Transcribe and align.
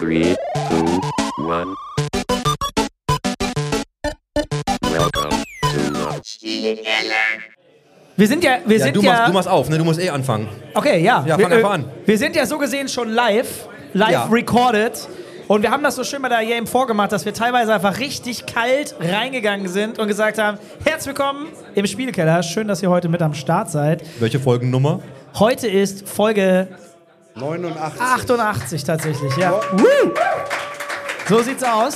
Three, 0.00 0.34
two, 0.70 1.00
one. 1.46 1.76
Welcome 4.80 5.44
to 5.60 5.78
the 5.92 6.22
Wir 8.16 8.26
sind 8.26 8.42
ja, 8.42 8.60
wir 8.64 8.78
Ja, 8.78 8.84
sind 8.84 8.96
du, 8.96 9.02
ja, 9.02 9.12
machst, 9.12 9.28
du 9.28 9.32
machst 9.34 9.48
auf, 9.48 9.68
ne? 9.68 9.76
Du 9.76 9.84
musst 9.84 10.00
eh 10.00 10.08
anfangen. 10.08 10.48
okay, 10.72 11.02
ja. 11.02 11.22
Ja, 11.26 11.36
wir, 11.36 11.44
fang 11.44 11.52
einfach 11.52 11.70
an. 11.72 11.84
Wir 12.06 12.16
sind 12.16 12.34
ja 12.34 12.46
so 12.46 12.56
gesehen 12.56 12.88
schon 12.88 13.10
live, 13.10 13.68
live 13.92 14.10
Ja. 14.10 14.24
recorded. 14.24 15.06
Und 15.48 15.62
wir 15.62 15.70
haben 15.70 15.82
das 15.82 15.96
so 15.96 16.04
schön 16.04 16.22
bei 16.22 16.30
der 16.30 16.46
Game 16.46 16.66
vorgemacht, 16.66 17.12
dass 17.12 17.26
wir 17.26 17.34
teilweise 17.34 17.74
einfach 17.74 17.98
richtig 17.98 18.46
kalt 18.46 18.94
reingegangen 19.00 19.68
sind 19.68 19.98
und 19.98 20.08
gesagt 20.08 20.38
haben, 20.38 20.56
herzlich 20.82 21.08
willkommen 21.08 21.48
im 21.74 21.86
Spielkeller. 21.86 22.42
Schön, 22.42 22.68
dass 22.68 22.82
ihr 22.82 22.88
heute 22.88 23.10
mit 23.10 23.20
am 23.20 23.34
Start 23.34 23.70
seid. 23.70 24.02
Welche 24.18 24.40
Folgennummer? 24.40 25.00
Heute 25.38 25.68
ist 25.68 26.08
Folge 26.08 26.68
89. 27.40 28.00
88 28.00 28.84
tatsächlich, 28.84 29.36
ja. 29.36 29.52
Woo! 29.72 30.12
So 31.28 31.42
sieht's 31.42 31.64
aus. 31.64 31.94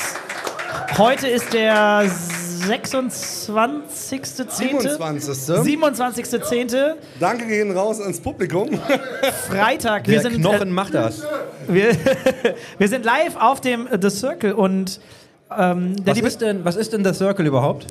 Heute 0.97 1.29
ist 1.29 1.53
der 1.53 2.05
26.10. 2.05 4.51
27. 4.51 5.55
27.10. 5.55 6.95
Danke 7.21 7.47
gehen 7.47 7.77
raus 7.77 8.01
ans 8.01 8.21
Publikum. 8.21 8.71
Freitag. 9.49 10.07
Wir 10.07 10.21
Der 10.21 10.31
sind, 10.31 10.41
Knochen 10.41 10.69
äh, 10.69 10.73
macht 10.73 10.95
das. 10.95 11.23
wir, 11.69 11.91
wir 12.79 12.89
sind 12.89 13.05
live 13.05 13.37
auf 13.39 13.61
dem 13.61 13.87
äh, 13.87 13.99
The 14.01 14.11
Circle 14.11 14.53
und 14.55 15.01
ähm, 15.57 16.03
der 16.05 16.17
Was 16.17 16.23
ist, 16.23 16.41
denn, 16.41 16.65
was 16.65 16.77
ist 16.77 16.93
denn 16.93 17.05
The 17.05 17.13
Circle 17.13 17.47
überhaupt? 17.47 17.87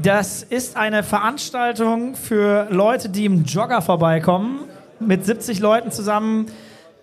das 0.00 0.44
ist 0.44 0.76
eine 0.76 1.02
Veranstaltung 1.02 2.14
für 2.14 2.68
Leute, 2.70 3.08
die 3.08 3.24
im 3.24 3.42
Jogger 3.44 3.82
vorbeikommen, 3.82 4.60
mit 5.00 5.24
70 5.24 5.60
Leuten 5.60 5.90
zusammen 5.90 6.46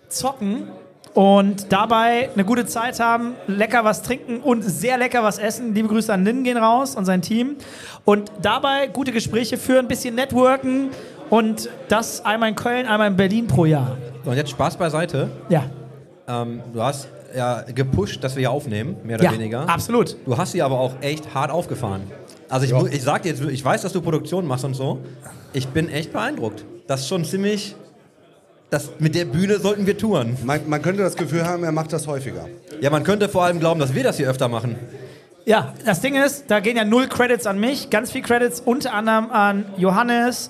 zocken 0.10 0.68
und 1.14 1.72
dabei 1.72 2.30
eine 2.34 2.44
gute 2.44 2.66
Zeit 2.66 3.00
haben, 3.00 3.36
lecker 3.48 3.84
was 3.86 4.02
trinken 4.02 4.42
und 4.42 4.64
sehr 4.64 4.98
lecker 4.98 5.24
was 5.24 5.38
essen. 5.38 5.74
Liebe 5.74 5.88
Grüße 5.88 6.14
an 6.14 6.26
Lynn 6.26 6.44
gehen 6.44 6.58
raus 6.58 6.96
und 6.96 7.06
sein 7.06 7.22
Team. 7.22 7.56
Und 8.04 8.32
dabei 8.42 8.88
gute 8.88 9.12
Gespräche 9.12 9.58
führen, 9.58 9.86
ein 9.86 9.88
bisschen 9.88 10.16
networken 10.16 10.90
und 11.30 11.70
das 11.88 12.24
einmal 12.26 12.50
in 12.50 12.56
Köln, 12.56 12.86
einmal 12.86 13.08
in 13.08 13.16
Berlin 13.16 13.48
pro 13.48 13.66
Jahr. 13.66 13.98
Und 14.26 14.36
jetzt 14.36 14.50
Spaß 14.52 14.78
beiseite. 14.78 15.30
Ja, 15.50 15.64
Ähm, 16.28 16.62
du 16.74 16.82
hast 16.82 17.08
ja 17.36 17.62
gepusht, 17.62 18.24
dass 18.24 18.36
wir 18.36 18.42
hier 18.42 18.52
aufnehmen, 18.52 18.98
mehr 19.04 19.16
oder 19.18 19.26
ja 19.26 19.32
weniger. 19.34 19.70
absolut. 19.70 20.18
Du 20.26 20.36
hast 20.38 20.52
sie 20.54 20.62
aber 20.62 20.80
auch 20.80 20.94
echt 21.02 21.34
hart 21.34 21.52
aufgefahren. 21.52 22.02
Also 22.50 22.66
ich, 22.88 22.94
ich 22.94 23.04
sag 23.04 23.24
dir 23.24 23.30
jetzt, 23.30 23.42
ich 23.42 23.64
weiß, 23.64 23.82
dass 23.84 23.94
du 23.94 24.02
Produktion 24.02 24.46
machst 24.48 24.66
und 24.66 24.74
so. 24.74 25.00
Ich 25.54 25.68
bin 25.70 25.88
echt 25.90 26.12
beeindruckt. 26.14 26.66
Das 26.88 27.02
ist 27.02 27.08
schon 27.08 27.24
ziemlich. 27.26 27.76
Das, 28.76 28.90
mit 29.00 29.16
der 29.16 29.24
Bühne 29.24 29.58
sollten 29.58 29.88
wir 29.88 29.98
touren. 29.98 30.38
Man, 30.44 30.68
man 30.68 30.82
könnte 30.82 31.02
das 31.02 31.16
Gefühl 31.16 31.46
haben, 31.46 31.64
er 31.64 31.72
macht 31.72 31.94
das 31.94 32.08
häufiger. 32.08 32.50
Ja, 32.82 32.90
man 32.90 33.06
könnte 33.06 33.30
vor 33.30 33.46
allem 33.46 33.62
glauben, 33.62 33.80
dass 33.80 33.96
wir 33.96 34.04
das 34.04 34.18
hier 34.18 34.30
öfter 34.30 34.50
machen. 34.50 34.76
Ja, 35.46 35.74
das 35.86 36.02
Ding 36.02 36.22
ist, 36.22 36.52
da 36.52 36.60
gehen 36.60 36.76
ja 36.76 36.84
null 36.84 37.08
Credits 37.08 37.48
an 37.48 37.58
mich, 37.58 37.90
ganz 37.90 38.12
viel 38.12 38.22
Credits 38.22 38.60
unter 38.60 38.94
anderem 38.94 39.32
an 39.32 39.64
Johannes, 39.78 40.50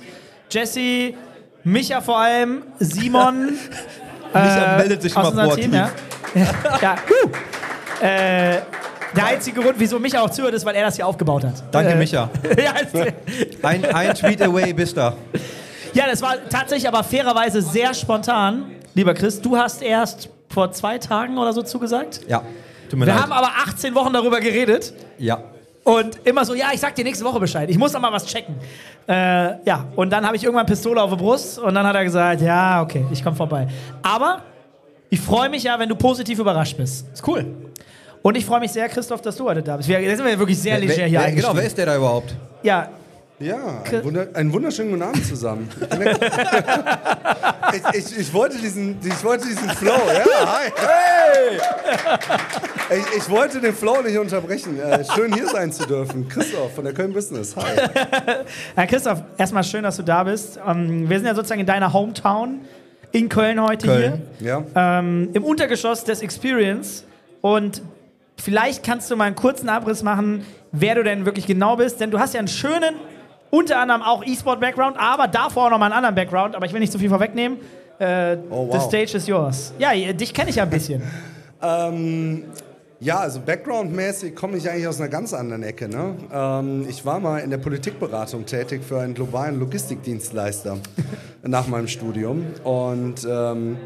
Jesse, 0.49 1.13
Micha 1.63 2.01
vor 2.01 2.17
allem, 2.17 2.63
Simon. 2.79 3.59
Micha 4.33 4.77
meldet 4.77 5.03
sich 5.03 5.13
mal 5.13 5.31
proaktiv. 5.31 5.65
Team, 5.65 5.73
ja. 5.75 5.91
ja. 6.81 6.95
Äh, 8.01 8.61
der 9.15 9.25
einzige 9.27 9.61
Grund, 9.61 9.75
wieso 9.77 9.99
Micha 9.99 10.19
auch 10.19 10.31
zuhört, 10.31 10.55
ist, 10.55 10.65
weil 10.65 10.73
er 10.73 10.85
das 10.85 10.95
hier 10.95 11.05
aufgebaut 11.05 11.43
hat. 11.43 11.61
Danke, 11.71 11.91
äh, 11.91 11.95
Micha. 11.95 12.27
ja, 12.57 12.73
Ein, 13.61 13.85
ein 13.85 14.15
Tweet 14.15 14.41
away 14.41 14.73
bist 14.73 14.97
da. 14.97 15.13
Ja, 15.95 16.05
das 16.09 16.21
war 16.21 16.35
tatsächlich 16.49 16.87
aber 16.87 17.03
fairerweise 17.03 17.61
sehr 17.61 17.93
spontan. 17.93 18.65
Lieber 18.93 19.13
Chris, 19.13 19.41
du 19.41 19.57
hast 19.57 19.81
erst 19.81 20.29
vor 20.49 20.71
zwei 20.71 20.97
Tagen 20.99 21.37
oder 21.37 21.51
so 21.53 21.61
zugesagt. 21.63 22.21
Ja, 22.27 22.43
tut 22.89 22.99
mir 22.99 23.05
Wir 23.07 23.13
leid. 23.13 23.23
haben 23.23 23.31
aber 23.31 23.49
18 23.67 23.95
Wochen 23.95 24.13
darüber 24.13 24.39
geredet. 24.39 24.93
ja. 25.17 25.39
Und 25.83 26.17
immer 26.25 26.43
so, 26.43 26.55
ja, 26.55 26.69
ich 26.73 26.79
sag 26.79 26.95
dir 26.95 27.03
nächste 27.03 27.23
Woche 27.23 27.39
Bescheid. 27.39 27.69
Ich 27.69 27.77
muss 27.77 27.93
noch 27.93 28.01
mal 28.01 28.11
was 28.11 28.25
checken. 28.25 28.55
Äh, 29.07 29.13
ja, 29.67 29.85
und 29.95 30.09
dann 30.09 30.25
habe 30.25 30.35
ich 30.35 30.43
irgendwann 30.43 30.65
Pistole 30.65 30.99
auf 30.99 31.11
der 31.11 31.17
Brust 31.17 31.59
und 31.59 31.75
dann 31.75 31.85
hat 31.85 31.95
er 31.95 32.03
gesagt, 32.03 32.41
ja, 32.41 32.81
okay, 32.81 33.05
ich 33.11 33.23
komme 33.23 33.35
vorbei. 33.35 33.67
Aber 34.01 34.41
ich 35.11 35.21
freue 35.21 35.47
mich 35.47 35.61
ja, 35.61 35.77
wenn 35.77 35.87
du 35.87 35.95
positiv 35.95 36.39
überrascht 36.39 36.75
bist. 36.75 37.05
Ist 37.13 37.27
cool. 37.27 37.45
Und 38.23 38.35
ich 38.35 38.43
freue 38.43 38.61
mich 38.61 38.71
sehr, 38.71 38.89
Christoph, 38.89 39.21
dass 39.21 39.35
du 39.35 39.45
heute 39.45 39.61
da 39.61 39.77
bist. 39.77 39.87
Wir, 39.87 39.99
da 40.01 40.15
sind 40.15 40.25
wir 40.25 40.39
wirklich 40.39 40.57
sehr 40.59 40.79
leger 40.79 41.05
hier 41.05 41.19
wer, 41.19 41.31
genau, 41.31 41.51
wer 41.55 41.63
ist 41.63 41.77
der 41.77 41.85
da 41.85 41.95
überhaupt? 41.97 42.33
Ja, 42.63 42.89
Ja, 43.39 43.83
ein, 43.83 44.03
wunder, 44.03 44.27
einen 44.33 44.53
wunderschönen 44.53 44.91
guten 44.91 45.03
Abend 45.03 45.25
zusammen. 45.25 45.69
ich, 47.73 47.99
ich, 47.99 48.17
ich, 48.19 48.33
wollte 48.33 48.57
diesen, 48.57 48.97
ich 49.03 49.23
wollte 49.25 49.45
diesen 49.45 49.69
Flow, 49.71 49.91
ja, 49.91 50.53
hi. 50.53 50.71
Hey! 50.77 51.59
Ich, 52.97 53.17
ich 53.17 53.29
wollte 53.29 53.59
den 53.59 53.73
Flow 53.73 54.01
nicht 54.01 54.17
unterbrechen. 54.17 54.79
Äh, 54.79 55.03
schön 55.03 55.33
hier 55.33 55.47
sein 55.47 55.73
zu 55.73 55.85
dürfen. 55.85 56.29
Christoph 56.29 56.75
von 56.75 56.85
der 56.85 56.93
Köln 56.93 57.11
Business, 57.11 57.53
hi. 57.57 57.63
Herr 58.75 58.87
Christoph, 58.87 59.21
erstmal 59.37 59.65
schön, 59.65 59.83
dass 59.83 59.97
du 59.97 60.03
da 60.03 60.23
bist. 60.23 60.57
Ähm, 60.65 61.09
wir 61.09 61.17
sind 61.17 61.27
ja 61.27 61.35
sozusagen 61.35 61.59
in 61.59 61.67
deiner 61.67 61.91
Hometown 61.91 62.61
in 63.11 63.27
Köln 63.27 63.61
heute 63.61 63.87
Köln. 63.87 64.21
Ja. 64.39 64.63
hier. 64.63 64.65
Ähm, 64.75 65.29
Im 65.33 65.43
Untergeschoss 65.43 66.05
des 66.05 66.21
Experience. 66.21 67.03
Und 67.41 67.81
vielleicht 68.37 68.85
kannst 68.85 69.11
du 69.11 69.17
mal 69.17 69.25
einen 69.25 69.35
kurzen 69.35 69.67
Abriss 69.67 70.03
machen, 70.03 70.45
wer 70.71 70.95
du 70.95 71.03
denn 71.03 71.25
wirklich 71.25 71.47
genau 71.47 71.75
bist. 71.75 71.99
Denn 71.99 72.11
du 72.11 72.19
hast 72.19 72.33
ja 72.33 72.39
einen 72.39 72.47
schönen, 72.47 72.95
unter 73.55 73.79
anderem 73.79 74.01
auch 74.01 74.23
E-Sport-Background, 74.25 74.97
aber 74.99 75.27
davor 75.27 75.67
auch 75.67 75.69
noch 75.69 75.77
mal 75.79 75.85
einen 75.85 75.95
anderen 75.95 76.15
Background. 76.15 76.55
Aber 76.55 76.65
ich 76.65 76.73
will 76.73 76.79
nicht 76.79 76.91
zu 76.91 76.99
viel 76.99 77.09
vorwegnehmen. 77.09 77.57
Äh, 77.99 78.37
Oh, 78.49 78.67
The 78.71 78.77
wow. 78.77 78.83
stage 78.83 79.15
is 79.17 79.27
yours. 79.27 79.73
Ja, 79.79 79.91
dich 80.13 80.33
kenne 80.33 80.49
ich 80.49 80.57
ja 80.57 80.63
ein 80.63 80.69
bisschen. 80.69 81.01
Ähm, 81.63 82.43
ja, 82.99 83.19
also 83.19 83.39
backgroundmäßig 83.39 84.35
komme 84.35 84.57
ich 84.57 84.69
eigentlich 84.69 84.87
aus 84.87 84.99
einer 84.99 85.09
ganz 85.09 85.33
anderen 85.33 85.63
Ecke. 85.63 85.87
Ne? 85.87 86.15
Ähm, 86.31 86.85
ich 86.87 87.05
war 87.05 87.19
mal 87.19 87.39
in 87.39 87.49
der 87.49 87.57
Politikberatung 87.57 88.45
tätig 88.45 88.83
für 88.83 88.99
einen 88.99 89.13
globalen 89.15 89.57
Logistikdienstleister 89.59 90.77
nach 91.43 91.67
meinem 91.67 91.87
Studium 91.87 92.45
und 92.63 93.25
ähm, 93.27 93.77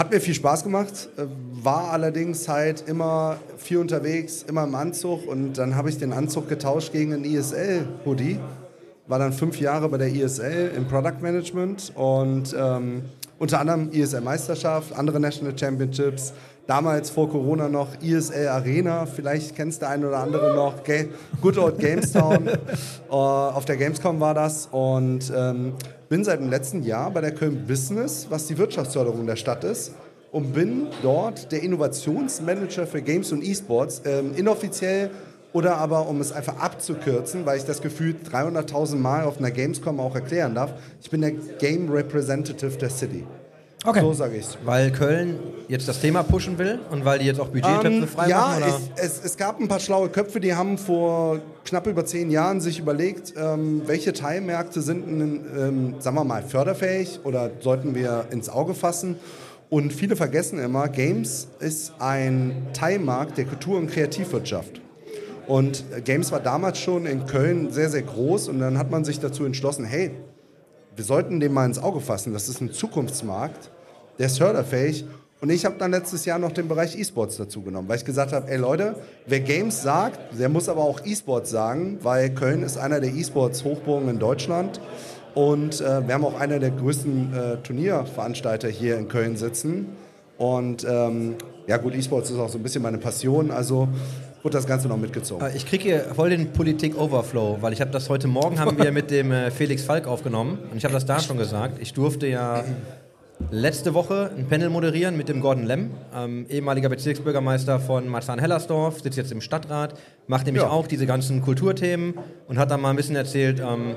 hat 0.00 0.10
mir 0.10 0.20
viel 0.22 0.32
Spaß 0.32 0.64
gemacht, 0.64 1.10
äh, 1.18 1.26
war 1.62 1.90
allerdings 1.90 2.48
halt 2.48 2.84
immer 2.88 3.36
viel 3.58 3.76
unterwegs, 3.76 4.42
immer 4.48 4.64
im 4.64 4.74
Anzug 4.74 5.28
und 5.28 5.58
dann 5.58 5.76
habe 5.76 5.90
ich 5.90 5.98
den 5.98 6.14
Anzug 6.14 6.48
getauscht 6.48 6.92
gegen 6.92 7.12
einen 7.12 7.24
ISL-Hoodie. 7.24 8.38
War 9.08 9.18
dann 9.18 9.34
fünf 9.34 9.60
Jahre 9.60 9.90
bei 9.90 9.98
der 9.98 10.08
ISL 10.08 10.72
im 10.74 10.88
Product 10.88 11.20
Management 11.20 11.92
und 11.96 12.56
ähm, 12.58 13.02
unter 13.38 13.60
anderem 13.60 13.90
ISL-Meisterschaft, 13.92 14.96
andere 14.96 15.20
National 15.20 15.58
Championships, 15.58 16.32
damals 16.66 17.10
vor 17.10 17.28
Corona 17.28 17.68
noch 17.68 17.88
ISL 18.00 18.48
Arena, 18.48 19.04
vielleicht 19.04 19.54
kennst 19.54 19.82
der 19.82 19.90
eine 19.90 20.08
oder 20.08 20.20
andere 20.20 20.54
noch, 20.54 20.76
Good 21.42 21.58
Old 21.58 21.78
Gamestown, 21.78 22.48
äh, 22.48 22.56
auf 23.10 23.66
der 23.66 23.76
Gamescom 23.76 24.18
war 24.18 24.32
das 24.32 24.66
und 24.72 25.30
ähm, 25.36 25.74
bin 26.10 26.24
seit 26.24 26.40
dem 26.40 26.50
letzten 26.50 26.82
Jahr 26.82 27.12
bei 27.12 27.20
der 27.20 27.32
Köln 27.32 27.66
Business, 27.68 28.26
was 28.28 28.48
die 28.48 28.58
Wirtschaftsförderung 28.58 29.28
der 29.28 29.36
Stadt 29.36 29.62
ist 29.62 29.94
und 30.32 30.52
bin 30.52 30.88
dort 31.02 31.52
der 31.52 31.62
Innovationsmanager 31.62 32.88
für 32.88 33.00
Games 33.00 33.30
und 33.30 33.44
E-Sports, 33.44 34.02
ähm, 34.04 34.34
inoffiziell 34.34 35.10
oder 35.52 35.76
aber 35.76 36.08
um 36.08 36.20
es 36.20 36.32
einfach 36.32 36.58
abzukürzen, 36.58 37.46
weil 37.46 37.58
ich 37.58 37.64
das 37.64 37.80
Gefühl 37.80 38.16
300.000 38.28 38.96
Mal 38.96 39.22
auf 39.22 39.38
einer 39.38 39.52
Gamescom 39.52 40.00
auch 40.00 40.16
erklären 40.16 40.56
darf, 40.56 40.74
ich 41.00 41.08
bin 41.10 41.20
der 41.20 41.30
Game 41.30 41.88
Representative 41.88 42.76
der 42.76 42.90
City. 42.90 43.24
Okay. 43.84 44.00
So 44.00 44.12
sage 44.12 44.36
ich 44.36 44.44
es. 44.44 44.58
Weil 44.64 44.90
Köln 44.90 45.38
jetzt 45.68 45.88
das 45.88 46.00
Thema 46.00 46.22
pushen 46.22 46.58
will 46.58 46.80
und 46.90 47.04
weil 47.06 47.18
die 47.18 47.24
jetzt 47.24 47.40
auch 47.40 47.48
Budgettöpfe 47.48 47.88
Ähm, 47.88 48.08
frei 48.08 48.28
ja, 48.28 48.58
machen? 48.60 48.64
Ich, 48.96 49.02
es, 49.02 49.24
es 49.24 49.36
gab 49.38 49.58
ein 49.58 49.68
paar 49.68 49.80
schlaue 49.80 50.10
Köpfe, 50.10 50.38
die 50.38 50.54
haben 50.54 50.76
vor 50.76 51.40
knapp 51.64 51.86
über 51.86 52.04
zehn 52.04 52.30
Jahren 52.30 52.60
sich 52.60 52.78
überlegt, 52.78 53.32
ähm, 53.38 53.82
welche 53.86 54.12
Teilmärkte 54.12 54.82
sind, 54.82 55.08
ähm, 55.08 55.94
sagen 55.98 56.16
wir 56.16 56.24
mal, 56.24 56.42
förderfähig 56.42 57.20
oder 57.24 57.50
sollten 57.60 57.94
wir 57.94 58.26
ins 58.30 58.50
Auge 58.50 58.74
fassen. 58.74 59.16
Und 59.70 59.92
viele 59.94 60.14
vergessen 60.14 60.58
immer, 60.58 60.88
Games 60.88 61.48
ist 61.60 61.94
ein 62.00 62.66
Teilmarkt 62.74 63.38
der 63.38 63.46
Kultur- 63.46 63.78
und 63.78 63.90
Kreativwirtschaft. 63.90 64.80
Und 65.46 65.84
Games 66.04 66.30
war 66.32 66.40
damals 66.40 66.78
schon 66.78 67.06
in 67.06 67.24
Köln 67.26 67.70
sehr, 67.70 67.88
sehr 67.88 68.02
groß 68.02 68.48
und 68.48 68.60
dann 68.60 68.76
hat 68.78 68.90
man 68.90 69.04
sich 69.04 69.20
dazu 69.20 69.44
entschlossen, 69.44 69.84
hey, 69.84 70.10
wir 70.96 71.04
sollten 71.04 71.40
den 71.40 71.52
mal 71.52 71.66
ins 71.66 71.78
Auge 71.78 72.00
fassen. 72.00 72.32
Das 72.32 72.48
ist 72.48 72.60
ein 72.60 72.72
Zukunftsmarkt, 72.72 73.70
der 74.18 74.26
ist 74.26 74.38
förderfähig. 74.38 75.04
Und 75.40 75.48
ich 75.48 75.64
habe 75.64 75.76
dann 75.78 75.90
letztes 75.90 76.26
Jahr 76.26 76.38
noch 76.38 76.52
den 76.52 76.68
Bereich 76.68 76.98
E-Sports 76.98 77.38
dazu 77.38 77.62
genommen, 77.62 77.88
weil 77.88 77.96
ich 77.96 78.04
gesagt 78.04 78.32
habe, 78.32 78.50
ey 78.50 78.58
Leute, 78.58 78.96
wer 79.26 79.40
Games 79.40 79.82
sagt, 79.82 80.38
der 80.38 80.50
muss 80.50 80.68
aber 80.68 80.82
auch 80.82 81.00
E-Sports 81.04 81.50
sagen, 81.50 81.98
weil 82.02 82.30
Köln 82.34 82.62
ist 82.62 82.76
einer 82.76 83.00
der 83.00 83.14
E-Sports-Hochburgen 83.14 84.10
in 84.10 84.18
Deutschland. 84.18 84.80
Und 85.34 85.80
äh, 85.80 86.06
wir 86.06 86.14
haben 86.14 86.24
auch 86.24 86.38
einer 86.38 86.58
der 86.58 86.70
größten 86.70 87.32
äh, 87.32 87.56
Turnierveranstalter 87.58 88.68
hier 88.68 88.98
in 88.98 89.08
Köln 89.08 89.36
sitzen. 89.36 89.96
Und 90.36 90.84
ähm, 90.84 91.36
ja 91.66 91.78
gut, 91.78 91.94
E-Sports 91.94 92.30
ist 92.30 92.38
auch 92.38 92.48
so 92.48 92.58
ein 92.58 92.62
bisschen 92.62 92.82
meine 92.82 92.98
Passion, 92.98 93.50
also 93.50 93.88
wurde 94.42 94.56
das 94.56 94.66
Ganze 94.66 94.88
noch 94.88 94.96
mitgezogen. 94.96 95.46
Äh, 95.46 95.56
Ich 95.56 95.66
kriege 95.66 95.82
hier 95.84 96.00
voll 96.14 96.30
den 96.30 96.52
Politik-Overflow, 96.52 97.58
weil 97.60 97.72
ich 97.72 97.80
habe 97.80 97.90
das 97.90 98.08
heute 98.08 98.28
Morgen 98.28 98.58
haben 98.58 98.78
wir 98.78 98.92
mit 99.00 99.10
dem 99.10 99.32
äh, 99.32 99.50
Felix 99.50 99.82
Falk 99.82 100.06
aufgenommen 100.06 100.58
und 100.70 100.76
ich 100.78 100.84
habe 100.84 100.94
das 100.94 101.06
da 101.06 101.20
schon 101.20 101.36
gesagt. 101.38 101.78
Ich 101.80 101.92
durfte 101.92 102.26
ja 102.26 102.64
letzte 103.50 103.94
Woche 103.94 104.30
ein 104.36 104.46
Panel 104.48 104.68
moderieren 104.68 105.16
mit 105.16 105.28
dem 105.28 105.40
Gordon 105.40 105.64
Lemm, 105.64 105.90
ähm, 106.14 106.46
ehemaliger 106.48 106.88
Bezirksbürgermeister 106.90 107.80
von 107.80 108.06
Marzahn-Hellersdorf, 108.08 109.00
sitzt 109.00 109.16
jetzt 109.16 109.32
im 109.32 109.40
Stadtrat, 109.40 109.94
macht 110.26 110.46
nämlich 110.46 110.62
Ja. 110.62 110.68
auch 110.70 110.86
diese 110.86 111.06
ganzen 111.06 111.40
Kulturthemen 111.42 112.14
und 112.48 112.58
hat 112.58 112.70
dann 112.70 112.80
mal 112.80 112.90
ein 112.90 112.96
bisschen 112.96 113.16
erzählt, 113.16 113.60
ähm, 113.60 113.94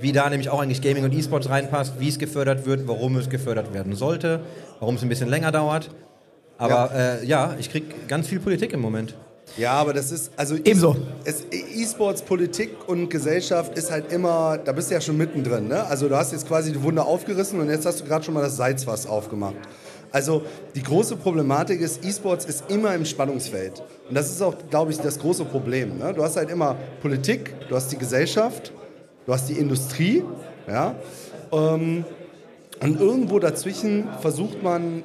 wie 0.00 0.12
da 0.12 0.28
nämlich 0.28 0.50
auch 0.50 0.60
eigentlich 0.60 0.82
Gaming 0.82 1.04
und 1.04 1.14
E-Sports 1.14 1.48
reinpasst, 1.48 1.94
wie 1.98 2.08
es 2.08 2.18
gefördert 2.18 2.66
wird, 2.66 2.86
warum 2.86 3.16
es 3.16 3.30
gefördert 3.30 3.72
werden 3.72 3.94
sollte, 3.94 4.40
warum 4.80 4.96
es 4.96 5.02
ein 5.02 5.08
bisschen 5.08 5.30
länger 5.30 5.50
dauert. 5.50 5.90
Aber 6.58 6.90
ja, 6.94 7.14
äh, 7.20 7.24
ja 7.24 7.54
ich 7.58 7.70
kriege 7.70 7.86
ganz 8.06 8.26
viel 8.28 8.40
Politik 8.40 8.72
im 8.72 8.80
Moment. 8.80 9.14
Ja, 9.56 9.72
aber 9.72 9.92
das 9.92 10.10
ist, 10.10 10.32
also 10.36 10.56
Ebenso. 10.56 10.96
es- 11.24 11.44
E-Sports, 11.50 12.22
Politik 12.22 12.70
und 12.88 13.08
Gesellschaft 13.08 13.76
ist 13.78 13.90
halt 13.90 14.10
immer, 14.12 14.58
da 14.58 14.72
bist 14.72 14.90
du 14.90 14.94
ja 14.94 15.00
schon 15.00 15.16
mittendrin, 15.16 15.68
ne? 15.68 15.84
Also 15.86 16.08
du 16.08 16.16
hast 16.16 16.32
jetzt 16.32 16.48
quasi 16.48 16.72
die 16.72 16.82
Wunde 16.82 17.04
aufgerissen 17.04 17.60
und 17.60 17.70
jetzt 17.70 17.86
hast 17.86 18.00
du 18.00 18.04
gerade 18.04 18.24
schon 18.24 18.34
mal 18.34 18.40
das 18.42 18.56
Salzfass 18.56 19.06
aufgemacht. 19.06 19.54
Also 20.10 20.42
die 20.74 20.82
große 20.82 21.16
Problematik 21.16 21.80
ist, 21.80 22.04
E-Sports 22.04 22.44
ist 22.46 22.64
immer 22.70 22.94
im 22.94 23.04
Spannungsfeld. 23.04 23.82
Und 24.08 24.14
das 24.16 24.30
ist 24.30 24.42
auch, 24.42 24.54
glaube 24.70 24.90
ich, 24.92 24.98
das 24.98 25.18
große 25.18 25.44
Problem. 25.44 25.98
Ne? 25.98 26.12
Du 26.14 26.22
hast 26.22 26.36
halt 26.36 26.50
immer 26.50 26.76
Politik, 27.00 27.54
du 27.68 27.76
hast 27.76 27.90
die 27.92 27.98
Gesellschaft, 27.98 28.72
du 29.26 29.32
hast 29.32 29.48
die 29.48 29.54
Industrie, 29.54 30.24
ja? 30.68 30.94
Ähm, 31.52 32.04
und 32.82 33.00
irgendwo 33.00 33.38
dazwischen 33.38 34.08
versucht 34.20 34.62
man 34.62 35.02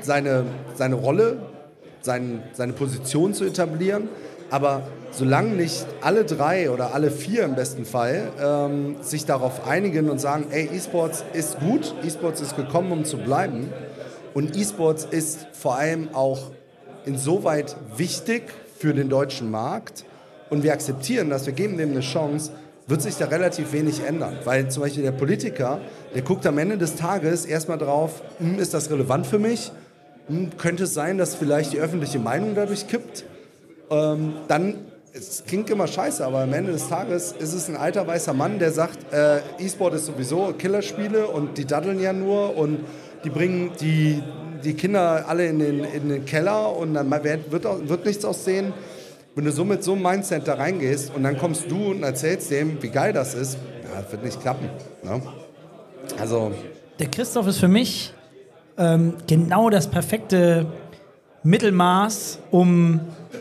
seine, 0.00 0.44
seine 0.76 0.96
Rolle, 0.96 1.38
sein, 2.02 2.42
seine 2.52 2.72
Position 2.72 3.34
zu 3.34 3.44
etablieren. 3.44 4.08
Aber 4.50 4.82
solange 5.12 5.54
nicht 5.54 5.86
alle 6.02 6.24
drei 6.24 6.70
oder 6.70 6.94
alle 6.94 7.10
vier 7.10 7.44
im 7.44 7.54
besten 7.54 7.86
Fall 7.86 8.30
ähm, 8.42 8.96
sich 9.00 9.24
darauf 9.24 9.66
einigen 9.66 10.10
und 10.10 10.20
sagen, 10.20 10.46
ey, 10.50 10.68
E-Sports 10.74 11.24
ist 11.32 11.58
gut, 11.58 11.94
E-Sports 12.04 12.42
ist 12.42 12.56
gekommen, 12.56 12.92
um 12.92 13.04
zu 13.04 13.16
bleiben. 13.16 13.72
Und 14.34 14.56
E-Sports 14.56 15.06
ist 15.10 15.46
vor 15.52 15.76
allem 15.76 16.10
auch 16.14 16.50
insoweit 17.06 17.76
wichtig 17.96 18.42
für 18.78 18.92
den 18.92 19.08
deutschen 19.08 19.50
Markt 19.50 20.04
und 20.52 20.62
wir 20.62 20.74
akzeptieren 20.74 21.30
das, 21.30 21.46
wir 21.46 21.54
geben 21.54 21.78
dem 21.78 21.92
eine 21.92 22.00
Chance, 22.00 22.52
wird 22.86 23.00
sich 23.00 23.16
da 23.16 23.24
relativ 23.24 23.72
wenig 23.72 24.04
ändern. 24.04 24.36
Weil 24.44 24.70
zum 24.70 24.82
Beispiel 24.82 25.02
der 25.02 25.12
Politiker, 25.12 25.80
der 26.14 26.20
guckt 26.20 26.46
am 26.46 26.58
Ende 26.58 26.76
des 26.76 26.94
Tages 26.94 27.46
erstmal 27.46 27.78
drauf, 27.78 28.22
hm, 28.36 28.58
ist 28.58 28.74
das 28.74 28.90
relevant 28.90 29.26
für 29.26 29.38
mich? 29.38 29.72
Hm, 30.28 30.50
könnte 30.56 30.84
es 30.84 30.94
sein, 30.94 31.18
dass 31.18 31.34
vielleicht 31.34 31.72
die 31.72 31.78
öffentliche 31.78 32.18
Meinung 32.18 32.54
dadurch 32.54 32.86
kippt? 32.86 33.24
Ähm, 33.90 34.34
dann, 34.48 34.76
es 35.12 35.44
klingt 35.46 35.68
immer 35.68 35.86
scheiße, 35.86 36.24
aber 36.24 36.40
am 36.40 36.52
Ende 36.52 36.72
des 36.72 36.88
Tages 36.88 37.32
ist 37.32 37.52
es 37.52 37.68
ein 37.68 37.76
alter 37.76 38.06
weißer 38.06 38.32
Mann, 38.32 38.58
der 38.58 38.72
sagt, 38.72 39.12
äh, 39.12 39.38
E-Sport 39.58 39.94
ist 39.94 40.06
sowieso 40.06 40.54
Killerspiele 40.56 41.26
und 41.26 41.58
die 41.58 41.66
daddeln 41.66 42.00
ja 42.00 42.12
nur 42.12 42.56
und 42.56 42.80
die 43.24 43.30
bringen 43.30 43.72
die, 43.80 44.22
die 44.64 44.74
Kinder 44.74 45.24
alle 45.28 45.46
in 45.46 45.58
den, 45.58 45.84
in 45.84 46.08
den 46.08 46.24
Keller 46.24 46.74
und 46.76 46.94
dann 46.94 47.10
wird, 47.10 47.52
wird, 47.52 47.88
wird 47.88 48.06
nichts 48.06 48.24
aussehen. 48.24 48.72
Wenn 49.34 49.44
du 49.44 49.52
so 49.52 49.64
mit 49.64 49.82
so 49.82 49.92
einem 49.92 50.02
Mindset 50.02 50.46
da 50.46 50.54
reingehst 50.54 51.14
und 51.14 51.22
dann 51.22 51.38
kommst 51.38 51.70
du 51.70 51.90
und 51.90 52.02
erzählst 52.02 52.50
dem, 52.50 52.82
wie 52.82 52.88
geil 52.88 53.12
das 53.12 53.34
ist, 53.34 53.56
ja, 53.82 54.02
das 54.02 54.12
wird 54.12 54.24
nicht 54.24 54.40
klappen. 54.40 54.68
Ne? 55.02 55.22
Also, 56.18 56.52
Der 56.98 57.08
Christoph 57.08 57.46
ist 57.46 57.58
für 57.58 57.68
mich 57.68 58.12
ähm, 58.78 59.14
genau 59.26 59.70
das 59.70 59.88
perfekte 59.88 60.66
Mittelmaß, 61.44 62.38
um. 62.50 63.00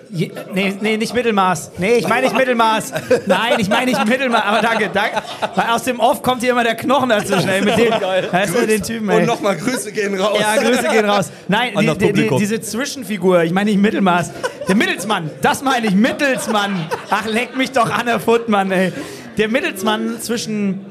Je, 0.09 0.29
nee, 0.53 0.73
nee, 0.81 0.97
nicht 0.97 1.13
Mittelmaß. 1.13 1.71
Nee, 1.77 1.95
ich 1.95 2.07
meine 2.07 2.23
nicht 2.23 2.35
Mittelmaß. 2.35 2.93
Nein, 3.27 3.53
ich 3.59 3.69
meine 3.69 3.91
nicht 3.91 4.05
Mittelmaß. 4.05 4.43
Aber 4.43 4.61
danke, 4.61 4.89
danke. 4.93 5.21
Weil 5.55 5.69
aus 5.69 5.83
dem 5.83 5.99
Off 6.01 6.21
kommt 6.21 6.41
hier 6.41 6.51
immer 6.51 6.65
der 6.65 6.75
Knochen 6.75 7.09
dazu 7.09 7.39
schnell. 7.39 7.61
Mit 7.61 7.77
dem, 7.77 7.91
weißt 7.93 8.55
du, 8.55 8.67
den 8.67 8.83
Typen, 8.83 9.09
ey. 9.09 9.21
und 9.21 9.25
nochmal 9.25 9.55
Grüße 9.55 9.91
gehen 9.93 10.19
raus. 10.19 10.37
Ja, 10.39 10.61
Grüße 10.61 10.87
gehen 10.89 11.05
raus. 11.05 11.31
Nein, 11.47 11.73
die, 11.79 11.97
die, 11.97 12.13
die, 12.13 12.29
diese 12.37 12.59
Zwischenfigur, 12.59 13.43
ich 13.43 13.53
meine 13.53 13.71
nicht 13.71 13.81
Mittelmaß. 13.81 14.31
Der 14.67 14.75
Mittelsmann, 14.75 15.29
das 15.41 15.61
meine 15.61 15.87
ich, 15.87 15.95
Mittelsmann. 15.95 16.87
Ach, 17.09 17.25
leck 17.25 17.55
mich 17.55 17.71
doch 17.71 17.89
an 17.89 18.05
der 18.05 18.19
Footmann, 18.19 18.71
ey. 18.71 18.91
Der 19.37 19.47
Mittelsmann 19.47 20.19
zwischen, 20.19 20.85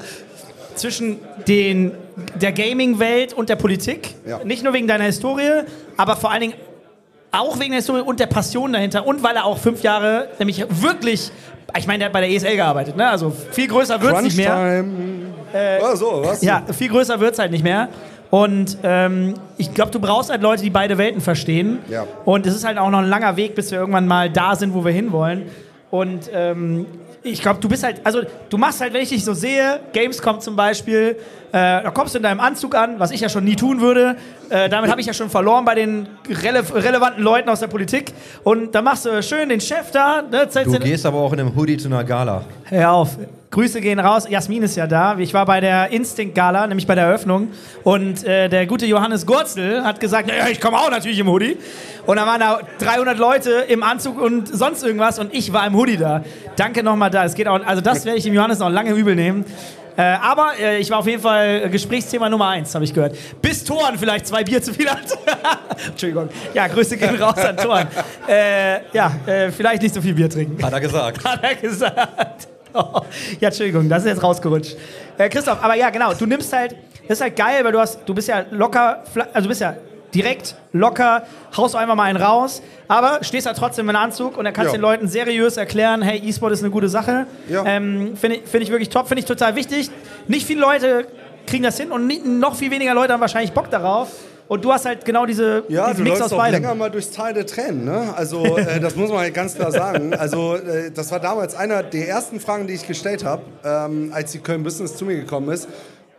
zwischen 0.73 1.19
den, 1.47 1.91
der 2.39 2.51
Gaming-Welt 2.51 3.33
und 3.33 3.49
der 3.49 3.55
Politik. 3.55 4.15
Ja. 4.27 4.43
Nicht 4.43 4.63
nur 4.63 4.73
wegen 4.73 4.87
deiner 4.87 5.05
Historie, 5.05 5.63
aber 5.97 6.15
vor 6.15 6.31
allen 6.31 6.41
Dingen 6.41 6.53
auch 7.31 7.59
wegen 7.59 7.71
der 7.71 7.77
Historie 7.77 8.01
und 8.01 8.19
der 8.19 8.27
Passion 8.27 8.73
dahinter. 8.73 9.05
Und 9.07 9.23
weil 9.23 9.35
er 9.35 9.45
auch 9.45 9.57
fünf 9.57 9.83
Jahre, 9.83 10.29
nämlich 10.39 10.65
wirklich, 10.69 11.31
ich 11.77 11.87
meine, 11.87 11.99
der 11.99 12.05
hat 12.07 12.13
bei 12.13 12.21
der 12.21 12.29
ESL 12.29 12.55
gearbeitet, 12.55 12.97
ne? 12.97 13.09
Also 13.09 13.31
viel 13.51 13.67
größer 13.67 14.01
wird 14.01 14.15
es 14.15 14.21
nicht 14.21 14.37
mehr. 14.37 14.83
Crunchtime. 14.83 15.81
Oder 15.81 15.95
so, 15.95 16.21
was? 16.23 16.41
Ja, 16.41 16.63
viel 16.71 16.89
größer 16.89 17.19
wird 17.19 17.33
es 17.33 17.39
halt 17.39 17.51
nicht 17.51 17.63
mehr. 17.63 17.89
Und 18.29 18.77
ähm, 18.83 19.33
ich 19.57 19.73
glaube, 19.73 19.91
du 19.91 19.99
brauchst 19.99 20.29
halt 20.29 20.41
Leute, 20.41 20.63
die 20.63 20.69
beide 20.69 20.97
Welten 20.97 21.19
verstehen. 21.19 21.79
Ja. 21.89 22.05
Und 22.23 22.47
es 22.47 22.55
ist 22.55 22.65
halt 22.65 22.77
auch 22.77 22.89
noch 22.89 22.99
ein 22.99 23.09
langer 23.09 23.35
Weg, 23.35 23.55
bis 23.55 23.71
wir 23.71 23.79
irgendwann 23.79 24.07
mal 24.07 24.29
da 24.29 24.55
sind, 24.55 24.73
wo 24.73 24.85
wir 24.85 24.93
hinwollen. 24.93 25.43
Und 25.89 26.29
ähm, 26.33 26.85
ich 27.23 27.41
glaube, 27.41 27.59
du 27.59 27.69
bist 27.69 27.83
halt, 27.83 28.01
also 28.03 28.21
du 28.49 28.57
machst 28.57 28.81
halt, 28.81 28.93
wenn 28.93 29.01
ich 29.01 29.09
dich 29.09 29.23
so 29.23 29.33
sehe, 29.33 29.79
Gamescom 29.93 30.39
zum 30.39 30.55
Beispiel, 30.55 31.17
äh, 31.51 31.83
da 31.83 31.91
kommst 31.91 32.15
du 32.15 32.17
in 32.17 32.23
deinem 32.23 32.39
Anzug 32.39 32.75
an, 32.75 32.99
was 32.99 33.11
ich 33.11 33.21
ja 33.21 33.29
schon 33.29 33.43
nie 33.43 33.55
tun 33.55 33.81
würde. 33.81 34.15
Äh, 34.49 34.69
damit 34.69 34.89
habe 34.89 35.01
ich 35.01 35.07
ja 35.07 35.13
schon 35.13 35.29
verloren 35.29 35.65
bei 35.65 35.75
den 35.75 36.07
rele 36.27 36.63
relevanten 36.73 37.23
Leuten 37.23 37.49
aus 37.49 37.59
der 37.59 37.67
Politik. 37.67 38.13
Und 38.43 38.73
dann 38.73 38.83
machst 38.83 39.05
du 39.05 39.21
schön 39.21 39.49
den 39.49 39.61
Chef 39.61 39.91
da. 39.91 40.21
Ne, 40.21 40.47
Du 40.63 40.79
gehst 40.79 41.05
aber 41.05 41.19
auch 41.19 41.33
in 41.33 41.41
einem 41.41 41.55
Hoodie 41.55 41.77
zu 41.77 41.87
einer 41.87 42.03
Gala. 42.03 42.43
Hör 42.65 42.91
auf. 42.91 43.17
Grüße 43.51 43.81
gehen 43.81 43.99
raus. 43.99 44.27
Jasmin 44.29 44.63
ist 44.63 44.77
ja 44.77 44.87
da. 44.87 45.17
Ich 45.17 45.33
war 45.33 45.45
bei 45.45 45.59
der 45.59 45.91
Instinct-Gala, 45.91 46.67
nämlich 46.67 46.87
bei 46.87 46.95
der 46.95 47.03
Eröffnung. 47.03 47.49
Und 47.83 48.23
äh, 48.23 48.47
der 48.47 48.65
gute 48.65 48.85
Johannes 48.85 49.25
Gurzel 49.25 49.83
hat 49.83 49.99
gesagt, 49.99 50.29
naja, 50.29 50.47
ich 50.49 50.61
komme 50.61 50.77
auch 50.77 50.89
natürlich 50.89 51.19
im 51.19 51.27
Hoodie. 51.27 51.57
Und 52.05 52.15
da 52.15 52.25
waren 52.25 52.39
da 52.39 52.61
300 52.79 53.17
Leute 53.17 53.51
im 53.67 53.83
Anzug 53.83 54.21
und 54.21 54.47
sonst 54.47 54.83
irgendwas. 54.83 55.19
Und 55.19 55.33
ich 55.33 55.51
war 55.51 55.67
im 55.67 55.75
Hoodie 55.75 55.97
da. 55.97 56.23
Danke 56.55 56.81
nochmal 56.81 57.09
da. 57.09 57.25
Es 57.25 57.35
geht 57.35 57.49
auch, 57.49 57.59
also 57.65 57.81
das 57.81 58.05
werde 58.05 58.17
ich 58.17 58.23
dem 58.23 58.33
Johannes 58.33 58.59
noch 58.59 58.69
lange 58.69 58.91
übel 58.91 59.15
nehmen. 59.15 59.43
Äh, 59.97 60.03
aber 60.03 60.53
äh, 60.57 60.77
ich 60.79 60.89
war 60.89 60.99
auf 60.99 61.07
jeden 61.07 61.21
Fall 61.21 61.69
Gesprächsthema 61.69 62.29
Nummer 62.29 62.47
eins, 62.47 62.73
habe 62.73 62.85
ich 62.85 62.93
gehört. 62.93 63.17
Bis 63.41 63.65
Toren 63.65 63.99
vielleicht 63.99 64.27
zwei 64.27 64.45
Bier 64.45 64.61
zu 64.61 64.73
viel 64.73 64.89
hat. 64.89 65.01
Entschuldigung. 65.87 66.29
Ja, 66.53 66.67
Grüße 66.67 66.95
gehen 66.95 67.21
raus 67.21 67.37
an 67.37 67.57
Toren. 67.57 67.87
Äh, 68.29 68.79
ja, 68.93 69.11
äh, 69.25 69.51
vielleicht 69.51 69.81
nicht 69.81 69.93
so 69.93 70.01
viel 70.01 70.13
Bier 70.13 70.29
trinken 70.29 70.63
Hat 70.63 70.71
er 70.71 70.79
gesagt. 70.79 71.21
hat 71.25 71.43
er 71.43 71.55
gesagt. 71.55 72.50
Ja, 73.39 73.47
Entschuldigung, 73.49 73.89
das 73.89 74.03
ist 74.03 74.09
jetzt 74.09 74.23
rausgerutscht. 74.23 74.75
Äh, 75.17 75.29
Christoph, 75.29 75.63
aber 75.63 75.75
ja, 75.75 75.89
genau, 75.89 76.13
du 76.13 76.25
nimmst 76.25 76.51
halt, 76.53 76.75
das 77.07 77.17
ist 77.17 77.21
halt 77.21 77.35
geil, 77.35 77.63
weil 77.63 77.71
du 77.71 77.79
hast, 77.79 77.99
du 78.05 78.13
bist 78.13 78.27
ja 78.27 78.45
locker, 78.51 79.03
also 79.33 79.43
du 79.43 79.49
bist 79.49 79.61
ja 79.61 79.75
direkt, 80.13 80.55
locker, 80.73 81.23
haust 81.55 81.75
einfach 81.75 81.95
mal 81.95 82.03
einen 82.03 82.21
raus, 82.21 82.61
aber 82.87 83.19
stehst 83.23 83.45
ja 83.45 83.53
trotzdem 83.53 83.89
in 83.89 83.95
Anzug 83.95 84.37
und 84.37 84.43
dann 84.45 84.53
kannst 84.53 84.73
Ja. 84.73 84.77
den 84.77 84.81
Leuten 84.81 85.07
seriös 85.07 85.55
erklären, 85.57 86.01
hey, 86.01 86.19
E-Sport 86.19 86.51
ist 86.51 86.61
eine 86.63 86.69
gute 86.71 86.89
Sache. 86.89 87.27
Ja. 87.47 87.63
Ähm, 87.65 88.17
Finde 88.17 88.37
ich, 88.37 88.43
find 88.43 88.63
ich 88.63 88.69
wirklich 88.71 88.89
top, 88.89 89.07
finde 89.07 89.19
ich 89.21 89.25
total 89.25 89.55
wichtig. 89.55 89.89
Nicht 90.27 90.45
viele 90.45 90.59
Leute 90.61 91.07
kriegen 91.47 91.63
das 91.63 91.77
hin 91.79 91.91
und 91.91 92.39
noch 92.39 92.55
viel 92.55 92.71
weniger 92.71 92.93
Leute 92.93 93.13
haben 93.13 93.21
wahrscheinlich 93.21 93.53
Bock 93.53 93.69
darauf. 93.69 94.09
Und 94.51 94.65
du 94.65 94.73
hast 94.73 94.83
halt 94.83 95.05
genau 95.05 95.25
diese, 95.25 95.63
Ja, 95.69 95.91
diesen 95.91 96.03
du 96.03 96.11
Mix 96.11 96.21
aus 96.21 96.31
beidem. 96.31 96.61
länger 96.61 96.75
mal 96.75 96.91
durchs 96.91 97.09
Tal 97.11 97.33
der 97.33 97.45
Tränen. 97.45 97.85
Ne? 97.85 98.13
Also 98.17 98.57
äh, 98.57 98.81
das 98.81 98.97
muss 98.97 99.09
man 99.09 99.19
halt 99.19 99.33
ganz 99.33 99.55
klar 99.55 99.71
sagen. 99.71 100.13
Also 100.13 100.57
äh, 100.57 100.91
das 100.91 101.09
war 101.09 101.21
damals 101.21 101.55
einer 101.55 101.83
der 101.83 102.09
ersten 102.09 102.41
Fragen, 102.41 102.67
die 102.67 102.73
ich 102.73 102.85
gestellt 102.85 103.23
habe, 103.23 103.43
ähm, 103.63 104.11
als 104.13 104.33
die 104.33 104.39
Köln 104.39 104.61
Business 104.63 104.97
zu 104.97 105.05
mir 105.05 105.15
gekommen 105.15 105.47
ist. 105.53 105.69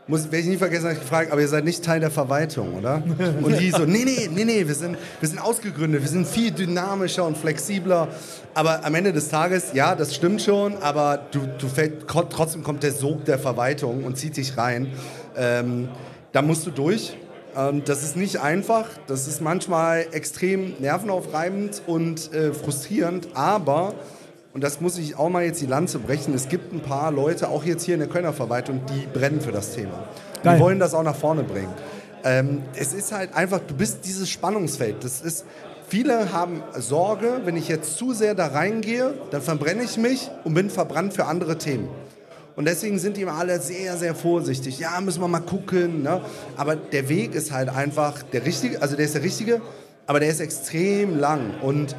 Muss, 0.07 0.25
werde 0.25 0.39
ich 0.39 0.47
nie 0.47 0.57
vergessen, 0.57 0.85
habe 0.85 0.95
ich 0.95 1.01
gefragt, 1.01 1.31
aber 1.31 1.43
ihr 1.43 1.49
seid 1.49 1.67
nicht 1.67 1.85
Teil 1.85 2.01
der 2.01 2.11
Verwaltung, 2.11 2.73
oder? 2.73 3.03
Und 3.43 3.61
die 3.61 3.71
so, 3.71 3.85
nee, 3.85 4.07
nee, 4.07 4.31
nee, 4.35 4.47
nee, 4.47 4.67
wir 4.67 4.77
sind, 4.77 4.97
wir 5.21 5.29
sind 5.29 5.39
ausgegründet, 5.39 6.01
wir 6.01 6.09
sind 6.09 6.27
viel 6.27 6.53
dynamischer 6.53 7.27
und 7.27 7.37
flexibler. 7.37 8.09
Aber 8.55 8.83
am 8.83 8.95
Ende 8.95 9.13
des 9.13 9.29
Tages, 9.29 9.75
ja, 9.75 9.95
das 9.95 10.15
stimmt 10.15 10.41
schon, 10.41 10.79
aber 10.79 11.21
du, 11.33 11.41
du 11.59 11.69
fällt, 11.69 12.09
trotzdem 12.09 12.63
kommt 12.63 12.83
der 12.83 12.93
Sog 12.93 13.27
der 13.27 13.39
Verwaltung 13.39 14.05
und 14.05 14.17
zieht 14.17 14.39
dich 14.39 14.57
rein. 14.57 14.89
Ähm, 15.37 15.91
da 16.33 16.41
musst 16.41 16.67
du 16.67 16.71
durch. 16.71 17.15
Und 17.55 17.89
das 17.89 18.03
ist 18.03 18.17
nicht 18.17 18.41
einfach, 18.41 18.87
das 19.07 19.29
ist 19.29 19.43
manchmal 19.43 20.07
extrem 20.13 20.75
nervenaufreibend 20.79 21.83
und 21.87 22.33
äh, 22.33 22.55
frustrierend, 22.55 23.29
aber, 23.35 23.93
und 24.55 24.65
das 24.65 24.81
muss 24.81 24.97
ich 24.97 25.19
auch 25.19 25.29
mal 25.29 25.45
jetzt 25.45 25.61
die 25.61 25.67
Lanze 25.67 25.99
brechen, 25.99 26.33
es 26.35 26.49
gibt 26.49 26.73
ein 26.73 26.81
paar 26.81 27.13
Leute, 27.13 27.49
auch 27.49 27.65
jetzt 27.65 27.85
hier 27.85 27.95
in 27.95 28.01
der 28.01 28.09
Kölner 28.09 28.33
Verwaltung, 28.33 28.81
die 28.89 29.07
brennen 29.07 29.43
für 29.43 29.53
das 29.53 29.75
Thema. 29.75 30.09
Geil. 30.43 30.57
Die 30.57 30.63
wollen 30.63 30.79
das 30.79 30.95
auch 30.95 31.03
nach 31.03 31.15
vorne 31.15 31.43
bringen. 31.43 31.73
Ähm, 32.25 32.63
es 32.75 32.95
ist 32.95 33.13
halt 33.13 33.35
einfach, 33.35 33.61
du 33.61 33.75
bist 33.75 33.99
dieses 34.05 34.31
Spannungsfeld. 34.31 35.05
Das 35.05 35.21
ist, 35.21 35.45
viele 35.89 36.33
haben 36.33 36.63
Sorge, 36.79 37.43
wenn 37.45 37.57
ich 37.57 37.69
jetzt 37.69 37.99
zu 37.99 38.15
sehr 38.15 38.35
da 38.35 38.47
reingehe, 38.47 39.13
dann 39.31 39.43
verbrenne 39.43 39.83
ich 39.83 39.99
mich 39.99 40.31
und 40.45 40.55
bin 40.55 40.71
verbrannt 40.71 41.13
für 41.13 41.27
andere 41.27 41.59
Themen. 41.59 41.89
Und 42.55 42.67
deswegen 42.67 42.99
sind 42.99 43.17
die 43.17 43.23
immer 43.23 43.33
alle 43.35 43.61
sehr, 43.61 43.97
sehr 43.97 44.15
vorsichtig. 44.15 44.79
Ja, 44.79 45.01
müssen 45.01 45.21
wir 45.23 45.29
mal 45.29 45.41
gucken. 45.41 46.03
Ne? 46.03 46.21
Aber 46.57 46.77
der 46.77 47.09
Weg 47.09 47.35
ist 47.35 47.51
halt 47.53 47.69
einfach 47.69 48.23
der 48.23 48.45
richtige, 48.45 48.83
also 48.83 48.95
der 48.97 49.07
ist 49.07 49.15
der 49.15 49.23
richtige, 49.23 49.61
aber 50.07 50.21
der 50.21 50.29
ist 50.29 50.41
extrem 50.41 51.19
lang. 51.19 51.55
Und 51.63 51.97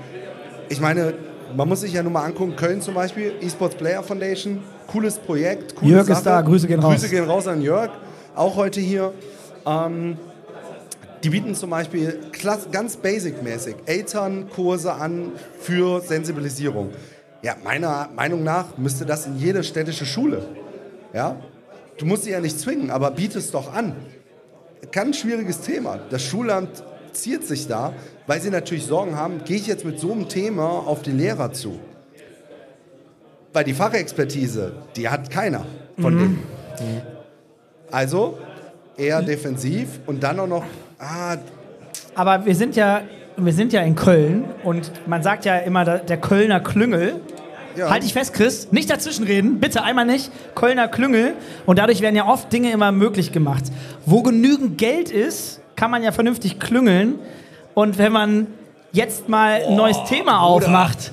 ich 0.69 0.79
meine, 0.79 1.13
man 1.55 1.67
muss 1.67 1.81
sich 1.81 1.93
ja 1.93 2.03
nur 2.03 2.11
mal 2.11 2.23
angucken, 2.25 2.55
Köln 2.55 2.81
zum 2.81 2.93
Beispiel, 2.93 3.33
Esports 3.41 3.75
Player 3.75 4.03
Foundation, 4.03 4.61
cooles 4.87 5.17
Projekt, 5.17 5.75
coole 5.75 5.91
Jörg 5.91 6.07
ist 6.09 6.15
Sache. 6.17 6.23
da, 6.25 6.41
Grüße 6.41 6.67
gehen 6.67 6.79
raus. 6.79 6.93
Grüße 6.95 7.09
gehen 7.09 7.25
raus 7.25 7.47
an 7.47 7.61
Jörg, 7.61 7.89
auch 8.35 8.55
heute 8.55 8.79
hier. 8.79 9.11
Ähm, 9.65 10.17
Die 11.23 11.29
bieten 11.29 11.55
zum 11.55 11.69
Beispiel 11.69 12.19
ganz 12.71 12.97
basic-mäßig 12.97 13.75
Elternkurse 13.85 14.93
an 14.93 15.31
für 15.59 16.01
Sensibilisierung. 16.01 16.89
Ja, 17.43 17.55
meiner 17.63 18.09
Meinung 18.15 18.43
nach 18.43 18.77
müsste 18.77 19.05
das 19.05 19.27
in 19.27 19.37
jede 19.37 19.63
städtische 19.63 20.05
Schule. 20.05 20.45
Ja? 21.13 21.35
Du 21.97 22.05
musst 22.05 22.23
sie 22.23 22.31
ja 22.31 22.39
nicht 22.39 22.59
zwingen, 22.59 22.89
aber 22.89 23.11
biete 23.11 23.37
es 23.37 23.51
doch 23.51 23.73
an. 23.73 23.95
Ganz 24.91 25.17
schwieriges 25.17 25.61
Thema. 25.61 25.99
Das 26.09 26.23
Schulamt 26.23 26.83
ziert 27.11 27.43
sich 27.43 27.67
da, 27.67 27.93
weil 28.27 28.41
sie 28.41 28.49
natürlich 28.49 28.85
Sorgen 28.85 29.15
haben, 29.15 29.43
gehe 29.43 29.57
ich 29.57 29.67
jetzt 29.67 29.85
mit 29.85 29.99
so 29.99 30.11
einem 30.11 30.29
Thema 30.29 30.63
auf 30.63 31.01
die 31.01 31.11
Lehrer 31.11 31.51
zu? 31.51 31.79
Weil 33.51 33.65
die 33.65 33.73
Fachexpertise, 33.73 34.71
die 34.95 35.09
hat 35.09 35.29
keiner 35.29 35.65
von 35.99 36.17
denen. 36.17 36.43
Also 37.91 38.39
eher 38.97 39.21
defensiv 39.21 39.99
und 40.07 40.23
dann 40.23 40.39
auch 40.39 40.47
noch, 40.47 40.63
ah, 40.97 41.35
Aber 42.15 42.45
wir 42.45 42.55
sind 42.55 42.75
ja, 42.75 43.01
wir 43.37 43.53
sind 43.53 43.73
ja 43.73 43.81
in 43.81 43.95
Köln 43.95 44.45
und 44.63 44.91
man 45.07 45.21
sagt 45.21 45.45
ja 45.45 45.57
immer 45.57 45.85
der 45.85 46.17
Kölner 46.17 46.59
Klüngel. 46.61 47.19
Ja. 47.75 47.89
Halt 47.89 48.03
dich 48.03 48.13
fest, 48.13 48.33
Chris. 48.33 48.67
Nicht 48.71 48.89
dazwischenreden. 48.89 49.59
Bitte 49.59 49.83
einmal 49.83 50.05
nicht. 50.05 50.31
Kölner 50.55 50.87
Klüngel. 50.87 51.33
Und 51.65 51.79
dadurch 51.79 52.01
werden 52.01 52.15
ja 52.15 52.25
oft 52.27 52.51
Dinge 52.53 52.71
immer 52.71 52.91
möglich 52.91 53.31
gemacht. 53.31 53.63
Wo 54.05 54.21
genügend 54.21 54.77
Geld 54.77 55.09
ist, 55.11 55.59
kann 55.75 55.89
man 55.91 56.03
ja 56.03 56.11
vernünftig 56.11 56.59
klüngeln. 56.59 57.15
Und 57.73 57.97
wenn 57.97 58.11
man 58.11 58.47
jetzt 58.91 59.27
mal 59.27 59.63
ein 59.67 59.75
neues 59.75 59.97
Thema 60.07 60.41
aufmacht. 60.41 61.11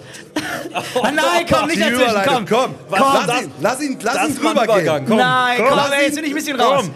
ah, 0.74 0.82
nein, 1.02 1.46
komm, 1.50 1.66
nicht 1.68 1.80
dazwischen. 1.80 2.22
Komm, 2.26 2.44
komm, 2.46 2.74
komm. 2.90 3.00
lass 3.26 3.42
ihn, 3.42 3.50
lass 3.60 3.82
ihn, 3.82 3.98
lass 4.02 4.14
ihn 4.28 4.34
Das 4.36 4.44
war 4.44 4.50
ein 4.50 4.56
drüber 4.56 4.64
Übergang, 4.64 4.96
gehen. 4.98 5.06
komm. 5.08 5.16
Nein, 5.16 5.58
komm, 5.66 5.76
lass 5.76 5.90
ey, 5.92 6.04
jetzt 6.04 6.14
bin 6.16 6.24
ich 6.24 6.30
ein 6.30 6.36
bisschen 6.36 6.60
raus. 6.60 6.90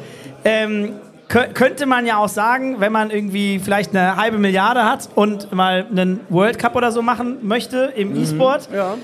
Ähm, 0.44 0.92
kö- 1.30 1.52
könnte 1.54 1.86
man 1.86 2.04
ja 2.04 2.18
auch 2.18 2.28
sagen, 2.28 2.80
wenn 2.80 2.92
man 2.92 3.10
irgendwie 3.10 3.58
vielleicht 3.58 3.96
eine 3.96 4.16
halbe 4.16 4.36
Milliarde 4.36 4.84
hat 4.84 5.08
und 5.14 5.50
mal 5.52 5.86
einen 5.90 6.20
World 6.28 6.58
Cup 6.58 6.76
oder 6.76 6.92
so 6.92 7.00
machen 7.00 7.38
möchte 7.40 7.92
im 7.96 8.14
E-Sport, 8.22 8.68
Ja. 8.74 8.96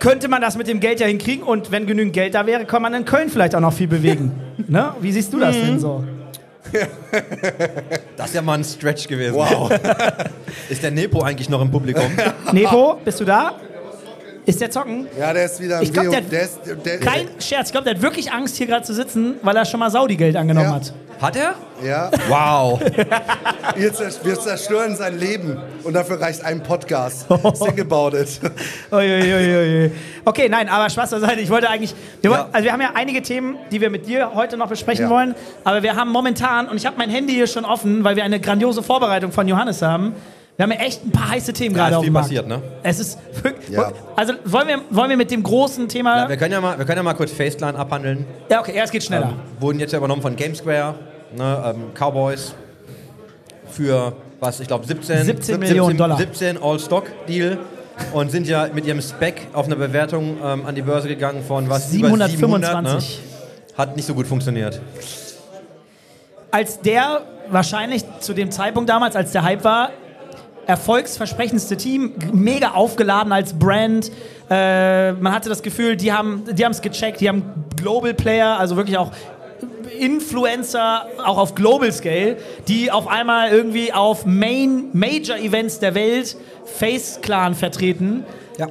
Könnte 0.00 0.28
man 0.28 0.40
das 0.42 0.56
mit 0.56 0.66
dem 0.68 0.80
Geld 0.80 1.00
ja 1.00 1.06
hinkriegen 1.06 1.42
und 1.44 1.70
wenn 1.70 1.86
genügend 1.86 2.12
Geld 2.12 2.34
da 2.34 2.46
wäre, 2.46 2.64
kann 2.64 2.82
man 2.82 2.94
in 2.94 3.04
Köln 3.04 3.28
vielleicht 3.30 3.54
auch 3.54 3.60
noch 3.60 3.72
viel 3.72 3.88
bewegen. 3.88 4.32
ne? 4.68 4.94
Wie 5.00 5.12
siehst 5.12 5.32
du 5.32 5.38
das 5.40 5.56
denn 5.56 5.78
so? 5.78 6.04
Das 8.16 8.26
ist 8.28 8.34
ja 8.34 8.42
mal 8.42 8.54
ein 8.54 8.64
Stretch 8.64 9.06
gewesen. 9.06 9.34
Wow. 9.34 9.70
Ist 10.68 10.82
der 10.82 10.90
Nepo 10.90 11.22
eigentlich 11.22 11.48
noch 11.48 11.60
im 11.60 11.70
Publikum? 11.70 12.04
Nepo, 12.52 12.98
bist 13.04 13.20
du 13.20 13.24
da? 13.24 13.52
Ist 14.46 14.60
der 14.60 14.70
zocken? 14.70 15.06
Ja, 15.18 15.32
der 15.32 15.44
ist 15.46 15.60
wieder 15.60 15.80
Ich 15.82 15.92
glaub, 15.92 16.10
der- 16.10 16.20
der 16.20 16.42
ist, 16.42 16.58
der, 16.84 16.98
Kein 16.98 17.28
Scherz, 17.38 17.68
ich 17.68 17.72
glaube, 17.72 17.84
der 17.84 17.94
hat 17.94 18.02
wirklich 18.02 18.32
Angst, 18.32 18.56
hier 18.56 18.66
gerade 18.66 18.84
zu 18.84 18.92
sitzen, 18.92 19.36
weil 19.42 19.56
er 19.56 19.64
schon 19.64 19.80
mal 19.80 19.90
Saudi-Geld 19.90 20.36
angenommen 20.36 20.66
Ja. 20.68 20.74
hat. 20.74 20.92
Hat 21.20 21.36
er? 21.36 21.54
Ja, 21.82 22.10
Wow. 22.28 22.80
wir, 23.76 23.92
zers- 23.92 24.20
wir 24.24 24.38
zerstören 24.38 24.96
sein 24.96 25.18
Leben 25.18 25.56
und 25.82 25.94
dafür 25.94 26.20
reicht 26.20 26.44
ein 26.44 26.62
Podcast. 26.62 27.26
Think 27.28 27.80
about 27.80 28.16
it. 28.16 28.40
Okay, 30.24 30.48
nein, 30.48 30.68
aber 30.68 30.88
Spaß 30.90 31.10
beiseite. 31.10 31.40
Ich 31.40 31.50
wollte 31.50 31.68
eigentlich. 31.68 31.94
Wir, 32.22 32.30
Ja. 32.30 32.38
wollen, 32.38 32.48
also 32.52 32.64
wir 32.64 32.72
haben 32.72 32.80
ja 32.80 32.90
einige 32.94 33.22
Themen, 33.22 33.56
die 33.70 33.80
wir 33.80 33.90
mit 33.90 34.06
dir 34.06 34.34
heute 34.34 34.56
noch 34.56 34.68
besprechen 34.68 35.04
Ja. 35.04 35.10
wollen. 35.10 35.34
Aber 35.64 35.82
wir 35.82 35.96
haben 35.96 36.10
momentan, 36.10 36.68
und 36.68 36.76
ich 36.76 36.86
habe 36.86 36.96
mein 36.98 37.10
Handy 37.10 37.34
hier 37.34 37.46
schon 37.46 37.64
offen, 37.64 38.04
weil 38.04 38.16
wir 38.16 38.24
eine 38.24 38.40
grandiose 38.40 38.82
Vorbereitung 38.82 39.32
von 39.32 39.46
Johannes 39.48 39.82
haben. 39.82 40.14
Wir 40.56 40.62
haben 40.62 40.70
ja 40.72 40.78
echt 40.78 41.04
ein 41.04 41.10
paar 41.10 41.30
heiße 41.30 41.52
Themen 41.52 41.74
gerade 41.74 41.90
ist 41.90 41.96
auf 41.96 42.02
viel 42.02 42.10
dem 42.10 42.12
Markt. 42.12 42.26
passiert, 42.28 42.46
ne? 42.46 42.62
Es 42.84 43.00
ist 43.00 43.18
wirklich. 43.42 43.70
Ja. 43.70 43.90
Also 44.14 44.34
wollen 44.44 44.68
wir, 44.68 44.80
wollen 44.90 45.10
wir 45.10 45.16
mit 45.16 45.30
dem 45.32 45.42
großen 45.42 45.88
Thema. 45.88 46.22
Ja, 46.22 46.28
wir, 46.28 46.36
können 46.36 46.52
ja 46.52 46.60
mal, 46.60 46.78
wir 46.78 46.84
können 46.84 46.98
ja 46.98 47.02
mal 47.02 47.14
kurz 47.14 47.32
Faceclan 47.32 47.74
abhandeln. 47.74 48.24
Ja, 48.48 48.60
okay, 48.60 48.76
ja, 48.76 48.84
es 48.84 48.90
geht 48.92 49.02
schneller. 49.02 49.30
Ähm, 49.30 49.60
wurden 49.60 49.80
jetzt 49.80 49.92
ja 49.92 49.98
übernommen 49.98 50.22
von 50.22 50.36
GameSquare, 50.36 50.94
ne, 51.36 51.74
ähm, 51.74 51.82
Cowboys 51.94 52.54
für 53.68 54.12
was, 54.38 54.60
ich 54.60 54.68
glaube 54.68 54.86
17, 54.86 55.24
17 55.24 55.58
Millionen 55.58 55.96
Dollar. 55.96 56.16
17 56.16 56.62
All-Stock-Deal 56.62 57.58
und 58.12 58.30
sind 58.30 58.46
ja 58.46 58.68
mit 58.72 58.86
ihrem 58.86 59.00
Spec 59.00 59.48
auf 59.54 59.66
eine 59.66 59.74
Bewertung 59.74 60.36
ähm, 60.44 60.66
an 60.66 60.74
die 60.76 60.82
Börse 60.82 61.08
gegangen 61.08 61.42
von 61.42 61.68
was 61.68 61.92
über 61.92 62.08
725. 62.10 62.38
700, 62.38 62.82
ne? 62.84 63.78
Hat 63.78 63.96
nicht 63.96 64.06
so 64.06 64.14
gut 64.14 64.28
funktioniert. 64.28 64.80
als 66.52 66.80
der 66.80 67.22
wahrscheinlich 67.48 68.04
zu 68.20 68.34
dem 68.34 68.52
Zeitpunkt 68.52 68.88
damals, 68.88 69.16
als 69.16 69.32
der 69.32 69.42
Hype 69.42 69.64
war, 69.64 69.90
erfolgsversprechendste 70.66 71.76
Team, 71.76 72.12
mega 72.32 72.72
aufgeladen 72.72 73.32
als 73.32 73.52
Brand. 73.52 74.10
Äh, 74.50 75.12
man 75.12 75.32
hatte 75.34 75.48
das 75.48 75.62
Gefühl, 75.62 75.96
die 75.96 76.12
haben 76.12 76.44
die 76.50 76.62
es 76.62 76.80
gecheckt, 76.80 77.20
die 77.20 77.28
haben 77.28 77.42
Global 77.76 78.14
Player, 78.14 78.58
also 78.58 78.76
wirklich 78.76 78.98
auch 78.98 79.10
Influencer, 79.98 81.06
auch 81.24 81.38
auf 81.38 81.54
Global 81.54 81.92
Scale, 81.92 82.36
die 82.68 82.90
auf 82.90 83.06
einmal 83.06 83.50
irgendwie 83.50 83.92
auf 83.92 84.26
Main 84.26 84.88
Major 84.92 85.36
Events 85.36 85.78
der 85.78 85.94
Welt 85.94 86.36
Face 86.64 87.20
Clan 87.22 87.54
vertreten. 87.54 88.24
Ja. 88.58 88.66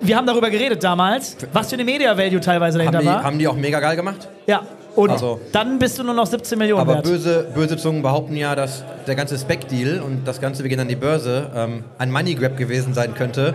Wir 0.00 0.16
haben 0.16 0.26
darüber 0.26 0.50
geredet 0.50 0.84
damals, 0.84 1.36
was 1.52 1.68
für 1.70 1.74
eine 1.74 1.84
Media 1.84 2.16
Value 2.16 2.40
teilweise 2.40 2.78
Haben 2.78 2.92
dahinter 2.92 3.00
die, 3.00 3.06
war. 3.06 3.24
haben 3.24 3.38
die 3.38 3.48
auch 3.48 3.56
mega 3.56 3.80
geil 3.80 3.96
gemacht? 3.96 4.28
ja. 4.46 4.62
Und 4.98 5.10
Also- 5.10 5.38
dann 5.52 5.78
bist 5.78 5.96
du 5.96 6.02
nur 6.02 6.12
noch 6.12 6.26
17 6.26 6.58
Millionen 6.58 6.80
Aber 6.80 6.94
wert. 6.94 7.04
böse, 7.04 7.46
böse 7.54 7.76
Zungen 7.76 8.02
behaupten 8.02 8.34
ja, 8.34 8.56
dass 8.56 8.82
der 9.06 9.14
ganze 9.14 9.38
Spec-Deal 9.38 10.00
und 10.00 10.26
das 10.26 10.40
Ganze, 10.40 10.64
wir 10.64 10.68
gehen 10.70 10.80
an 10.80 10.88
die 10.88 10.96
Börse, 10.96 11.52
ähm, 11.54 11.84
ein 11.98 12.10
Money 12.10 12.34
Grab 12.34 12.56
gewesen 12.56 12.94
sein 12.94 13.14
könnte 13.14 13.54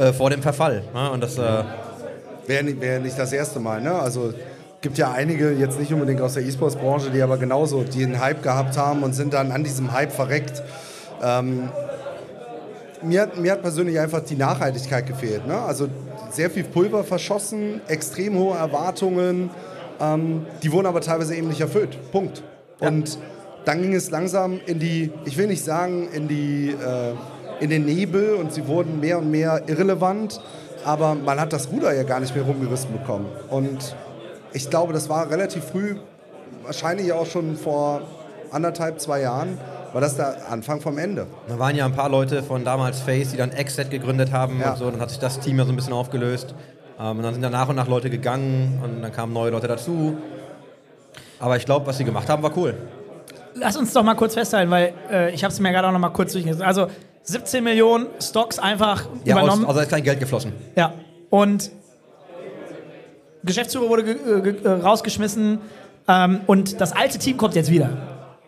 äh, 0.00 0.14
vor 0.14 0.30
dem 0.30 0.40
Verfall. 0.40 0.82
Ja, 0.94 1.08
und 1.08 1.22
das, 1.22 1.36
äh, 1.36 1.42
Wäre 2.46 2.64
nicht, 2.64 2.80
wär 2.80 2.98
nicht 2.98 3.18
das 3.18 3.34
erste 3.34 3.60
Mal, 3.60 3.82
ne? 3.82 3.92
Also 3.92 4.32
gibt 4.80 4.96
ja 4.96 5.12
einige, 5.12 5.52
jetzt 5.52 5.78
nicht 5.78 5.92
unbedingt 5.92 6.22
aus 6.22 6.32
der 6.32 6.44
E-Sports-Branche, 6.44 7.10
die 7.10 7.20
aber 7.20 7.36
genauso, 7.36 7.84
die 7.84 8.02
einen 8.02 8.18
Hype 8.18 8.42
gehabt 8.42 8.78
haben 8.78 9.02
und 9.02 9.12
sind 9.14 9.34
dann 9.34 9.52
an 9.52 9.64
diesem 9.64 9.92
Hype 9.92 10.12
verreckt. 10.12 10.62
Ähm, 11.22 11.68
mir, 13.02 13.20
hat, 13.20 13.38
mir 13.38 13.52
hat 13.52 13.60
persönlich 13.60 14.00
einfach 14.00 14.20
die 14.20 14.36
Nachhaltigkeit 14.36 15.06
gefehlt. 15.06 15.46
Ne? 15.46 15.58
Also 15.58 15.88
sehr 16.30 16.48
viel 16.48 16.64
Pulver 16.64 17.04
verschossen, 17.04 17.82
extrem 17.86 18.38
hohe 18.38 18.56
Erwartungen, 18.56 19.50
ähm, 20.00 20.46
die 20.62 20.72
wurden 20.72 20.86
aber 20.86 21.00
teilweise 21.00 21.34
eben 21.34 21.48
nicht 21.48 21.60
erfüllt. 21.60 21.96
Punkt. 22.12 22.42
Und 22.80 23.18
dann 23.64 23.80
ging 23.82 23.94
es 23.94 24.10
langsam 24.10 24.60
in 24.66 24.78
die, 24.78 25.10
ich 25.24 25.36
will 25.38 25.46
nicht 25.46 25.64
sagen, 25.64 26.08
in, 26.12 26.28
die, 26.28 26.70
äh, 26.70 27.14
in 27.64 27.70
den 27.70 27.86
Nebel 27.86 28.34
und 28.34 28.52
sie 28.52 28.66
wurden 28.66 29.00
mehr 29.00 29.18
und 29.18 29.30
mehr 29.30 29.62
irrelevant, 29.66 30.40
aber 30.84 31.14
man 31.14 31.40
hat 31.40 31.52
das 31.52 31.70
Ruder 31.70 31.94
ja 31.94 32.02
gar 32.02 32.20
nicht 32.20 32.34
mehr 32.34 32.44
rumgerissen 32.44 32.92
bekommen. 32.92 33.26
Und 33.48 33.96
ich 34.52 34.68
glaube, 34.68 34.92
das 34.92 35.08
war 35.08 35.30
relativ 35.30 35.64
früh, 35.64 35.96
wahrscheinlich 36.64 37.12
auch 37.12 37.26
schon 37.26 37.56
vor 37.56 38.02
anderthalb, 38.50 39.00
zwei 39.00 39.20
Jahren, 39.22 39.58
war 39.92 40.00
das 40.00 40.16
der 40.16 40.50
Anfang 40.50 40.80
vom 40.80 40.98
Ende. 40.98 41.26
da 41.48 41.58
waren 41.58 41.76
ja 41.76 41.84
ein 41.86 41.92
paar 41.94 42.08
Leute 42.08 42.42
von 42.42 42.64
damals 42.64 43.00
Face, 43.00 43.30
die 43.30 43.36
dann 43.36 43.52
Exet 43.52 43.90
gegründet 43.90 44.32
haben 44.32 44.60
Ja. 44.60 44.72
und 44.72 44.78
so. 44.78 44.90
Dann 44.90 45.00
hat 45.00 45.10
sich 45.10 45.20
das 45.20 45.38
Team 45.40 45.58
ja 45.58 45.64
so 45.64 45.72
ein 45.72 45.76
bisschen 45.76 45.92
aufgelöst. 45.92 46.54
Ähm, 47.00 47.16
und 47.18 47.22
dann 47.22 47.34
sind 47.34 47.42
da 47.42 47.50
nach 47.50 47.68
und 47.68 47.76
nach 47.76 47.88
Leute 47.88 48.10
gegangen 48.10 48.80
und 48.82 49.02
dann 49.02 49.12
kamen 49.12 49.32
neue 49.32 49.50
Leute 49.50 49.66
dazu. 49.68 50.16
Aber 51.40 51.56
ich 51.56 51.64
glaube, 51.66 51.86
was 51.86 51.98
sie 51.98 52.04
gemacht 52.04 52.28
haben, 52.28 52.42
war 52.42 52.56
cool. 52.56 52.74
Lass 53.54 53.76
uns 53.76 53.92
doch 53.92 54.02
mal 54.02 54.14
kurz 54.14 54.34
festhalten, 54.34 54.70
weil 54.70 54.94
äh, 55.10 55.32
ich 55.34 55.44
habe 55.44 55.52
es 55.52 55.60
mir 55.60 55.70
gerade 55.72 55.88
auch 55.88 55.92
noch 55.92 55.98
mal 55.98 56.08
kurz 56.10 56.32
durchgelesen. 56.32 56.62
Also 56.62 56.88
17 57.24 57.62
Millionen 57.64 58.06
Stocks 58.20 58.58
einfach 58.58 59.06
Ja, 59.24 59.36
aus, 59.36 59.42
übernommen. 59.42 59.64
also 59.66 59.76
da 59.78 59.82
ist 59.84 59.90
kein 59.90 60.02
Geld 60.02 60.20
geflossen. 60.20 60.52
ja. 60.76 60.92
Und 61.30 61.70
Geschäftsführer 63.42 63.88
wurde 63.88 64.04
ge 64.04 64.16
ge 64.52 64.66
rausgeschmissen 64.66 65.58
ähm, 66.08 66.40
und 66.46 66.80
das 66.80 66.92
alte 66.92 67.18
Team 67.18 67.36
kommt 67.36 67.54
jetzt 67.56 67.70
wieder. 67.70 67.90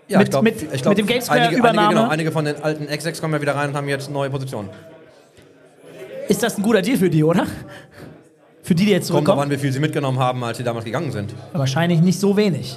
Ja, 0.09 0.19
Mit- 0.19 0.29
ich 0.29 0.31
glaub, 0.31 0.43
mit- 0.45 0.63
ich 0.73 0.83
glaub, 0.83 0.91
mit 0.93 0.99
dem 0.99 1.07
GameSquare 1.07 1.41
einige, 1.41 1.57
Übernahme? 1.59 1.81
Einige, 1.89 1.95
genau, 2.01 2.11
einige 2.11 2.33
von 2.33 2.45
den 2.45 2.63
alten 2.63 2.87
Execs 2.89 3.21
kommen 3.21 3.35
ja 3.35 3.41
wieder 3.43 3.57
rein 3.57 3.71
und 3.71 3.77
haben 3.77 3.89
jetzt 3.89 4.11
neue 4.11 4.31
Positionen. 4.31 4.71
Ist 6.29 6.43
das 6.43 6.57
ein 6.57 6.63
guter 6.63 6.81
Deal 6.81 6.97
für 6.97 7.11
die, 7.11 7.25
oder? 7.25 7.45
Für 8.67 8.75
die, 8.75 8.85
die 8.87 8.91
jetzt 8.91 9.05
Kommt 9.13 9.25
zurückkommen? 9.27 9.43
an, 9.43 9.51
wie 9.51 9.59
viel 9.59 9.73
sie 9.73 9.79
mitgenommen 9.79 10.19
haben, 10.19 10.43
als 10.43 10.59
sie 10.59 10.65
damals 10.65 10.85
gegangen 10.85 11.13
sind. 11.13 11.33
Wahrscheinlich 11.53 12.01
nicht 12.01 12.19
so 12.19 12.37
wenig. 12.37 12.77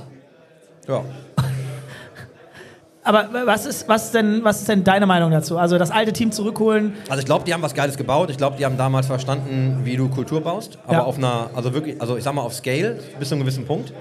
Ja. 0.88 1.02
Aber 3.04 3.28
was 3.48 3.66
ist, 3.66 3.88
was, 3.90 4.06
ist 4.06 4.14
denn, 4.14 4.44
was 4.44 4.60
ist 4.60 4.70
denn 4.70 4.84
deine 4.84 5.08
Meinung 5.08 5.32
dazu? 5.32 5.58
Also 5.58 5.80
das 5.80 5.90
alte 5.90 6.14
Team 6.14 6.32
zurückholen, 6.32 6.94
Also 7.08 7.22
ich 7.22 7.26
glaube, 7.26 7.44
die 7.44 7.54
haben 7.56 7.64
was 7.64 7.74
Geiles 7.74 7.98
gebaut. 7.98 8.30
Ich 8.30 8.38
glaube, 8.38 8.58
die 8.58 8.66
haben 8.66 8.78
damals 8.78 9.08
verstanden, 9.08 9.80
wie 9.84 9.98
du 9.98 10.10
Kultur 10.10 10.42
baust. 10.42 10.78
Aber 10.86 10.94
Ja. 10.94 11.04
auf 11.06 11.18
einer, 11.18 11.50
also 11.56 11.74
wirklich, 11.74 12.00
also 12.00 12.18
ich 12.18 12.24
sag 12.24 12.36
mal 12.36 12.42
auf 12.44 12.54
Scale 12.54 13.00
bis 13.18 13.30
zu 13.30 13.34
einem 13.36 13.42
gewissen 13.44 13.66
Punkt. 13.66 13.92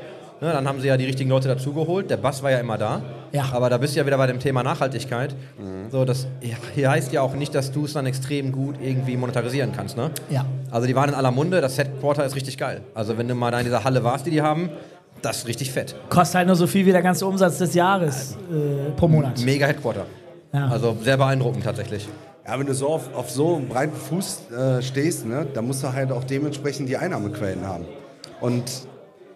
Ne, 0.40 0.52
dann 0.52 0.68
haben 0.68 0.80
sie 0.80 0.86
ja 0.86 0.96
die 0.96 1.04
richtigen 1.04 1.30
Leute 1.30 1.48
dazugeholt. 1.48 2.10
Der 2.10 2.16
Bass 2.16 2.42
war 2.44 2.50
ja 2.50 2.58
immer 2.58 2.78
da. 2.78 3.02
Ja. 3.32 3.46
Aber 3.52 3.68
da 3.70 3.78
bist 3.78 3.94
du 3.94 4.00
ja 4.00 4.06
wieder 4.06 4.16
bei 4.18 4.28
dem 4.28 4.38
Thema 4.38 4.62
Nachhaltigkeit. 4.62 5.34
So, 5.90 6.04
das 6.04 6.28
hier 6.74 6.90
heißt 6.90 7.12
ja 7.12 7.22
auch 7.22 7.34
nicht, 7.34 7.54
dass 7.54 7.72
du 7.72 7.86
es 7.86 7.94
dann 7.94 8.06
extrem 8.06 8.52
gut 8.52 8.76
irgendwie 8.80 9.16
monetarisieren 9.16 9.72
kannst. 9.74 9.96
Ne? 9.96 10.10
Ja. 10.30 10.44
Also 10.70 10.86
die 10.86 10.94
waren 10.94 11.08
in 11.08 11.14
aller 11.14 11.32
Munde. 11.32 11.60
Das 11.60 11.76
Headquarter 11.76 12.24
ist 12.24 12.36
richtig 12.36 12.56
geil. 12.56 12.82
Also 12.94 13.18
wenn 13.18 13.26
du 13.26 13.34
mal 13.34 13.50
da 13.50 13.58
in 13.58 13.64
dieser 13.64 13.82
Halle 13.82 14.04
warst, 14.04 14.26
die 14.26 14.30
die 14.30 14.42
haben, 14.42 14.70
das 15.22 15.38
ist 15.38 15.48
richtig 15.48 15.72
fett. 15.72 15.96
kostet 16.08 16.36
halt 16.36 16.46
nur 16.46 16.56
so 16.56 16.68
viel 16.68 16.86
wie 16.86 16.92
der 16.92 17.02
ganze 17.02 17.26
Umsatz 17.26 17.58
des 17.58 17.74
Jahres 17.74 18.36
äh, 18.50 18.90
pro 18.92 19.08
Monat. 19.08 19.40
Mega 19.40 19.66
Headquarter. 19.66 20.06
Ja. 20.52 20.68
Also 20.68 20.96
sehr 21.02 21.16
beeindruckend 21.16 21.64
tatsächlich. 21.64 22.08
Ja, 22.46 22.58
wenn 22.58 22.66
du 22.66 22.74
so 22.74 22.88
auf, 22.88 23.14
auf 23.14 23.30
so 23.30 23.56
einem 23.56 23.68
breiten 23.68 23.96
Fuß 23.96 24.50
äh, 24.50 24.82
stehst, 24.82 25.26
ne, 25.26 25.46
dann 25.52 25.66
musst 25.66 25.82
du 25.82 25.92
halt 25.92 26.12
auch 26.12 26.24
dementsprechend 26.24 26.88
die 26.88 26.96
Einnahmequellen 26.96 27.66
haben. 27.66 27.84
Und 28.40 28.64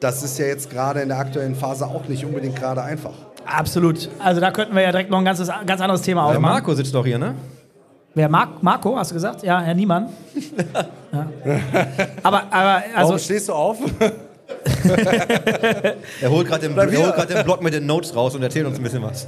das 0.03 0.23
ist 0.23 0.39
ja 0.39 0.47
jetzt 0.47 0.69
gerade 0.71 1.01
in 1.01 1.09
der 1.09 1.19
aktuellen 1.19 1.55
Phase 1.55 1.87
auch 1.87 2.07
nicht 2.09 2.25
unbedingt 2.25 2.57
gerade 2.57 2.83
einfach. 2.83 3.15
Absolut. 3.45 4.09
Also 4.19 4.41
da 4.41 4.51
könnten 4.51 4.75
wir 4.75 4.83
ja 4.83 4.91
direkt 4.91 5.11
noch 5.11 5.19
ein 5.19 5.25
ganzes, 5.25 5.49
ganz 5.67 5.81
anderes 5.81 6.03
Thema 6.03 6.23
Der 6.23 6.37
aufmachen. 6.37 6.55
Marco 6.55 6.75
sitzt 6.75 6.95
doch 6.95 7.05
hier, 7.05 7.19
ne? 7.19 7.35
Wer? 8.15 8.29
Mark, 8.29 8.63
Marco, 8.63 8.97
hast 8.97 9.11
du 9.11 9.15
gesagt? 9.15 9.43
Ja, 9.43 9.61
Herr 9.61 9.75
Niemann. 9.75 10.09
ja. 11.13 11.27
Aber, 12.23 12.43
aber 12.51 12.83
also, 12.95 13.09
Warum 13.09 13.19
stehst 13.19 13.49
du 13.49 13.53
auf? 13.53 13.79
Er 16.21 16.31
holt 16.31 16.47
gerade 16.47 16.69
den, 16.69 16.77
er 16.77 17.27
den 17.27 17.45
Blog 17.45 17.63
mit 17.63 17.73
den 17.73 17.87
Notes 17.87 18.15
raus 18.15 18.35
und 18.35 18.43
erzählt 18.43 18.67
uns 18.67 18.77
ein 18.77 18.83
bisschen 18.83 19.03
was. 19.03 19.27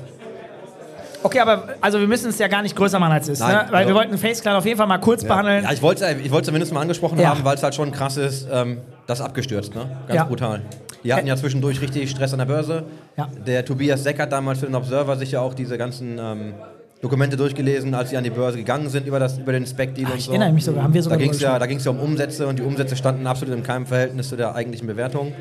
Okay, 1.24 1.40
aber 1.40 1.64
also 1.80 1.98
wir 1.98 2.06
müssen 2.06 2.30
es 2.30 2.38
ja 2.38 2.48
gar 2.48 2.62
nicht 2.62 2.76
größer 2.76 2.98
machen 2.98 3.12
als 3.12 3.26
es 3.28 3.34
ist, 3.34 3.40
Nein, 3.40 3.52
ne? 3.54 3.66
Weil 3.70 3.76
also- 3.78 3.88
wir 3.88 3.94
wollten 3.94 4.18
Face 4.18 4.40
Clan 4.40 4.56
auf 4.56 4.64
jeden 4.64 4.78
Fall 4.78 4.86
mal 4.86 4.98
kurz 4.98 5.24
behandeln. 5.24 5.64
Ja, 5.64 5.72
ich 5.72 5.82
wollte 5.82 6.04
es 6.04 6.20
ich 6.24 6.30
wollt's 6.30 6.46
zumindest 6.46 6.72
mal 6.72 6.80
angesprochen 6.80 7.18
Ja. 7.18 7.30
haben, 7.30 7.44
weil 7.44 7.56
es 7.56 7.62
halt 7.62 7.74
schon 7.74 7.90
krass 7.90 8.16
ist, 8.16 8.46
ähm, 8.52 8.78
das 9.06 9.20
abgestürzt, 9.20 9.74
ne? 9.74 9.86
Ganz 10.06 10.16
Ja. 10.16 10.24
brutal. 10.24 10.62
Die 11.02 11.12
hatten 11.12 11.26
ja 11.26 11.36
zwischendurch 11.36 11.80
richtig 11.82 12.08
Stress 12.10 12.32
an 12.32 12.38
der 12.38 12.46
Börse. 12.46 12.84
Ja. 13.16 13.28
Der 13.46 13.64
Tobias 13.64 14.02
Seck 14.02 14.18
hat 14.18 14.32
damals 14.32 14.60
für 14.60 14.66
den 14.66 14.74
Observer 14.74 15.16
sich 15.16 15.32
ja 15.32 15.40
auch 15.40 15.52
diese 15.52 15.76
ganzen 15.76 16.18
ähm, 16.18 16.54
Dokumente 17.02 17.36
durchgelesen, 17.36 17.94
als 17.94 18.08
sie 18.08 18.16
an 18.16 18.24
die 18.24 18.30
Börse 18.30 18.56
gegangen 18.56 18.88
sind 18.88 19.06
über, 19.06 19.18
das, 19.18 19.36
über 19.36 19.52
den 19.52 19.66
Spec-Deal 19.66 20.10
und 20.10 20.16
ich 20.16 20.24
so. 20.24 20.30
erinnere 20.30 20.52
mich 20.52 20.64
sogar, 20.64 20.82
haben 20.84 20.94
wir 20.94 21.02
sogar 21.02 21.18
Da 21.18 21.22
ging 21.22 21.32
es 21.32 21.40
ja, 21.40 21.58
da 21.58 21.66
ja 21.66 21.90
um 21.90 22.00
Umsätze 22.00 22.46
und 22.46 22.58
die 22.58 22.62
Umsätze 22.62 22.96
standen 22.96 23.26
absolut 23.26 23.54
in 23.54 23.62
keinem 23.62 23.84
Verhältnis 23.84 24.30
zu 24.30 24.36
der 24.36 24.54
eigentlichen 24.54 24.86
Bewertung. 24.86 25.34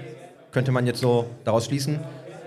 Könnte 0.52 0.74
man 0.74 0.86
jetzt 0.86 1.00
so 1.00 1.26
daraus 1.46 1.66
schließen. 1.66 2.00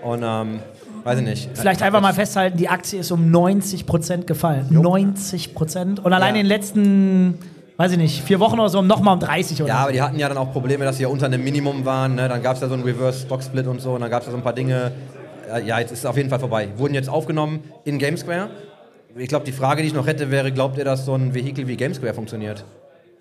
Und 0.03 0.21
ähm, 0.23 0.59
weiß 1.07 1.19
ich 1.19 1.25
nicht. 1.25 1.49
Vielleicht 1.53 1.81
einfach 1.81 2.01
mal 2.01 2.13
festhalten, 2.13 2.57
die 2.57 2.67
Aktie 2.69 2.99
ist 2.99 3.11
um 3.11 3.31
90% 3.31 4.25
gefallen. 4.25 4.67
90%. 4.69 5.99
Und 5.99 6.13
allein 6.13 6.35
Ja. 6.35 6.41
in 6.41 6.45
den 6.45 6.45
letzten, 6.45 7.39
weiß 7.77 7.91
ich 7.93 7.97
nicht, 7.97 8.21
vier 8.23 8.39
Wochen 8.39 8.59
oder 8.59 8.69
so 8.69 8.81
nochmal 8.81 9.13
um 9.15 9.19
30 9.19 9.61
oder 9.61 9.69
Ja, 9.69 9.75
so. 9.77 9.83
aber 9.83 9.91
die 9.93 10.01
hatten 10.01 10.19
ja 10.19 10.27
dann 10.29 10.37
auch 10.37 10.51
Probleme, 10.51 10.83
dass 10.85 10.97
sie 10.97 11.03
ja 11.03 11.09
unter 11.09 11.25
einem 11.27 11.43
Minimum 11.43 11.85
waren. 11.85 12.15
Ne? 12.15 12.27
Dann 12.27 12.41
gab 12.43 12.55
es 12.55 12.61
ja 12.61 12.67
so 12.67 12.73
einen 12.73 12.83
Reverse 12.83 13.21
Stock 13.21 13.41
Split 13.43 13.67
und 13.67 13.81
so. 13.81 13.93
Und 13.93 14.01
dann 14.01 14.09
gab 14.09 14.21
es 14.21 14.25
ja 14.27 14.31
so 14.31 14.37
ein 14.37 14.43
paar 14.43 14.53
Dinge. 14.53 14.91
Äh, 15.53 15.65
Ja, 15.65 15.79
jetzt 15.79 15.91
ist 15.91 15.99
es 15.99 16.05
auf 16.05 16.17
jeden 16.17 16.29
Fall 16.29 16.39
vorbei. 16.39 16.67
Wurden 16.77 16.93
jetzt 16.93 17.09
aufgenommen 17.09 17.61
in 17.85 17.99
Gamesquare. 17.99 18.49
Ich 19.15 19.29
glaube, 19.29 19.45
die 19.45 19.51
Frage, 19.53 19.81
die 19.81 19.87
ich 19.87 19.93
noch 19.93 20.05
hätte, 20.07 20.29
wäre: 20.29 20.51
Glaubt 20.51 20.77
ihr, 20.77 20.83
dass 20.85 21.05
so 21.05 21.15
ein 21.15 21.33
Vehikel 21.33 21.67
wie 21.67 21.77
Gamesquare 21.77 22.13
funktioniert? 22.13 22.65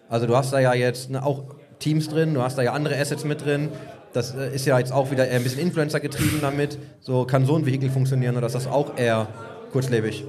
Also, 0.09 0.26
du 0.26 0.37
hast 0.37 0.52
da 0.52 0.59
ja 0.61 0.75
jetzt 0.75 1.11
ne, 1.11 1.25
auch 1.25 1.45
Teams 1.78 2.09
drin, 2.09 2.35
du 2.35 2.43
hast 2.43 2.59
da 2.59 2.62
ja 2.62 2.73
andere 2.73 2.99
Assets 2.99 3.25
mit 3.25 3.45
drin. 3.45 3.69
Das 4.16 4.35
äh, 4.35 4.54
ist 4.54 4.64
ja 4.64 4.78
jetzt 4.78 4.92
auch 4.92 5.11
wieder 5.11 5.25
ein 5.25 5.42
bisschen 5.42 5.61
Influencer 5.61 6.00
getrieben 6.00 6.38
damit. 6.40 6.78
So 7.00 7.26
kann 7.26 7.44
so 7.44 7.54
ein 7.54 7.66
Vehikel 7.66 7.90
funktionieren 7.90 8.35
oder 8.35 8.46
ist 8.46 8.54
das 8.54 8.66
auch 8.66 8.96
eher 8.96 9.28
kurzlebig? 9.73 10.25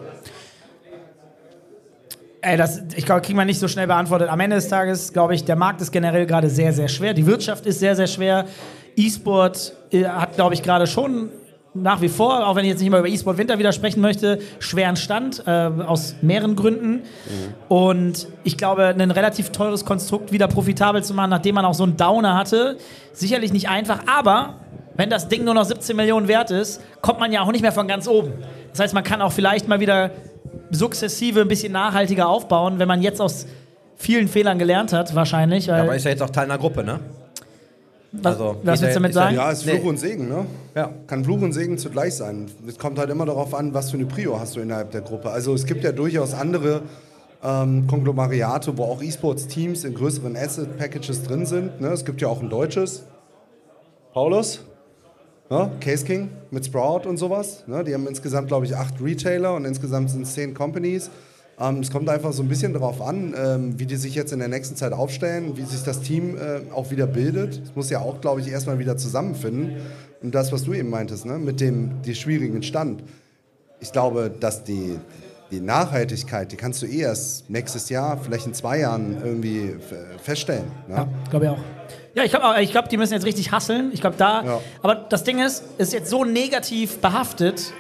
Ey, 2.41 2.57
das, 2.57 2.81
ich 2.97 3.05
glaube, 3.05 3.21
kriegen 3.21 3.37
wir 3.37 3.45
nicht 3.45 3.59
so 3.59 3.69
schnell 3.69 3.87
beantwortet. 3.87 4.27
Am 4.27 4.41
Ende 4.41 4.57
des 4.57 4.67
Tages, 4.67 5.13
glaube 5.13 5.35
ich, 5.35 5.45
der 5.45 5.55
Markt 5.55 5.79
ist 5.79 5.91
generell 5.93 6.25
gerade 6.25 6.49
sehr, 6.49 6.73
sehr 6.73 6.89
schwer. 6.89 7.13
Die 7.13 7.25
Wirtschaft 7.25 7.65
ist 7.65 7.79
sehr, 7.79 7.95
sehr 7.95 8.07
schwer. 8.07 8.45
E-Sport 8.97 9.73
äh, 9.91 10.03
hat, 10.03 10.35
glaube 10.35 10.53
ich, 10.53 10.63
gerade 10.63 10.85
schon 10.85 11.29
nach 11.81 12.01
wie 12.01 12.09
vor, 12.09 12.47
auch 12.47 12.55
wenn 12.55 12.65
ich 12.65 12.71
jetzt 12.71 12.81
nicht 12.81 12.89
mal 12.89 12.99
über 12.99 13.07
E-Sport 13.07 13.37
Winter 13.37 13.59
wieder 13.59 13.71
sprechen 13.71 14.01
möchte, 14.01 14.39
schweren 14.59 14.95
Stand, 14.95 15.43
äh, 15.45 15.51
aus 15.51 16.15
mehreren 16.21 16.55
Gründen. 16.55 17.01
Und 17.67 18.27
ich 18.43 18.57
glaube, 18.57 18.87
ein 18.87 19.11
relativ 19.11 19.51
teures 19.51 19.85
Konstrukt 19.85 20.31
wieder 20.31 20.47
profitabel 20.47 21.03
zu 21.03 21.13
machen, 21.13 21.29
nachdem 21.29 21.55
man 21.55 21.65
auch 21.65 21.73
so 21.73 21.83
einen 21.83 21.97
Downer 21.97 22.35
hatte, 22.35 22.77
sicherlich 23.13 23.53
nicht 23.53 23.69
einfach. 23.69 24.01
Aber 24.07 24.55
wenn 24.95 25.09
das 25.09 25.27
Ding 25.27 25.43
nur 25.43 25.53
noch 25.53 25.65
17 25.65 25.95
Millionen 25.95 26.27
wert 26.27 26.51
ist, 26.51 26.81
kommt 27.01 27.19
man 27.19 27.31
ja 27.31 27.41
auch 27.41 27.51
nicht 27.51 27.61
mehr 27.61 27.71
von 27.71 27.87
ganz 27.87 28.07
oben. 28.07 28.33
Das 28.71 28.79
heißt, 28.79 28.93
man 28.93 29.03
kann 29.03 29.21
auch 29.21 29.31
vielleicht 29.31 29.67
mal 29.67 29.79
wieder 29.79 30.11
sukzessive 30.71 31.41
ein 31.41 31.47
bisschen 31.47 31.71
nachhaltiger 31.71 32.27
aufbauen, 32.27 32.79
wenn 32.79 32.87
man 32.87 33.01
jetzt 33.01 33.21
aus 33.21 33.45
vielen 33.95 34.27
Fehlern 34.27 34.59
gelernt 34.59 34.93
hat, 34.93 35.15
wahrscheinlich. 35.15 35.71
Aber 35.71 35.95
ist 35.95 36.03
ja 36.03 36.11
jetzt 36.11 36.21
auch 36.21 36.29
Teil 36.29 36.45
einer 36.45 36.57
Gruppe, 36.57 36.83
ne? 36.83 36.99
Was 38.11 38.25
also, 38.25 38.55
was 38.63 38.81
willst 38.81 38.95
du 38.95 38.99
damit 38.99 39.13
sagen? 39.13 39.35
Ja, 39.35 39.51
ist 39.51 39.65
Nee. 39.65 39.73
Fluch 39.73 39.89
und 39.89 39.99
Segen, 39.99 40.29
ne? 40.29 40.45
Ja. 40.75 40.91
Kann 41.07 41.23
Fluch 41.25 41.41
und 41.41 41.53
Segen 41.53 41.77
zugleich 41.77 42.15
sein. 42.15 42.49
Es 42.67 42.79
kommt 42.79 42.99
halt 42.99 43.09
immer 43.09 43.25
darauf 43.25 43.53
an, 43.53 43.73
was 43.73 43.91
für 43.91 43.97
eine 43.97 44.05
Prio 44.05 44.39
hast 44.39 44.55
du 44.55 44.61
innerhalb 44.61 44.91
der 44.91 45.01
Gruppe. 45.01 45.29
Also 45.29 45.53
es 45.53 45.65
gibt 45.65 45.83
ja 45.83 45.91
durchaus 45.91 46.33
andere 46.33 46.83
ähm, 47.43 47.85
Konglomeriate, 47.87 48.77
wo 48.77 48.83
auch 48.83 49.01
E-Sports-Teams 49.01 49.83
in 49.83 49.93
größeren 49.93 50.35
Asset-Packages 50.35 51.23
drin 51.23 51.45
sind. 51.45 51.81
Ne? 51.81 51.89
Es 51.89 52.05
gibt 52.05 52.21
ja 52.21 52.27
auch 52.27 52.41
ein 52.41 52.49
deutsches. 52.49 53.03
Paulus? 54.13 54.61
Ne? 55.49 55.71
Case 55.79 56.05
King 56.05 56.29
mit 56.51 56.65
Sprout 56.65 57.07
und 57.07 57.17
sowas. 57.17 57.63
Ne? 57.67 57.83
Die 57.83 57.93
haben 57.93 58.07
insgesamt, 58.07 58.47
glaube 58.47 58.65
ich, 58.65 58.75
acht 58.75 59.01
Retailer 59.01 59.53
und 59.53 59.65
insgesamt 59.65 60.09
sind 60.09 60.23
es 60.23 60.33
zehn 60.33 60.53
Companies. 60.53 61.09
Ähm, 61.59 61.79
es 61.79 61.89
kommt 61.89 62.07
einfach 62.07 62.33
so 62.33 62.43
ein 62.43 62.49
bisschen 62.49 62.73
darauf 62.73 63.01
an, 63.01 63.33
ähm, 63.35 63.79
wie 63.79 63.87
die 63.87 63.95
sich 63.95 64.13
jetzt 64.13 64.31
in 64.31 64.39
der 64.39 64.47
nächsten 64.47 64.75
Zeit 64.75 64.93
aufstellen, 64.93 65.57
wie 65.57 65.63
sich 65.63 65.81
das 65.83 66.01
Team 66.01 66.37
äh, 66.37 66.71
auch 66.71 66.91
wieder 66.91 67.07
bildet. 67.07 67.61
Es 67.63 67.75
muss 67.75 67.89
ja 67.89 67.99
auch, 67.99 68.21
glaube 68.21 68.41
ich, 68.41 68.47
erstmal 68.47 68.77
wieder 68.77 68.95
zusammenfinden. 68.95 69.77
Und 70.21 70.35
das, 70.35 70.51
was 70.51 70.63
du 70.63 70.73
eben 70.73 70.89
meintest, 70.89 71.25
ne? 71.25 71.39
mit 71.39 71.59
dem 71.59 72.01
die 72.03 72.13
schwierigen 72.13 72.61
Stand. 72.61 73.03
Ich 73.79 73.91
glaube, 73.91 74.31
dass 74.39 74.63
die, 74.63 74.99
die 75.49 75.59
Nachhaltigkeit, 75.59 76.51
die 76.51 76.57
kannst 76.57 76.81
du 76.83 76.85
eh 76.85 77.01
erst 77.01 77.49
nächstes 77.49 77.89
Jahr, 77.89 78.19
vielleicht 78.21 78.45
in 78.45 78.53
zwei 78.53 78.79
Jahren 78.79 79.17
irgendwie 79.23 79.75
feststellen. 80.21 80.71
Ne? 80.87 80.95
Ja, 80.95 81.07
glaube 81.29 81.45
ich 81.45 81.51
auch. 81.51 81.59
Ja, 82.13 82.23
ich 82.23 82.31
glaube, 82.31 82.61
ich 82.61 82.71
glaub, 82.71 82.89
die 82.89 82.97
müssen 82.97 83.13
jetzt 83.13 83.25
richtig 83.25 83.51
hasseln. 83.51 83.91
Ich 83.93 84.01
glaube, 84.01 84.15
da. 84.17 84.43
Ja. 84.43 84.61
Aber 84.81 84.95
das 84.95 85.23
Ding 85.23 85.39
ist, 85.39 85.63
ist 85.77 85.93
jetzt 85.93 86.09
so 86.09 86.23
negativ 86.23 86.97
behaftet 86.97 87.73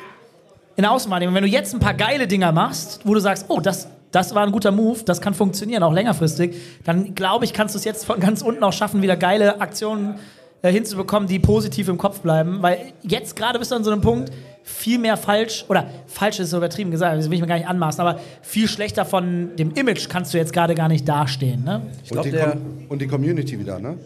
in 0.77 0.83
der 0.83 0.91
Außenwahrnehmung. 0.91 1.35
Wenn 1.35 1.43
du 1.43 1.49
jetzt 1.49 1.73
ein 1.73 1.79
paar 1.79 1.95
geile 1.95 2.27
Dinger 2.27 2.51
machst, 2.51 3.01
wo 3.03 3.13
du 3.13 3.19
sagst, 3.19 3.45
oh, 3.49 3.59
das, 3.59 3.87
das 4.11 4.33
war 4.35 4.45
ein 4.45 4.51
guter 4.51 4.71
Move, 4.71 4.99
das 5.03 5.19
kann 5.19 5.33
funktionieren, 5.33 5.83
auch 5.83 5.91
längerfristig, 5.91 6.55
dann 6.85 7.15
glaube 7.15 7.45
ich, 7.45 7.53
kannst 7.53 7.75
du 7.75 7.79
es 7.79 7.83
jetzt 7.83 8.05
von 8.05 8.19
ganz 8.19 8.41
unten 8.43 8.63
auch 8.63 8.71
schaffen, 8.73 9.01
wieder 9.01 9.17
geile 9.17 9.59
Aktionen 9.59 10.19
äh, 10.61 10.71
hinzubekommen, 10.71 11.27
die 11.27 11.39
positiv 11.39 11.89
im 11.89 11.97
Kopf 11.97 12.19
bleiben. 12.19 12.61
Weil 12.61 12.93
jetzt 13.01 13.35
gerade 13.35 13.57
bist 13.57 13.71
du 13.71 13.75
an 13.75 13.83
so 13.83 13.91
einem 13.91 14.01
Punkt, 14.01 14.31
viel 14.61 14.99
mehr 14.99 15.17
falsch, 15.17 15.65
oder 15.67 15.89
falsch 16.05 16.39
ist 16.39 16.51
so 16.51 16.57
übertrieben 16.57 16.91
gesagt, 16.91 17.17
das 17.17 17.25
will 17.25 17.33
ich 17.33 17.41
mir 17.41 17.47
gar 17.47 17.57
nicht 17.57 17.67
anmaßen, 17.67 17.99
aber 17.99 18.19
viel 18.43 18.67
schlechter 18.67 19.03
von 19.03 19.55
dem 19.55 19.71
Image 19.71 20.09
kannst 20.09 20.33
du 20.33 20.37
jetzt 20.37 20.53
gerade 20.53 20.75
gar 20.75 20.89
nicht 20.89 21.09
dastehen. 21.09 21.63
Ne? 21.63 21.81
Ich 22.03 22.11
Und 22.11 22.21
glaube, 22.21 22.57
die, 22.77 22.85
und 22.87 23.01
die 23.01 23.07
Community 23.07 23.59
wieder, 23.59 23.79
ne? 23.79 23.97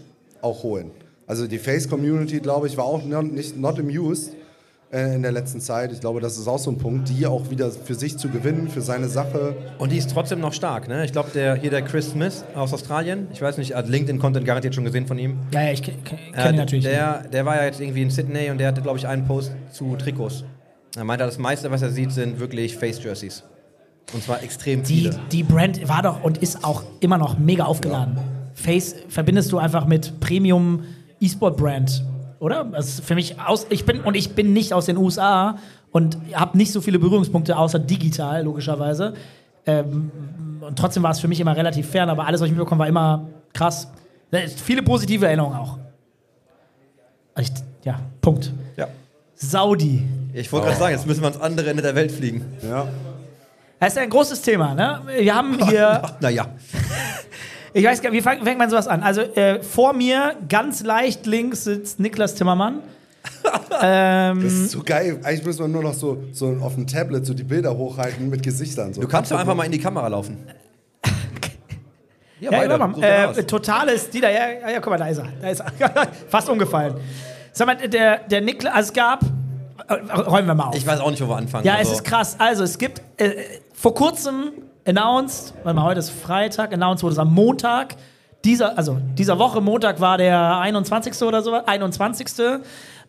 Auch 0.41 0.63
holen. 0.63 0.91
Also 1.27 1.47
die 1.47 1.60
Face-Community, 1.60 2.39
glaube 2.39 2.67
ich, 2.67 2.77
war 2.77 2.86
auch 2.86 3.03
nicht 3.03 3.57
not 3.57 3.77
amused 3.77 4.34
in 4.91 5.21
der 5.21 5.32
letzten 5.32 5.62
Zeit. 5.62 5.93
Ich 5.93 6.01
glaube, 6.01 6.19
das 6.19 6.38
ist 6.38 6.47
auch 6.47 6.60
so 6.60 6.69
ein 6.69 6.77
Punkt, 6.77 7.08
die 7.10 7.25
auch 7.25 7.49
wieder 7.49 7.71
für 7.71 7.95
sich 7.95 8.17
zu 8.17 8.27
gewinnen, 8.27 8.67
für 8.67 8.82
seine 8.82 9.08
Sache. 9.08 9.56
Und 9.77 9.91
die 9.91 9.97
ist 9.97 10.12
trotzdem 10.12 10.41
noch 10.41 10.51
stark, 10.51 10.89
ne? 10.89 11.06
Ich 11.06 11.13
glaube, 11.13 11.30
der 11.34 11.56
hier 11.56 11.69
der 11.69 11.82
Chris 11.82 12.10
Smith 12.12 12.43
aus 12.56 12.73
Australien, 12.73 13.27
ich 13.32 13.41
weiß 13.41 13.58
nicht, 13.58 13.73
hat 13.73 13.88
LinkedIn-Content 13.88 14.45
garantiert 14.45 14.75
schon 14.75 14.84
gesehen 14.84 15.08
von 15.08 15.17
ihm. 15.17 15.38
Ja, 15.54 15.62
ja, 15.63 15.71
ich 15.71 15.82
kenne 15.82 15.97
kenn 16.04 16.19
Äh, 16.34 16.49
ihn 16.49 16.56
natürlich. 16.58 16.84
Der, 16.84 17.23
der 17.32 17.45
war 17.45 17.56
ja 17.56 17.65
jetzt 17.65 17.80
irgendwie 17.80 18.01
in 18.01 18.10
Sydney 18.10 18.49
und 18.49 18.58
der 18.58 18.67
hatte, 18.67 18.82
glaube 18.82 18.97
ich, 18.97 19.08
einen 19.08 19.25
Post 19.25 19.54
zu 19.71 19.95
Trikots. 19.95 20.43
Er 20.97 21.06
meinte, 21.06 21.23
das 21.23 21.38
meiste, 21.38 21.71
was 21.71 21.82
er 21.82 21.89
sieht, 21.89 22.12
sind 22.12 22.41
wirklich 22.41 22.75
Face-Jerseys. 22.75 23.43
Und 24.13 24.23
zwar 24.23 24.43
extrem 24.43 24.84
die, 24.84 25.04
viele. 25.04 25.19
die 25.32 25.43
Brand 25.43 25.88
war 25.88 26.01
doch 26.01 26.21
und 26.21 26.39
ist 26.39 26.65
auch 26.65 26.84
immer 26.99 27.17
noch 27.17 27.38
mega 27.39 27.63
aufgeladen. 27.63 28.17
Face 28.56 28.95
verbindest 29.08 29.54
du 29.54 29.58
einfach 29.58 29.86
mit 29.86 30.19
Premium 30.19 30.84
E-Sport 31.21 31.56
Brand, 31.56 32.04
oder? 32.41 32.65
Das 32.65 32.88
ist 32.88 33.06
für 33.06 33.15
mich 33.15 33.39
aus. 33.39 33.67
Ich 33.69 33.86
bin 33.86 34.01
und 34.01 34.15
ich 34.15 34.34
bin 34.34 34.51
nicht 34.51 34.73
aus 34.73 34.88
den 34.88 34.97
USA 34.97 35.60
und 35.91 36.17
habe 36.34 36.58
nicht 36.58 36.71
so 36.71 36.82
viele 36.82 36.97
Berührungspunkte 36.97 37.56
außer 37.56 37.80
digital 37.80 38.43
logischerweise. 38.43 39.13
Ähm, 39.67 40.12
und 40.60 40.77
trotzdem 40.77 41.04
war 41.04 41.12
es 41.12 41.19
für 41.19 41.27
mich 41.27 41.39
immer 41.39 41.56
relativ 41.56 41.88
fern, 41.89 42.10
aber 42.10 42.25
alles, 42.25 42.41
was 42.41 42.47
ich 42.47 42.51
mitbekommen, 42.51 42.80
war 42.80 42.88
immer 42.88 43.27
krass. 43.54 43.88
Da 44.32 44.39
ist 44.39 44.60
Viele 44.60 44.82
positive 44.82 45.25
Erinnerungen 45.25 45.56
auch. 45.58 45.77
Also 47.36 47.51
ich, 47.54 47.86
ja, 47.86 47.99
Punkt. 48.21 48.51
Ja. 48.75 48.88
Saudi. 49.36 50.04
Ich 50.34 50.51
wollte 50.51 50.67
gerade 50.67 50.80
sagen, 50.80 50.95
jetzt 50.95 51.06
müssen 51.06 51.21
wir 51.21 51.27
ans 51.27 51.41
andere 51.41 51.69
Ende 51.69 51.84
der 51.84 51.93
Welt 51.93 52.12
fliegen. 52.12 52.43
Ja. 52.63 52.88
Das 53.80 53.93
ist 53.93 53.97
ein 53.99 54.10
großes 54.10 54.41
Thema. 54.41 54.73
Ne? 54.73 55.01
Wir 55.19 55.36
haben 55.36 55.63
hier 55.69 56.01
Naja. 56.19 56.47
Ich 57.73 57.86
weiß 57.86 58.01
gar 58.01 58.10
nicht, 58.10 58.19
wie 58.19 58.23
fang- 58.23 58.43
fängt 58.43 58.57
man 58.57 58.69
sowas 58.69 58.88
an? 58.88 59.01
Also 59.03 59.21
äh, 59.21 59.62
vor 59.63 59.93
mir, 59.93 60.36
ganz 60.49 60.84
leicht 60.84 61.25
links, 61.25 61.63
sitzt 61.63 61.99
Niklas 61.99 62.36
Timmermann. 62.36 62.79
ähm, 63.81 64.43
Das 64.43 64.51
ist 64.53 64.71
so 64.71 64.81
geil. 64.84 65.19
Eigentlich 65.23 65.45
müssen 65.45 65.60
wir 65.60 65.67
nur 65.67 65.84
noch 65.84 65.93
so, 65.93 66.23
so 66.31 66.57
auf 66.62 66.75
dem 66.75 66.88
Tablet 66.88 67.25
so 67.25 67.34
die 67.34 67.43
Bilder 67.43 67.77
hochhalten 67.77 68.29
mit 68.29 68.43
Gesichtern. 68.43 68.93
So. 68.93 69.01
Du 69.01 69.07
kannst 69.07 69.31
doch 69.31 69.39
einfach 69.39 69.55
mal 69.55 69.65
in 69.65 69.71
die 69.71 69.79
Kamera 69.79 70.07
laufen. 70.07 70.38
Ja, 72.39 72.51
ja, 72.51 72.57
weiter. 72.57 72.77
mal, 72.79 72.95
So 72.95 73.39
äh, 73.39 73.43
totales, 73.43 74.10
die 74.10 74.19
da, 74.19 74.27
ja, 74.31 74.49
ja, 74.63 74.69
ja, 74.71 74.79
guck 74.79 74.89
mal, 74.89 74.97
da 74.97 75.05
ist 75.10 75.19
er. 75.19 75.27
Da 75.39 75.49
ist 75.49 75.60
er. 75.60 75.71
Fast 76.27 76.49
umgefallen. 76.49 76.95
Sag 77.53 77.67
mal, 77.67 77.75
der, 77.88 78.17
der 78.27 78.41
Niklas, 78.41 78.73
also 78.73 78.88
es 78.88 78.93
gab, 78.93 79.21
äh, 79.88 79.93
räumen 79.93 80.47
wir 80.47 80.55
mal 80.55 80.63
auf. 80.69 80.75
Ich 80.75 80.88
weiß 80.88 81.01
auch 81.01 81.12
nicht, 81.12 81.21
wo 81.21 81.27
wir 81.29 81.36
anfangen. 81.38 81.65
ja, 81.67 81.75
also. 81.75 81.91
es 81.91 81.97
ist 81.99 82.03
krass. 82.03 82.36
Also 82.39 82.63
es 82.63 82.79
gibt 82.79 82.99
äh, 83.17 83.34
vor 83.75 83.93
kurzem 83.93 84.53
announced, 84.85 85.53
warte 85.63 85.75
mal, 85.75 85.83
heute 85.83 85.99
ist 85.99 86.09
Freitag, 86.09 86.73
announced 86.73 87.03
wurde 87.03 87.13
es 87.13 87.19
am 87.19 87.33
Montag. 87.33 87.95
Dieser, 88.43 88.77
also 88.77 88.97
dieser 89.17 89.37
Woche, 89.37 89.61
Montag 89.61 89.99
war 89.99 90.17
der 90.17 90.59
21. 90.59 91.21
oder 91.21 91.41
so, 91.41 91.53
21. 91.53 92.27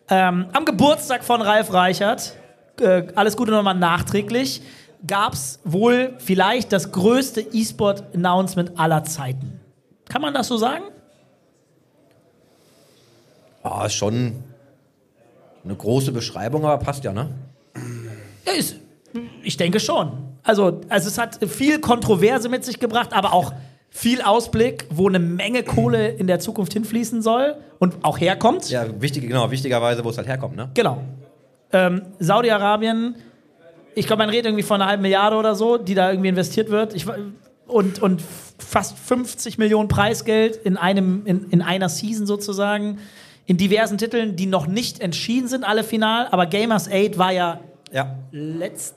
Ähm, 0.09 0.45
am 0.51 0.65
Geburtstag 0.65 1.23
von 1.23 1.41
Ralf 1.41 1.73
Reichert, 1.73 2.35
äh, 2.79 3.03
alles 3.15 3.35
Gute 3.35 3.51
nochmal 3.51 3.75
nachträglich, 3.75 4.61
gab 5.05 5.33
es 5.33 5.59
wohl 5.63 6.13
vielleicht 6.19 6.71
das 6.71 6.91
größte 6.91 7.41
E-Sport-Announcement 7.41 8.79
aller 8.79 9.03
Zeiten. 9.03 9.59
Kann 10.07 10.21
man 10.21 10.33
das 10.33 10.47
so 10.47 10.57
sagen? 10.57 10.83
Ah, 13.63 13.85
ist 13.85 13.93
schon 13.93 14.43
eine 15.63 15.75
große 15.75 16.11
Beschreibung, 16.11 16.65
aber 16.65 16.77
passt 16.83 17.03
ja, 17.03 17.13
ne? 17.13 17.29
Ist, 18.57 18.75
ich 19.41 19.57
denke 19.57 19.79
schon. 19.79 20.32
Also, 20.43 20.81
also 20.89 21.07
es 21.07 21.17
hat 21.17 21.39
viel 21.49 21.79
Kontroverse 21.79 22.49
mit 22.49 22.65
sich 22.65 22.79
gebracht, 22.79 23.13
aber 23.13 23.33
auch 23.33 23.53
viel 23.89 24.21
Ausblick, 24.21 24.85
wo 24.89 25.07
eine 25.07 25.19
Menge 25.19 25.63
Kohle 25.63 26.09
in 26.09 26.27
der 26.27 26.39
Zukunft 26.39 26.73
hinfließen 26.73 27.21
soll 27.21 27.55
und 27.79 27.95
auch 28.03 28.19
herkommt. 28.19 28.69
Ja, 28.69 28.85
wichtig, 29.01 29.27
genau, 29.27 29.51
wichtigerweise, 29.51 30.03
wo 30.03 30.09
es 30.09 30.17
halt 30.17 30.27
herkommt, 30.27 30.55
ne? 30.55 30.69
Genau. 30.73 30.97
Ähm, 31.71 32.01
Saudi-Arabien, 32.19 33.15
ich 33.95 34.07
glaube, 34.07 34.21
man 34.23 34.29
redet 34.29 34.47
irgendwie 34.47 34.63
von 34.63 34.81
einer 34.81 34.89
halben 34.89 35.03
Milliarde 35.03 35.35
oder 35.37 35.55
so, 35.55 35.77
die 35.77 35.93
da 35.93 36.09
irgendwie 36.09 36.29
investiert 36.29 36.69
wird. 36.71 36.95
Ich, 36.95 37.05
und, 37.67 38.01
und 38.01 38.21
fast 38.57 38.97
50 38.97 39.57
Millionen 39.57 39.87
Preisgeld 39.87 40.55
in, 40.57 40.75
einem, 40.77 41.21
in, 41.25 41.49
in 41.51 41.61
einer 41.61 41.87
Season 41.89 42.25
sozusagen. 42.25 42.97
In 43.45 43.57
diversen 43.57 43.97
Titeln, 43.97 44.35
die 44.35 44.45
noch 44.47 44.67
nicht 44.67 45.01
entschieden 45.01 45.47
sind, 45.47 45.63
alle 45.63 45.83
final. 45.83 46.27
Aber 46.31 46.45
Gamers 46.47 46.89
8 46.91 47.17
war 47.17 47.31
ja 47.31 47.59
Ja. 47.91 48.15
letztes 48.31 48.95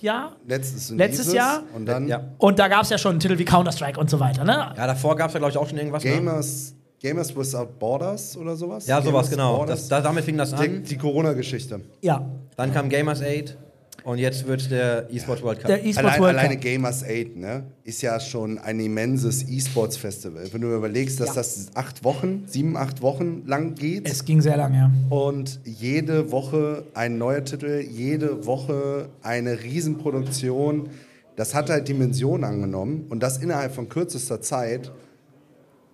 Jahr. 0.00 0.36
Letztes, 0.46 0.90
und 0.90 0.98
Letztes 0.98 1.26
dieses 1.26 1.34
Jahr? 1.34 1.62
Und 1.74 1.86
dann 1.86 2.08
Ja. 2.08 2.22
Und 2.38 2.58
da 2.58 2.68
gab 2.68 2.82
es 2.82 2.90
ja 2.90 2.98
schon 2.98 3.12
einen 3.12 3.20
Titel 3.20 3.38
wie 3.38 3.44
Counter-Strike 3.44 3.98
und 3.98 4.10
so 4.10 4.20
weiter. 4.20 4.44
Ne? 4.44 4.72
Ja, 4.76 4.86
davor 4.86 5.16
gab 5.16 5.28
es 5.28 5.34
ja, 5.34 5.38
glaube 5.38 5.52
ich, 5.52 5.58
auch 5.58 5.68
schon 5.68 5.78
irgendwas. 5.78 6.04
Ne? 6.04 6.10
Gamers, 6.12 6.74
Gamers 7.00 7.36
Without 7.36 7.78
Borders 7.78 8.36
oder 8.36 8.56
sowas? 8.56 8.86
Ja, 8.86 9.00
sowas, 9.00 9.26
Gamers 9.26 9.30
genau. 9.30 9.56
Borders. 9.56 9.80
Das, 9.80 9.88
da, 9.88 10.00
damit 10.00 10.24
fing 10.24 10.36
das 10.36 10.50
die 10.50 10.56
an. 10.56 10.82
die 10.84 10.96
Corona-Geschichte. 10.96 11.80
Ja. 12.00 12.24
Dann 12.56 12.72
kam 12.72 12.88
Gamers 12.88 13.22
8 13.22 13.56
und 14.04 14.18
jetzt 14.18 14.46
wird 14.46 14.70
der 14.70 15.08
eSports 15.12 15.42
World 15.42 15.60
Cup. 15.60 15.68
Der 15.68 15.84
E-Sports 15.84 15.98
Allein, 15.98 16.20
World 16.20 16.38
alleine 16.38 16.54
Cup. 16.54 16.64
Gamers 16.64 17.04
8 17.04 17.36
ne, 17.36 17.64
ist 17.84 18.02
ja 18.02 18.18
schon 18.20 18.58
ein 18.58 18.80
immenses 18.80 19.48
E-Sports-Festival. 19.48 20.52
Wenn 20.52 20.60
du 20.60 20.74
überlegst, 20.74 21.20
dass 21.20 21.28
Ja. 21.28 21.34
das 21.36 21.66
acht 21.74 22.02
Wochen, 22.04 22.44
sieben, 22.46 22.76
acht 22.76 23.02
Wochen 23.02 23.42
lang 23.46 23.74
geht 23.74 24.08
Es 24.08 24.24
ging 24.24 24.40
sehr 24.40 24.56
lange, 24.56 24.76
ja. 24.76 24.90
und 25.16 25.60
jede 25.64 26.30
Woche 26.32 26.84
ein 26.94 27.18
neuer 27.18 27.44
Titel, 27.44 27.80
jede 27.88 28.46
Woche 28.46 29.08
eine 29.22 29.62
Riesenproduktion, 29.62 30.88
das 31.36 31.54
hat 31.54 31.70
halt 31.70 31.88
Dimensionen 31.88 32.44
angenommen 32.44 33.06
und 33.08 33.22
das 33.22 33.38
innerhalb 33.38 33.74
von 33.74 33.88
kürzester 33.88 34.40
Zeit. 34.42 34.92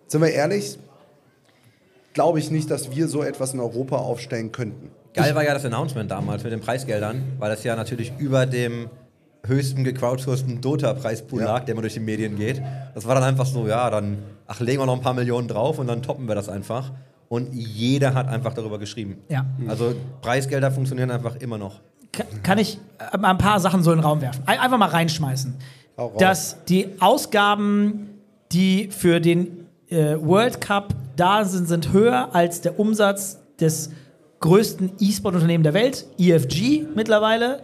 Sind 0.09 0.23
wir 0.23 0.31
ehrlich, 0.31 0.79
glaube 2.15 2.39
ich 2.39 2.51
nicht, 2.51 2.71
dass 2.71 2.97
wir 2.97 3.07
so 3.09 3.23
etwas 3.23 3.55
in 3.55 3.61
Europa 3.61 3.97
aufstellen 3.97 4.51
könnten. 4.51 4.91
Geil 5.15 5.35
war 5.35 5.45
ja 5.45 5.55
das 5.55 5.65
Announcement 5.65 6.11
damals 6.11 6.43
mit 6.45 6.53
den 6.53 6.61
Preisgeldern, 6.61 7.23
weil 7.39 7.51
das 7.51 7.65
ja 7.65 7.75
natürlich 7.77 8.13
über 8.19 8.47
dem 8.47 8.89
höchsten 9.47 9.85
gecrowdsourceten 9.85 10.61
Dota-Preispool 10.61 11.41
Ja. 11.41 11.47
lag, 11.47 11.65
der 11.65 11.73
immer 11.73 11.83
durch 11.83 11.95
die 11.95 12.01
Medien 12.01 12.37
geht. 12.37 12.61
Das 12.95 13.07
war 13.07 13.15
dann 13.15 13.25
einfach 13.25 13.47
so, 13.47 13.67
ja, 13.67 13.89
dann 13.91 14.19
ach, 14.47 14.61
legen 14.61 14.81
wir 14.83 14.87
noch 14.87 14.95
ein 14.97 15.01
paar 15.01 15.15
Millionen 15.15 15.49
drauf 15.49 15.79
und 15.79 15.87
dann 15.87 16.03
toppen 16.03 16.27
wir 16.29 16.35
das 16.35 16.49
einfach. 16.49 16.91
Und 17.29 17.53
jeder 17.53 18.15
hat 18.15 18.29
einfach 18.29 18.55
darüber 18.55 18.79
geschrieben. 18.79 19.19
Ja. 19.29 19.45
Also 19.69 19.95
Preisgelder 20.23 20.71
funktionieren 20.71 21.11
einfach 21.11 21.37
immer 21.37 21.59
noch. 21.59 21.81
Ka- 22.13 22.25
Kann 22.43 22.59
ich 22.59 22.79
äh, 23.13 23.17
mal 23.19 23.31
ein 23.31 23.39
paar 23.39 23.61
Sachen 23.61 23.83
so 23.83 23.91
in 23.93 23.99
den 23.99 24.05
Raum 24.05 24.21
werfen? 24.21 24.43
Ein- 24.47 24.59
Einfach 24.61 24.79
mal 24.79 24.89
reinschmeißen. 24.89 25.55
Dass 26.19 26.57
die 26.69 26.89
Ausgaben, 27.01 28.09
die 28.53 28.89
für 28.91 29.21
den 29.21 29.67
äh, 29.91 30.17
World 30.21 30.61
Cup 30.61 30.95
da 31.17 31.45
sind, 31.45 31.67
sind 31.69 31.93
höher 31.93 32.35
als 32.35 32.61
der 32.61 32.79
Umsatz 32.79 33.39
des 33.61 33.91
größten 34.41 34.93
E-Sport-Unternehmen 35.01 35.65
der 35.65 35.75
Welt, 35.75 36.07
EFG 36.19 36.87
mittlerweile. 36.95 37.61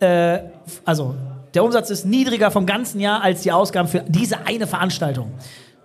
Äh, 0.00 0.40
also 0.84 1.14
der 1.54 1.64
Umsatz 1.64 1.90
ist 1.90 2.04
niedriger 2.04 2.50
vom 2.50 2.66
ganzen 2.66 3.00
Jahr 3.00 3.22
als 3.22 3.42
die 3.42 3.52
Ausgaben 3.52 3.88
für 3.88 4.04
diese 4.06 4.46
eine 4.46 4.66
Veranstaltung. 4.66 5.32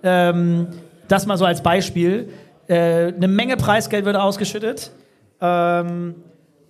Ähm, 0.04 0.68
das 1.08 1.26
mal 1.26 1.38
so 1.38 1.46
als 1.46 1.62
Beispiel. 1.62 2.30
Äh, 2.68 3.14
eine 3.14 3.28
Menge 3.28 3.58
Preisgeld 3.58 4.06
wird 4.06 4.16
ausgeschüttet. 4.16 4.92
Ähm, 5.40 6.16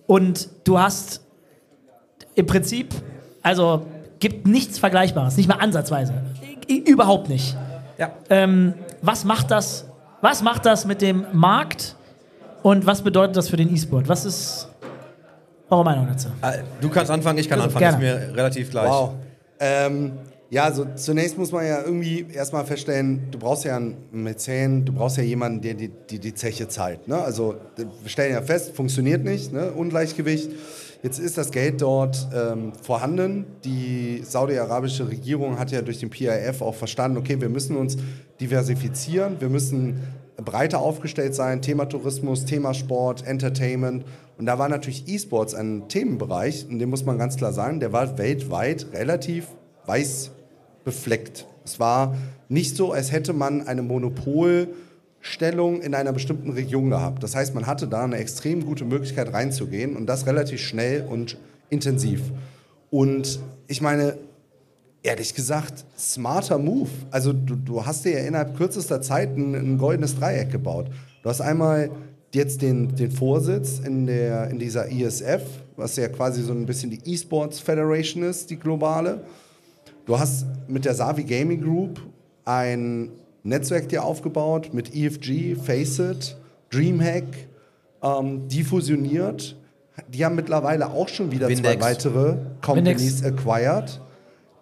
und 0.06 0.48
du 0.64 0.78
hast 0.78 1.22
im 2.34 2.46
Prinzip, 2.46 2.94
also 3.42 3.86
gibt 4.20 4.46
nichts 4.46 4.78
Vergleichbares, 4.78 5.36
nicht 5.36 5.48
mal 5.48 5.56
ansatzweise. 5.56 6.14
Überhaupt 6.68 7.28
nicht. 7.28 7.56
Ja. 7.98 8.12
Ähm, 8.30 8.74
was 9.00 9.24
macht 9.24 9.50
das? 9.50 9.86
Was 10.20 10.42
macht 10.42 10.64
das 10.64 10.86
mit 10.86 11.02
dem 11.02 11.26
Markt 11.32 11.96
und 12.62 12.86
was 12.86 13.02
bedeutet 13.02 13.36
das 13.36 13.48
für 13.48 13.56
den 13.56 13.72
E-Sport? 13.74 14.08
Was 14.08 14.24
ist 14.24 14.68
eure 15.70 15.84
Meinung 15.84 16.06
dazu? 16.06 16.28
Äh, 16.42 16.58
Du 16.80 16.88
kannst 16.88 17.10
anfangen, 17.10 17.38
ich 17.38 17.48
kann 17.48 17.60
Also, 17.60 17.76
anfangen. 17.76 18.00
gerne. 18.00 18.20
Ist 18.24 18.28
mir 18.30 18.36
relativ 18.36 18.70
gleich. 18.70 18.90
Wow. 18.90 19.12
Ähm, 19.60 20.12
ja, 20.50 20.64
also 20.64 20.86
zunächst 20.96 21.38
muss 21.38 21.50
man 21.50 21.64
ja 21.66 21.80
irgendwie 21.82 22.26
erstmal 22.30 22.66
feststellen, 22.66 23.28
du 23.30 23.38
brauchst 23.38 23.64
ja 23.64 23.76
einen 23.76 23.96
Mäzen, 24.12 24.84
du 24.84 24.92
brauchst 24.92 25.16
ja 25.16 25.22
jemanden, 25.22 25.62
der 25.62 25.72
die, 25.74 25.88
die, 26.10 26.18
die 26.18 26.34
Zeche 26.34 26.68
zahlt. 26.68 27.08
Ne? 27.08 27.16
Also 27.16 27.54
wir 27.76 27.86
stellen 28.10 28.32
ja 28.34 28.42
fest, 28.42 28.74
funktioniert 28.76 29.24
nicht, 29.24 29.50
ne? 29.52 29.72
Ungleichgewicht. 29.72 30.50
Jetzt 31.02 31.18
ist 31.18 31.38
das 31.38 31.50
Geld 31.52 31.80
dort 31.80 32.28
ähm, 32.34 32.74
vorhanden. 32.80 33.46
Die 33.64 34.22
saudi-arabische 34.24 35.08
Regierung 35.08 35.58
hat 35.58 35.70
ja 35.72 35.80
durch 35.80 35.98
den 36.00 36.10
PIF 36.10 36.60
auch 36.60 36.74
verstanden, 36.74 37.16
okay, 37.16 37.40
wir 37.40 37.48
müssen 37.48 37.76
uns 37.76 37.96
diversifizieren, 38.40 39.40
wir 39.40 39.48
müssen 39.48 40.00
breiter 40.44 40.80
aufgestellt 40.80 41.34
sein, 41.34 41.62
Thema 41.62 41.86
Tourismus, 41.86 42.44
Thema 42.44 42.74
Sport, 42.74 43.26
Entertainment. 43.26 44.04
Und 44.38 44.46
da 44.46 44.58
war 44.58 44.68
natürlich 44.68 45.08
E-Sports 45.08 45.54
ein 45.54 45.88
Themenbereich, 45.88 46.66
und 46.68 46.78
den 46.78 46.90
muss 46.90 47.04
man 47.04 47.18
ganz 47.18 47.36
klar 47.36 47.52
sagen, 47.52 47.80
der 47.80 47.92
war 47.92 48.18
weltweit 48.18 48.86
relativ 48.92 49.48
weiß 49.86 50.30
befleckt. 50.84 51.46
Es 51.64 51.78
war 51.78 52.16
nicht 52.48 52.76
so, 52.76 52.92
als 52.92 53.12
hätte 53.12 53.32
man 53.32 53.66
eine 53.66 53.82
Monopolstellung 53.82 55.80
in 55.80 55.94
einer 55.94 56.12
bestimmten 56.12 56.50
Region 56.50 56.90
gehabt. 56.90 57.22
Das 57.22 57.34
heißt, 57.34 57.54
man 57.54 57.66
hatte 57.66 57.86
da 57.86 58.04
eine 58.04 58.16
extrem 58.16 58.64
gute 58.64 58.84
Möglichkeit 58.84 59.32
reinzugehen 59.32 59.96
und 59.96 60.06
das 60.06 60.26
relativ 60.26 60.60
schnell 60.60 61.06
und 61.08 61.38
intensiv. 61.70 62.20
Und 62.90 63.40
ich 63.68 63.80
meine, 63.80 64.18
ehrlich 65.02 65.34
gesagt, 65.34 65.84
smarter 65.98 66.58
Move. 66.58 66.90
Also 67.10 67.32
du, 67.32 67.56
du 67.56 67.84
hast 67.84 68.04
dir 68.04 68.12
ja 68.12 68.26
innerhalb 68.26 68.56
kürzester 68.56 69.00
Zeit 69.02 69.36
ein, 69.36 69.54
ein 69.54 69.78
goldenes 69.78 70.18
Dreieck 70.18 70.50
gebaut. 70.50 70.88
Du 71.22 71.28
hast 71.28 71.40
einmal 71.40 71.90
jetzt 72.32 72.62
den, 72.62 72.94
den 72.94 73.10
Vorsitz 73.10 73.80
in, 73.80 74.06
der, 74.06 74.48
in 74.50 74.58
dieser 74.58 74.88
ISF, 74.88 75.42
was 75.76 75.96
ja 75.96 76.08
quasi 76.08 76.42
so 76.42 76.52
ein 76.52 76.66
bisschen 76.66 76.90
die 76.90 77.00
E-Sports 77.04 77.60
Federation 77.60 78.22
ist, 78.22 78.50
die 78.50 78.58
globale. 78.58 79.24
Du 80.06 80.18
hast 80.18 80.46
mit 80.68 80.84
der 80.84 80.94
Savi 80.94 81.24
Gaming 81.24 81.62
Group 81.62 82.00
ein 82.44 83.10
Netzwerk 83.44 83.88
dir 83.88 84.04
aufgebaut 84.04 84.72
mit 84.72 84.94
EFG, 84.94 85.56
Faceit, 85.56 86.36
Dreamhack, 86.70 87.24
ähm, 88.02 88.48
die 88.48 88.62
fusioniert. 88.62 89.56
Die 90.08 90.24
haben 90.24 90.36
mittlerweile 90.36 90.90
auch 90.90 91.08
schon 91.08 91.30
wieder 91.30 91.48
Windex. 91.48 91.74
zwei 91.76 91.80
weitere 91.80 92.36
Companies 92.62 93.22
acquired. 93.24 94.00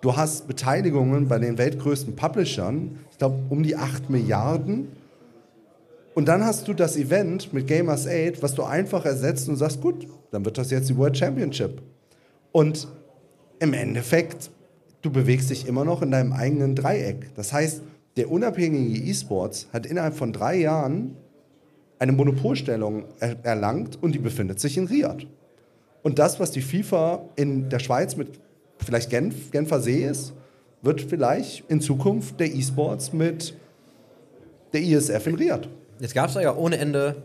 Du 0.01 0.17
hast 0.17 0.49
Beteiligungen 0.49 1.29
bei 1.29 1.39
den 1.39 1.59
weltgrößten 1.59 2.17
Publishern, 2.17 2.99
ich 3.11 3.19
glaube 3.19 3.39
um 3.51 3.63
die 3.63 3.77
8 3.77 4.09
Milliarden. 4.09 4.89
Und 6.15 6.27
dann 6.27 6.45
hast 6.45 6.67
du 6.69 6.75
das 6.75 6.97
Event 6.97 7.53
mit 7.53 7.67
Gamers 7.67 8.07
8, 8.07 8.43
was 8.43 8.55
du 8.55 8.63
einfach 8.63 9.05
ersetzt 9.05 9.49
und 9.49 9.57
sagst, 9.57 9.81
gut, 9.81 10.07
dann 10.31 10.45
wird 10.45 10.57
das 10.57 10.71
jetzt 10.71 10.89
die 10.89 10.97
World 10.97 11.19
Championship. 11.19 11.83
Und 12.51 12.89
im 13.59 13.75
Endeffekt, 13.75 14.51
du 15.03 15.11
bewegst 15.11 15.51
dich 15.51 15.69
immer 15.69 15.85
noch 15.85 16.01
in 16.01 16.11
deinem 16.11 16.33
eigenen 16.33 16.75
Dreieck. 16.75 17.35
Das 17.37 17.53
heißt, 17.53 17.83
der 18.17 18.31
unabhängige 18.31 19.03
E-Sports 19.03 19.69
hat 19.73 19.85
innerhalb 19.85 20.15
von 20.15 20.33
drei 20.33 20.57
Jahren 20.57 21.17
eine 21.99 22.13
Monopolstellung 22.13 23.05
er 23.21 23.37
erlangt 23.45 24.03
und 24.03 24.15
die 24.15 24.19
befindet 24.19 24.59
sich 24.61 24.79
in 24.79 24.87
Riyadh. 24.87 25.27
Und 26.03 26.19
das, 26.19 26.41
was 26.41 26.51
die 26.51 26.63
FIFA 26.63 27.23
in 27.37 27.69
der 27.69 27.79
Schweiz 27.79 28.17
mit 28.17 28.41
vielleicht 28.85 29.11
Genf, 29.11 29.51
Genfer 29.51 29.81
See 29.81 30.05
ist, 30.05 30.33
wird 30.83 31.03
vielleicht 31.03 31.65
in 31.69 31.81
Zukunft 31.81 32.41
der 32.41 32.53
E-Sports 32.55 33.13
mit 33.13 33.55
der 34.73 34.81
ISF 34.83 35.27
in 35.27 35.35
Riyadh. 35.35 35.69
Jetzt 35.99 36.15
gab 36.15 36.29
es 36.29 36.35
da 36.35 36.41
ja 36.41 36.55
ohne 36.55 36.79
Ende 36.79 37.17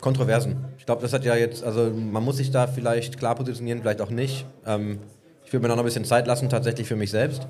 Kontroversen. 0.00 0.56
Ich 0.78 0.86
glaube, 0.86 1.02
das 1.02 1.12
hat 1.12 1.24
ja 1.24 1.36
jetzt, 1.36 1.62
also 1.62 1.90
man 1.90 2.24
muss 2.24 2.38
sich 2.38 2.50
da 2.50 2.66
vielleicht 2.66 3.18
klar 3.18 3.36
positionieren, 3.36 3.80
vielleicht 3.82 4.00
auch 4.00 4.10
nicht. 4.10 4.46
Ähm, 4.66 4.98
ich 5.44 5.52
würde 5.52 5.62
mir 5.62 5.68
noch 5.68 5.78
ein 5.78 5.84
bisschen 5.84 6.04
Zeit 6.04 6.26
lassen, 6.26 6.48
tatsächlich 6.48 6.88
für 6.88 6.96
mich 6.96 7.10
selbst. 7.10 7.46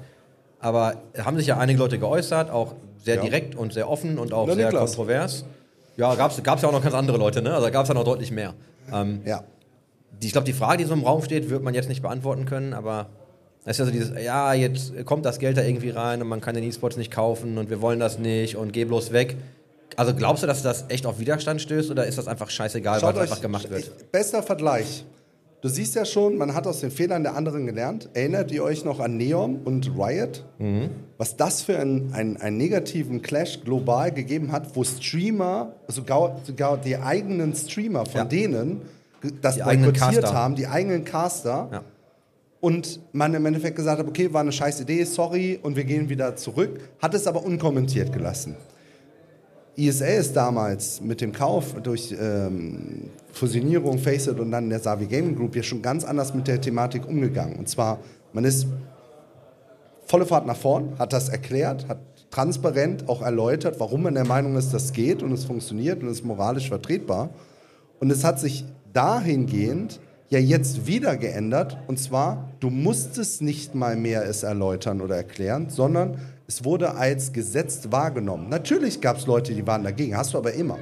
Aber 0.61 0.97
haben 1.19 1.39
sich 1.39 1.47
ja 1.47 1.57
einige 1.59 1.79
Leute 1.79 1.99
geäußert, 1.99 2.51
auch 2.51 2.75
sehr 3.03 3.17
Ja. 3.17 3.23
direkt 3.23 3.55
und 3.55 3.73
sehr 3.73 3.89
offen 3.89 4.19
und 4.19 4.33
auch 4.35 4.45
Oder 4.45 4.55
sehr 4.55 4.67
Niklas. 4.67 4.91
kontrovers. 4.91 5.45
Ja, 5.97 6.15
gab 6.15 6.31
es 6.31 6.63
ja 6.63 6.69
auch 6.69 6.73
noch 6.73 6.83
ganz 6.83 6.95
andere 6.95 7.17
Leute, 7.17 7.41
ne? 7.43 7.51
Also 7.53 7.65
da 7.65 7.71
gab 7.71 7.83
es 7.85 7.89
ja 7.89 7.95
noch 7.95 8.05
deutlich 8.05 8.31
mehr. 8.31 8.55
Ähm, 8.93 9.23
Ja. 9.25 9.45
die, 10.21 10.27
ich 10.27 10.33
glaube, 10.33 10.45
die 10.45 10.53
Frage, 10.53 10.79
die 10.79 10.85
so 10.85 10.93
im 10.95 11.05
Raum 11.05 11.23
steht, 11.23 11.49
wird 11.49 11.63
man 11.63 11.75
jetzt 11.75 11.89
nicht 11.89 12.03
beantworten 12.03 12.45
können, 12.45 12.75
aber 12.75 13.07
es 13.65 13.73
ist 13.73 13.79
ja 13.79 13.85
so 13.87 13.91
dieses, 13.93 14.13
ja, 14.23 14.55
jetzt 14.55 14.93
kommt 15.05 15.25
das 15.25 15.39
Geld 15.39 15.57
da 15.57 15.63
irgendwie 15.63 15.91
rein 15.91 16.21
und 16.21 16.29
man 16.29 16.41
kann 16.41 16.55
den 16.55 16.65
E-Sports 16.65 16.97
nicht 16.97 17.11
kaufen 17.13 17.59
und 17.59 17.71
wir 17.71 17.81
wollen 17.81 18.01
das 18.01 18.19
nicht 18.19 18.57
und 18.57 18.73
geh 18.73 18.85
bloß 18.85 19.13
weg. 19.13 19.37
Also 19.97 20.15
glaubst 20.15 20.43
du, 20.43 20.47
dass 20.47 20.63
das 20.63 20.87
echt 20.89 21.07
auf 21.07 21.19
Widerstand 21.21 21.61
stößt 21.61 21.91
oder 21.91 22.07
ist 22.07 22.19
das 22.19 22.27
einfach 22.27 22.51
scheißegal, 22.51 22.99
Schaut 23.01 23.11
es 23.15 23.17
euch, 23.17 23.23
einfach 23.25 23.43
gemacht 23.43 23.71
wird? 23.71 24.11
Bester 24.11 24.43
Vergleich. 24.43 25.05
Du 25.61 25.69
siehst 25.69 25.95
ja 25.95 26.05
schon, 26.05 26.39
man 26.39 26.55
hat 26.55 26.67
aus 26.67 26.81
den 26.81 26.91
Fehlern 26.91 27.23
der 27.23 27.37
anderen 27.37 27.67
gelernt. 27.67 28.09
Erinnert 28.15 28.51
ihr 28.51 28.65
euch 28.65 28.85
noch 28.85 28.99
an 28.99 29.17
Neon 29.17 29.61
und 29.65 29.93
Riot? 29.97 30.45
Mhm. 30.59 30.91
Was 31.19 31.37
das 31.37 31.63
für 31.63 31.79
einen, 31.79 32.13
einen, 32.13 32.37
einen 32.39 32.57
negativen 32.57 33.23
Clash 33.23 33.61
global 33.63 34.11
gegeben 34.11 34.51
hat, 34.51 34.75
wo 34.75 34.83
Streamer, 34.83 35.73
sogar, 35.87 36.41
sogar 36.43 36.79
die 36.79 36.97
eigenen 36.97 37.55
Streamer 37.55 38.07
von 38.07 38.23
Ja. 38.23 38.25
denen, 38.25 38.83
das 39.41 39.57
boykottiert 39.61 40.33
haben, 40.33 40.57
die 40.57 40.67
eigenen 40.67 41.05
Caster, 41.05 41.69
Ja. 41.71 41.83
Und 42.63 43.01
man 43.13 43.35
im 43.35 43.45
Endeffekt 43.45 43.75
gesagt 43.75 43.99
hat, 43.99 44.07
okay, 44.07 44.33
war 44.33 44.41
eine 44.41 44.53
scheiß 44.53 44.81
Idee, 44.83 45.03
sorry, 45.03 45.59
und 45.61 45.75
wir 45.75 45.83
gehen 45.83 46.09
wieder 46.09 46.37
zurück, 46.37 46.79
hat 47.01 47.13
es 47.13 47.27
aber 47.27 47.45
unkommentiert 47.45 48.13
gelassen. 48.13 48.55
ESL 49.77 50.21
ist 50.21 50.37
damals 50.37 51.01
mit 51.01 51.21
dem 51.21 51.33
Kauf 51.33 51.75
durch 51.83 52.15
ähm, 52.17 53.11
Fusionierung, 53.33 53.99
Faceit 53.99 54.39
und 54.39 54.53
dann 54.53 54.71
der 54.71 54.79
Savi 54.79 55.07
Gaming 55.07 55.35
Group 55.35 55.57
ja 55.57 55.63
schon 55.65 55.83
ganz 55.83 56.05
anders 56.05 56.35
mit 56.35 56.47
der 56.47 56.61
Thematik 56.61 57.09
umgegangen. 57.09 57.57
Und 57.57 57.69
zwar, 57.69 57.99
man 58.33 58.45
ist 58.45 58.69
volle 60.07 60.25
Fahrt 60.25 60.47
nach 60.47 60.57
vorn, 60.57 60.93
hat 61.01 61.13
das 61.13 61.31
erklärt, 61.31 61.89
hat 61.89 61.99
transparent 62.31 63.09
auch 63.09 63.23
erläutert, 63.23 63.81
warum 63.81 64.05
man 64.05 64.15
der 64.15 64.27
Meinung 64.27 64.55
ist, 64.55 64.73
das 64.73 64.93
geht 64.93 65.25
und 65.25 65.33
es 65.33 65.45
funktioniert 65.45 66.01
und 66.01 66.11
es 66.11 66.21
ist 66.21 66.25
moralisch 66.25 66.69
vertretbar. 66.69 67.31
Und 67.99 68.13
es 68.13 68.23
hat 68.23 68.39
sich 68.39 68.65
dahingehend 68.93 69.99
ja 70.33 70.39
jetzt 70.39 70.87
wieder 70.87 71.17
geändert. 71.17 71.77
Und 71.87 71.99
zwar, 71.99 72.51
du 72.61 72.71
musstest 72.71 73.43
nicht 73.43 73.75
mal 73.75 73.97
mehr 73.97 74.25
es 74.25 74.43
erläutern 74.43 75.01
oder 75.03 75.17
erklären, 75.17 75.69
sondern 75.69 76.17
es 76.49 76.65
wurde 76.65 76.95
als 76.95 77.33
gesetzt 77.33 77.93
wahrgenommen. 77.93 78.49
Natürlich 78.49 79.01
gab 79.01 79.19
es 79.19 79.27
Leute, 79.27 79.55
die 79.55 79.67
waren 79.67 79.85
dagegen, 79.85 80.17
hast 80.17 80.33
du 80.35 80.39
aber 80.39 80.55
immer. 80.55 80.79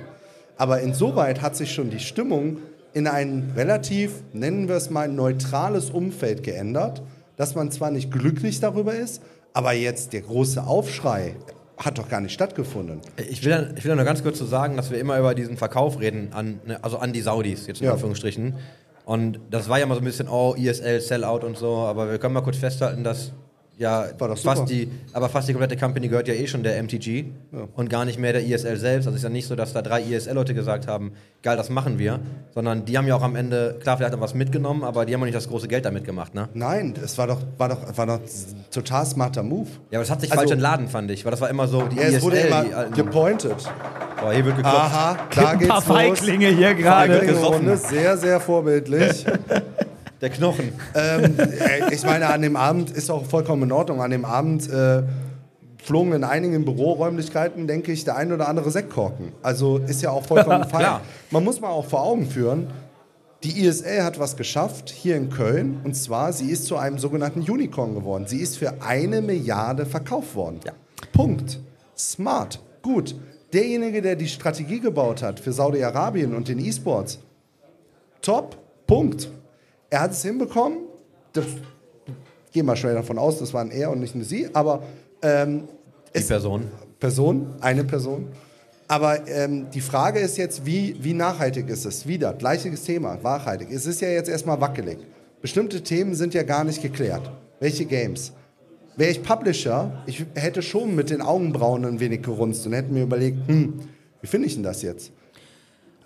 Aber 0.57 0.81
insoweit 0.81 1.43
hat 1.43 1.57
sich 1.57 1.73
schon 1.73 1.91
die 1.91 1.99
Stimmung 1.99 2.59
in 2.93 3.07
ein 3.09 3.53
relativ, 3.57 4.23
nennen 4.33 4.69
wir 4.69 4.77
es 4.77 4.89
mal, 4.89 5.09
neutrales 5.09 5.91
Umfeld 5.91 6.43
geändert, 6.43 7.03
dass 7.37 7.55
man 7.55 7.71
zwar 7.71 7.91
nicht 7.91 8.13
glücklich 8.13 8.61
darüber 8.61 8.95
ist, 8.95 9.21
aber 9.53 9.73
jetzt 9.73 10.13
der 10.13 10.21
große 10.23 10.63
Aufschrei 10.65 11.35
hat 11.77 11.99
doch 11.99 12.09
gar 12.09 12.21
nicht 12.21 12.35
stattgefunden. 12.35 13.01
Ich 13.31 13.45
will, 13.45 13.75
ich 13.77 13.85
will 13.85 13.97
nur 13.97 14.05
ganz 14.05 14.23
kurz 14.23 14.39
zu 14.39 14.45
sagen, 14.45 14.77
dass 14.77 14.91
wir 14.91 14.99
immer 15.01 15.19
über 15.19 15.35
diesen 15.35 15.57
Verkauf 15.57 15.99
reden, 15.99 16.29
an, 16.33 16.61
ne, 16.67 16.79
also 16.85 16.99
an 16.99 17.13
die 17.13 17.23
Saudis, 17.23 17.67
jetzt 17.67 17.81
in 17.81 17.87
Ja. 17.87 17.95
Anführungsstrichen. 17.95 18.55
Und 19.05 19.41
das 19.51 19.69
war 19.69 19.79
ja 19.79 19.87
mal 19.87 19.95
so 19.95 20.01
ein 20.01 20.05
bisschen, 20.05 20.29
oh, 20.29 20.55
ESL, 20.57 21.01
Sellout 21.01 21.45
und 21.45 21.57
so, 21.57 21.77
aber 21.79 22.11
wir 22.11 22.19
können 22.19 22.35
mal 22.35 22.43
kurz 22.43 22.59
festhalten, 22.59 23.03
dass 23.05 23.33
ja 23.81 24.07
War 24.19 24.29
doch 24.29 24.37
super. 24.37 24.57
fast 24.57 24.71
die, 24.71 24.88
aber 25.12 25.29
fast 25.29 25.49
die 25.49 25.53
komplette 25.55 25.77
Company 25.77 26.07
gehört 26.09 26.29
ja 26.29 26.35
eh 26.35 26.47
schon 26.47 26.62
der 26.62 26.81
MTG 26.81 27.25
und 27.75 27.90
gar 27.90 28.05
nicht 28.05 28.19
mehr 28.19 28.33
der 28.35 28.47
ESL 28.47 28.77
selbst. 28.77 29.07
Also 29.07 29.11
es 29.16 29.16
ist 29.16 29.23
ja 29.25 29.31
nicht 29.31 29.47
so, 29.49 29.57
dass 29.57 29.73
da 29.73 29.83
drei 29.83 30.03
ESL-Leute 30.03 30.55
gesagt 30.55 30.87
haben, 30.87 31.12
geil, 31.43 31.57
das 31.57 31.71
machen 31.71 31.99
wir, 31.99 32.21
sondern 32.55 32.85
die 32.85 32.97
haben 32.99 33.07
ja 33.09 33.16
auch 33.16 33.23
am 33.23 33.35
Ende, 33.35 33.79
klar, 33.83 33.97
vielleicht 33.97 34.14
auch 34.14 34.21
was 34.21 34.35
mitgenommen, 34.35 34.85
aber 34.85 35.07
die 35.07 35.14
haben 35.14 35.23
auch 35.23 35.25
nicht 35.25 35.35
das 35.35 35.49
große 35.49 35.66
Geld 35.66 35.85
damit 35.87 36.05
gemacht, 36.05 36.35
ne? 36.35 36.49
Nein, 36.55 36.95
es 37.03 37.16
war 37.19 37.27
doch, 37.27 37.40
war 37.59 37.71
doch, 37.71 37.97
war 37.97 38.07
doch 38.07 38.14
ein 38.21 38.64
total 38.71 39.07
smarter 39.07 39.43
Move. 39.43 39.69
Ja, 39.90 39.99
aber 39.99 40.03
das 40.05 40.11
hat 40.11 40.21
sich 40.21 40.31
Also- 40.31 40.43
falsch 40.43 40.53
entladen, 40.53 40.87
fand 40.88 41.11
ich, 41.11 41.25
weil 41.25 41.31
das 41.31 41.40
war 41.40 41.49
immer 41.49 41.66
so, 41.66 41.83
die 41.88 41.97
Ja, 41.97 42.03
es 42.03 42.23
wurde 42.23 42.37
ESL, 42.38 42.47
immer 42.49 42.64
die 42.64 42.75
alten, 42.75 42.95
gepointet. 42.95 43.57
oh, 44.23 44.31
hier 44.31 44.45
wird 44.45 44.57
geklopft. 44.57 44.77
Aha, 44.77 45.16
da 45.35 45.49
Ein 45.49 45.59
geht's 45.59 45.71
paar 45.71 45.79
los. 45.81 46.19
Feiglinge 46.19 46.49
hier 46.49 46.75
gerade. 46.75 47.12
Feiglinge 47.14 47.33
Gesoffen. 47.33 47.55
Runde, 47.69 47.77
sehr, 47.79 48.16
sehr 48.19 48.38
vorbildlich. 48.40 49.25
Der 50.20 50.30
Knochen. 50.30 50.72
ähm, 50.94 51.37
äh, 51.38 51.94
ich 51.94 52.04
meine, 52.04 52.28
an 52.28 52.42
dem 52.42 52.56
Abend 52.56 52.90
ist 52.90 53.11
auch 53.11 53.24
vollkommen 53.24 53.62
in 53.64 53.72
Ordnung. 53.72 54.02
An 54.02 54.11
dem 54.11 54.24
Abend 54.24 54.68
äh, 54.70 55.02
flogen 55.83 56.12
in 56.12 56.24
einigen 56.24 56.64
Büroräumlichkeiten, 56.64 57.66
denke 57.66 57.92
ich, 57.92 58.04
der 58.04 58.16
ein 58.16 58.33
oder 58.33 58.48
andere 58.48 58.70
Sektkorken. 58.70 59.33
Also 59.42 59.78
ist 59.78 60.02
ja 60.02 60.11
auch 60.11 60.24
vollkommen 60.24 60.64
fein. 60.68 60.80
Klar. 60.80 61.00
Man 61.30 61.44
muss 61.44 61.61
mal 61.61 61.70
auch 61.70 61.87
vor 61.87 62.02
Augen 62.02 62.26
führen, 62.26 62.68
die 63.42 63.64
ISL 63.64 64.02
hat 64.02 64.18
was 64.18 64.37
geschafft 64.37 64.90
hier 64.90 65.16
in 65.16 65.30
Köln 65.30 65.80
und 65.85 65.94
zwar, 65.94 66.35
sie 66.35 66.50
ist 66.50 66.66
zu 66.66 66.76
einem 66.76 66.98
sogenannten 66.98 67.40
Unicorn 67.40 67.94
geworden. 67.94 68.26
Sie 68.26 68.38
ist 68.38 68.59
für 68.59 68.83
eine 68.83 69.22
Milliarde 69.22 69.87
verkauft 69.87 70.35
worden. 70.35 70.61
Ja. 70.66 70.72
Punkt. 71.12 71.59
Smart. 71.96 72.61
Gut. 72.83 73.14
Derjenige, 73.54 74.02
der 74.02 74.16
die 74.16 74.28
Strategie 74.28 74.80
gebaut 74.80 75.22
hat 75.22 75.40
für 75.40 75.52
Saudi-Arabien 75.52 76.35
und 76.35 76.48
den 76.48 76.59
E-Sports, 76.59 77.18
top. 78.20 78.59
Punkt. 78.87 79.30
Er 79.90 80.03
hat 80.03 80.12
es 80.12 80.22
hinbekommen. 80.22 80.79
Das, 81.33 81.44
ich 82.46 82.53
gehe 82.53 82.62
mal 82.62 82.76
schnell 82.76 82.94
davon 82.94 83.18
aus, 83.18 83.38
das 83.38 83.53
waren 83.53 83.70
er 83.70 83.90
und 83.90 84.00
nicht 84.00 84.14
nur 84.14 84.24
sie, 84.24 84.48
aber 84.53 84.83
ähm, 85.22 85.68
Die 86.14 86.20
Person. 86.20 86.68
Person, 86.98 87.55
eine 87.61 87.85
Person. 87.85 88.29
Aber 88.88 89.29
ähm, 89.29 89.70
die 89.70 89.81
Frage 89.81 90.18
ist 90.18 90.37
jetzt, 90.37 90.66
wie, 90.66 90.96
wie 91.00 91.14
nachhaltig 91.14 91.68
ist 91.68 91.87
es? 91.87 92.09
Wieder, 92.09 92.33
gleiches 92.35 92.83
Thema, 92.83 93.16
nachhaltig. 93.22 93.68
Es 93.70 93.87
ist 93.87 94.00
ja 94.00 94.09
jetzt 94.09 94.29
erstmal 94.29 94.61
wackelig. 94.61 94.98
Bestimmte 95.40 95.83
Themen 95.83 96.14
sind 96.14 96.35
ja 96.35 96.42
gar 96.42 96.64
nicht 96.64 96.83
geklärt. 96.83 97.31
Welche 97.61 97.85
Games? 97.85 98.33
Wäre 98.96 99.12
ich 99.12 99.22
Publisher, 99.22 100.03
ich 100.07 100.26
hätte 100.35 100.61
schon 100.61 100.94
mit 100.94 101.11
den 101.11 101.22
Augenbrauen 101.22 101.85
ein 101.85 102.00
wenig 102.00 102.22
gerunzt 102.22 102.66
und 102.66 102.72
hätte 102.72 102.92
mir 102.92 103.05
überlegt, 103.05 103.46
hm, 103.46 103.81
wie 104.20 104.26
finde 104.26 104.48
ich 104.48 104.55
denn 104.55 104.64
das 104.64 104.83
jetzt? 104.83 105.12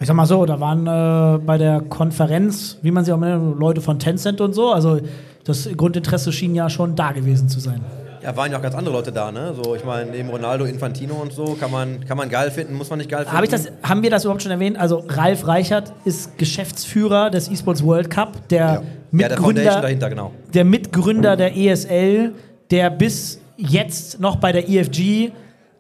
Ich 0.05 0.09
sag 0.09 0.17
mal 0.17 0.27
so, 0.27 0.45
da 0.45 0.61
waren 0.61 0.87
äh, 0.87 1.39
bei 1.39 1.57
der 1.57 1.81
Konferenz, 1.81 2.77
wie 2.83 2.91
man 2.91 3.07
sie 3.07 3.13
auch 3.15 3.19
nennt, 3.19 3.59
Leute 3.59 3.81
von 3.81 3.99
Tencent 3.99 4.43
und 4.43 4.53
so. 4.53 4.71
Also 4.71 5.01
das 5.45 5.67
Grundinteresse 5.75 6.31
schien 6.31 6.55
ja 6.55 6.69
schon 6.69 6.95
da 6.95 7.13
gewesen 7.13 7.49
zu 7.49 7.59
sein. 7.59 7.81
Ja, 8.23 8.37
waren 8.37 8.53
ja 8.53 8.59
auch 8.59 8.63
ganz 8.63 8.75
andere 8.75 8.95
Leute 8.95 9.13
da, 9.13 9.33
ne? 9.33 9.55
So, 9.55 9.75
ich 9.75 9.83
meine, 9.83 10.11
neben 10.11 10.29
Ronaldo, 10.29 10.67
Infantino 10.67 11.15
und 11.15 11.33
so, 11.33 11.57
kann 11.59 11.71
man, 11.71 12.05
kann 12.05 12.19
man 12.19 12.29
geil 12.29 12.51
finden, 12.51 12.75
muss 12.75 12.91
man 12.91 12.99
nicht 12.99 13.11
geil 13.11 13.21
finden. 13.25 13.35
Hab 13.35 13.45
ich 13.45 13.49
das, 13.49 13.73
haben 13.83 14.03
wir 14.03 14.11
das 14.11 14.25
überhaupt 14.25 14.43
schon 14.43 14.53
erwähnt? 14.53 14.79
Also 14.79 15.03
Ralf 15.09 15.47
Reichert 15.47 15.95
ist 16.05 16.37
Geschäftsführer 16.37 17.31
des 17.31 17.49
Esports 17.49 17.83
World 17.83 18.11
Cup, 18.11 18.47
der, 18.51 18.59
Ja, 18.61 18.73
der 18.75 18.83
Mitgründer, 19.11 19.43
Foundation 19.63 19.83
dahinter, 19.83 20.11
genau. 20.11 20.33
der 20.53 20.65
Mitgründer 20.67 21.37
der 21.39 21.57
ESL, 21.57 22.33
der 22.71 22.91
bis 22.91 23.41
jetzt 23.57 24.21
noch 24.21 24.37
bei 24.37 24.53
der 24.53 24.69
EFG 24.69 25.33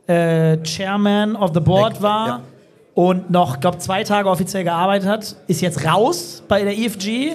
äh, 0.07 0.57
Chairman 0.63 1.37
of 1.37 1.51
the 1.53 1.61
Board 1.61 1.97
Ja, 1.97 2.03
war 2.03 2.27
ja. 2.27 2.41
Und 2.95 3.31
noch, 3.31 3.61
glaube 3.61 3.79
zwei 3.79 4.05
Tage 4.05 4.29
offiziell 4.29 4.65
gearbeitet 4.65 5.09
hat, 5.09 5.37
ist 5.49 5.61
jetzt 5.61 5.85
raus 5.85 6.43
bei 6.47 6.63
der 6.63 6.77
EFG, 6.79 7.33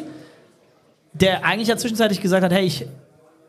der 1.13 1.43
eigentlich 1.43 1.67
ja 1.67 1.77
zwischenzeitlich 1.77 2.21
gesagt 2.21 2.43
hat, 2.43 2.51
hey, 2.51 2.63
ich 2.65 2.85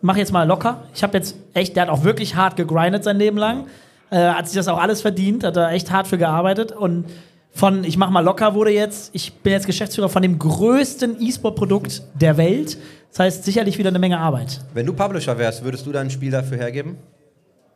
mache 0.01 0.19
jetzt 0.19 0.33
mal 0.33 0.45
locker. 0.45 0.83
Ich 0.95 1.03
habe 1.03 1.17
jetzt 1.17 1.37
echt, 1.55 1.77
der 1.77 1.85
hat 1.85 1.91
auch 1.91 2.05
wirklich 2.05 2.35
hart 2.35 2.57
gegrindet 2.57 3.05
sein 3.05 3.17
Leben 3.19 3.37
lang, 3.37 3.67
äh, 4.11 4.17
hat 4.17 4.47
sich 4.47 4.57
das 4.57 4.67
auch 4.67 4.79
alles 4.79 5.03
verdient, 5.03 5.45
hat 5.45 5.57
da 5.57 5.71
echt 5.71 5.91
hart 5.91 6.09
für 6.09 6.19
gearbeitet 6.19 6.73
und 6.73 7.07
von 7.53 7.85
ich 7.85 7.97
mach 7.97 8.11
mal 8.11 8.21
locker 8.21 8.55
wurde 8.55 8.71
jetzt, 8.71 9.11
ich 9.15 9.35
bin 9.35 9.53
jetzt 9.53 9.67
Geschäftsführer 9.67 10.09
von 10.09 10.23
dem 10.23 10.39
größten 10.39 11.21
E-Sport-Produkt 11.21 12.03
der 12.15 12.37
Welt. 12.37 12.79
Das 13.11 13.19
heißt 13.19 13.45
sicherlich 13.45 13.77
wieder 13.77 13.89
eine 13.89 13.99
Menge 13.99 14.19
Arbeit. 14.19 14.61
Wenn 14.73 14.87
du 14.87 14.93
Publisher 14.93 15.37
wärst, 15.37 15.65
würdest 15.65 15.85
du 15.85 15.93
dein 15.93 16.11
Spiel 16.11 16.31
dafür 16.31 16.59
hergeben? 16.59 16.97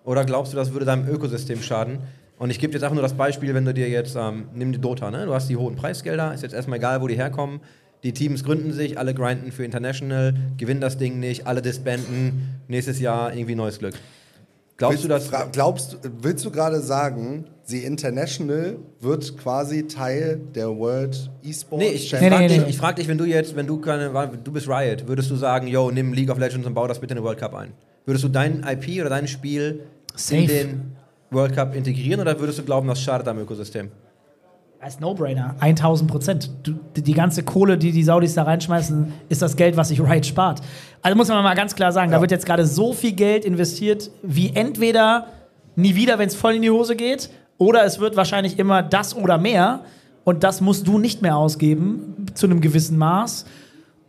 Oder 0.05 0.25
glaubst 0.25 0.53
du, 0.53 0.57
das 0.57 0.73
würde 0.73 0.87
deinem 0.87 1.09
Ökosystem 1.09 1.61
schaden? 1.61 1.99
Und 2.39 2.51
ich 2.51 2.59
gebe 2.59 2.71
dir 2.73 2.77
jetzt 2.79 2.83
einfach 2.85 2.95
nur 2.95 3.03
das 3.03 3.15
Beispiel, 3.15 3.55
wenn 3.55 3.65
du 3.65 3.73
dir 3.73 3.89
jetzt, 3.89 4.17
ähm, 4.17 4.49
nimm 4.55 4.73
die 4.73 4.81
Dota, 4.81 5.11
ne? 5.11 5.25
Du 5.27 5.33
hast 5.35 5.49
die 5.49 5.57
hohen 5.57 5.77
Preisgelder, 5.77 6.35
ist 6.35 6.43
jetzt 6.43 6.55
erstmal 6.55 6.79
egal, 6.79 7.01
wo 7.01 7.07
die 7.07 7.17
herkommen. 7.17 7.61
Die 8.03 8.13
Teams 8.13 8.45
gründen 8.45 8.73
sich, 8.73 8.99
alle 8.99 9.15
grinden 9.15 9.51
für 9.53 9.65
International, 9.65 10.35
gewinnen 10.59 10.81
das 10.81 10.99
Ding 10.99 11.21
nicht, 11.21 11.47
alle 11.47 11.63
disbanden, 11.63 12.49
nächstes 12.69 13.01
Jahr 13.01 13.33
irgendwie 13.35 13.55
neues 13.55 13.79
Glück. 13.79 13.95
Glaubst 14.77 15.05
du, 15.05 15.09
dass. 15.09 15.29
Fra- 15.29 15.49
glaubst, 15.53 15.93
du- 16.03 16.11
willst 16.21 16.45
du 16.45 16.51
gerade 16.51 16.81
sagen, 16.81 17.45
sie 17.63 17.85
International 17.85 18.77
wird 19.01 19.39
quasi 19.39 19.87
Teil 19.87 20.41
der 20.55 20.77
World 20.77 21.31
E-Sports 21.45 21.85
Nee, 21.85 21.91
ich, 21.93 22.13
ich 22.13 22.21
Nee, 22.21 22.29
frage 22.29 22.43
nee, 22.43 22.49
dich, 22.49 22.59
nee. 22.59 22.71
ich 22.71 22.77
frag 22.77 22.97
dich, 22.97 23.07
wenn 23.09 23.17
du 23.17 23.25
jetzt, 23.25 23.55
wenn 23.55 23.69
du 23.69 23.79
keine, 23.81 24.11
du 24.43 24.53
bist 24.53 24.69
Riot, 24.69 25.07
würdest 25.07 25.31
du 25.31 25.37
sagen, 25.37 25.69
yo, 25.69 25.91
nimm 25.93 26.13
League 26.13 26.31
of 26.31 26.39
Legends 26.39 26.67
und 26.67 26.75
bau 26.75 26.89
das 26.89 26.99
bitte 26.99 27.13
in 27.15 27.19
den 27.19 27.25
World 27.25 27.39
Cup 27.39 27.55
ein? 27.55 27.73
Würdest 28.05 28.25
du 28.25 28.29
dein 28.29 28.65
IP 28.69 29.01
oder 29.01 29.11
dein 29.11 29.29
Spiel 29.29 29.81
Safe. 30.17 30.41
in 30.43 30.47
den 30.49 30.93
World 31.31 31.55
Cup 31.55 31.75
integrieren 31.75 32.21
oder 32.21 32.39
würdest 32.39 32.59
du 32.59 32.63
glauben, 32.63 32.89
das 32.89 33.01
schadet 33.01 33.29
am 33.29 33.39
Ökosystem? 33.39 33.91
Als 34.81 35.01
No-Brainer, 35.01 35.55
1000 35.61 36.11
Prozent. 36.11 36.51
Die 36.95 37.15
ganze 37.15 37.43
Kohle, 37.43 37.79
die 37.79 37.91
die 37.91 38.03
Saudis 38.03 38.35
da 38.35 38.43
reinschmeißen, 38.43 39.13
ist 39.31 39.41
das 39.41 39.57
Geld, 39.57 39.79
was 39.79 39.89
sich 39.89 40.01
Riot 40.01 40.27
spart. 40.27 40.61
Also 41.01 41.17
muss 41.17 41.29
man 41.29 41.43
mal 41.43 41.55
ganz 41.55 41.75
klar 41.75 41.91
sagen, 41.91 42.13
da 42.13 42.21
wird 42.21 42.31
jetzt 42.31 42.45
gerade 42.45 42.67
so 42.67 42.93
viel 42.93 43.13
Geld 43.13 43.47
investiert, 43.47 44.11
wie 44.23 44.51
entweder 44.55 45.29
nie 45.75 45.95
wieder, 45.95 46.19
wenn 46.19 46.29
es 46.29 46.35
voll 46.35 46.57
in 46.57 46.63
die 46.63 46.71
Hose 46.71 46.97
geht, 46.97 47.31
oder 47.57 47.85
es 47.85 47.99
wird 47.99 48.17
wahrscheinlich 48.17 48.59
immer 48.59 48.83
das 48.83 49.17
oder 49.17 49.39
mehr. 49.39 49.81
Und 50.25 50.43
das 50.43 50.61
musst 50.61 50.87
du 50.87 50.99
nicht 50.99 51.23
mehr 51.23 51.37
ausgeben, 51.37 52.27
zu 52.35 52.47
einem 52.47 52.61
gewissen 52.61 52.99
Maß. 52.99 53.47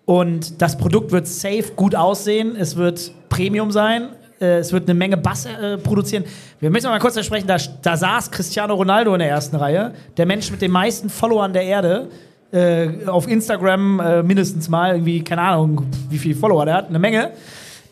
Und 0.06 0.62
das 0.62 0.78
Produkt 0.78 1.12
wird 1.12 1.28
safe 1.28 1.74
gut 1.76 1.96
aussehen, 1.96 2.56
es 2.58 2.76
wird 2.76 3.12
Premium 3.30 3.72
sein, 3.72 4.10
äh, 4.40 4.58
es 4.60 4.72
wird 4.72 4.90
eine 4.90 4.98
Menge 4.98 5.18
Bass 5.18 5.46
äh, 5.46 5.78
produzieren. 5.78 6.24
Wir 6.60 6.70
müssen 6.70 6.88
mal 6.90 7.00
kurz 7.00 7.24
sprechen, 7.26 7.48
da, 7.48 7.58
da 7.82 7.98
saß 7.98 8.32
Cristiano 8.32 8.74
Ronaldo 8.76 9.14
in 9.14 9.20
der 9.20 9.30
ersten 9.30 9.56
Reihe, 9.56 9.94
der 10.18 10.26
Mensch 10.26 10.52
mit 10.52 10.62
den 10.62 10.72
meisten 10.72 11.10
Followern 11.10 11.54
der 11.54 11.64
Erde. 11.64 12.10
Äh, 12.52 13.06
auf 13.08 13.28
Instagram 13.28 14.00
äh, 14.00 14.24
mindestens 14.24 14.70
mal, 14.70 14.94
irgendwie, 14.94 15.22
keine 15.24 15.42
Ahnung, 15.42 15.86
wie 16.10 16.18
viele 16.18 16.36
Follower 16.36 16.64
der 16.66 16.76
hat, 16.76 16.90
eine 16.90 17.00
Menge. 17.00 17.32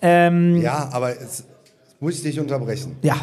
Ähm, 0.01 0.61
Ja, 0.61 0.89
aber 0.91 1.09
jetzt 1.19 1.45
muss 1.99 2.15
ich 2.15 2.23
dich 2.23 2.39
unterbrechen. 2.39 2.95
ja. 3.01 3.15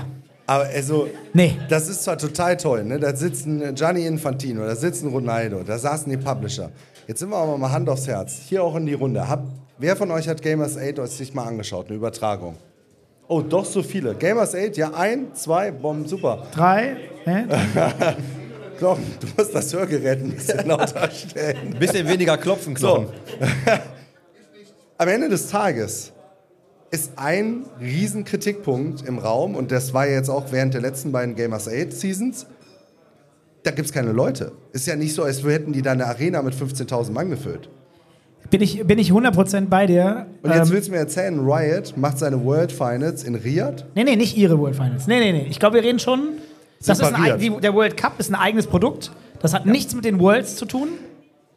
Aber 0.46 0.64
also, 0.64 1.06
Nee. 1.32 1.56
das 1.68 1.88
ist 1.88 2.02
zwar 2.02 2.18
total 2.18 2.56
toll, 2.56 2.82
ne? 2.82 2.98
Da 2.98 3.14
sitzen 3.14 3.72
Gianni 3.76 4.04
Infantino, 4.04 4.64
da 4.66 4.74
sitzen 4.74 5.08
Ronaldo, 5.10 5.62
da 5.64 5.78
saßen 5.78 6.10
die 6.10 6.16
Publisher. 6.16 6.70
Jetzt 7.06 7.20
sind 7.20 7.30
wir 7.30 7.36
aber 7.36 7.56
mal 7.56 7.70
Hand 7.70 7.88
aufs 7.88 8.08
Herz. 8.08 8.36
Hier 8.48 8.64
auch 8.64 8.74
in 8.74 8.84
die 8.84 8.94
Runde. 8.94 9.28
Hab, 9.28 9.44
wer 9.78 9.94
von 9.94 10.10
euch 10.10 10.28
hat 10.28 10.42
Gamers 10.42 10.76
8 10.76 11.06
sich 11.06 11.34
mal 11.34 11.44
angeschaut, 11.44 11.86
eine 11.86 11.96
Übertragung? 11.96 12.56
Oh, 13.32 13.42
doch 13.42 13.64
so 13.64 13.80
viele. 13.84 14.16
Gamers 14.16 14.56
8, 14.56 14.76
ja, 14.76 14.92
ein, 14.92 15.32
zwei, 15.36 15.70
Bomben, 15.70 16.08
super. 16.08 16.48
Drei. 16.52 16.96
Hä? 17.22 17.44
Doch, 18.80 18.98
du 19.20 19.26
musst 19.36 19.54
das 19.54 19.72
Hörgerät 19.72 20.20
ein 20.20 20.32
bisschen 20.32 20.66
lauter 20.66 21.08
stellen. 21.12 21.74
Ein 21.74 21.78
bisschen 21.78 22.08
weniger 22.08 22.36
klopfen, 22.36 22.74
So. 22.74 22.88
Knochen. 22.88 23.08
am 24.98 25.08
Ende 25.08 25.28
des 25.28 25.46
Tages 25.46 26.10
ist 26.90 27.12
ein 27.14 27.66
riesen 27.80 28.24
Kritikpunkt 28.24 29.06
im 29.06 29.18
Raum, 29.18 29.54
und 29.54 29.70
das 29.70 29.94
war 29.94 30.08
jetzt 30.08 30.28
auch 30.28 30.50
während 30.50 30.74
der 30.74 30.80
letzten 30.80 31.12
beiden 31.12 31.36
Gamers 31.36 31.68
8 31.68 31.92
Seasons, 31.92 32.48
da 33.62 33.70
gibt 33.70 33.86
es 33.86 33.92
keine 33.92 34.10
Leute. 34.10 34.50
Ist 34.72 34.88
ja 34.88 34.96
nicht 34.96 35.14
so, 35.14 35.22
als 35.22 35.44
hätten 35.44 35.72
die 35.72 35.82
da 35.82 35.92
eine 35.92 36.06
Arena 36.06 36.42
mit 36.42 36.54
15.000 36.54 37.12
Mann 37.12 37.30
gefüllt. 37.30 37.70
Bin 38.50 38.60
ich, 38.62 38.84
bin 38.84 38.98
ich 38.98 39.12
100% 39.12 39.66
bei 39.68 39.86
dir. 39.86 40.26
Und 40.42 40.50
jetzt 40.52 40.68
Ähm, 40.68 40.74
willst 40.74 40.88
du 40.88 40.92
mir 40.92 40.98
erzählen, 40.98 41.38
Riot 41.38 41.96
macht 41.96 42.18
seine 42.18 42.44
World 42.44 42.72
Finals 42.72 43.22
in 43.24 43.36
Riyadh? 43.36 43.84
nee, 43.94 44.04
nee, 44.04 44.16
nicht 44.16 44.36
ihre 44.36 44.58
World 44.58 44.74
Finals. 44.76 45.06
Nee, 45.06 45.20
nee, 45.20 45.32
nee. 45.32 45.46
Ich 45.48 45.60
glaube, 45.60 45.76
wir 45.76 45.84
reden 45.84 45.98
schon. 46.00 46.30
Das 46.84 46.98
ist 46.98 47.12
ein, 47.14 47.38
die, 47.38 47.50
der 47.50 47.74
World 47.74 47.96
Cup 47.96 48.18
ist 48.18 48.30
ein 48.30 48.34
eigenes 48.34 48.66
Produkt. 48.66 49.12
Das 49.40 49.54
hat 49.54 49.66
nichts 49.66 49.94
mit 49.94 50.04
den 50.04 50.18
Worlds 50.18 50.56
zu 50.56 50.64
tun. 50.66 50.88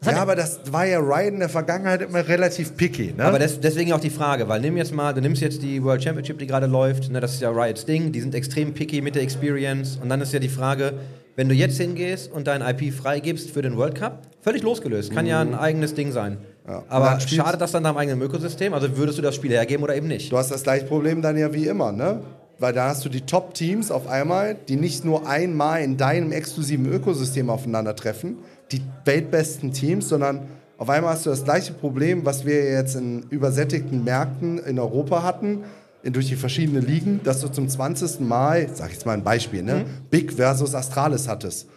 Ja, 0.05 0.21
aber 0.21 0.35
das 0.35 0.59
war 0.71 0.85
ja 0.85 0.99
Riot 0.99 1.33
in 1.33 1.39
der 1.39 1.47
Vergangenheit 1.47 2.01
immer 2.01 2.27
relativ 2.27 2.75
picky. 2.75 3.13
Ne? 3.15 3.23
Aber 3.23 3.39
des, 3.39 3.61
deswegen 3.61 3.93
auch 3.93 4.01
die 4.01 4.09
Frage, 4.09 4.49
weil 4.49 4.59
nimm 4.59 4.75
jetzt 4.75 4.93
mal, 4.93 5.13
du 5.13 5.21
nimmst 5.21 5.41
jetzt 5.41 5.61
die 5.63 5.81
World 5.81 6.03
Championship, 6.03 6.37
die 6.39 6.45
gerade 6.45 6.65
läuft, 6.67 7.09
ne, 7.09 7.21
das 7.21 7.35
ist 7.35 7.41
ja 7.41 7.49
Riots 7.49 7.85
Ding, 7.85 8.11
die 8.11 8.19
sind 8.19 8.35
extrem 8.35 8.73
picky 8.73 8.99
mit 9.01 9.15
der 9.15 9.23
Experience 9.23 9.97
und 10.01 10.09
dann 10.09 10.19
ist 10.19 10.33
ja 10.33 10.39
die 10.39 10.49
Frage, 10.49 10.95
wenn 11.37 11.47
du 11.47 11.55
jetzt 11.55 11.77
hingehst 11.77 12.29
und 12.33 12.47
dein 12.47 12.61
IP 12.61 12.93
freigibst 12.93 13.51
für 13.51 13.61
den 13.61 13.77
World 13.77 13.95
Cup, 13.95 14.23
völlig 14.41 14.61
losgelöst, 14.61 15.13
kann 15.13 15.25
ja 15.25 15.39
ein 15.39 15.55
eigenes 15.55 15.93
Ding 15.93 16.11
sein. 16.11 16.37
Ja. 16.67 16.83
Aber 16.87 17.19
schadet 17.19 17.59
das 17.59 17.71
dann 17.71 17.83
deinem 17.83 17.97
eigenen 17.97 18.21
Ökosystem? 18.21 18.73
Also 18.73 18.95
würdest 18.97 19.17
du 19.17 19.21
das 19.21 19.35
Spiel 19.35 19.51
hergeben 19.51 19.83
oder 19.83 19.95
eben 19.95 20.07
nicht? 20.07 20.31
Du 20.31 20.37
hast 20.37 20.51
das 20.51 20.63
gleiche 20.63 20.85
Problem 20.85 21.21
dann 21.21 21.37
ja 21.37 21.53
wie 21.53 21.67
immer, 21.67 21.91
ne? 21.91 22.21
Weil 22.59 22.71
da 22.71 22.89
hast 22.89 23.03
du 23.03 23.09
die 23.09 23.21
Top-Teams 23.21 23.91
auf 23.91 24.07
einmal, 24.07 24.55
die 24.55 24.75
nicht 24.77 25.03
nur 25.03 25.27
einmal 25.27 25.81
in 25.81 25.97
deinem 25.97 26.31
exklusiven 26.31 26.85
Ökosystem 26.85 27.49
aufeinandertreffen, 27.49 28.37
die 28.71 28.81
weltbesten 29.03 29.73
Teams, 29.73 30.07
sondern 30.07 30.47
auf 30.77 30.89
einmal 30.89 31.13
hast 31.13 31.25
du 31.25 31.29
das 31.29 31.43
gleiche 31.43 31.73
Problem, 31.73 32.25
was 32.25 32.45
wir 32.45 32.71
jetzt 32.71 32.95
in 32.95 33.23
übersättigten 33.29 34.03
Märkten 34.03 34.59
in 34.59 34.79
Europa 34.79 35.23
hatten, 35.23 35.63
in, 36.03 36.13
durch 36.13 36.27
die 36.27 36.35
verschiedenen 36.35 36.85
Ligen, 36.85 37.21
dass 37.23 37.41
du 37.41 37.47
zum 37.47 37.67
20. 37.67 38.19
Mal, 38.21 38.67
sag 38.73 38.87
ich 38.87 38.93
jetzt 38.93 39.05
mal 39.05 39.13
ein 39.13 39.23
Beispiel, 39.23 39.63
ne? 39.63 39.85
Big 40.09 40.33
versus 40.33 40.75
Astralis 40.75 41.27
hattest. 41.27 41.67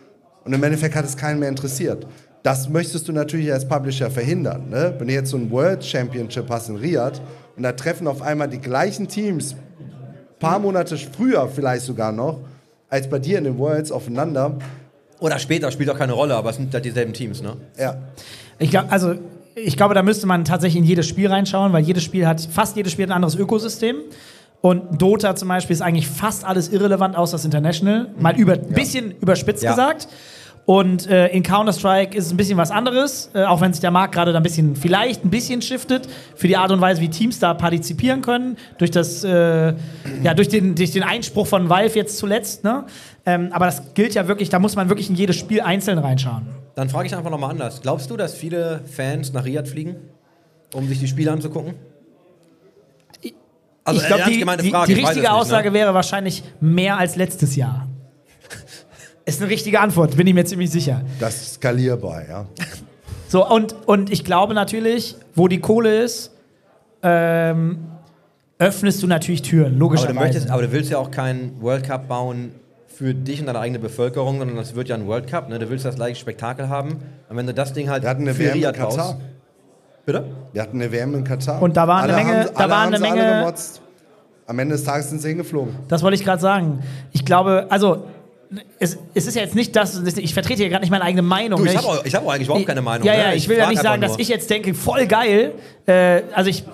Und 0.44 0.52
im 0.52 0.62
Endeffekt 0.62 0.94
hat 0.94 1.04
es 1.04 1.16
keinen 1.16 1.40
mehr 1.40 1.48
interessiert. 1.48 2.06
Das 2.46 2.68
möchtest 2.68 3.08
du 3.08 3.12
natürlich 3.12 3.52
als 3.52 3.66
Publisher 3.66 4.08
verhindern. 4.08 4.70
Ne? 4.70 4.94
Wenn 4.98 5.08
du 5.08 5.14
jetzt 5.14 5.30
so 5.30 5.36
ein 5.36 5.50
World 5.50 5.84
Championship 5.84 6.48
hast 6.48 6.68
in 6.68 6.76
Riyadh 6.76 7.20
und 7.56 7.64
da 7.64 7.72
treffen 7.72 8.06
auf 8.06 8.22
einmal 8.22 8.46
die 8.46 8.60
gleichen 8.60 9.08
Teams, 9.08 9.56
paar 10.38 10.60
Monate 10.60 10.96
früher 10.96 11.48
vielleicht 11.48 11.82
sogar 11.82 12.12
noch, 12.12 12.38
als 12.88 13.10
bei 13.10 13.18
dir 13.18 13.38
in 13.38 13.44
den 13.44 13.58
Worlds 13.58 13.90
aufeinander. 13.90 14.58
Oder 15.18 15.40
später, 15.40 15.72
spielt 15.72 15.90
auch 15.90 15.98
keine 15.98 16.12
Rolle, 16.12 16.36
aber 16.36 16.50
es 16.50 16.56
sind 16.56 16.72
halt 16.72 16.84
dieselben 16.84 17.12
Teams, 17.12 17.42
ne? 17.42 17.56
Ja, 17.76 17.96
Ich 18.60 18.70
glaube, 18.70 18.92
also 18.92 19.14
ich 19.56 19.76
glaube, 19.76 19.94
da 19.94 20.04
müsste 20.04 20.28
man 20.28 20.44
tatsächlich 20.44 20.80
in 20.80 20.88
jedes 20.88 21.08
Spiel 21.08 21.26
reinschauen, 21.26 21.72
weil 21.72 21.82
jedes 21.82 22.04
Spiel 22.04 22.28
hat, 22.28 22.40
fast 22.40 22.76
jedes 22.76 22.92
Spiel 22.92 23.06
hat 23.06 23.10
ein 23.10 23.16
anderes 23.16 23.34
Ökosystem. 23.34 23.96
Und 24.60 25.02
Dota 25.02 25.34
zum 25.34 25.48
Beispiel 25.48 25.74
ist 25.74 25.82
eigentlich 25.82 26.06
fast 26.06 26.44
alles 26.44 26.68
irrelevant, 26.68 27.16
außer 27.16 27.38
das 27.38 27.44
International. 27.44 28.06
Mal 28.20 28.36
über, 28.38 28.52
ein 28.52 28.68
bisschen 28.68 29.16
überspitzt 29.20 29.64
Ja. 29.64 29.70
gesagt. 29.70 30.06
Und 30.66 31.08
äh, 31.08 31.28
in 31.28 31.44
Counter-Strike 31.44 32.16
ist 32.18 32.26
es 32.26 32.32
ein 32.32 32.36
bisschen 32.36 32.58
was 32.58 32.72
anderes, 32.72 33.30
äh, 33.34 33.44
auch 33.44 33.60
wenn 33.60 33.72
sich 33.72 33.80
der 33.80 33.92
Markt 33.92 34.12
gerade 34.12 34.32
da 34.32 34.40
ein 34.40 34.42
bisschen, 34.42 34.74
vielleicht 34.74 35.24
ein 35.24 35.30
bisschen 35.30 35.62
shiftet, 35.62 36.08
für 36.34 36.48
die 36.48 36.56
Art 36.56 36.72
und 36.72 36.80
Weise, 36.80 37.00
wie 37.00 37.08
Teams 37.08 37.38
da 37.38 37.54
partizipieren 37.54 38.20
können, 38.20 38.56
durch 38.78 38.90
das, 38.90 39.22
äh, 39.22 39.74
ja, 40.24 40.34
durch 40.34 40.48
den, 40.48 40.74
durch 40.74 40.90
den 40.90 41.04
Einspruch 41.04 41.46
von 41.46 41.68
Valve 41.68 41.94
jetzt 41.94 42.18
zuletzt, 42.18 42.64
ne? 42.64 42.84
Ähm, 43.24 43.50
aber 43.52 43.66
das 43.66 43.94
gilt 43.94 44.14
ja 44.14 44.26
wirklich, 44.26 44.48
da 44.48 44.58
muss 44.58 44.74
man 44.74 44.88
wirklich 44.88 45.08
in 45.08 45.14
jedes 45.14 45.36
Spiel 45.36 45.60
einzeln 45.60 45.98
reinschauen. 45.98 46.48
Dann 46.74 46.88
frage 46.88 47.06
ich 47.06 47.16
einfach 47.16 47.30
nochmal 47.30 47.50
anders. 47.50 47.80
Glaubst 47.80 48.10
du, 48.10 48.16
dass 48.16 48.34
viele 48.34 48.80
Fans 48.90 49.32
nach 49.32 49.44
Riyadh 49.44 49.68
fliegen, 49.68 49.96
um 50.74 50.88
sich 50.88 50.98
die 50.98 51.06
Spiele 51.06 51.30
anzugucken? 51.30 51.74
Also, 53.84 54.00
ich 54.00 54.06
glaube, 54.08 54.24
die, 54.26 54.62
die, 54.62 54.70
Frage, 54.70 54.94
die 54.94 55.00
richtige 55.00 55.20
nicht, 55.20 55.30
Aussage 55.30 55.68
ne? 55.70 55.74
wäre 55.74 55.94
wahrscheinlich 55.94 56.42
mehr 56.60 56.98
als 56.98 57.14
letztes 57.14 57.54
Jahr. 57.54 57.85
Ist 59.26 59.42
eine 59.42 59.50
richtige 59.50 59.80
Antwort, 59.80 60.16
bin 60.16 60.26
ich 60.26 60.34
mir 60.34 60.44
ziemlich 60.44 60.70
sicher. 60.70 61.02
das 61.20 61.34
ist 61.42 61.54
skalierbar, 61.54 62.22
ja. 62.28 62.46
So, 63.28 63.46
und, 63.46 63.74
und 63.86 64.10
ich 64.12 64.24
glaube 64.24 64.54
natürlich, 64.54 65.16
wo 65.34 65.48
die 65.48 65.60
Kohle 65.60 66.02
ist, 66.02 66.30
ähm, 67.02 67.86
öffnest 68.58 69.02
du 69.02 69.06
natürlich 69.08 69.42
Türen, 69.42 69.64
Aber 69.66 69.72
du, 69.74 69.78
logischerweise. 69.80 70.14
möchtest, 70.18 70.50
aber 70.50 70.62
du 70.62 70.72
willst 70.72 70.90
ja 70.90 70.98
auch 70.98 71.10
keinen 71.10 71.60
World 71.60 71.84
Cup 71.84 72.08
bauen 72.08 72.52
für 72.86 73.14
dich 73.14 73.40
und 73.40 73.46
deine 73.46 73.58
eigene 73.58 73.78
Bevölkerung, 73.80 74.38
sondern 74.38 74.56
das 74.56 74.74
wird 74.74 74.88
ja 74.88 74.94
ein 74.94 75.06
World 75.06 75.26
Cup. 75.26 75.48
Ne? 75.48 75.58
Du 75.58 75.68
willst 75.68 75.84
das 75.84 75.96
gleiche 75.96 76.18
Spektakel 76.18 76.68
haben. 76.68 76.92
Und 77.28 77.36
wenn 77.36 77.46
du 77.46 77.52
das 77.52 77.72
Ding 77.74 77.90
halt 77.90 78.04
Wir 78.04 78.08
hatten 78.10 78.22
eine 78.22 78.32
für 78.34 78.44
WM 78.44 78.54
in 78.56 78.62
Katar. 78.62 78.96
baust. 78.96 79.16
Bitte? 80.06 80.24
Wir 80.52 80.62
hatten 80.62 80.80
eine 80.80 80.90
WM 80.92 81.14
in 81.14 81.24
Katar. 81.24 81.60
Und 81.60 81.76
da 81.76 81.86
waren 81.88 82.04
eine 82.04 82.14
Alle 82.14 82.24
Menge- 82.24 82.38
haben- 82.44 82.54
da 82.54 82.60
alle 82.62 82.70
waren 82.72 82.94
eine 82.94 82.98
Menge- 83.00 83.22
Alle 83.26 83.38
gemotzt. 83.40 83.80
Am 84.46 84.58
Ende 84.60 84.76
des 84.76 84.84
Tages 84.84 85.10
sind 85.10 85.20
sie 85.20 85.28
hingeflogen. 85.30 85.74
Das 85.88 86.02
wollte 86.04 86.14
ich 86.14 86.22
gerade 86.24 86.40
sagen. 86.40 86.78
Ich 87.12 87.24
glaube, 87.24 87.66
also, 87.68 88.04
es, 88.78 88.98
es 89.14 89.26
ist 89.26 89.34
ja 89.34 89.42
jetzt 89.42 89.54
nicht 89.54 89.74
das, 89.74 90.00
ich 90.16 90.34
vertrete 90.34 90.62
hier 90.62 90.68
gerade 90.68 90.82
nicht 90.82 90.90
meine 90.90 91.04
eigene 91.04 91.22
Meinung. 91.22 91.60
Du, 91.60 91.66
ich 91.66 91.72
ne? 91.72 91.78
habe 91.78 91.88
auch, 91.88 92.04
ich 92.04 92.14
hab 92.14 92.24
auch 92.24 92.32
eigentlich 92.32 92.46
überhaupt 92.46 92.66
keine 92.66 92.82
Meinung. 92.82 93.06
Ja, 93.06 93.14
ne? 93.14 93.18
ja, 93.18 93.32
ich 93.32 93.48
will 93.48 93.58
ja 93.58 93.68
nicht 93.68 93.82
sagen, 93.82 94.00
dass 94.00 94.12
nur. 94.12 94.20
ich 94.20 94.28
jetzt 94.28 94.48
denke, 94.50 94.74
voll 94.74 95.06
geil. 95.06 95.52
Äh, 95.86 96.22
also 96.32 96.50
ich, 96.50 96.64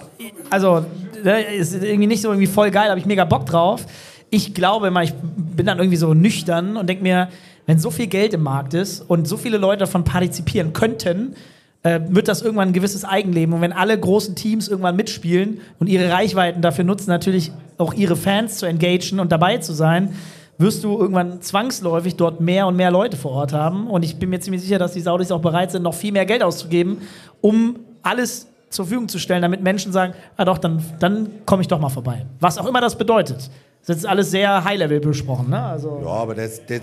also 0.50 0.84
ne, 1.22 1.42
ist 1.42 1.74
irgendwie 1.74 2.06
nicht 2.06 2.22
so 2.22 2.28
irgendwie 2.28 2.46
voll 2.46 2.70
geil, 2.70 2.90
habe 2.90 3.00
ich 3.00 3.06
mega 3.06 3.24
Bock 3.24 3.46
drauf. 3.46 3.86
Ich 4.30 4.54
glaube 4.54 4.88
immer, 4.88 5.02
ich 5.02 5.14
bin 5.14 5.66
dann 5.66 5.78
irgendwie 5.78 5.96
so 5.96 6.14
nüchtern 6.14 6.76
und 6.76 6.88
denke 6.88 7.02
mir, 7.02 7.28
wenn 7.66 7.78
so 7.78 7.90
viel 7.90 8.06
Geld 8.06 8.34
im 8.34 8.42
Markt 8.42 8.74
ist 8.74 9.00
und 9.00 9.28
so 9.28 9.36
viele 9.36 9.58
Leute 9.58 9.80
davon 9.80 10.04
partizipieren 10.04 10.72
könnten, 10.72 11.34
äh, 11.82 12.00
wird 12.08 12.28
das 12.28 12.42
irgendwann 12.42 12.68
ein 12.68 12.72
gewisses 12.72 13.04
Eigenleben. 13.04 13.54
Und 13.54 13.60
wenn 13.60 13.72
alle 13.72 13.98
großen 13.98 14.34
Teams 14.34 14.68
irgendwann 14.68 14.96
mitspielen 14.96 15.60
und 15.78 15.88
ihre 15.88 16.10
Reichweiten 16.10 16.62
dafür 16.62 16.84
nutzen, 16.84 17.10
natürlich 17.10 17.52
auch 17.78 17.94
ihre 17.94 18.16
Fans 18.16 18.58
zu 18.58 18.66
engagen 18.66 19.20
und 19.20 19.32
dabei 19.32 19.58
zu 19.58 19.72
sein, 19.72 20.14
wirst 20.58 20.84
du 20.84 20.98
irgendwann 20.98 21.40
zwangsläufig 21.40 22.16
dort 22.16 22.40
mehr 22.40 22.66
und 22.66 22.76
mehr 22.76 22.90
Leute 22.90 23.16
vor 23.16 23.32
Ort 23.32 23.52
haben. 23.52 23.88
Und 23.88 24.04
ich 24.04 24.16
bin 24.18 24.30
mir 24.30 24.40
ziemlich 24.40 24.62
sicher, 24.62 24.78
dass 24.78 24.92
die 24.92 25.00
Saudis 25.00 25.30
auch 25.32 25.40
bereit 25.40 25.70
sind, 25.72 25.82
noch 25.82 25.94
viel 25.94 26.12
mehr 26.12 26.26
Geld 26.26 26.42
auszugeben, 26.42 26.98
um 27.40 27.80
alles 28.02 28.46
zur 28.70 28.86
Verfügung 28.86 29.08
zu 29.08 29.18
stellen, 29.18 29.42
damit 29.42 29.62
Menschen 29.62 29.92
sagen, 29.92 30.14
ah 30.36 30.44
doch, 30.44 30.58
dann, 30.58 30.82
dann 30.98 31.28
komme 31.46 31.62
ich 31.62 31.68
doch 31.68 31.78
mal 31.78 31.88
vorbei. 31.90 32.26
Was 32.40 32.58
auch 32.58 32.66
immer 32.66 32.80
das 32.80 32.96
bedeutet. 32.96 33.50
Das 33.86 33.96
ist 33.96 34.06
alles 34.06 34.30
sehr 34.30 34.62
High-Level 34.64 35.00
besprochen. 35.00 35.50
Ne? 35.50 35.62
Also, 35.62 36.00
Ja, 36.04 36.10
aber 36.10 36.34
der, 36.34 36.48
der 36.68 36.80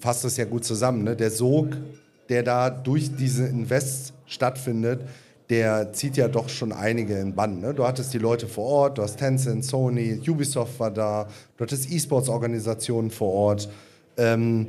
fasst 0.00 0.24
das 0.24 0.36
ja 0.36 0.46
gut 0.46 0.64
zusammen. 0.64 1.04
Ne? 1.04 1.14
Der 1.14 1.30
Sog, 1.30 1.68
der 2.28 2.42
da 2.42 2.70
durch 2.70 3.14
diese 3.14 3.46
Invest 3.46 4.14
stattfindet, 4.24 5.00
der 5.50 5.92
zieht 5.92 6.16
ja 6.16 6.28
doch 6.28 6.48
schon 6.48 6.72
einige 6.72 7.18
in 7.18 7.34
Bann. 7.34 7.60
Ne? 7.60 7.72
Du 7.72 7.86
hattest 7.86 8.12
die 8.12 8.18
Leute 8.18 8.46
vor 8.46 8.64
Ort, 8.64 8.98
du 8.98 9.02
hast 9.02 9.16
Tencent, 9.18 9.64
Sony, 9.64 10.20
Ubisoft 10.28 10.80
war 10.80 10.90
da, 10.90 11.28
du 11.56 11.64
hattest 11.64 11.90
E-Sports-Organisationen 11.90 13.10
vor 13.10 13.32
Ort. 13.32 13.68
Ähm, 14.16 14.68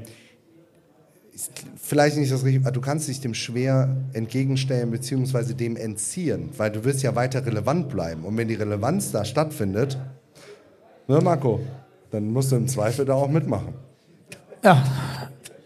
vielleicht 1.81 2.17
nicht 2.17 2.31
das 2.31 2.43
Richtige, 2.43 2.71
du 2.71 2.81
kannst 2.81 3.07
dich 3.07 3.21
dem 3.21 3.33
schwer 3.33 3.95
entgegenstellen 4.13 4.91
bzw. 4.91 5.53
dem 5.53 5.75
entziehen, 5.75 6.49
weil 6.57 6.71
du 6.71 6.83
wirst 6.83 7.01
ja 7.03 7.15
weiter 7.15 7.45
relevant 7.45 7.89
bleiben. 7.89 8.23
Und 8.23 8.37
wenn 8.37 8.47
die 8.47 8.55
Relevanz 8.55 9.11
da 9.11 9.25
stattfindet, 9.25 9.97
ne 11.07 11.21
Marco, 11.21 11.59
dann 12.11 12.31
musst 12.31 12.51
du 12.51 12.55
im 12.55 12.67
Zweifel 12.67 13.05
da 13.05 13.13
auch 13.13 13.29
mitmachen. 13.29 13.73
ja. 14.63 14.83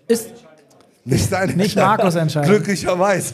Ist, 0.07 0.40
Nicht 1.03 1.31
deine 1.31 1.53
Nicht 1.53 1.75
Markus 1.75 2.15
Entscheidung. 2.15 2.51
Glücklicherweise. 2.51 3.33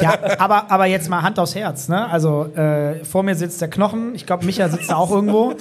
ja, 0.00 0.18
aber, 0.38 0.70
aber 0.70 0.86
jetzt 0.86 1.10
mal 1.10 1.22
Hand 1.22 1.38
aufs 1.38 1.54
Herz. 1.54 1.88
Ne? 1.88 2.08
Also 2.10 2.46
äh, 2.56 3.04
vor 3.04 3.22
mir 3.22 3.34
sitzt 3.34 3.60
der 3.60 3.68
Knochen. 3.68 4.14
Ich 4.14 4.24
glaube, 4.24 4.46
Micha 4.46 4.68
sitzt 4.68 4.90
da 4.90 4.96
auch 4.96 5.10
irgendwo. 5.10 5.54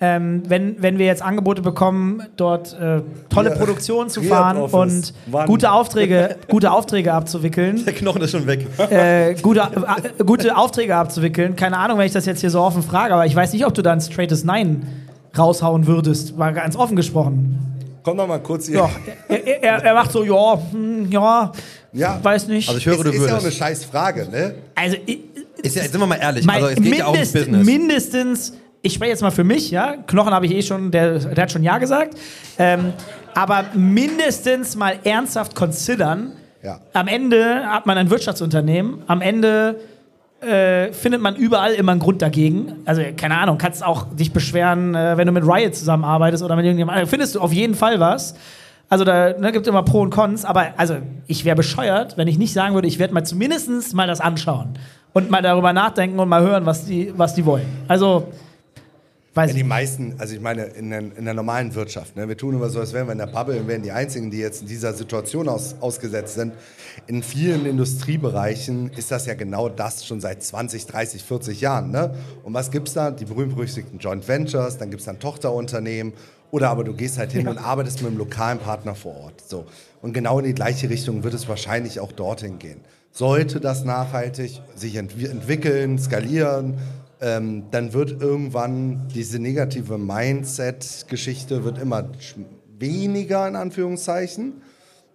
Ähm, 0.00 0.42
wenn, 0.46 0.80
wenn 0.80 0.98
wir 0.98 1.06
jetzt 1.06 1.22
Angebote 1.22 1.60
bekommen, 1.60 2.22
dort 2.36 2.72
äh, 2.78 3.00
tolle 3.30 3.50
Ja. 3.50 3.56
Produktionen 3.56 4.08
zu 4.10 4.22
fahren 4.22 4.56
und 4.58 5.12
Wann? 5.26 5.46
gute 5.48 5.72
Aufträge, 5.72 6.36
gute 6.48 6.70
Aufträge 6.70 7.12
abzuwickeln, 7.12 7.84
Der 7.84 7.94
Knochen 7.94 8.22
ist 8.22 8.30
schon 8.30 8.46
weg. 8.46 8.64
äh, 8.90 9.34
gute, 9.34 9.60
äh, 9.60 10.22
gute 10.24 10.56
Aufträge 10.56 10.94
abzuwickeln. 10.94 11.56
Keine 11.56 11.78
Ahnung, 11.78 11.98
wenn 11.98 12.06
ich 12.06 12.12
das 12.12 12.26
jetzt 12.26 12.40
hier 12.42 12.50
so 12.50 12.60
offen 12.60 12.84
frage, 12.84 13.12
aber 13.12 13.26
ich 13.26 13.34
weiß 13.34 13.52
nicht, 13.54 13.66
ob 13.66 13.74
du 13.74 13.82
da 13.82 13.92
ein 13.92 14.00
straightes 14.00 14.44
Nein 14.44 14.86
raushauen 15.36 15.88
würdest. 15.88 16.38
War 16.38 16.52
ganz 16.52 16.76
offen 16.76 16.94
gesprochen. 16.94 17.58
Komm 18.08 18.16
noch 18.16 18.26
mal 18.26 18.38
kurz 18.40 18.66
hier. 18.66 18.76
Ja, 18.76 18.90
er, 19.28 19.62
er, 19.62 19.84
er 19.84 19.94
macht 19.94 20.12
so, 20.12 20.24
ja, 20.24 20.58
hm, 20.72 21.10
ja, 21.10 21.52
Ja. 21.92 22.18
weiß 22.22 22.48
nicht. 22.48 22.68
Also 22.68 22.78
ich 22.78 22.86
höre, 22.86 22.94
es 22.96 23.02
du 23.02 23.08
ist 23.10 23.16
ja 23.16 23.22
auch 23.24 23.28
eine 23.32 23.42
würdest. 23.42 23.58
scheiß 23.58 23.84
Frage, 23.84 24.28
ne? 24.30 24.54
Also, 24.74 24.96
ich, 25.06 25.18
Ist 25.62 25.76
ja, 25.76 25.82
sind 25.82 25.98
wir 26.00 26.06
mal 26.06 26.16
ehrlich, 26.16 26.44
Mein- 26.46 26.56
also 26.62 26.68
es 26.68 26.76
geht 26.82 26.98
ja 26.98 27.06
auch 27.06 27.12
ums 27.12 27.32
mindest- 27.34 27.50
Business. 27.52 27.66
Mindestens, 27.66 28.52
ich 28.82 28.94
spreche 28.94 29.10
jetzt 29.10 29.22
mal 29.22 29.30
für 29.30 29.44
mich, 29.44 29.70
ja. 29.70 29.96
Knochen 30.06 30.32
habe 30.32 30.46
ich 30.46 30.52
eh 30.54 30.62
schon, 30.62 30.90
der, 30.90 31.18
der 31.18 31.42
hat 31.42 31.52
schon 31.52 31.62
Ja 31.64 31.78
gesagt. 31.78 32.16
Ähm, 32.58 32.92
aber 33.34 33.64
mindestens 33.74 34.74
mal 34.76 34.98
ernsthaft 35.04 35.54
considern. 35.54 36.32
Ja. 36.62 36.80
Am 36.92 37.08
Ende 37.08 37.64
hat 37.66 37.86
man 37.86 37.98
ein 37.98 38.08
Wirtschaftsunternehmen. 38.10 39.02
Am 39.06 39.20
Ende 39.20 39.80
äh, 40.40 40.92
findet 40.92 41.20
man 41.20 41.36
überall 41.36 41.72
immer 41.74 41.92
einen 41.92 42.00
Grund 42.00 42.22
dagegen. 42.22 42.74
Also, 42.84 43.02
keine 43.16 43.38
Ahnung, 43.38 43.58
kannst 43.58 43.84
auch 43.84 44.06
dich 44.14 44.32
beschweren, 44.32 44.94
äh, 44.94 45.16
wenn 45.16 45.26
du 45.26 45.32
mit 45.32 45.44
Riot 45.44 45.74
zusammenarbeitest 45.74 46.42
oder 46.42 46.56
mit 46.56 46.64
irgendjemandem. 46.64 47.06
Findest 47.06 47.34
du 47.34 47.40
auf 47.40 47.52
jeden 47.52 47.74
Fall 47.74 47.98
was. 48.00 48.34
Also 48.90 49.04
da 49.04 49.38
ne, 49.38 49.52
gibt 49.52 49.66
immer 49.66 49.82
Pro 49.82 50.00
und 50.00 50.10
Cons, 50.10 50.46
aber 50.46 50.68
also 50.78 50.96
ich 51.26 51.44
wäre 51.44 51.56
bescheuert, 51.56 52.16
wenn 52.16 52.26
ich 52.26 52.38
nicht 52.38 52.54
sagen 52.54 52.74
würde, 52.74 52.88
ich 52.88 52.98
werde 52.98 53.12
mal 53.12 53.24
zumindest 53.24 53.94
mal 53.94 54.06
das 54.06 54.20
anschauen. 54.20 54.78
und 55.12 55.30
mal 55.30 55.42
darüber 55.42 55.72
nachdenken 55.72 56.18
und 56.18 56.28
mal 56.28 56.42
hören, 56.42 56.64
was 56.66 56.84
die, 56.84 57.12
was 57.16 57.34
die 57.34 57.44
wollen. 57.44 57.66
Also, 57.88 58.28
weiß 59.34 59.50
Ja, 59.50 59.56
die 59.56 59.64
meisten, 59.64 60.14
also 60.18 60.34
ich 60.34 60.40
meine, 60.40 60.64
in 60.64 60.90
der, 60.90 61.00
in 61.00 61.24
der 61.24 61.34
normalen 61.34 61.74
Wirtschaft, 61.74 62.16
ne, 62.16 62.28
wir 62.28 62.36
tun 62.36 62.54
immer 62.54 62.68
so, 62.70 62.80
als 62.80 62.92
wären 62.92 63.06
wir 63.06 63.12
in 63.12 63.18
der 63.18 63.26
Bubble 63.26 63.58
und 63.60 63.68
wären 63.68 63.82
die 63.82 63.92
Einzigen, 63.92 64.30
die 64.30 64.38
jetzt 64.38 64.62
in 64.62 64.68
dieser 64.68 64.92
Situation 64.94 65.48
aus, 65.48 65.76
ausgesetzt 65.80 66.34
sind. 66.34 66.54
In 67.06 67.22
vielen 67.22 67.66
Industriebereichen 67.66 68.90
ist 68.96 69.10
das 69.10 69.26
ja 69.26 69.34
genau 69.34 69.68
das 69.68 70.04
schon 70.06 70.20
seit 70.20 70.42
20, 70.42 70.86
30, 70.86 71.22
40 71.22 71.60
Jahren. 71.60 71.90
Ne? 71.90 72.14
Und 72.42 72.54
was 72.54 72.70
gibt 72.70 72.88
es 72.88 72.94
da? 72.94 73.10
Die 73.10 73.24
berühmt-berüchtigten 73.24 73.98
Joint 73.98 74.26
Ventures, 74.26 74.78
dann 74.78 74.90
gibt 74.90 75.00
es 75.00 75.06
dann 75.06 75.18
Tochterunternehmen 75.18 76.12
oder 76.50 76.70
aber 76.70 76.84
du 76.84 76.94
gehst 76.94 77.18
halt 77.18 77.32
hin 77.32 77.46
und 77.46 77.58
arbeitest 77.58 78.00
mit 78.00 78.08
einem 78.08 78.18
lokalen 78.18 78.58
Partner 78.58 78.94
vor 78.94 79.16
Ort. 79.16 79.42
So. 79.46 79.66
Und 80.00 80.14
genau 80.14 80.38
in 80.38 80.46
die 80.46 80.54
gleiche 80.54 80.88
Richtung 80.88 81.22
wird 81.22 81.34
es 81.34 81.48
wahrscheinlich 81.48 82.00
auch 82.00 82.12
dorthin 82.12 82.58
gehen. 82.58 82.80
Sollte 83.12 83.60
das 83.60 83.84
nachhaltig 83.84 84.60
sich 84.74 84.96
entwi 84.96 85.26
entwickeln, 85.26 85.98
skalieren, 85.98 86.78
ähm, 87.20 87.64
dann 87.70 87.92
wird 87.92 88.20
irgendwann 88.20 89.08
diese 89.14 89.38
negative 89.38 89.98
Mindset-Geschichte 89.98 91.64
wird 91.64 91.78
immer 91.78 92.10
weniger 92.78 93.48
in 93.48 93.56
Anführungszeichen 93.56 94.62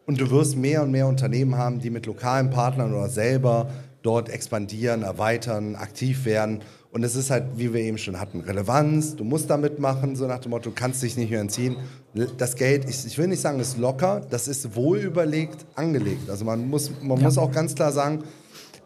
und 0.05 0.19
du 0.19 0.29
wirst 0.31 0.57
mehr 0.57 0.83
und 0.83 0.91
mehr 0.91 1.07
Unternehmen 1.07 1.57
haben, 1.57 1.79
die 1.79 1.89
mit 1.89 2.05
lokalen 2.05 2.49
Partnern 2.49 2.93
oder 2.93 3.09
selber 3.09 3.69
dort 4.01 4.29
expandieren, 4.29 5.03
erweitern, 5.03 5.75
aktiv 5.75 6.25
werden. 6.25 6.61
Und 6.91 7.03
es 7.03 7.15
ist 7.15 7.31
halt, 7.31 7.45
wie 7.55 7.73
wir 7.73 7.81
eben 7.81 7.97
schon 7.97 8.19
hatten, 8.19 8.41
Relevanz, 8.41 9.15
du 9.15 9.23
musst 9.23 9.49
da 9.49 9.57
mitmachen, 9.57 10.15
so 10.15 10.27
nach 10.27 10.39
dem 10.39 10.51
Motto, 10.51 10.69
du 10.69 10.75
kannst 10.75 11.01
dich 11.01 11.17
nicht 11.17 11.31
mehr 11.31 11.39
entziehen. 11.39 11.77
Das 12.37 12.55
Geld, 12.55 12.87
ich, 12.87 13.05
ich 13.05 13.17
will 13.17 13.27
nicht 13.27 13.41
sagen, 13.41 13.59
ist 13.59 13.77
locker, 13.77 14.21
das 14.29 14.47
ist 14.47 14.75
wohl 14.75 14.99
überlegt 14.99 15.65
angelegt. 15.73 16.29
Also 16.29 16.45
man 16.45 16.69
muss, 16.69 16.91
man 17.01 17.19
muss 17.19 17.37
auch 17.39 17.51
ganz 17.51 17.73
klar 17.73 17.91
sagen, 17.91 18.23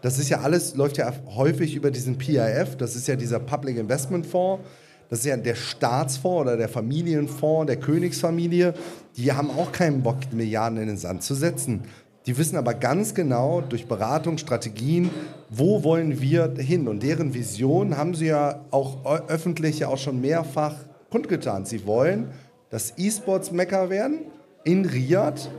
das 0.02 0.20
ist 0.20 0.30
ja 0.30 0.42
alles, 0.42 0.76
läuft 0.76 0.98
ja 0.98 1.12
häufig 1.36 1.76
über 1.76 1.92
diesen 1.92 2.18
PIF, 2.18 2.76
das 2.78 2.96
ist 2.96 3.08
ja 3.08 3.16
dieser 3.16 3.40
Public 3.40 3.78
Investment 3.78 4.26
Fonds. 4.26 4.64
Das 5.10 5.20
ist 5.20 5.26
ja 5.26 5.38
der 5.38 5.56
Staatsfonds 5.56 6.42
oder 6.42 6.58
der 6.58 6.68
Familienfonds 6.68 7.68
der 7.68 7.78
Königsfamilie. 7.78 8.74
Die 9.16 9.32
haben 9.32 9.50
auch 9.50 9.72
keinen 9.72 10.04
Bock, 10.04 10.18
Milliarden 10.34 10.78
in 10.80 10.88
den 10.88 10.98
Sand 10.98 11.24
zu 11.24 11.34
setzen. 11.34 11.84
Die 12.26 12.38
wissen 12.38 12.58
aber 12.58 12.74
ganz 12.74 13.14
genau 13.16 13.62
durch 13.62 13.88
Beratung, 13.88 14.38
Strategien, 14.38 15.10
wo 15.50 15.86
wollen 15.86 16.20
wir 16.20 16.54
hin. 16.58 16.90
Und 16.90 17.04
deren 17.04 17.34
Vision 17.34 17.96
haben 17.96 18.16
sie 18.16 18.28
ja 18.28 18.66
auch 18.70 19.06
öffentlich 19.30 19.80
ja 19.80 19.88
auch 19.88 19.98
schon 19.98 20.20
mehrfach 20.20 20.76
kundgetan. 21.10 21.66
Sie 21.66 21.86
wollen 21.88 22.32
das 22.70 22.94
E-Sports-Mecker 22.98 23.90
werden 23.90 24.26
in 24.66 24.86
Riyadh 24.86 25.50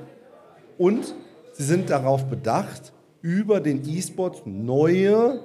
und 0.76 1.14
sie 1.54 1.64
sind 1.64 1.88
darauf 1.88 2.26
bedacht, 2.26 2.92
über 3.22 3.60
den 3.60 3.88
E-Sport 3.88 4.46
neue 4.46 5.40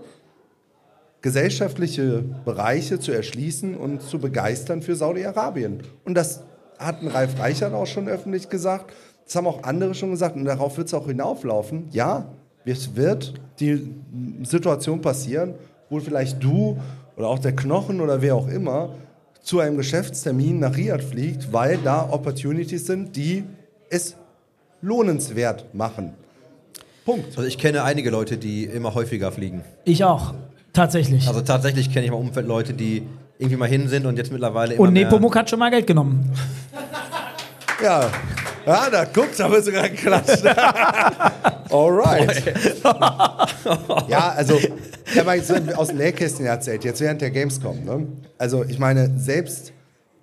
gesellschaftliche 1.22 2.24
Bereiche 2.46 3.00
zu 3.00 3.12
erschließen 3.12 3.76
und 3.76 4.02
zu 4.02 4.20
begeistern 4.20 4.82
für 4.82 4.96
Saudi-Arabien. 4.96 5.82
Und 6.04 6.16
das 6.16 6.44
hat 6.78 6.98
Ralf 7.02 7.40
Reichert 7.40 7.74
auch 7.74 7.88
schon 7.88 8.10
öffentlich 8.10 8.50
gesagt. 8.50 8.94
Das 9.26 9.36
haben 9.36 9.48
auch 9.48 9.64
andere 9.64 9.96
schon 9.96 10.12
gesagt. 10.12 10.36
Und 10.36 10.46
darauf 10.46 10.78
wird 10.78 10.88
es 10.88 10.94
auch 10.94 11.08
hinauflaufen. 11.08 11.88
Ja, 11.92 12.28
es 12.66 12.96
wird 12.96 13.34
die 13.60 13.96
Situation 14.44 15.02
passieren, 15.02 15.56
wo 15.90 16.00
vielleicht 16.00 16.44
du 16.44 16.78
oder 17.16 17.28
auch 17.28 17.40
der 17.40 17.56
Knochen 17.56 18.02
oder 18.02 18.22
wer 18.22 18.36
auch 18.36 18.48
immer 18.48 18.96
zu 19.42 19.60
einem 19.60 19.78
Geschäftstermin 19.78 20.60
nach 20.60 20.76
Riyadh 20.76 21.04
fliegt, 21.04 21.54
weil 21.54 21.78
da 21.78 22.10
Opportunities 22.10 22.86
sind, 22.86 23.16
die 23.16 23.44
es 23.90 24.16
lohnenswert 24.82 25.74
machen. 25.74 26.14
Punkt. 27.06 27.38
Also 27.38 27.44
ich 27.44 27.58
kenne 27.58 27.84
einige 27.84 28.10
Leute, 28.10 28.38
die 28.38 28.66
immer 28.66 28.96
häufiger 28.96 29.32
fliegen. 29.32 29.64
Ich 29.86 30.04
auch. 30.04 30.34
Tatsächlich. 30.72 31.28
Also 31.28 31.42
tatsächlich 31.42 31.92
kenne 31.92 32.06
ich 32.06 32.12
im 32.12 32.18
Umfeld 32.18 32.48
Leute, 32.48 32.74
die 32.74 33.04
irgendwie 33.38 33.58
mal 33.58 33.70
hin 33.70 33.88
sind 33.88 34.06
und 34.06 34.18
jetzt 34.18 34.32
mittlerweile 34.32 34.76
immer 34.76 34.84
und 34.84 34.94
mehr... 34.94 35.06
Nepomuk 35.06 35.36
hat 35.36 35.50
schon 35.50 35.60
mal 35.60 35.70
Geld 35.70 35.88
genommen. 35.88 36.32
Ja, 37.82 38.10
ja 38.66 38.90
da 38.90 39.04
guckt, 39.04 39.38
da 39.38 39.52
wird 39.52 39.66
sogar 39.66 39.90
geklatscht. 39.90 40.46
Alright. 41.70 42.44
ja, 44.08 44.34
also, 44.38 44.58
ich 44.58 45.20
habe 45.20 45.42
so 45.42 45.56
aus 45.76 45.90
dem 45.90 45.98
Nähkästchen 45.98 46.46
erzählt, 46.46 46.86
jetzt 46.86 47.02
während 47.02 47.20
der 47.22 47.32
Gamescom. 47.32 47.84
Ne? 47.84 48.08
Also, 48.38 48.64
ich 48.64 48.80
meine, 48.80 49.12
selbst, 49.18 49.74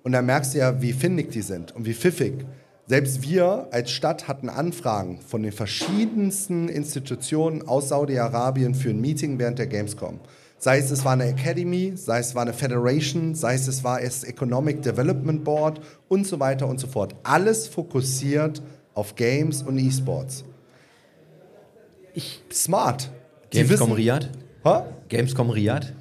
und 0.01 0.13
da 0.13 0.23
merkst 0.23 0.55
du 0.55 0.59
ja, 0.59 0.81
wie 0.81 0.93
findig 0.93 1.31
die 1.31 1.41
sind 1.41 1.75
und 1.75 1.85
wie 1.85 1.93
pfiffig. 1.93 2.45
Selbst 2.91 3.21
wir 3.21 3.69
als 3.71 3.89
Stadt 3.89 4.27
hatten 4.27 4.49
Anfragen 4.49 5.21
von 5.25 5.43
den 5.43 5.53
verschiedensten 5.53 6.67
Institutionen 6.67 7.65
aus 7.65 7.87
Saudi-Arabien 7.87 8.75
für 8.75 8.89
ein 8.89 8.99
Meeting 8.99 9.39
während 9.39 9.59
der 9.59 9.67
Gamescom. 9.67 10.19
Sei 10.57 10.77
es, 10.77 10.91
es 10.91 11.05
war 11.05 11.13
eine 11.13 11.23
Academy, 11.23 11.93
sei 11.95 12.19
es, 12.19 12.27
es 12.27 12.35
war 12.35 12.41
eine 12.41 12.51
Federation, 12.51 13.33
sei 13.33 13.53
es, 13.53 13.69
es 13.69 13.85
war 13.85 14.01
das 14.01 14.25
Economic 14.25 14.81
Development 14.81 15.41
Board 15.41 15.79
und 16.09 16.27
so 16.27 16.37
weiter 16.41 16.67
und 16.67 16.81
so 16.81 16.87
fort. 16.87 17.15
Alles 17.23 17.65
fokussiert 17.65 18.61
auf 18.93 19.15
Games 19.15 19.63
und 19.63 19.77
E-Sports. 19.77 20.43
Smart. 22.51 23.09
Gamescom 23.51 23.93
Riyadh? 23.93 24.27
Gamescom 25.07 25.49
Riyadh? 25.49 25.93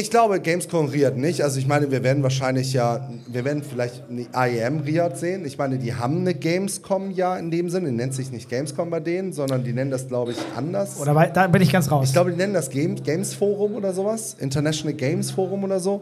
Ich 0.00 0.10
glaube, 0.10 0.40
Gamescom 0.40 0.86
Riyadh 0.86 1.16
nicht. 1.18 1.42
Also 1.42 1.58
ich 1.58 1.66
meine, 1.66 1.90
wir 1.90 2.02
werden 2.02 2.22
wahrscheinlich 2.22 2.72
ja, 2.72 3.06
wir 3.26 3.44
werden 3.44 3.62
vielleicht 3.62 4.02
eine 4.08 4.26
IEM 4.34 4.80
Riyadh 4.80 5.14
sehen. 5.18 5.44
Ich 5.44 5.58
meine, 5.58 5.76
die 5.76 5.94
haben 5.94 6.20
eine 6.20 6.32
Gamescom 6.32 7.10
ja 7.10 7.36
in 7.36 7.50
dem 7.50 7.68
Sinne. 7.68 7.90
Die 7.90 7.94
nennt 7.96 8.14
sich 8.14 8.32
nicht 8.32 8.48
Gamescom 8.48 8.88
bei 8.88 9.00
denen, 9.00 9.34
sondern 9.34 9.62
die 9.62 9.74
nennen 9.74 9.90
das, 9.90 10.08
glaube 10.08 10.32
ich, 10.32 10.38
anders. 10.56 10.98
Oder 10.98 11.14
wei- 11.14 11.28
da 11.28 11.46
bin 11.48 11.60
ich 11.60 11.70
ganz 11.70 11.90
raus. 11.90 12.06
Ich 12.06 12.12
glaube, 12.14 12.30
die 12.30 12.36
nennen 12.38 12.54
das 12.54 12.70
Game, 12.70 12.94
Games 13.02 13.34
Forum 13.34 13.74
oder 13.74 13.92
sowas. 13.92 14.36
International 14.40 14.94
Games 14.94 15.30
Forum 15.30 15.64
oder 15.64 15.78
so. 15.80 16.00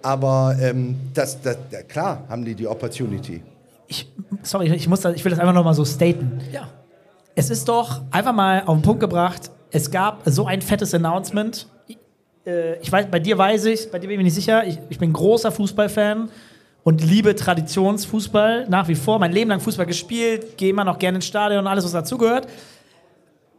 Aber 0.00 0.54
ähm, 0.60 0.94
das, 1.12 1.42
das, 1.42 1.56
klar 1.88 2.22
haben 2.28 2.44
die 2.44 2.54
die 2.54 2.68
Opportunity. 2.68 3.42
ich, 3.88 4.08
sorry, 4.44 4.72
ich, 4.72 4.88
muss 4.88 5.00
das, 5.00 5.16
ich 5.16 5.24
will 5.24 5.30
das 5.30 5.40
einfach 5.40 5.54
nochmal 5.54 5.74
so 5.74 5.84
staten. 5.84 6.40
Ja. 6.52 6.68
Es 7.34 7.50
ist 7.50 7.68
doch 7.68 8.02
einfach 8.12 8.32
mal 8.32 8.62
auf 8.64 8.78
den 8.78 8.82
Punkt 8.82 9.00
gebracht, 9.00 9.50
es 9.72 9.90
gab 9.90 10.22
so 10.26 10.46
ein 10.46 10.62
fettes 10.62 10.94
Announcement. 10.94 11.66
Äh, 12.46 12.78
Ich 12.80 12.90
weiß, 12.90 13.06
bei 13.10 13.18
dir 13.18 13.36
weiß 13.38 13.64
ich, 13.66 13.90
bei 13.90 13.98
dir 13.98 14.06
bin 14.08 14.12
ich 14.12 14.18
mir 14.18 14.24
nicht 14.24 14.34
sicher. 14.34 14.66
Ich, 14.66 14.78
ich 14.88 14.98
bin 14.98 15.12
großer 15.12 15.52
Fußballfan 15.52 16.28
und 16.82 17.02
liebe 17.02 17.34
Traditionsfußball 17.34 18.68
nach 18.68 18.88
wie 18.88 18.94
vor. 18.94 19.18
Mein 19.18 19.32
Leben 19.32 19.50
lang 19.50 19.60
Fußball 19.60 19.86
gespielt, 19.86 20.56
gehe 20.56 20.70
immer 20.70 20.84
noch 20.84 20.98
gerne 20.98 21.16
ins 21.16 21.26
Stadion 21.26 21.60
und 21.60 21.66
alles, 21.66 21.84
was 21.84 21.92
dazugehört. 21.92 22.48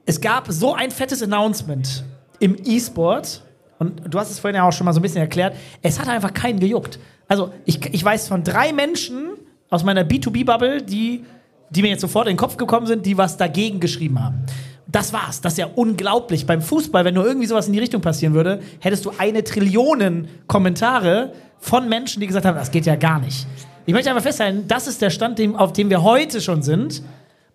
Es 0.06 0.20
gab 0.20 0.48
so 0.52 0.74
ein 0.74 0.90
fettes 0.92 1.22
Announcement 1.22 2.04
im 2.40 2.58
E-Sport 2.64 3.44
und 3.78 4.02
du 4.14 4.20
hast 4.20 4.32
es 4.32 4.40
vorhin 4.40 4.56
ja 4.56 4.68
auch 4.68 4.74
schon 4.74 4.86
mal 4.86 4.94
so 4.94 5.00
ein 5.00 5.04
bisschen 5.04 5.22
erklärt. 5.22 5.56
Es 5.82 6.00
hat 6.00 6.08
einfach 6.08 6.34
keinen 6.34 6.60
gejuckt. 6.60 7.00
Also 7.28 7.54
ich, 7.66 7.84
ich 7.94 8.04
weiß 8.04 8.28
von 8.28 8.44
drei 8.44 8.74
Menschen 8.74 9.30
aus 9.70 9.84
meiner 9.84 10.04
B2B-Bubble, 10.04 10.82
die, 10.82 11.24
die 11.70 11.82
mir 11.82 11.90
jetzt 11.90 12.02
sofort 12.02 12.28
in 12.28 12.34
den 12.34 12.38
Kopf 12.38 12.58
gekommen 12.58 12.88
sind, 12.88 13.06
die 13.06 13.18
was 13.18 13.38
dagegen 13.38 13.80
geschrieben 13.80 14.24
haben. 14.24 14.44
Das 14.92 15.14
war's. 15.14 15.40
Das 15.42 15.54
ist 15.54 15.58
ja 15.60 15.68
unglaublich. 15.76 16.46
Beim 16.46 16.62
Fußball, 16.62 17.06
wenn 17.06 17.14
nur 17.14 17.26
irgendwie 17.26 17.48
sowas 17.48 17.68
in 17.68 17.74
die 17.74 17.80
Richtung 17.80 18.02
passieren 18.02 18.34
würde, 18.34 18.62
hättest 18.80 19.06
du 19.06 19.12
eine 19.18 19.44
Trillionen 19.44 20.28
Kommentare 20.48 21.34
von 21.60 21.88
Menschen, 21.88 22.20
die 22.20 22.28
gesagt 22.28 22.46
haben, 22.46 22.56
das 22.58 22.72
geht 22.72 22.86
ja 22.86 22.96
gar 22.96 23.20
nicht. 23.20 23.48
Ich 23.86 23.94
möchte 23.94 24.10
einfach 24.10 24.24
festhalten, 24.24 24.66
das 24.68 24.88
ist 24.88 25.02
der 25.02 25.10
Stand, 25.10 25.40
dem, 25.40 25.56
auf 25.56 25.74
dem 25.74 25.90
wir 25.90 26.04
heute 26.04 26.42
schon 26.42 26.62
sind. 26.62 27.04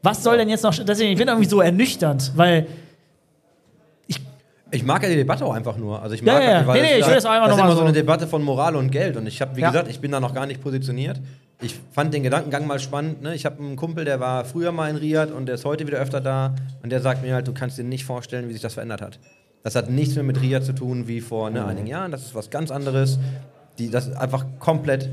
Was 0.02 0.22
soll 0.22 0.38
denn 0.38 0.48
jetzt 0.48 0.62
noch. 0.62 0.74
Deswegen, 0.74 1.10
ich 1.12 1.18
bin 1.18 1.28
irgendwie 1.28 1.48
so 1.48 1.60
ernüchternd, 1.60 2.32
weil 2.36 2.66
Ich 4.72 4.82
mag 4.84 5.02
ja 5.02 5.08
die 5.08 5.14
Debatte 5.16 5.44
auch 5.44 5.54
einfach 5.54 5.76
nur. 5.76 6.02
Also 6.02 6.14
ich 6.16 6.22
mag 6.22 6.42
ja, 6.42 6.50
ja. 6.60 6.66
weil 6.66 6.82
Nee, 6.82 6.88
nee, 6.94 6.98
ich 6.98 7.06
will 7.06 7.14
das 7.14 7.24
auch 7.24 7.30
einfach 7.30 7.46
das 7.48 7.56
ist 7.56 7.62
immer 7.62 7.70
so 7.72 7.76
so- 7.78 7.84
eine 7.84 7.92
Debatte 7.92 8.26
von 8.26 8.42
Moral 8.42 8.74
und 8.74 8.90
Geld. 8.90 9.16
Und 9.16 9.26
ich 9.26 9.40
habe, 9.40 9.54
wie 9.56 9.60
Ja. 9.60 9.70
gesagt, 9.70 9.88
ich 9.88 10.00
bin 10.00 10.10
da 10.10 10.18
noch 10.20 10.34
gar 10.34 10.44
nicht 10.46 10.60
positioniert. 10.60 11.20
Ich 11.60 11.74
fand 11.92 12.12
den 12.12 12.22
Gedankengang 12.22 12.66
mal 12.66 12.78
spannend. 12.78 13.22
Ne? 13.22 13.34
Ich 13.34 13.46
habe 13.46 13.62
einen 13.62 13.76
Kumpel, 13.76 14.04
der 14.04 14.20
war 14.20 14.44
früher 14.44 14.72
mal 14.72 14.90
in 14.90 14.96
Riyadh 14.96 15.32
und 15.32 15.46
der 15.46 15.54
ist 15.54 15.64
heute 15.64 15.86
wieder 15.86 15.98
öfter 15.98 16.20
da. 16.20 16.54
Und 16.82 16.90
der 16.90 17.00
sagt 17.00 17.22
mir 17.22 17.34
halt, 17.34 17.48
du 17.48 17.54
kannst 17.54 17.78
dir 17.78 17.84
nicht 17.84 18.04
vorstellen, 18.04 18.48
wie 18.48 18.52
sich 18.52 18.62
das 18.62 18.74
verändert 18.74 19.00
hat. 19.00 19.18
Das 19.62 19.74
hat 19.74 19.90
nichts 19.90 20.14
mehr 20.14 20.24
mit 20.24 20.40
Riyadh 20.40 20.64
zu 20.64 20.74
tun 20.74 21.08
wie 21.08 21.20
vor 21.20 21.50
ne, 21.50 21.64
einigen 21.64 21.86
Jahren. 21.86 22.12
Das 22.12 22.22
ist 22.22 22.34
was 22.34 22.50
ganz 22.50 22.70
anderes. 22.70 23.18
Die, 23.78 23.90
das 23.90 24.06
ist 24.08 24.16
einfach 24.16 24.44
komplett 24.58 25.08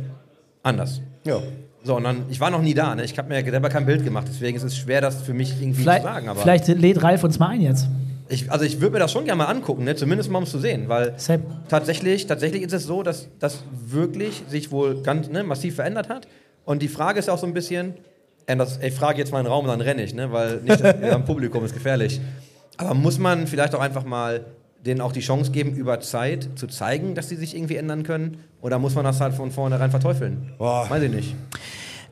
anders. 0.63 1.01
Ja. 1.23 1.39
So, 1.83 1.97
und 1.97 2.03
dann, 2.03 2.23
ich 2.29 2.39
war 2.39 2.49
noch 2.49 2.61
nie 2.61 2.73
da, 2.73 2.95
ne? 2.95 3.03
ich 3.03 3.17
habe 3.17 3.27
mir 3.27 3.43
selber 3.43 3.67
kein 3.67 3.85
Bild 3.85 4.05
gemacht, 4.05 4.27
deswegen 4.29 4.55
ist 4.55 4.63
es 4.63 4.77
schwer, 4.77 5.01
das 5.01 5.21
für 5.21 5.33
mich 5.33 5.61
irgendwie 5.61 5.81
vielleicht, 5.81 6.03
zu 6.03 6.07
sagen. 6.07 6.29
Aber 6.29 6.41
vielleicht 6.41 6.67
lädt 6.69 7.03
Ralf 7.03 7.25
uns 7.25 7.39
mal 7.39 7.49
ein 7.49 7.61
jetzt. 7.61 7.87
Ich, 8.29 8.51
also 8.51 8.65
ich 8.65 8.79
würde 8.79 8.93
mir 8.93 8.99
das 8.99 9.11
schon 9.11 9.25
gerne 9.25 9.37
mal 9.37 9.45
angucken, 9.45 9.83
ne? 9.83 9.95
zumindest 9.95 10.29
mal 10.29 10.37
um 10.37 10.43
es 10.43 10.51
zu 10.51 10.59
sehen, 10.59 10.87
weil 10.87 11.13
Same. 11.17 11.43
tatsächlich, 11.67 12.27
tatsächlich 12.27 12.63
ist 12.63 12.73
es 12.73 12.83
so, 12.83 13.03
dass 13.03 13.27
das 13.39 13.63
wirklich 13.71 14.43
sich 14.47 14.71
wohl 14.71 15.01
ganz 15.01 15.29
ne, 15.29 15.43
massiv 15.43 15.75
verändert 15.75 16.09
hat. 16.09 16.27
Und 16.65 16.81
die 16.81 16.87
Frage 16.87 17.19
ist 17.19 17.29
auch 17.29 17.37
so 17.37 17.45
ein 17.45 17.53
bisschen, 17.53 17.95
das, 18.45 18.79
ich 18.81 18.93
frage 18.93 19.19
jetzt 19.19 19.31
mal 19.31 19.39
in 19.39 19.45
den 19.45 19.51
Raum, 19.51 19.67
dann 19.67 19.81
renne 19.81 20.03
ich, 20.03 20.13
ne? 20.13 20.31
weil 20.31 20.57
nicht 20.57 20.79
das, 20.81 21.01
am 21.11 21.25
Publikum 21.25 21.63
ist 21.65 21.73
gefährlich. 21.73 22.21
Aber 22.77 22.93
muss 22.93 23.19
man 23.19 23.47
vielleicht 23.47 23.75
auch 23.75 23.81
einfach 23.81 24.05
mal 24.05 24.45
denen 24.85 25.01
auch 25.01 25.11
die 25.11 25.21
Chance 25.21 25.51
geben, 25.51 25.75
über 25.75 25.99
Zeit 26.01 26.49
zu 26.55 26.67
zeigen, 26.67 27.15
dass 27.15 27.29
sie 27.29 27.35
sich 27.35 27.55
irgendwie 27.55 27.77
ändern 27.77 28.03
können? 28.03 28.43
Oder 28.61 28.79
muss 28.79 28.95
man 28.95 29.05
das 29.05 29.21
halt 29.21 29.33
von 29.33 29.51
vornherein 29.51 29.91
verteufeln? 29.91 30.53
Boah. 30.57 30.89
Weiß 30.89 31.03
ich 31.03 31.11
nicht. 31.11 31.35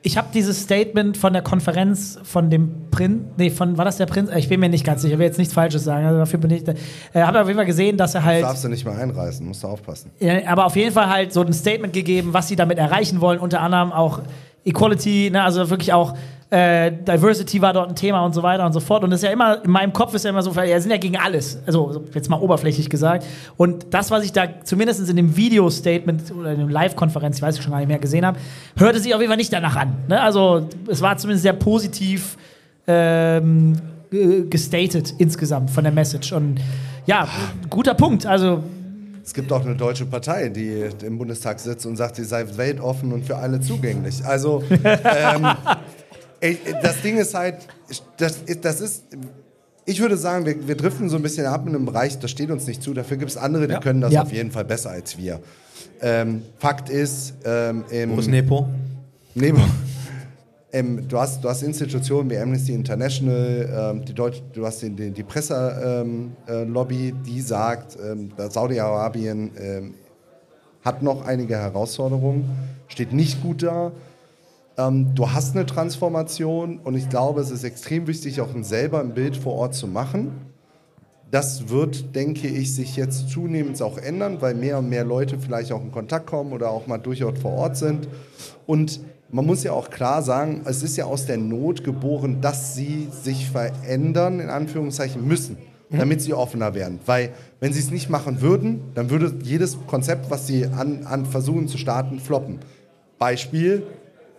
Ich 0.03 0.17
habe 0.17 0.29
dieses 0.33 0.61
Statement 0.61 1.15
von 1.15 1.31
der 1.31 1.43
Konferenz 1.43 2.17
von 2.23 2.49
dem 2.49 2.89
Prinz, 2.89 3.21
nee, 3.37 3.51
von, 3.51 3.77
war 3.77 3.85
das 3.85 3.97
der 3.97 4.07
Prinz? 4.07 4.31
Ich 4.35 4.49
bin 4.49 4.59
mir 4.59 4.67
nicht 4.69 4.83
ganz 4.83 5.03
sicher, 5.03 5.13
ich 5.13 5.19
will 5.19 5.27
jetzt 5.27 5.37
nichts 5.37 5.53
Falsches 5.53 5.83
sagen, 5.83 6.05
also 6.07 6.17
dafür 6.17 6.39
bin 6.39 6.49
ich, 6.49 6.67
äh, 6.67 7.21
habe 7.21 7.39
auf 7.39 7.47
jeden 7.47 7.57
Fall 7.57 7.67
gesehen, 7.67 7.97
dass 7.97 8.15
er 8.15 8.23
halt, 8.23 8.43
Darfst 8.43 8.63
du 8.63 8.69
nicht 8.69 8.83
mal 8.83 8.99
einreißen, 8.99 9.45
musst 9.45 9.61
du 9.61 9.67
aufpassen. 9.67 10.09
ja, 10.19 10.47
aber 10.47 10.65
auf 10.65 10.75
jeden 10.75 10.91
Fall 10.91 11.07
halt 11.07 11.31
so 11.33 11.41
ein 11.41 11.53
Statement 11.53 11.93
gegeben, 11.93 12.33
was 12.33 12.47
sie 12.47 12.55
damit 12.55 12.79
erreichen 12.79 13.21
wollen, 13.21 13.39
unter 13.39 13.61
anderem 13.61 13.91
auch 13.91 14.21
Equality, 14.65 15.29
ne, 15.31 15.41
also 15.43 15.69
wirklich 15.69 15.91
auch 15.93 16.15
äh, 16.51 16.91
Diversity 16.91 17.61
war 17.61 17.71
dort 17.71 17.89
ein 17.89 17.95
Thema 17.95 18.25
und 18.25 18.33
so 18.33 18.43
weiter 18.43 18.65
und 18.65 18.73
so 18.73 18.81
fort. 18.81 19.03
Und 19.05 19.09
das 19.09 19.21
ist 19.21 19.23
ja 19.23 19.31
immer, 19.31 19.63
in 19.63 19.71
meinem 19.71 19.93
Kopf 19.93 20.13
ist 20.13 20.25
ja 20.25 20.31
immer 20.31 20.41
so, 20.41 20.51
ja, 20.51 20.79
sind 20.81 20.91
ja 20.91 20.97
gegen 20.97 21.17
alles. 21.17 21.59
Also 21.65 22.03
jetzt 22.13 22.29
mal 22.29 22.41
oberflächlich 22.41 22.89
gesagt. 22.89 23.25
Und 23.55 23.85
das, 23.91 24.11
was 24.11 24.25
ich 24.25 24.33
da 24.33 24.43
zumindest 24.63 25.09
in 25.09 25.15
dem 25.15 25.37
Video-Statement 25.37 26.33
oder 26.37 26.51
in 26.51 26.59
der 26.59 26.67
Live-Konferenz, 26.67 27.37
ich 27.37 27.41
weiß 27.41 27.55
ich 27.55 27.63
schon 27.63 27.71
gar 27.71 27.79
nicht 27.79 27.87
mehr, 27.87 27.99
gesehen 27.99 28.25
habe, 28.25 28.37
hörte 28.77 28.99
sich 28.99 29.15
auf 29.15 29.21
jeden 29.21 29.29
Fall 29.29 29.37
nicht 29.37 29.53
danach 29.53 29.77
an. 29.77 29.95
Ne? 30.09 30.19
Also 30.21 30.67
es 30.87 31.01
war 31.01 31.15
zumindest 31.17 31.43
sehr 31.43 31.53
positiv 31.53 32.37
ähm, 32.85 33.77
ge- 34.09 34.45
gestated 34.49 35.13
insgesamt 35.19 35.71
von 35.71 35.85
der 35.85 35.93
Message. 35.93 36.33
Und 36.33 36.59
ja, 37.05 37.29
guter 37.69 37.93
Punkt. 37.93 38.25
Also 38.25 38.61
Es 39.23 39.33
gibt 39.33 39.51
auch 39.51 39.63
eine 39.65 39.75
deutsche 39.75 40.05
Partei, 40.05 40.49
die 40.49 40.89
im 41.05 41.17
Bundestag 41.17 41.59
sitzt 41.59 41.85
und 41.85 41.95
sagt, 41.95 42.15
sie 42.15 42.23
sei 42.23 42.45
weltoffen 42.55 43.11
und 43.13 43.25
für 43.25 43.37
alle 43.37 43.59
zugänglich. 43.59 44.23
Also, 44.25 44.63
ähm, 44.71 45.47
ey, 46.39 46.57
das 46.81 47.01
Ding 47.01 47.17
ist 47.17 47.33
halt, 47.33 47.57
das 48.17 48.37
ist, 48.45 48.65
das 48.65 48.81
ist 48.81 49.03
ich 49.85 49.99
würde 49.99 50.15
sagen, 50.17 50.45
wir, 50.45 50.67
wir 50.67 50.75
driften 50.75 51.09
so 51.09 51.15
ein 51.17 51.21
bisschen 51.23 51.45
ab 51.45 51.67
in 51.67 51.75
einem 51.75 51.85
Bereich, 51.85 52.17
das 52.19 52.31
steht 52.31 52.51
uns 52.51 52.67
nicht 52.67 52.81
zu. 52.83 52.93
Dafür 52.93 53.17
gibt 53.17 53.31
es 53.31 53.37
andere, 53.37 53.67
die 53.67 53.75
können 53.75 54.01
das 54.01 54.13
Ja. 54.13 54.21
auf 54.23 54.31
jeden 54.31 54.51
Fall 54.51 54.65
besser 54.65 54.91
als 54.91 55.17
wir. 55.17 55.39
Ähm, 56.01 56.43
Fakt 56.59 56.89
ist, 56.89 57.33
ähm, 57.45 57.83
im, 57.89 58.15
Wo 58.15 58.19
ist 58.19 58.27
Nepo? 58.27 58.67
Ähm, 60.73 61.05
du, 61.07 61.17
hast, 61.17 61.43
du 61.43 61.49
hast 61.49 61.63
Institutionen 61.63 62.29
wie 62.29 62.37
Amnesty 62.37 62.73
International, 62.73 63.93
ähm, 63.93 64.05
die 64.05 64.13
Deutsch, 64.13 64.41
du 64.53 64.65
hast 64.65 64.81
die, 64.81 64.89
die, 64.89 65.11
die 65.11 65.23
Presselobby, 65.23 67.09
ähm, 67.09 67.17
äh, 67.17 67.23
die 67.25 67.41
sagt, 67.41 67.97
ähm, 68.01 68.31
Saudi-Arabien 68.37 69.51
ähm, 69.57 69.93
hat 70.81 71.03
noch 71.03 71.25
einige 71.25 71.57
Herausforderungen, 71.57 72.49
steht 72.87 73.11
nicht 73.11 73.41
gut 73.41 73.63
da. 73.63 73.91
Ähm, 74.77 75.13
du 75.13 75.29
hast 75.29 75.55
eine 75.55 75.65
Transformation 75.65 76.79
und 76.79 76.95
ich 76.95 77.09
glaube, 77.09 77.41
es 77.41 77.51
ist 77.51 77.65
extrem 77.65 78.07
wichtig, 78.07 78.39
auch 78.39 78.49
selber 78.61 79.01
ein 79.01 79.13
Bild 79.13 79.35
vor 79.35 79.55
Ort 79.55 79.75
zu 79.75 79.87
machen. 79.87 80.31
Das 81.31 81.69
wird, 81.69 82.15
denke 82.15 82.47
ich, 82.47 82.73
sich 82.73 82.95
jetzt 82.95 83.29
zunehmend 83.29 83.81
auch 83.81 83.97
ändern, 83.97 84.37
weil 84.41 84.53
mehr 84.53 84.79
und 84.79 84.87
mehr 84.89 85.03
Leute 85.03 85.37
vielleicht 85.37 85.73
auch 85.73 85.81
in 85.81 85.91
Kontakt 85.91 86.27
kommen 86.27 86.53
oder 86.53 86.69
auch 86.69 86.87
mal 86.87 86.97
durchaus 86.97 87.39
vor 87.39 87.51
Ort 87.53 87.75
sind. 87.77 88.07
Und 88.65 89.01
man 89.31 89.45
muss 89.45 89.63
ja 89.63 89.71
auch 89.71 89.89
klar 89.89 90.21
sagen, 90.21 90.61
es 90.65 90.83
ist 90.83 90.97
ja 90.97 91.05
aus 91.05 91.25
der 91.25 91.37
Not 91.37 91.83
geboren, 91.83 92.41
dass 92.41 92.75
sie 92.75 93.07
sich 93.23 93.49
verändern, 93.49 94.39
in 94.39 94.49
Anführungszeichen 94.49 95.25
müssen, 95.25 95.57
damit 95.89 96.21
sie 96.21 96.33
offener 96.33 96.73
werden. 96.73 96.99
Weil 97.05 97.29
wenn 97.59 97.73
sie 97.73 97.79
es 97.79 97.91
nicht 97.91 98.09
machen 98.09 98.41
würden, 98.41 98.81
dann 98.93 99.09
würde 99.09 99.33
jedes 99.43 99.77
Konzept, 99.87 100.29
was 100.29 100.47
sie 100.47 100.65
an, 100.65 101.05
an 101.05 101.25
versuchen 101.25 101.67
zu 101.67 101.77
starten, 101.77 102.19
floppen. 102.19 102.59
Beispiel 103.17 103.83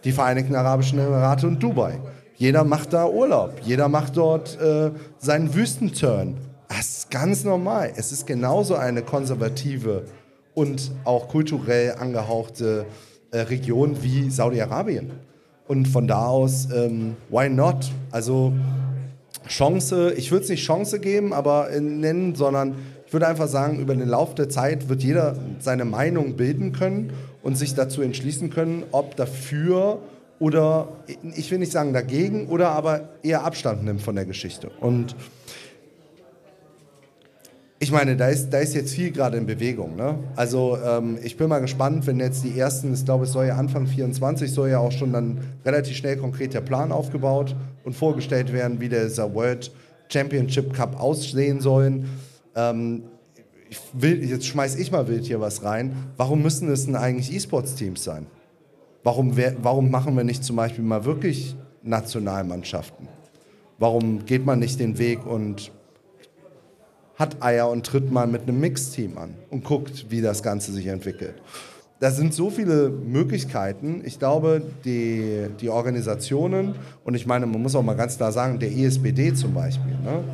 die 0.05 0.13
Vereinigten 0.13 0.55
Arabischen 0.55 0.99
Emirate 0.99 1.47
und 1.47 1.63
Dubai. 1.63 1.99
Jeder 2.37 2.65
macht 2.65 2.93
da 2.93 3.07
Urlaub, 3.07 3.61
jeder 3.63 3.89
macht 3.89 4.17
dort 4.17 4.61
äh, 4.61 4.91
seinen 5.19 5.55
Wüstenturn. 5.55 6.37
Das 6.69 6.89
ist 6.89 7.11
ganz 7.11 7.45
normal. 7.45 7.93
Es 7.97 8.11
ist 8.13 8.27
genauso 8.27 8.75
eine 8.75 9.03
konservative 9.03 10.05
und 10.55 10.91
auch 11.05 11.29
kulturell 11.29 11.95
angehauchte 11.99 12.87
äh, 12.89 13.12
Region 13.39 14.03
wie 14.03 14.31
Saudi-Arabien. 14.31 15.11
Und 15.69 15.89
von 15.89 16.07
da 16.07 16.27
aus, 16.27 16.69
ähm, 16.75 17.17
why 17.31 17.49
not? 17.49 17.91
Also 18.11 18.53
Chance, 19.49 20.13
ich 20.17 20.31
würde 20.31 20.45
es 20.45 20.51
nicht 20.51 20.65
Chance 20.65 21.01
geben, 21.01 21.33
aber 21.33 21.71
äh, 21.71 21.81
nennen, 21.81 22.35
sondern 22.35 22.75
ich 23.07 23.13
würde 23.13 23.27
einfach 23.27 23.49
sagen, 23.49 23.79
über 23.79 23.95
den 23.95 24.09
Lauf 24.09 24.35
der 24.35 24.49
Zeit 24.49 24.89
wird 24.89 25.03
jeder 25.03 25.37
seine 25.61 25.85
Meinung 25.85 26.37
bilden 26.37 26.73
können 26.73 27.13
und 27.43 27.57
sich 27.57 27.75
dazu 27.75 28.03
entschließen 28.03 28.51
können, 28.51 28.85
ob 28.93 29.17
dafür 29.17 29.99
oder, 30.39 30.89
ich 31.37 31.51
will 31.51 31.59
nicht 31.59 31.71
sagen 31.71 31.93
dagegen, 31.93 32.49
oder 32.49 32.71
aber 32.71 33.11
eher 33.23 33.45
Abstand 33.45 33.85
nimmt 33.85 34.03
von 34.03 34.17
der 34.17 34.25
Geschichte. 34.25 34.73
Und 34.81 35.15
ich 37.83 37.91
meine, 37.91 38.17
da 38.17 38.29
ist, 38.29 38.51
da 38.51 38.59
ist 38.59 38.75
jetzt 38.75 38.95
viel 38.95 39.11
gerade 39.11 39.37
in 39.37 39.45
Bewegung. 39.45 39.97
Ne? 39.97 40.17
Also 40.37 40.79
ähm, 40.87 41.19
ich 41.25 41.37
bin 41.37 41.49
mal 41.49 41.59
gespannt, 41.59 42.07
wenn 42.07 42.21
jetzt 42.21 42.45
die 42.45 42.57
ersten, 42.57 42.95
ich 42.95 43.05
glaube, 43.05 43.25
es 43.25 43.33
soll 43.33 43.47
ja 43.47 43.57
Anfang 43.57 43.89
24, 43.89 44.53
soll 44.53 44.69
ja 44.71 44.79
auch 44.79 44.93
schon 44.93 45.13
dann 45.13 45.41
relativ 45.65 45.97
schnell 45.97 46.17
konkret 46.17 46.55
der 46.55 46.61
Plan 46.61 46.93
aufgebaut 46.93 47.57
und 47.83 47.95
vorgestellt 47.95 48.53
werden, 48.53 48.79
wie 48.81 48.89
dieser 48.89 49.35
World 49.35 49.73
Championship 50.09 50.73
Cup 50.75 51.01
aussehen 51.01 51.61
soll. 51.61 52.05
Ähm, 52.55 53.03
ich 53.69 53.81
will, 53.95 54.23
jetzt 54.23 54.47
schmeiß 54.47 54.77
ich 54.77 54.93
mal 54.93 55.09
wild 55.09 55.25
hier 55.25 55.41
was 55.41 55.65
rein. 55.65 55.97
Warum 56.17 56.41
müssen 56.41 56.71
es 56.71 56.85
denn 56.87 56.95
eigentlich 56.95 57.35
E-Sports-Teams 57.35 58.05
sein? 58.05 58.27
Warum, 59.03 59.37
wer- 59.37 59.57
warum 59.61 59.91
machen 59.91 60.17
wir 60.17 60.23
nicht 60.23 60.45
zum 60.45 60.55
Beispiel 60.55 60.85
mal 60.85 61.05
wirklich 61.05 61.57
Nationalmannschaften? 61.83 63.09
Warum 63.79 64.25
geht 64.25 64.47
man 64.47 64.61
nicht 64.61 64.79
den 64.79 64.99
Weg 64.99 65.27
und 65.27 65.73
hat 67.17 67.43
Eier 67.43 67.69
und 67.69 67.87
tritt 67.87 68.11
mal 68.11 68.27
mit 68.27 68.43
einem 68.43 68.61
Mixteam 68.61 69.19
an 69.19 69.35
und 69.51 69.65
guckt, 69.65 70.07
wie 70.11 70.21
das 70.21 70.43
Ganze 70.43 70.73
sich 70.73 70.87
entwickelt. 70.87 71.35
Da 72.01 72.11
sind 72.11 72.35
so 72.35 72.51
viele 72.51 72.91
Möglichkeiten. 72.91 74.03
Ich 74.05 74.19
glaube, 74.19 74.63
die, 74.85 75.47
die 75.61 75.69
Organisationen, 75.69 76.75
und 77.05 77.15
ich 77.15 77.27
meine, 77.27 77.47
man 77.47 77.63
muss 77.63 77.77
auch 77.77 77.83
mal 77.83 77.95
ganz 77.95 78.17
klar 78.17 78.33
sagen, 78.33 78.59
der 78.59 78.73
ESBD 78.73 79.35
zum 79.35 79.55
Beispiel, 79.55 79.93
ne, 79.93 80.25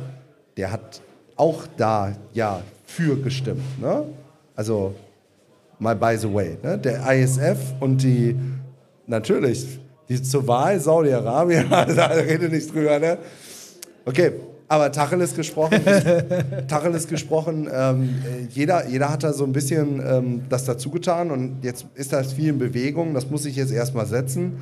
der 0.57 0.71
hat 0.71 1.01
auch 1.35 1.67
da 1.77 2.15
ja 2.33 2.61
für 2.85 3.15
gestimmt. 3.21 3.61
Ne? 3.79 4.03
Also, 4.55 4.95
mal 5.77 5.95
by 5.95 6.17
the 6.17 6.33
way, 6.33 6.57
ne? 6.63 6.77
der 6.77 7.05
ISF 7.13 7.59
und 7.79 8.01
die, 8.01 8.35
natürlich, 9.05 9.79
die 10.09 10.21
zur 10.21 10.47
Wahl 10.47 10.79
Saudi-Arabien, 10.79 11.69
da 11.69 12.07
rede 12.07 12.49
nicht 12.49 12.73
drüber, 12.73 12.97
ne? 12.97 13.19
Okay, 14.05 14.31
aber 14.69 14.91
Tacheles 14.91 15.35
gesprochen, 15.35 15.81
Tacheles 16.67 17.07
gesprochen, 17.07 17.67
ähm, 17.73 18.21
äh, 18.23 18.45
jeder, 18.51 18.87
jeder 18.87 19.09
hat 19.09 19.23
da 19.23 19.33
so 19.33 19.43
ein 19.43 19.51
bisschen 19.51 20.01
ähm, 20.07 20.41
das 20.47 20.63
dazu 20.63 20.91
getan 20.91 21.31
und 21.31 21.63
jetzt 21.63 21.87
ist 21.95 22.13
das 22.13 22.33
viel 22.33 22.49
in 22.49 22.59
Bewegung, 22.59 23.15
das 23.15 23.29
muss 23.29 23.45
ich 23.45 23.55
jetzt 23.55 23.71
erstmal 23.71 24.05
setzen. 24.05 24.59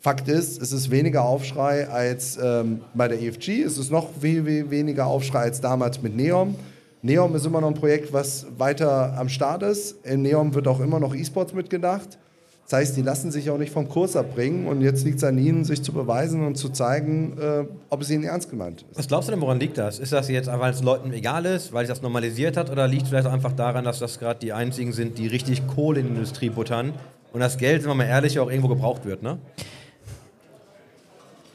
Fakt 0.00 0.28
ist, 0.28 0.60
es 0.60 0.72
ist 0.72 0.90
weniger 0.90 1.24
Aufschrei 1.24 1.88
als 1.88 2.38
ähm, 2.40 2.82
bei 2.94 3.08
der 3.08 3.22
EFG, 3.22 3.62
es 3.62 3.78
ist 3.78 3.90
noch 3.90 4.10
we 4.20 4.44
we 4.44 4.70
weniger 4.70 5.06
Aufschrei 5.06 5.40
als 5.40 5.60
damals 5.60 6.02
mit 6.02 6.14
Neom. 6.14 6.54
Neom 7.00 7.34
ist 7.34 7.46
immer 7.46 7.60
noch 7.60 7.68
ein 7.68 7.74
Projekt, 7.74 8.12
was 8.12 8.46
weiter 8.58 9.16
am 9.16 9.28
Start 9.28 9.62
ist. 9.62 10.04
In 10.04 10.22
Neom 10.22 10.54
wird 10.54 10.68
auch 10.68 10.78
immer 10.78 11.00
noch 11.00 11.14
E-Sports 11.14 11.52
mitgedacht. 11.52 12.18
Das 12.64 12.78
heißt, 12.78 12.96
die 12.96 13.02
lassen 13.02 13.30
sich 13.30 13.50
auch 13.50 13.58
nicht 13.58 13.72
vom 13.72 13.88
Kurs 13.88 14.16
abbringen 14.16 14.66
und 14.66 14.80
jetzt 14.80 15.04
liegt 15.04 15.18
es 15.18 15.24
an 15.24 15.36
ihnen, 15.36 15.64
sich 15.64 15.82
zu 15.82 15.92
beweisen 15.92 16.46
und 16.46 16.56
zu 16.56 16.70
zeigen, 16.70 17.36
äh, 17.38 17.64
ob 17.90 18.00
es 18.00 18.10
ihnen 18.10 18.24
ernst 18.24 18.48
gemeint 18.48 18.84
ist. 18.90 18.98
Was 18.98 19.08
glaubst 19.08 19.28
du 19.28 19.32
denn, 19.32 19.40
woran 19.42 19.60
liegt 19.60 19.76
das? 19.76 19.98
Ist 19.98 20.12
das 20.12 20.28
jetzt 20.28 20.48
einfach, 20.48 20.64
weil 20.64 20.72
es 20.72 20.82
Leuten 20.82 21.12
egal 21.12 21.44
ist, 21.44 21.72
weil 21.72 21.84
sich 21.84 21.94
das 21.94 22.02
normalisiert 22.02 22.56
hat, 22.56 22.70
oder 22.70 22.88
liegt 22.88 23.02
es 23.02 23.08
vielleicht 23.10 23.26
auch 23.26 23.32
einfach 23.32 23.52
daran, 23.52 23.84
dass 23.84 23.98
das 23.98 24.18
gerade 24.18 24.40
die 24.40 24.52
einzigen 24.52 24.92
sind, 24.92 25.18
die 25.18 25.26
richtig 25.26 25.66
Kohle 25.66 26.00
in 26.00 26.06
die 26.06 26.14
Industrie 26.14 26.48
buttern 26.48 26.94
und 27.32 27.40
das 27.40 27.58
Geld, 27.58 27.82
sind 27.82 27.90
wir 27.90 27.94
mal 27.94 28.04
ehrlich, 28.04 28.38
auch 28.38 28.48
irgendwo 28.48 28.68
gebraucht 28.68 29.04
wird, 29.04 29.22
ne? 29.22 29.38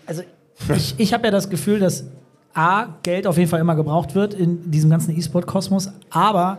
Also 0.05 0.23
ich, 0.75 0.95
ich 0.97 1.13
habe 1.13 1.25
ja 1.25 1.31
das 1.31 1.49
Gefühl, 1.49 1.79
dass 1.79 2.05
A, 2.53 2.95
Geld 3.03 3.27
auf 3.27 3.37
jeden 3.37 3.49
Fall 3.49 3.59
immer 3.59 3.75
gebraucht 3.75 4.15
wird 4.15 4.33
in 4.33 4.71
diesem 4.71 4.89
ganzen 4.89 5.17
E-Sport-Kosmos, 5.17 5.91
aber 6.09 6.57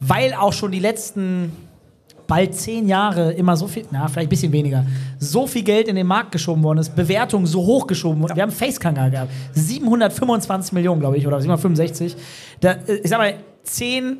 weil 0.00 0.34
auch 0.34 0.52
schon 0.52 0.72
die 0.72 0.78
letzten 0.78 1.52
bald 2.32 2.54
zehn 2.54 2.88
Jahre 2.88 3.32
immer 3.32 3.58
so 3.58 3.66
viel, 3.66 3.84
na, 3.90 4.08
vielleicht 4.08 4.28
ein 4.28 4.30
bisschen 4.30 4.52
weniger, 4.52 4.86
so 5.18 5.46
viel 5.46 5.62
Geld 5.62 5.86
in 5.86 5.96
den 5.96 6.06
Markt 6.06 6.32
geschoben 6.32 6.62
worden 6.62 6.78
ist, 6.78 6.96
Bewertungen 6.96 7.44
so 7.44 7.60
hoch 7.60 7.86
geschoben 7.86 8.22
wurden. 8.22 8.34
Wir 8.34 8.42
haben 8.42 8.50
Facekanga 8.50 9.10
gehabt. 9.10 9.30
725 9.52 10.72
Millionen, 10.72 11.00
glaube 11.00 11.18
ich, 11.18 11.26
oder 11.26 11.38
765. 11.38 12.16
Da, 12.60 12.70
äh, 12.86 12.94
ich 13.02 13.10
sag 13.10 13.18
mal, 13.18 13.34
zehn, 13.64 14.16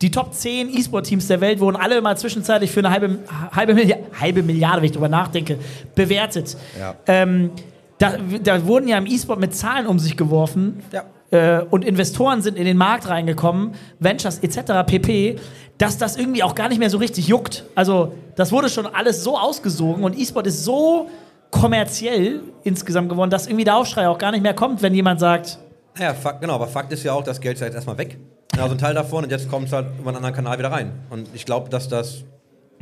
die 0.00 0.10
Top 0.10 0.32
10 0.32 0.70
E-Sport-Teams 0.70 1.26
der 1.26 1.42
Welt 1.42 1.60
wurden 1.60 1.76
alle 1.76 2.00
mal 2.00 2.16
zwischenzeitlich 2.16 2.70
für 2.70 2.80
eine 2.80 2.92
halbe, 2.92 3.18
halbe, 3.52 3.74
Milliarde, 3.74 4.04
halbe 4.18 4.42
Milliarde, 4.42 4.78
wenn 4.78 4.86
ich 4.86 4.92
drüber 4.92 5.10
nachdenke, 5.10 5.58
bewertet. 5.94 6.56
Ja. 6.78 6.94
Ähm, 7.06 7.50
da, 7.98 8.14
da 8.42 8.66
wurden 8.66 8.88
ja 8.88 8.96
im 8.96 9.04
E-Sport 9.04 9.38
mit 9.38 9.54
Zahlen 9.54 9.86
um 9.86 9.98
sich 9.98 10.16
geworfen. 10.16 10.82
Ja. 10.92 11.04
Äh, 11.30 11.62
und 11.70 11.84
Investoren 11.84 12.42
sind 12.42 12.56
in 12.56 12.64
den 12.64 12.76
Markt 12.76 13.08
reingekommen, 13.08 13.72
Ventures 13.98 14.38
etc. 14.38 14.86
pp., 14.86 15.36
dass 15.80 15.96
das 15.96 16.16
irgendwie 16.16 16.42
auch 16.42 16.54
gar 16.54 16.68
nicht 16.68 16.78
mehr 16.78 16.90
so 16.90 16.98
richtig 16.98 17.26
juckt. 17.26 17.64
Also, 17.74 18.12
das 18.36 18.52
wurde 18.52 18.68
schon 18.68 18.86
alles 18.86 19.24
so 19.24 19.38
ausgesogen 19.38 20.04
und 20.04 20.16
E-Sport 20.16 20.46
ist 20.46 20.62
so 20.62 21.08
kommerziell 21.50 22.42
insgesamt 22.64 23.08
geworden, 23.08 23.30
dass 23.30 23.46
irgendwie 23.46 23.64
der 23.64 23.76
Aufschrei 23.76 24.06
auch 24.06 24.18
gar 24.18 24.30
nicht 24.30 24.42
mehr 24.42 24.54
kommt, 24.54 24.82
wenn 24.82 24.94
jemand 24.94 25.20
sagt, 25.20 25.58
Naja, 25.98 26.12
Fakt, 26.12 26.42
genau, 26.42 26.54
aber 26.54 26.68
Fakt 26.68 26.92
ist 26.92 27.02
ja 27.02 27.14
auch, 27.14 27.24
das 27.24 27.40
Geld 27.40 27.54
ist 27.54 27.60
ja 27.60 27.66
jetzt 27.66 27.74
erstmal 27.74 27.96
weg. 27.96 28.18
Also 28.58 28.74
ein 28.74 28.78
Teil 28.78 28.94
davon 28.94 29.24
und 29.24 29.30
jetzt 29.30 29.48
kommt 29.48 29.68
es 29.68 29.72
halt 29.72 29.86
über 29.98 30.08
einen 30.08 30.16
anderen 30.18 30.34
Kanal 30.34 30.58
wieder 30.58 30.70
rein. 30.70 30.92
Und 31.08 31.28
ich 31.34 31.46
glaube, 31.46 31.70
dass 31.70 31.88
das 31.88 32.24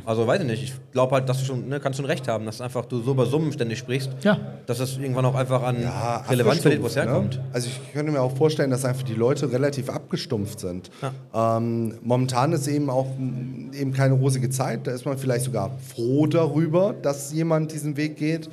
Also 0.05 0.25
weiß 0.25 0.41
ich 0.41 0.47
nicht. 0.47 0.63
Ich 0.63 0.73
glaube 0.91 1.13
halt, 1.15 1.29
dass 1.29 1.39
du 1.39 1.45
schon, 1.45 1.67
ne, 1.69 1.79
kannst 1.79 1.97
schon 1.97 2.05
recht 2.05 2.27
haben, 2.27 2.45
dass 2.45 2.61
einfach 2.61 2.85
du 2.85 3.01
so 3.01 3.11
über 3.11 3.25
Summen 3.25 3.51
ständig 3.51 3.77
sprichst, 3.79 4.09
Ja. 4.23 4.39
dass 4.65 4.79
das 4.79 4.97
irgendwann 4.97 5.25
auch 5.25 5.35
einfach 5.35 5.61
an 5.61 5.81
Ja, 5.81 6.17
Relevanz 6.29 6.59
verliert, 6.61 6.81
wo 6.81 6.87
es 6.87 6.95
herkommt. 6.95 7.35
Ne? 7.35 7.43
Also 7.53 7.67
ich 7.67 7.93
könnte 7.93 8.11
mir 8.11 8.21
auch 8.21 8.35
vorstellen, 8.35 8.71
dass 8.71 8.85
einfach 8.85 9.03
die 9.03 9.13
Leute 9.13 9.51
relativ 9.51 9.89
abgestumpft 9.89 10.59
sind. 10.61 10.89
Ähm, 11.33 11.95
momentan 12.01 12.53
ist 12.53 12.67
eben 12.67 12.89
auch 12.89 13.07
eben 13.17 13.93
keine 13.93 14.13
rosige 14.15 14.49
Zeit. 14.49 14.87
Da 14.87 14.91
ist 14.91 15.05
man 15.05 15.17
vielleicht 15.17 15.45
sogar 15.45 15.71
froh 15.93 16.25
darüber, 16.27 16.93
dass 17.01 17.31
jemand 17.33 17.71
diesen 17.73 17.95
Weg 17.97 18.17
geht. 18.17 18.49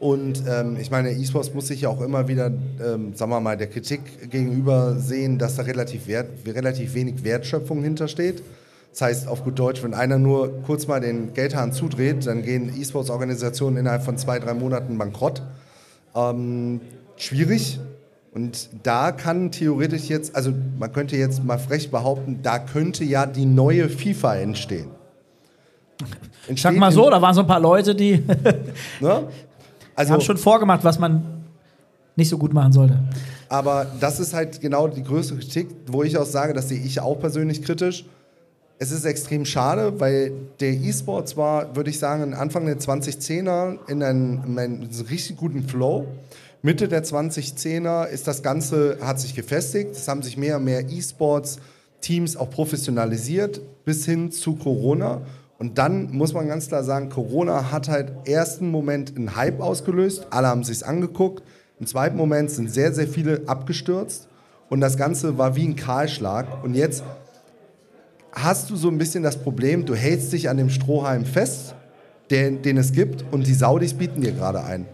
Und 0.00 0.42
ähm, 0.48 0.76
ich 0.80 0.90
meine, 0.90 1.12
E-Sports 1.12 1.52
muss 1.52 1.66
sich 1.66 1.82
ja 1.82 1.90
auch 1.90 2.00
immer 2.00 2.26
wieder, 2.26 2.46
ähm, 2.46 3.14
sagen 3.14 3.30
wir 3.30 3.40
mal, 3.40 3.56
der 3.58 3.66
Kritik 3.66 4.30
gegenüber 4.30 4.96
sehen, 4.96 5.38
dass 5.38 5.56
da 5.56 5.62
relativ, 5.62 6.06
wert, 6.06 6.28
relativ 6.46 6.94
wenig 6.94 7.22
Wertschöpfung 7.22 7.82
hintersteht. 7.82 8.42
Das 8.90 9.02
heißt, 9.02 9.28
auf 9.28 9.44
gut 9.44 9.58
Deutsch, 9.58 9.82
wenn 9.82 9.94
einer 9.94 10.18
nur 10.18 10.62
kurz 10.62 10.86
mal 10.86 11.00
den 11.00 11.32
Geldhahn 11.32 11.72
zudreht, 11.72 12.26
dann 12.26 12.42
gehen 12.42 12.72
E-Sports-Organisationen 12.76 13.76
innerhalb 13.76 14.02
von 14.02 14.18
zwei, 14.18 14.38
drei 14.38 14.54
Monaten 14.54 14.98
bankrott 14.98 15.42
ähm, 16.14 16.80
schwierig. 17.16 17.80
Und 18.32 18.68
da 18.84 19.10
kann 19.10 19.50
theoretisch 19.50 20.08
jetzt, 20.08 20.36
also 20.36 20.52
man 20.78 20.92
könnte 20.92 21.16
jetzt 21.16 21.42
mal 21.42 21.58
frech 21.58 21.90
behaupten, 21.90 22.40
da 22.42 22.58
könnte 22.58 23.04
ja 23.04 23.26
die 23.26 23.44
neue 23.44 23.88
FIFA 23.88 24.36
entstehen. 24.36 24.90
Sag 26.56 26.76
mal 26.76 26.92
so, 26.92 27.10
da 27.10 27.20
waren 27.20 27.34
so 27.34 27.40
ein 27.40 27.46
paar 27.46 27.60
Leute, 27.60 27.94
die 27.94 28.22
Ne? 29.00 29.28
Also, 29.94 30.12
haben 30.14 30.20
schon 30.20 30.38
vorgemacht, 30.38 30.82
was 30.84 30.98
man 30.98 31.44
nicht 32.16 32.28
so 32.28 32.38
gut 32.38 32.54
machen 32.54 32.72
sollte. 32.72 32.98
aber 33.48 33.86
das 34.00 34.20
ist 34.20 34.32
halt 34.32 34.60
genau 34.60 34.88
die 34.88 35.02
größte 35.02 35.36
Kritik, 35.36 35.68
wo 35.86 36.02
ich 36.02 36.16
auch 36.16 36.24
sage, 36.24 36.54
das 36.54 36.68
sehe 36.68 36.80
ich 36.80 37.00
auch 37.00 37.18
persönlich 37.18 37.62
kritisch. 37.62 38.04
Es 38.82 38.92
ist 38.92 39.04
extrem 39.04 39.44
schade, 39.44 40.00
weil 40.00 40.32
der 40.58 40.72
E-Sports 40.72 41.36
war, 41.36 41.76
würde 41.76 41.90
ich 41.90 41.98
sagen, 41.98 42.32
Anfang 42.32 42.64
der 42.64 42.78
2010er 42.78 43.76
in 43.88 44.02
einem, 44.02 44.42
in 44.46 44.58
einem 44.58 44.88
richtig 45.10 45.36
guten 45.36 45.68
Flow. 45.68 46.06
Mitte 46.62 46.88
der 46.88 47.04
2010er 47.04 48.06
ist 48.06 48.26
das 48.26 48.42
Ganze, 48.42 48.96
hat 49.02 49.20
sich 49.20 49.34
gefestigt. 49.34 49.90
Es 49.90 50.08
haben 50.08 50.22
sich 50.22 50.38
mehr 50.38 50.56
und 50.56 50.64
mehr 50.64 50.88
E-Sports-Teams 50.88 52.38
auch 52.38 52.48
professionalisiert, 52.48 53.60
bis 53.84 54.06
hin 54.06 54.32
zu 54.32 54.54
Corona. 54.54 55.20
Und 55.58 55.76
dann 55.76 56.10
muss 56.12 56.32
man 56.32 56.48
ganz 56.48 56.68
klar 56.68 56.82
sagen, 56.82 57.10
Corona 57.10 57.70
hat 57.70 57.90
halt 57.90 58.26
ersten 58.26 58.70
Moment 58.70 59.14
einen 59.14 59.36
Hype 59.36 59.60
ausgelöst. 59.60 60.28
Alle 60.30 60.48
haben 60.48 60.64
sich's 60.64 60.82
angeguckt. 60.82 61.42
Im 61.78 61.86
zweiten 61.86 62.16
Moment 62.16 62.50
sind 62.50 62.70
sehr, 62.70 62.94
sehr 62.94 63.08
viele 63.08 63.42
abgestürzt. 63.44 64.26
Und 64.70 64.80
das 64.80 64.96
Ganze 64.96 65.36
war 65.36 65.54
wie 65.54 65.66
ein 65.66 65.76
Kahlschlag. 65.76 66.64
Und 66.64 66.74
jetzt 66.74 67.02
hast 68.32 68.70
du 68.70 68.76
so 68.76 68.88
ein 68.88 68.98
bisschen 68.98 69.22
das 69.22 69.36
Problem, 69.42 69.84
du 69.84 69.94
hältst 69.94 70.32
dich 70.32 70.48
an 70.48 70.56
dem 70.56 70.70
Strohhalm 70.70 71.24
fest, 71.24 71.74
den, 72.30 72.62
den 72.62 72.76
es 72.76 72.92
gibt, 72.92 73.24
und 73.32 73.46
die 73.46 73.54
Saudis 73.54 73.94
bieten 73.94 74.20
dir 74.20 74.32
gerade 74.32 74.62
ein. 74.62 74.86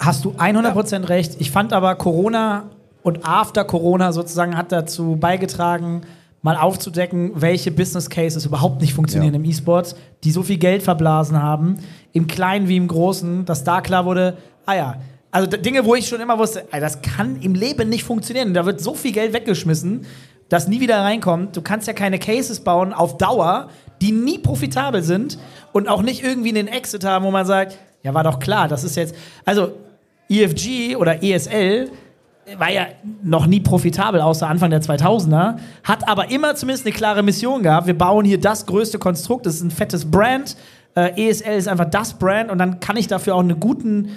Hast 0.00 0.24
du 0.24 0.32
100% 0.32 1.08
recht. 1.08 1.36
Ich 1.38 1.50
fand 1.50 1.72
aber 1.72 1.94
Corona 1.94 2.70
und 3.02 3.26
After 3.26 3.64
Corona 3.64 4.12
sozusagen 4.12 4.56
hat 4.56 4.70
dazu 4.72 5.16
beigetragen, 5.16 6.02
mal 6.42 6.56
aufzudecken, 6.56 7.32
welche 7.34 7.70
Business 7.70 8.10
Cases 8.10 8.44
überhaupt 8.44 8.80
nicht 8.80 8.94
funktionieren 8.94 9.34
Ja. 9.34 9.40
im 9.40 9.44
E-Sport, 9.44 9.96
die 10.24 10.30
so 10.30 10.42
viel 10.42 10.58
Geld 10.58 10.82
verblasen 10.82 11.40
haben, 11.42 11.76
im 12.12 12.26
Kleinen 12.26 12.68
wie 12.68 12.76
im 12.76 12.86
Großen, 12.88 13.44
dass 13.46 13.64
da 13.64 13.80
klar 13.80 14.04
wurde, 14.04 14.36
ah 14.66 14.74
ja, 14.74 14.94
also 15.30 15.48
Dinge, 15.48 15.84
wo 15.84 15.94
ich 15.94 16.06
schon 16.08 16.20
immer 16.20 16.38
wusste, 16.38 16.64
das 16.72 17.02
kann 17.02 17.40
im 17.40 17.54
Leben 17.54 17.88
nicht 17.88 18.04
funktionieren. 18.04 18.54
Da 18.54 18.64
wird 18.64 18.80
so 18.80 18.94
viel 18.94 19.12
Geld 19.12 19.32
weggeschmissen, 19.32 20.06
das 20.48 20.68
nie 20.68 20.80
wieder 20.80 21.00
reinkommt. 21.00 21.56
Du 21.56 21.62
kannst 21.62 21.86
ja 21.86 21.92
keine 21.92 22.18
Cases 22.18 22.60
bauen 22.60 22.92
auf 22.92 23.18
Dauer, 23.18 23.68
die 24.00 24.12
nie 24.12 24.38
profitabel 24.38 25.02
sind 25.02 25.38
und 25.72 25.88
auch 25.88 26.02
nicht 26.02 26.22
irgendwie 26.22 26.50
einen 26.50 26.68
Exit 26.68 27.04
haben, 27.04 27.24
wo 27.24 27.30
man 27.30 27.46
sagt, 27.46 27.78
ja, 28.02 28.14
war 28.14 28.24
doch 28.24 28.38
klar, 28.38 28.68
das 28.68 28.84
ist 28.84 28.96
jetzt. 28.96 29.14
Also, 29.44 29.72
EFG 30.28 30.96
oder 30.96 31.22
ESL 31.22 31.90
war 32.58 32.70
ja 32.70 32.86
noch 33.22 33.46
nie 33.46 33.60
profitabel, 33.60 34.20
außer 34.20 34.48
Anfang 34.48 34.70
der 34.70 34.80
2000er, 34.80 35.56
hat 35.82 36.08
aber 36.08 36.30
immer 36.30 36.54
zumindest 36.54 36.86
eine 36.86 36.94
klare 36.94 37.22
Mission 37.22 37.62
gehabt. 37.62 37.86
Wir 37.86 37.98
bauen 37.98 38.24
hier 38.24 38.40
das 38.40 38.66
größte 38.66 38.98
Konstrukt, 38.98 39.46
das 39.46 39.56
ist 39.56 39.62
ein 39.62 39.70
fettes 39.70 40.08
Brand. 40.08 40.56
Äh, 40.94 41.28
ESL 41.28 41.56
ist 41.56 41.68
einfach 41.68 41.90
das 41.90 42.14
Brand 42.14 42.50
und 42.50 42.58
dann 42.58 42.78
kann 42.78 42.96
ich 42.96 43.08
dafür 43.08 43.34
auch 43.34 43.40
einen 43.40 43.58
guten, 43.58 44.10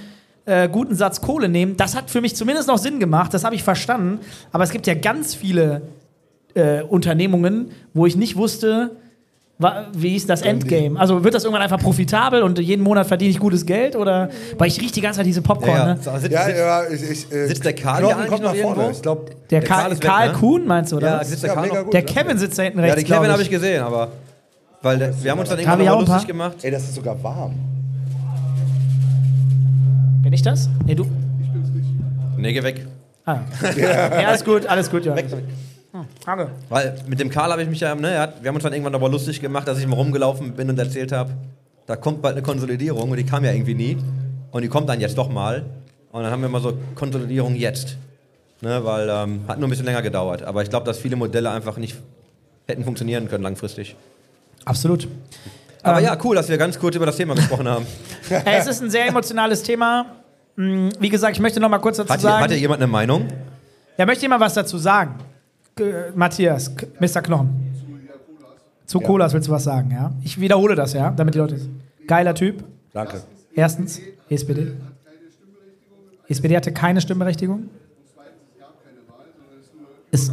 äh, 0.46 0.70
guten 0.70 0.96
Satz 0.96 1.22
Kohle 1.22 1.50
nehmen. 1.50 1.76
Das 1.78 1.96
hat 1.96 2.12
für 2.12 2.22
mich 2.22 2.36
zumindest 2.36 2.68
noch 2.68 2.78
Sinn 2.78 3.00
gemacht, 3.00 3.34
das 3.34 3.44
habe 3.44 3.56
ich 3.56 3.64
verstanden. 3.64 4.20
Aber 4.52 4.64
es 4.64 4.70
gibt 4.70 4.86
ja 4.86 4.94
ganz 4.94 5.34
viele 5.34 5.82
äh, 6.60 6.84
Unternehmungen, 6.88 7.72
wo 7.94 8.06
ich 8.06 8.16
nicht 8.16 8.36
wusste, 8.36 8.92
wie 9.94 10.16
ist 10.16 10.30
das 10.30 10.42
Endgame? 10.42 10.98
Also 10.98 11.22
wird 11.26 11.34
das 11.34 11.44
irgendwann 11.44 11.64
einfach 11.64 11.80
profitabel 11.80 12.44
und 12.44 12.60
jeden 12.60 12.82
Monat 12.82 13.08
verdiene 13.08 13.32
ich 13.32 13.40
gutes 13.40 13.66
Geld? 13.66 13.98
Oder 13.98 14.30
weil 14.58 14.70
ich 14.70 14.80
rieche 14.80 14.94
die 14.94 15.02
ganze 15.02 15.18
Zeit 15.18 15.26
diese 15.26 15.42
Popcorn, 15.42 15.70
Ja, 15.72 15.78
ja. 15.88 15.94
ne? 15.96 16.00
So, 16.02 16.12
sitzt, 16.18 16.32
Ja, 16.32 16.46
sitzt, 16.46 16.58
ja, 16.58 16.84
ich, 16.88 17.02
ich, 17.12 17.32
äh, 17.34 17.48
Sitzt 17.48 17.66
der 17.66 17.74
Karl 17.74 18.06
hier 18.06 18.16
kommt 18.16 18.22
eigentlich 18.22 18.42
noch 18.42 18.56
vorne. 18.56 18.76
irgendwo? 18.84 18.90
Ich 18.92 19.02
glaube, 19.02 19.26
Der, 19.52 19.60
Der 19.60 19.68
Karl, 19.68 19.82
Karl 19.82 19.92
ist 19.92 20.02
weg, 20.04 20.10
Karl 20.10 20.28
ne? 20.30 20.34
Kuhn 20.36 20.66
meinst 20.66 20.92
du, 20.94 20.96
oder? 20.98 21.08
ja, 21.08 21.24
sitzt 21.26 21.44
der 21.44 21.50
Ja, 21.50 21.54
Karl 21.56 21.64
mega 21.68 21.78
noch? 21.80 21.84
gut. 21.86 21.94
der 21.94 22.04
Kevin 22.04 22.38
sitzt 22.38 22.58
da 22.58 22.64
hinten 22.64 22.80
Ja, 22.80 22.86
rechts, 22.86 23.00
die 23.00 23.04
Kevin 23.06 23.22
glaub 23.24 23.32
habe 23.34 23.42
ich 23.42 23.50
gesehen, 23.50 23.84
aber 23.84 24.08
weil 24.82 24.98
der, 24.98 25.24
wir 25.24 25.32
haben 25.32 25.40
uns 25.40 25.50
dann 25.50 25.60
irgendwann 25.60 25.88
auch 25.90 25.96
mal 26.08 26.08
lustig 26.14 26.28
gemacht. 26.28 26.56
ey, 26.62 26.72
das 26.72 26.84
ist 26.84 26.96
sogar 26.96 27.22
warm. 27.22 27.56
Bin 30.24 30.32
ich 30.32 30.42
das? 30.42 30.70
Nee, 30.86 30.96
du. 30.96 31.06
Nee, 32.38 32.54
geh 32.54 32.64
weg. 32.64 32.86
Ah. 33.26 33.40
ja, 33.78 34.32
ist 34.32 34.46
gut, 34.46 34.66
alles 34.68 34.90
gut, 34.90 35.04
ja. 35.06 35.14
Weg 35.18 35.30
damit. 35.30 35.46
Danke. 36.26 36.52
Weil 36.70 36.96
mit 37.08 37.20
dem 37.20 37.30
Karl 37.30 37.52
habe 37.52 37.64
ich 37.64 37.70
mich 37.70 37.80
ja, 37.80 37.96
ne, 37.96 38.20
hat, 38.20 38.42
wir 38.44 38.50
haben 38.50 38.56
uns 38.56 38.64
dann 38.64 38.74
irgendwann 38.74 38.94
aber 38.96 39.10
lustig 39.10 39.42
gemacht, 39.42 39.68
dass 39.68 39.80
ich 39.80 39.88
mal 39.88 39.96
rumgelaufen 39.96 40.54
bin 40.54 40.70
und 40.70 40.78
erzählt 40.78 41.12
habe, 41.12 41.32
da 41.88 41.96
kommt 41.96 42.22
bald 42.22 42.36
eine 42.36 42.44
Konsolidierung 42.44 43.10
und 43.10 43.18
die 43.18 43.24
kam 43.26 43.44
ja 43.44 43.52
irgendwie 43.52 43.74
nie. 43.74 43.98
Und 44.52 44.62
die 44.62 44.68
kommt 44.68 44.88
dann 44.90 45.00
jetzt 45.02 45.18
doch 45.18 45.30
mal. 45.30 45.64
Und 46.12 46.24
dann 46.24 46.32
haben 46.32 46.42
wir 46.42 46.50
mal 46.50 46.62
so 46.62 46.78
Konsolidierung 46.96 47.56
jetzt. 47.56 47.98
Ne, 48.62 48.84
weil 48.84 49.08
ähm, 49.10 49.42
hat 49.48 49.58
nur 49.58 49.68
ein 49.68 49.70
bisschen 49.72 49.86
länger 49.86 50.02
gedauert. 50.02 50.44
Aber 50.44 50.62
ich 50.62 50.70
glaube, 50.70 50.86
dass 50.86 51.00
viele 51.00 51.16
Modelle 51.16 51.50
einfach 51.50 51.78
nicht 51.78 51.96
hätten 52.68 52.84
funktionieren 52.84 53.30
können 53.30 53.44
langfristig. 53.44 53.96
Absolut. 54.66 55.08
Aber 55.82 56.00
Ähm. 56.00 56.06
ja, 56.06 56.18
cool, 56.24 56.36
dass 56.36 56.50
wir 56.50 56.58
ganz 56.58 56.78
kurz 56.78 56.96
über 56.96 57.06
das 57.06 57.16
Thema 57.16 57.36
gesprochen 57.36 57.68
haben. 57.68 57.86
Es 58.46 58.68
ist 58.68 58.82
ein 58.84 58.90
sehr 58.92 59.08
emotionales 59.08 59.64
Thema. 59.64 60.06
Hm, 60.58 60.90
Wie 61.00 61.10
gesagt, 61.10 61.36
ich 61.38 61.42
möchte 61.42 61.60
noch 61.60 61.70
mal 61.70 61.80
kurz 61.80 61.98
dazu 61.98 62.10
Hat 62.12 62.20
hier, 62.20 62.30
sagen. 62.30 62.44
hat 62.44 62.52
hier 62.52 62.60
jemand 62.60 62.82
eine 62.82 62.92
Meinung? 62.92 63.28
Ja, 63.98 64.06
möchte 64.06 64.24
jemand 64.24 64.42
was 64.42 64.54
dazu 64.54 64.78
sagen? 64.78 65.16
Matthias, 66.16 66.76
K 66.76 66.88
Mr. 67.00 67.22
Knochen. 67.22 67.50
Zu 68.86 69.00
Colas 69.00 69.34
willst 69.34 69.48
du 69.48 69.52
was 69.52 69.64
sagen, 69.64 69.92
ja? 69.92 70.12
Ich 70.24 70.40
wiederhole 70.40 70.76
das, 70.76 70.94
ja, 70.94 71.12
damit 71.12 71.36
die 71.36 71.40
Leute. 71.40 71.60
Geiler 72.08 72.34
Typ. 72.34 72.64
Danke. 72.92 73.22
Erstens, 73.54 74.02
SPD. 74.30 74.72
SPD 76.28 76.56
hatte 76.58 76.72
keine 76.72 77.00
Stimmberechtigung. 77.02 77.70
Es 80.12 80.32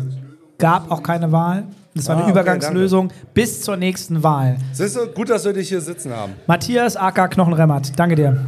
gab 0.59 0.91
auch 0.91 1.03
keine 1.03 1.31
Wahl. 1.33 1.65
Das 1.95 2.09
war 2.09 2.15
Ah, 2.15 2.19
eine 2.19 2.25
okay, 2.25 2.33
Übergangslösung 2.33 3.11
bis 3.35 3.63
zur 3.63 3.77
nächsten 3.77 4.23
Wahl. 4.23 4.59
Siehst 4.73 4.97
du, 4.97 5.07
gut, 5.07 5.31
dass 5.31 5.45
wir 5.45 5.53
dich 5.53 5.69
hier 5.69 5.81
sitzen 5.81 6.13
haben. 6.15 6.33
Matthias 6.47 6.97
AK 6.97 7.31
Knochenremmert, 7.31 7.99
danke 7.99 8.17
dir. 8.17 8.45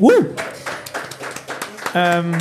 Uh. 0.00 0.10
Ähm, 1.94 2.32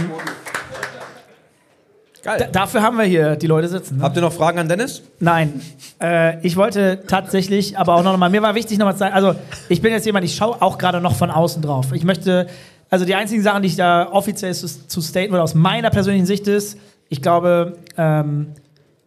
Geil. 2.28 2.40
da, 2.40 2.48
dafür 2.48 2.82
haben 2.82 2.98
wir 2.98 3.06
hier 3.06 3.38
die 3.38 3.48
Leute 3.48 3.70
sitzen. 3.70 4.00
Ne? 4.00 4.04
Habt 4.04 4.18
ihr 4.18 4.22
noch 4.22 4.34
Fragen 4.34 4.60
an 4.60 4.68
Dennis? 4.68 5.02
Nein. 5.22 5.62
Äh, 6.02 6.46
ich 6.46 6.58
wollte 6.58 7.00
tatsächlich, 7.08 7.78
aber 7.78 7.96
auch 7.96 8.04
noch 8.04 8.18
mal, 8.18 8.30
mir 8.30 8.42
war 8.42 8.54
wichtig 8.54 8.78
nochmal 8.78 8.96
zu 8.96 9.00
sagen, 9.00 9.16
also 9.16 9.34
ich 9.70 9.82
bin 9.82 9.94
jetzt 9.94 10.06
jemand, 10.06 10.26
ich 10.26 10.36
schaue 10.36 10.62
auch 10.62 10.78
gerade 10.78 11.00
noch 11.00 11.16
von 11.16 11.32
außen 11.32 11.62
drauf. 11.62 11.94
Ich 11.94 12.04
möchte, 12.04 12.48
also 12.90 13.06
die 13.06 13.16
einzigen 13.16 13.42
Sachen, 13.44 13.62
die 13.62 13.70
ich 13.70 13.78
da 13.78 14.12
offiziell 14.12 14.54
zu, 14.54 14.68
zu 14.68 15.00
staten 15.00 15.32
würde, 15.32 15.42
aus 15.42 15.56
meiner 15.56 15.90
persönlichen 15.90 16.26
Sicht 16.26 16.50
ist, 16.50 16.78
ich 17.08 17.22
glaube, 17.22 17.78
ähm, 17.98 18.48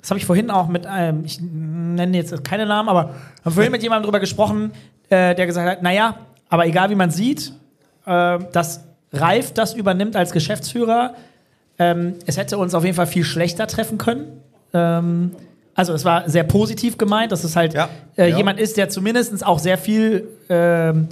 das 0.01 0.09
habe 0.09 0.19
ich 0.19 0.25
vorhin 0.25 0.51
auch 0.51 0.69
mit 0.69 0.87
einem, 0.87 1.23
ich 1.27 1.43
nenne 1.43 2.17
jetzt 2.17 2.43
keine 2.43 2.65
Namen, 2.65 2.89
aber 2.89 3.11
habe 3.45 3.51
vorhin 3.51 3.71
mit 3.71 3.83
jemandem 3.83 4.05
drüber 4.05 4.21
gesprochen, 4.21 4.73
äh, 5.11 5.35
der 5.35 5.47
gesagt 5.47 5.69
hat, 5.69 5.83
naja, 5.83 6.17
aber 6.49 6.65
egal 6.65 6.89
wie 6.89 6.95
man 6.95 7.11
sieht, 7.11 7.53
äh, 8.07 8.39
dass 8.51 8.81
Ralf 9.13 9.53
das 9.53 9.75
übernimmt 9.75 10.17
als 10.17 10.33
Geschäftsführer, 10.33 11.13
ähm, 11.81 12.15
es 12.27 12.37
hätte 12.37 12.59
uns 12.59 12.75
auf 12.75 12.85
jeden 12.85 12.95
Fall 12.95 13.07
viel 13.09 13.25
schlechter 13.25 13.67
treffen 13.67 13.99
können. 13.99 14.41
Ähm, 14.73 15.33
also 15.75 15.95
es 15.95 16.05
war 16.05 16.29
sehr 16.29 16.45
positiv 16.45 16.99
gemeint, 16.99 17.33
dass 17.33 17.43
es 17.43 17.57
halt 17.57 17.73
Ja. 17.75 17.89
äh, 18.17 18.29
Ja. 18.31 18.37
jemand 18.37 18.61
ist, 18.61 18.77
der 18.77 18.89
zumindest 18.91 19.45
auch 19.47 19.59
sehr 19.59 19.79
viel, 19.79 20.29
ähm, 20.51 21.09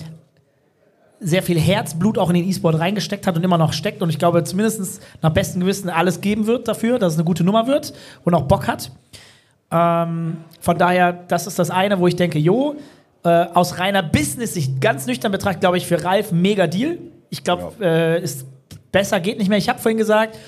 sehr 1.20 1.42
viel 1.42 1.58
Herzblut 1.58 2.18
auch 2.18 2.28
in 2.28 2.36
den 2.36 2.48
E-Sport 2.48 2.78
reingesteckt 2.78 3.26
hat 3.26 3.36
und 3.36 3.42
immer 3.44 3.58
noch 3.58 3.72
steckt 3.72 4.02
und 4.02 4.10
ich 4.10 4.18
glaube 4.18 4.44
zumindest 4.44 5.00
nach 5.22 5.30
bestem 5.30 5.60
Gewissen 5.62 5.88
alles 5.90 6.20
geben 6.20 6.46
wird 6.46 6.68
dafür, 6.68 6.98
dass 6.98 7.14
es 7.14 7.18
eine 7.18 7.24
gute 7.24 7.42
Nummer 7.44 7.66
wird 7.66 7.92
und 8.24 8.34
auch 8.34 8.42
Bock 8.42 8.68
hat. 8.68 8.92
Ähm, 9.72 10.36
von 10.60 10.78
daher, 10.78 11.12
das 11.12 11.46
ist 11.46 11.58
das 11.58 11.70
eine, 11.70 11.98
wo 11.98 12.06
ich 12.06 12.16
denke, 12.16 12.38
jo, 12.38 12.76
äh, 13.24 13.28
aus 13.54 13.78
reiner 13.78 14.02
Business-Sicht, 14.02 14.80
ganz 14.80 15.06
nüchtern 15.06 15.32
betrachtet, 15.32 15.60
glaube 15.60 15.76
ich, 15.76 15.86
für 15.86 16.04
Ralf 16.04 16.30
mega 16.30 16.66
Deal. 16.66 16.98
Ich 17.30 17.42
glaube, 17.42 17.72
äh, 17.84 18.22
ist 18.22 18.46
besser 18.92 19.18
geht 19.20 19.38
nicht 19.38 19.48
mehr. 19.48 19.58
Ich 19.58 19.68
habe 19.68 19.78
vorhin 19.80 19.98
gesagt, 19.98 20.38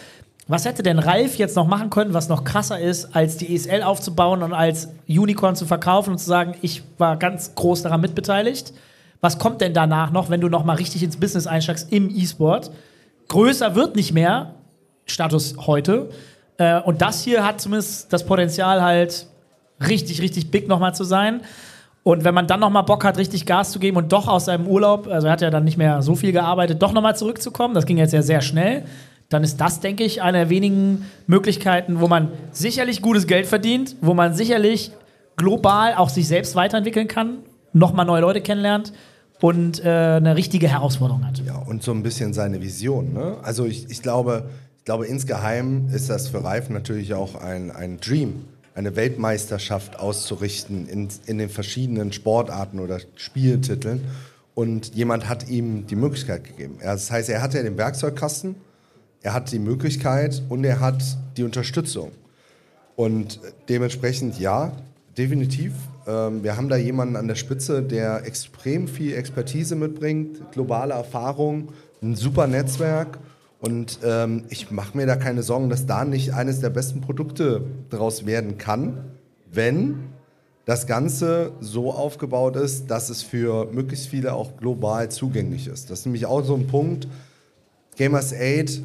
was 0.51 0.65
hätte 0.65 0.83
denn 0.83 0.99
Ralf 0.99 1.37
jetzt 1.37 1.55
noch 1.55 1.67
machen 1.67 1.91
können, 1.91 2.13
was 2.13 2.29
noch 2.29 2.43
krasser 2.43 2.81
ist, 2.81 3.15
als 3.15 3.37
die 3.37 3.55
ESL 3.55 3.83
aufzubauen 3.83 4.43
und 4.43 4.53
als 4.53 4.89
Unicorn 5.09 5.55
zu 5.55 5.65
verkaufen 5.65 6.11
und 6.11 6.19
zu 6.19 6.27
sagen, 6.27 6.57
ich 6.61 6.83
war 6.99 7.17
ganz 7.17 7.55
groß 7.55 7.83
daran 7.83 8.01
mitbeteiligt? 8.01 8.73
Was 9.21 9.39
kommt 9.39 9.61
denn 9.61 9.75
danach 9.75 10.11
noch, 10.11 10.29
wenn 10.29 10.41
du 10.41 10.49
noch 10.49 10.65
mal 10.65 10.75
richtig 10.77 11.03
ins 11.03 11.19
Business 11.19 11.47
einsteigst 11.47 11.93
im 11.93 12.11
E-Sport? 12.11 12.73
Größer 13.29 13.77
wird 13.77 13.95
nicht 13.95 14.13
mehr, 14.13 14.55
Status 15.07 15.55
heute. 15.67 16.11
Äh, 16.59 16.81
und 16.81 17.01
das 17.01 17.23
hier 17.23 17.45
hat 17.45 17.61
zumindest 17.61 18.13
das 18.13 18.27
Potenzial 18.27 18.83
halt 18.83 19.27
richtig, 19.87 20.21
richtig 20.21 20.51
big 20.51 20.67
nochmal 20.67 20.95
zu 20.95 21.05
sein. 21.05 21.43
Und 22.03 22.25
wenn 22.25 22.35
man 22.35 22.47
dann 22.47 22.61
nochmal 22.61 22.83
Bock 22.83 23.05
hat, 23.05 23.19
richtig 23.19 23.47
Gas 23.47 23.71
zu 23.71 23.79
geben 23.79 23.99
und 23.99 24.11
doch 24.11 24.27
aus 24.27 24.47
seinem 24.47 24.67
Urlaub, 24.67 25.07
also 25.07 25.27
er 25.29 25.33
hat 25.33 25.43
ja 25.43 25.51
dann 25.51 25.65
nicht 25.65 25.77
mehr 25.77 26.03
so 26.03 26.17
viel 26.17 26.33
gearbeitet, 26.33 26.83
doch 26.83 26.93
nochmal 26.93 27.15
zurückzukommen, 27.15 27.75
das 27.75 27.87
ging 27.87 27.99
jetzt 27.99 28.13
ja 28.13 28.23
sehr 28.23 28.41
schnell, 28.41 28.85
dann 29.31 29.45
ist 29.45 29.59
das, 29.61 29.81
denke 29.81 30.05
ich, 30.05 30.21
eine 30.23 30.39
der 30.39 30.51
wenigen 30.51 31.07
Möglichkeiten, 31.27 32.01
wo 32.01 32.09
man 32.09 32.29
sicherlich 32.53 33.01
gutes 33.01 33.27
Geld 33.27 33.47
verdient, 33.47 33.97
wo 34.01 34.13
man 34.13 34.35
sicherlich 34.35 34.91
global 35.37 35.95
auch 35.95 36.11
sich 36.11 36.27
selbst 36.29 36.57
weiterentwickeln 36.57 37.09
kann, 37.09 37.39
nochmal 37.73 38.05
neue 38.05 38.21
Leute 38.21 38.41
kennenlernt 38.41 38.93
und 39.41 39.83
äh, 39.85 39.89
eine 39.89 40.37
richtige 40.37 40.69
Herausforderung 40.69 41.25
hat. 41.27 41.41
Ja, 41.47 41.57
und 41.57 41.83
so 41.83 41.93
ein 41.93 42.03
bisschen 42.03 42.35
seine 42.35 42.61
Vision. 42.61 43.15
Ne? 43.15 43.37
Also 43.43 43.67
ich, 43.67 43.89
ich, 43.89 44.03
glaube, 44.03 44.51
ich 44.79 44.85
glaube, 44.85 45.07
insgeheim 45.07 45.89
ist 45.95 46.11
das 46.11 46.29
für 46.29 46.43
Reif 46.43 46.69
natürlich 46.69 47.15
auch 47.15 47.37
ein, 47.37 47.71
ein 47.71 48.01
Dream, 48.01 48.45
eine 48.75 48.97
Weltmeisterschaft 48.97 50.01
auszurichten 50.01 50.89
in, 50.89 51.09
in 51.27 51.39
den 51.39 51.49
verschiedenen 51.51 52.13
Sportarten 52.13 52.81
oder 52.81 52.99
Spieltiteln. 53.15 54.03
Und 54.57 54.95
jemand 54.97 55.29
hat 55.29 55.49
ihm 55.49 55.87
die 55.87 55.97
Möglichkeit 55.97 56.45
gegeben. 56.45 56.79
Das 56.83 57.13
heißt, 57.13 57.31
er 57.31 57.41
hatte 57.41 57.59
ja 57.59 57.63
den 57.63 57.79
Werkzeugkasten, 57.79 58.57
er 59.23 59.35
hat 59.35 59.53
die 59.53 59.59
Möglichkeit 59.59 60.43
und 60.49 60.65
er 60.65 60.81
hat 60.81 61.03
die 61.37 61.45
Unterstützung. 61.45 62.11
Und 62.97 63.41
dementsprechend 63.69 64.39
ja, 64.39 64.73
definitiv. 65.17 65.73
Ähm, 66.07 66.43
wir 66.43 66.57
haben 66.57 66.69
da 66.69 66.77
jemanden 66.77 67.17
an 67.17 67.29
der 67.29 67.35
Spitze, 67.35 67.83
der 67.83 68.27
extrem 68.27 68.89
viel 68.89 69.15
Expertise 69.15 69.77
mitbringt, 69.77 70.53
globale 70.53 70.95
Erfahrung, 70.95 71.69
ein 72.03 72.15
super 72.15 72.47
Netzwerk. 72.47 73.19
Und 73.61 73.99
ähm, 74.05 74.45
ich 74.49 74.71
mache 74.71 74.97
mir 74.97 75.07
da 75.07 75.17
keine 75.17 75.43
Sorgen, 75.43 75.69
dass 75.69 75.85
da 75.85 76.05
nicht 76.05 76.33
eines 76.33 76.61
der 76.61 76.71
besten 76.71 77.03
Produkte 77.03 77.63
daraus 77.91 78.25
werden 78.25 78.57
kann, 78.57 79.05
wenn 79.53 80.11
das 80.65 80.87
Ganze 80.87 81.53
so 81.61 81.93
aufgebaut 81.93 82.57
ist, 82.57 82.91
dass 82.91 83.11
es 83.11 83.23
für 83.23 83.71
möglichst 83.73 84.07
viele 84.07 84.35
auch 84.35 84.57
global 84.57 85.11
zugänglich 85.11 85.67
ist. 85.67 85.91
Das 85.91 86.01
ist 86.01 86.05
nämlich 86.07 86.27
auch 86.27 86.45
so 86.45 86.55
ein 86.55 86.67
Punkt. 86.67 87.09
Gamers 87.97 88.33
8 88.33 88.83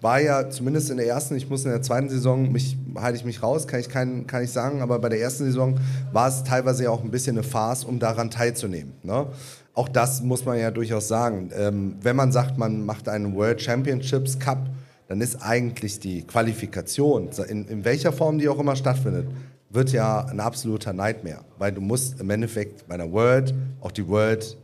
war 0.00 0.20
ja 0.20 0.50
zumindest 0.50 0.90
in 0.90 0.98
der 0.98 1.06
ersten, 1.06 1.34
ich 1.36 1.48
muss 1.48 1.64
in 1.64 1.70
der 1.70 1.82
zweiten 1.82 2.08
Saison, 2.08 2.52
mich, 2.52 2.76
halte 2.96 3.16
ich 3.16 3.24
mich 3.24 3.42
raus, 3.42 3.66
kann 3.66 3.80
ich, 3.80 3.88
kein, 3.88 4.26
kann 4.26 4.44
ich 4.44 4.50
sagen, 4.50 4.82
aber 4.82 4.98
bei 4.98 5.08
der 5.08 5.20
ersten 5.20 5.44
Saison 5.44 5.78
war 6.12 6.28
es 6.28 6.44
teilweise 6.44 6.84
ja 6.84 6.90
auch 6.90 7.02
ein 7.02 7.10
bisschen 7.10 7.36
eine 7.36 7.42
Farce, 7.46 7.84
um 7.84 7.98
daran 7.98 8.30
teilzunehmen. 8.30 8.92
Ne? 9.02 9.26
Auch 9.74 9.88
das 9.88 10.22
muss 10.22 10.44
man 10.44 10.58
ja 10.58 10.70
durchaus 10.70 11.08
sagen. 11.08 11.50
Ähm, 11.56 11.96
wenn 12.02 12.14
man 12.14 12.30
sagt, 12.30 12.58
man 12.58 12.84
macht 12.84 13.08
einen 13.08 13.34
World 13.34 13.62
Championships 13.62 14.38
Cup, 14.38 14.68
dann 15.08 15.20
ist 15.20 15.42
eigentlich 15.42 15.98
die 15.98 16.22
Qualifikation, 16.22 17.30
in, 17.48 17.66
in 17.66 17.84
welcher 17.84 18.12
Form 18.12 18.38
die 18.38 18.48
auch 18.48 18.58
immer 18.58 18.76
stattfindet, 18.76 19.26
wird 19.70 19.92
ja 19.92 20.24
ein 20.26 20.40
absoluter 20.40 20.92
Nightmare, 20.92 21.40
weil 21.58 21.72
du 21.72 21.80
musst 21.80 22.20
im 22.20 22.28
Endeffekt 22.30 22.86
bei 22.86 22.94
einer 22.94 23.10
World 23.10 23.54
auch 23.80 23.92
die 23.92 24.06
World 24.06 24.56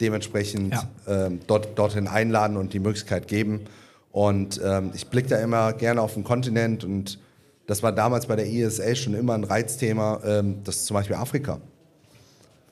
dementsprechend 0.00 0.74
Ja. 0.74 0.88
ähm, 1.08 1.40
dort, 1.46 1.78
dorthin 1.78 2.08
einladen 2.08 2.56
und 2.56 2.72
die 2.72 2.78
Möglichkeit 2.78 3.28
geben. 3.28 3.60
Und 4.12 4.60
ähm, 4.64 4.90
ich 4.94 5.06
blicke 5.06 5.28
da 5.28 5.36
immer 5.38 5.72
gerne 5.72 6.00
auf 6.02 6.14
den 6.14 6.24
Kontinent 6.24 6.84
und 6.84 7.18
das 7.66 7.82
war 7.82 7.92
damals 7.92 8.26
bei 8.26 8.34
der 8.34 8.50
ESA 8.50 8.94
schon 8.96 9.14
immer 9.14 9.34
ein 9.34 9.44
Reizthema, 9.44 10.20
ähm, 10.24 10.56
das 10.64 10.76
ist 10.76 10.86
zum 10.86 10.94
Beispiel 10.94 11.14
Afrika. 11.16 11.58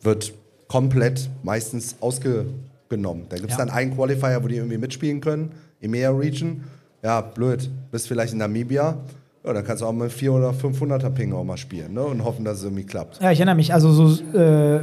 Wird 0.03 0.33
komplett 0.67 1.31
meistens 1.45 1.95
ausgenommen. 2.01 3.27
Da 3.29 3.37
gibt 3.37 3.51
es 3.51 3.57
Ja. 3.59 3.65
dann 3.65 3.71
einen 3.71 3.95
Qualifier, 3.95 4.43
wo 4.43 4.49
die 4.49 4.57
irgendwie 4.57 4.79
mitspielen 4.79 5.21
können, 5.21 5.53
EMEA 5.81 6.11
Region. 6.11 6.65
Ja, 7.03 7.21
blöd, 7.21 7.71
bist 7.93 8.09
vielleicht 8.09 8.33
in 8.33 8.39
Namibia, 8.41 8.97
ja, 9.45 9.53
dann 9.53 9.65
kannst 9.65 9.83
du 9.83 9.87
auch 9.87 9.93
mit 9.93 10.11
400 10.13 10.51
oder 10.53 10.69
500er 10.69 11.11
Ping 11.11 11.33
auch 11.33 11.45
mal 11.45 11.57
spielen 11.57 11.95
ne? 11.95 12.03
und 12.03 12.25
hoffen, 12.25 12.45
dass 12.45 12.59
es 12.59 12.65
irgendwie 12.65 12.83
klappt. 12.85 13.21
Ja, 13.23 13.31
ich 13.31 13.39
erinnere 13.39 13.55
mich, 13.55 13.73
also 13.73 13.93
so 13.93 14.37
äh, 14.37 14.81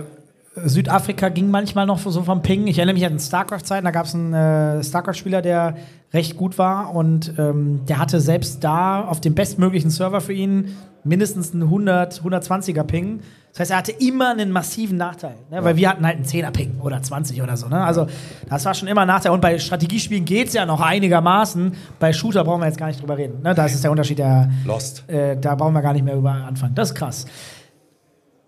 Südafrika 0.64 1.28
ging 1.28 1.52
manchmal 1.52 1.86
noch 1.86 2.00
so 2.00 2.24
vom 2.24 2.42
Ping. 2.42 2.68
Ich 2.68 2.78
erinnere 2.78 2.94
mich 2.94 3.06
an 3.06 3.20
StarCraft-Zeiten, 3.20 3.84
da 3.84 3.92
gab 3.92 4.06
es 4.06 4.16
einen 4.16 4.34
äh, 4.34 4.82
StarCraft-Spieler, 4.82 5.42
der 5.42 5.76
recht 6.16 6.38
gut 6.38 6.58
war 6.58 6.96
und 6.96 7.34
ähm, 7.38 7.82
der 7.88 8.00
hatte 8.00 8.20
selbst 8.20 8.64
da 8.64 9.06
auf 9.06 9.22
dem 9.22 9.36
bestmöglichen 9.36 9.90
Server 9.92 10.22
für 10.22 10.34
ihn 10.34 10.76
mindestens 11.04 11.54
einen 11.54 11.64
100, 11.64 12.22
120er 12.22 12.84
Ping. 12.84 13.20
Das 13.52 13.60
heißt, 13.60 13.72
er 13.72 13.78
hatte 13.78 13.92
immer 13.92 14.32
einen 14.32 14.52
massiven 14.52 14.98
Nachteil, 14.98 15.36
ne? 15.52 15.64
weil 15.64 15.76
wir 15.78 15.90
hatten 15.90 16.06
halt 16.06 16.16
einen 16.18 16.26
10er 16.26 16.52
Ping 16.52 16.80
oder 16.82 17.02
20 17.02 17.42
oder 17.42 17.56
so. 17.56 17.68
Ne? 17.68 17.82
Also 17.82 18.08
das 18.50 18.66
war 18.66 18.74
schon 18.74 18.88
immer 18.88 19.02
ein 19.02 19.08
Nachteil. 19.08 19.32
Und 19.32 19.40
bei 19.40 19.60
Strategiespielen 19.60 20.26
geht 20.26 20.48
es 20.48 20.54
ja 20.54 20.66
noch 20.66 20.82
einigermaßen. 20.82 21.74
Bei 22.00 22.12
Shooter 22.12 22.44
brauchen 22.44 22.62
wir 22.62 22.68
jetzt 22.68 22.78
gar 22.78 22.88
nicht 22.88 23.02
drüber 23.02 23.18
reden. 23.18 23.42
Ne? 23.44 23.54
Da 23.54 23.66
ist 23.66 23.82
der 23.82 23.92
Unterschied, 23.92 24.20
der, 24.20 24.50
Lost. 24.66 25.08
äh, 25.08 25.38
da 25.38 25.56
brauchen 25.56 25.74
wir 25.74 25.82
gar 25.82 25.94
nicht 25.94 26.04
mehr 26.04 26.16
über 26.16 26.32
anfangen. 26.32 26.76
Das 26.76 26.90
ist 26.90 26.96
krass. 26.96 27.26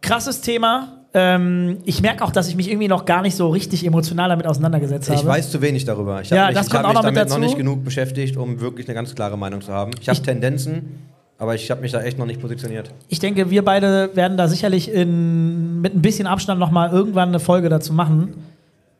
Krasses 0.01 0.41
Thema. 0.41 0.96
Ähm, 1.13 1.77
ich 1.85 2.01
merke 2.01 2.23
auch, 2.23 2.31
dass 2.31 2.47
ich 2.49 2.55
mich 2.55 2.69
irgendwie 2.69 2.87
noch 2.89 3.05
gar 3.05 3.21
nicht 3.21 3.35
so 3.35 3.49
richtig 3.49 3.85
emotional 3.85 4.29
damit 4.29 4.45
auseinandergesetzt 4.45 5.09
habe. 5.09 5.19
Ich 5.19 5.25
weiß 5.25 5.49
zu 5.51 5.61
wenig 5.61 5.85
darüber. 5.85 6.21
Ich 6.21 6.29
Ja, 6.29 6.37
habe 6.39 6.47
mich, 6.49 6.57
das 6.57 6.67
ich 6.67 6.73
kommt 6.73 6.85
auch 6.85 6.93
noch 6.93 7.03
mit 7.03 7.15
damit 7.15 7.29
noch 7.29 7.35
dazu. 7.37 7.39
nicht 7.39 7.57
genug 7.57 7.83
beschäftigt, 7.85 8.35
um 8.37 8.59
wirklich 8.59 8.87
eine 8.87 8.95
ganz 8.95 9.15
klare 9.15 9.37
Meinung 9.37 9.61
zu 9.61 9.71
haben. 9.71 9.91
Ich 10.01 10.09
habe 10.09 10.21
Tendenzen, 10.21 10.99
aber 11.39 11.55
ich 11.55 11.71
habe 11.71 11.81
mich 11.81 11.91
da 11.93 12.01
echt 12.01 12.19
noch 12.19 12.25
nicht 12.25 12.41
positioniert. 12.41 12.91
Ich 13.07 13.19
denke, 13.19 13.49
wir 13.49 13.63
beide 13.63 14.09
werden 14.15 14.37
da 14.37 14.47
sicherlich 14.47 14.91
in, 14.91 15.79
mit 15.81 15.95
ein 15.95 16.01
bisschen 16.01 16.27
Abstand 16.27 16.59
noch 16.59 16.71
mal 16.71 16.91
irgendwann 16.91 17.29
eine 17.29 17.39
Folge 17.39 17.69
dazu 17.69 17.93
machen, 17.93 18.33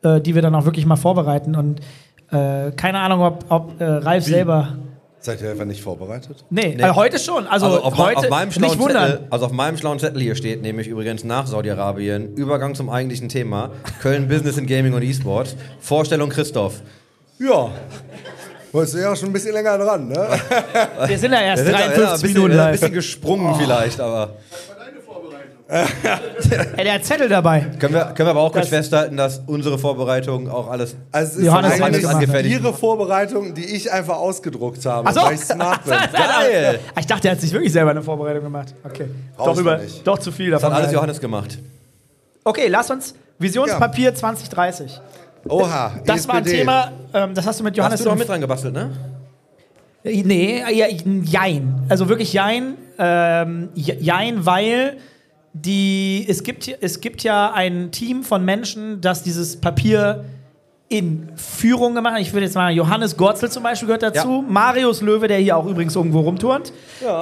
äh, 0.02 0.22
die 0.22 0.34
wir 0.34 0.42
dann 0.42 0.56
auch 0.56 0.66
wirklich 0.66 0.86
mal 0.86 0.96
vorbereiten. 0.96 1.56
Und 1.56 1.82
äh, 2.32 2.72
keine 2.72 3.00
Ahnung, 3.00 3.22
ob, 3.22 3.46
ob 3.50 3.82
äh, 3.82 3.84
Ralf 3.84 4.24
selber. 4.24 4.78
Seid 5.20 5.42
ihr 5.42 5.50
einfach 5.52 5.66
nicht 5.66 5.82
vorbereitet? 5.82 6.46
Nee, 6.50 6.76
Nee. 6.78 6.84
Äh, 6.84 6.92
heute 6.92 7.18
schon. 7.20 7.48
Also, 7.48 7.66
Also 7.66 7.82
auf, 7.82 7.98
heute 7.98 8.18
auf, 8.20 8.30
meinem 8.30 8.52
schlauen 8.52 8.70
nicht 8.72 8.80
wundern. 8.80 9.10
Zettel, 9.12 9.28
also 9.30 9.46
auf 9.48 9.52
meinem 9.52 9.78
schlauen 9.78 10.00
Zettel 10.00 10.22
hier 10.22 10.36
steht 10.36 10.62
nämlich 10.62 10.88
übrigens 10.88 11.24
nach 11.24 11.48
Saudi-Arabien 11.48 12.36
Übergang 12.36 12.76
zum 12.76 12.90
eigentlichen 12.90 13.28
Thema 13.28 13.72
Köln 14.02 14.28
Business 14.30 14.58
in 14.58 14.68
Gaming 14.68 14.94
und 14.94 15.02
E-Sport 15.02 15.56
Vorstellung 15.80 16.30
Christoph. 16.30 16.82
Ja. 17.40 17.72
Warst 18.72 18.94
du 18.94 18.98
ja 19.00 19.12
auch 19.12 19.16
schon 19.16 19.30
ein 19.30 19.34
bisschen 19.34 19.54
länger 19.54 19.78
dran, 19.78 20.08
ne? 20.10 20.28
Wir 21.08 21.18
sind 21.18 21.32
ja 21.32 21.42
erst 21.42 21.66
Wir 21.66 21.72
sind 21.72 21.80
da- 21.80 21.88
53 21.88 21.98
ja, 22.04 22.14
ein 22.14 22.22
bisschen, 22.22 22.34
Minuten 22.44 22.60
ein 22.60 22.72
bisschen 22.74 22.94
gesprungen 22.94 23.56
vielleicht, 23.60 24.00
aber 24.00 24.36
Ey, 25.70 26.84
der 26.86 26.94
hat 26.94 27.04
Zettel 27.06 27.28
dabei. 27.28 27.60
können 27.80 27.94
wir, 27.94 28.06
können 28.06 28.28
wir 28.28 28.32
aber 28.32 28.40
auch 28.42 28.52
kurz 28.54 28.70
Das- 28.70 28.78
festhalten, 28.78 29.18
dass 29.18 29.42
unsere 29.48 29.78
Vorbereitung 29.78 30.50
auch 30.50 30.70
alles 30.70 30.96
Also 31.12 31.32
es 31.34 31.38
ist 31.40 31.46
Johannes 31.46 31.78
das 31.78 31.80
gemacht. 31.92 32.16
angefertigt. 32.16 32.56
ihre 32.56 32.74
Vorbereitung, 32.74 33.54
die 33.54 33.66
ich 33.76 33.92
einfach 33.92 34.16
ausgedruckt 34.18 34.86
habe, 34.86 35.10
Ach 35.10 35.14
so. 35.14 35.22
weil 35.22 35.34
ich 35.36 35.42
smart 35.42 35.84
bin. 35.84 35.94
Geil. 36.14 36.80
Ich 36.98 37.06
dachte, 37.06 37.28
er 37.28 37.32
hat 37.34 37.42
sich 37.42 37.52
wirklich 37.52 37.74
selber 37.74 37.92
eine 37.92 38.02
Vorbereitung 38.02 38.44
gemacht. 38.44 38.74
Okay. 38.86 39.08
Brauchst 39.36 39.56
Doch, 39.56 39.62
über, 39.62 39.78
nicht. 39.80 40.08
doch 40.08 40.20
zu 40.20 40.32
viel 40.32 40.52
Das 40.52 40.62
davon. 40.62 40.76
hat 40.78 40.84
alles. 40.84 40.94
Johannes 40.94 41.20
gemacht. 41.20 41.60
Okay, 42.46 42.68
lass 42.70 42.90
uns 42.90 43.14
Visionspapier 43.40 44.16
2030. 44.16 45.02
Oha, 45.50 45.92
Das 46.06 46.28
war 46.28 46.36
ein 46.36 46.44
ESPD. 46.44 46.60
Thema, 46.60 46.92
ähm, 47.14 47.34
das 47.34 47.46
hast 47.46 47.60
du 47.60 47.64
mit 47.66 47.76
Johannes 47.76 47.96
Hast 48.00 48.06
du 48.06 48.10
doch 48.10 48.14
im- 48.14 48.20
mit 48.20 48.28
dran 48.30 48.42
gebastelt, 48.42 48.74
ne? 48.74 48.90
Nee, 50.04 50.64
ja, 50.74 50.88
jein. 50.88 51.84
Also 51.90 52.08
wirklich 52.08 52.32
jein. 52.32 52.76
Ähm, 52.98 53.70
jein, 53.76 54.46
weil 54.46 54.98
die, 55.54 56.26
es, 56.28 56.44
gibt, 56.44 56.68
es 56.68 57.02
gibt 57.02 57.24
ja 57.24 57.52
ein 57.54 57.92
Team 57.92 58.24
von 58.24 58.44
Menschen, 58.46 59.02
das 59.02 59.24
dieses 59.24 59.60
Papier 59.60 60.26
in 60.90 61.30
Führung 61.36 61.96
gemacht 61.96 62.14
hat. 62.14 62.22
Ich 62.22 62.32
würde 62.32 62.46
jetzt 62.46 62.56
mal, 62.56 62.72
Johannes 62.72 63.18
Gorzel 63.18 63.52
zum 63.52 63.64
Beispiel 63.64 63.88
gehört 63.88 64.04
dazu. 64.04 64.46
Marius 64.48 65.02
Löwe, 65.02 65.28
der 65.28 65.40
hier 65.40 65.58
auch 65.58 65.66
übrigens 65.66 65.96
irgendwo 65.96 66.22
rumturnt. 66.22 66.72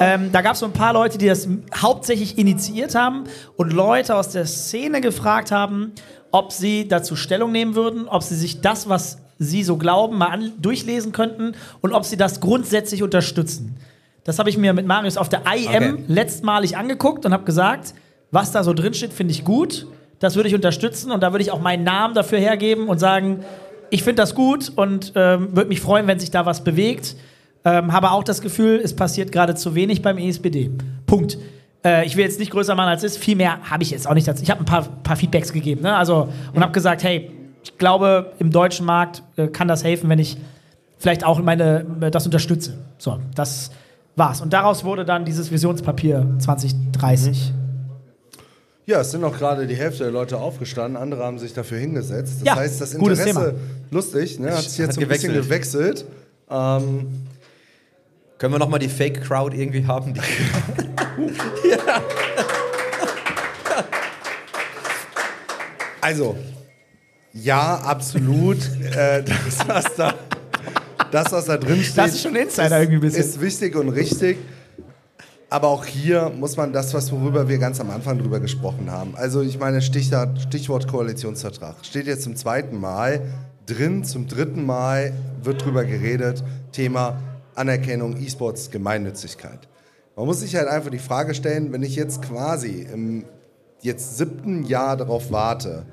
Ähm, 0.01 0.31
da 0.31 0.41
gab 0.41 0.53
es 0.53 0.59
so 0.59 0.67
ein 0.67 0.71
paar 0.71 0.93
Leute, 0.93 1.17
die 1.17 1.25
das 1.25 1.47
hauptsächlich 1.75 2.37
initiiert 2.37 2.93
haben 2.93 3.23
und 3.57 3.73
Leute 3.73 4.15
aus 4.15 4.29
der 4.29 4.45
Szene 4.45 5.01
gefragt 5.01 5.51
haben, 5.51 5.93
ob 6.31 6.51
sie 6.51 6.87
dazu 6.87 7.15
Stellung 7.15 7.51
nehmen 7.51 7.73
würden, 7.75 8.07
ob 8.07 8.21
sie 8.21 8.35
sich 8.35 8.61
das, 8.61 8.87
was 8.87 9.17
sie 9.39 9.63
so 9.63 9.77
glauben, 9.77 10.17
mal 10.17 10.51
durchlesen 10.61 11.11
könnten 11.11 11.53
und 11.81 11.93
ob 11.93 12.05
sie 12.05 12.17
das 12.17 12.41
grundsätzlich 12.41 13.01
unterstützen. 13.01 13.77
Das 14.25 14.37
habe 14.37 14.49
ich 14.49 14.57
mir 14.57 14.73
mit 14.73 14.85
Marius 14.85 15.17
auf 15.17 15.29
der 15.29 15.41
IM 15.55 15.93
Okay. 15.95 16.03
letztmalig 16.07 16.77
angeguckt 16.77 17.25
und 17.25 17.33
habe 17.33 17.45
gesagt, 17.45 17.95
was 18.35 18.51
da 18.51 18.63
so 18.63 18.73
drin 18.73 18.93
steht, 18.93 19.13
finde 19.13 19.31
ich 19.31 19.43
gut. 19.43 19.87
Das 20.19 20.35
würde 20.35 20.47
ich 20.47 20.55
unterstützen 20.55 21.11
und 21.11 21.23
da 21.23 21.31
würde 21.31 21.41
ich 21.41 21.51
auch 21.51 21.61
meinen 21.61 21.83
Namen 21.83 22.13
dafür 22.13 22.37
hergeben 22.37 22.87
und 22.87 22.99
sagen, 22.99 23.43
ich 23.89 24.03
finde 24.03 24.21
das 24.21 24.35
gut 24.35 24.71
und 24.75 25.13
ähm, 25.15 25.55
würde 25.55 25.69
mich 25.69 25.81
freuen, 25.81 26.05
wenn 26.05 26.19
sich 26.19 26.31
da 26.31 26.45
was 26.45 26.63
bewegt. 26.63 27.15
Ähm, 27.63 27.93
habe 27.93 28.11
auch 28.11 28.23
das 28.23 28.41
Gefühl, 28.41 28.79
es 28.83 28.95
passiert 28.95 29.31
gerade 29.31 29.55
zu 29.55 29.73
wenig 29.73 30.01
beim 30.01 30.17
ESPD. 30.17 30.71
Punkt. 31.07 31.37
Äh, 31.83 32.05
ich 32.05 32.15
will 32.15 32.25
jetzt 32.25 32.39
nicht 32.39 32.51
größer 32.51 32.75
machen 32.75 32.89
als 32.89 33.03
es 33.03 33.13
ist. 33.15 33.23
Viel 33.23 33.35
mehr 33.35 33.59
habe 33.69 33.83
ich 33.83 33.91
jetzt 33.91 34.07
auch 34.07 34.13
nicht 34.13 34.27
dazu. 34.27 34.43
Ich 34.43 34.51
habe 34.51 34.61
ein 34.61 34.65
paar, 34.65 34.83
paar 34.83 35.15
Feedbacks 35.15 35.51
gegeben 35.51 35.81
ne? 35.81 35.95
also, 35.95 36.29
und 36.53 36.61
habe 36.61 36.73
gesagt, 36.73 37.03
hey, 37.03 37.31
ich 37.63 37.77
glaube, 37.77 38.33
im 38.37 38.51
deutschen 38.51 38.85
Markt 38.85 39.23
äh, 39.37 39.47
kann 39.47 39.67
das 39.67 39.83
helfen, 39.83 40.09
wenn 40.09 40.19
ich 40.19 40.37
vielleicht 40.97 41.25
auch 41.25 41.41
meine, 41.41 41.85
das 42.11 42.25
unterstütze. 42.25 42.77
So, 42.97 43.19
das 43.33 43.71
war's. 44.15 44.41
Und 44.41 44.53
daraus 44.53 44.83
wurde 44.83 45.05
dann 45.05 45.25
dieses 45.25 45.51
Visionspapier 45.51 46.35
2030. 46.39 47.53
Ja, 48.87 49.01
es 49.01 49.09
sind 49.11 49.23
auch 49.23 49.35
gerade 49.35 49.65
die 49.65 49.75
Hälfte 49.75 50.03
der 50.03 50.11
Leute 50.11 50.37
aufgestanden, 50.37 51.01
andere 51.01 51.23
haben 51.23 51.39
sich 51.39 51.53
dafür 51.53 51.79
hingesetzt. 51.79 52.35
Das 52.41 52.45
Ja, 52.47 52.55
heißt, 52.55 52.79
das 52.81 52.93
Interesse, 52.93 53.23
Thema. 53.23 53.51
lustig, 53.89 54.39
ne, 54.39 54.51
hat 54.55 54.63
sich 54.63 54.77
jetzt 54.77 54.89
Hat 54.89 54.95
so 54.95 55.01
ein 55.01 55.07
bisschen 55.07 55.33
gewechselt. 55.33 56.05
Ähm, 56.51 57.07
Können 58.37 58.53
wir 58.53 58.59
nochmal 58.59 58.79
die 58.79 58.89
Fake-Crowd 58.89 59.57
irgendwie 59.57 59.87
haben? 59.87 60.13
Die 60.13 60.21
also, 66.01 66.37
ja, 67.33 67.75
absolut. 67.79 68.57
äh, 68.95 69.23
das, 69.23 69.67
was 69.67 69.95
da, 69.95 70.13
das, 71.11 71.31
was 71.31 71.45
da 71.45 71.57
drin 71.57 71.83
steht, 71.83 71.97
Das 71.97 72.13
ist 72.13 72.21
schon 72.23 72.35
Insider 72.35 72.79
irgendwie 72.79 72.97
ein 72.97 73.01
bisschen. 73.01 73.23
ist 73.23 73.41
wichtig 73.41 73.75
und 73.75 73.89
richtig. 73.89 74.37
Aber 75.55 75.69
auch 75.69 75.85
hier 75.85 76.33
muss 76.37 76.57
man 76.57 76.73
das, 76.73 76.93
was 76.93 77.13
worüber 77.13 77.47
wir 77.47 77.57
ganz 77.59 77.79
am 77.79 77.89
Anfang 77.89 78.17
drüber 78.17 78.41
gesprochen 78.41 78.91
haben. 78.91 79.15
Also 79.15 79.41
ich 79.41 79.57
meine, 79.57 79.81
Stichwort, 79.81 80.37
Stichwort 80.41 80.85
Koalitionsvertrag. 80.85 81.75
Steht 81.81 82.07
jetzt 82.07 82.23
zum 82.23 82.35
zweiten 82.35 82.77
Mal 82.77 83.21
drin, 83.65 84.03
zum 84.03 84.27
dritten 84.27 84.65
Mal 84.65 85.13
wird 85.43 85.63
drüber 85.63 85.85
geredet. 85.85 86.43
Thema 86.73 87.21
Anerkennung 87.55 88.17
E-Sports 88.17 88.69
Gemeinnützigkeit. 88.69 89.69
Man 90.17 90.25
muss 90.25 90.41
sich 90.41 90.57
halt 90.57 90.67
einfach 90.67 90.91
die 90.91 90.99
Frage 90.99 91.33
stellen, 91.33 91.71
wenn 91.71 91.83
ich 91.83 91.95
jetzt 91.95 92.21
quasi 92.21 92.85
im 92.91 93.23
jetzt 93.81 94.17
siebten 94.17 94.65
Jahr 94.65 94.97
darauf 94.97 95.31
warte, 95.31 95.85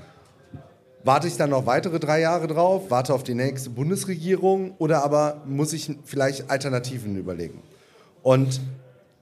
Warte 1.05 1.27
ich 1.27 1.37
dann 1.37 1.51
noch 1.51 1.67
weitere 1.67 1.99
drei 1.99 2.21
Jahre 2.21 2.47
drauf, 2.47 2.85
warte 2.89 3.13
auf 3.13 3.25
die 3.25 3.35
nächste 3.35 3.71
Bundesregierung 3.71 4.75
oder 4.79 5.05
aber 5.05 5.43
muss 5.47 5.73
ich 5.73 5.97
vielleicht 6.05 6.49
Alternativen 6.49 7.17
überlegen? 7.17 7.61
Und 8.23 8.61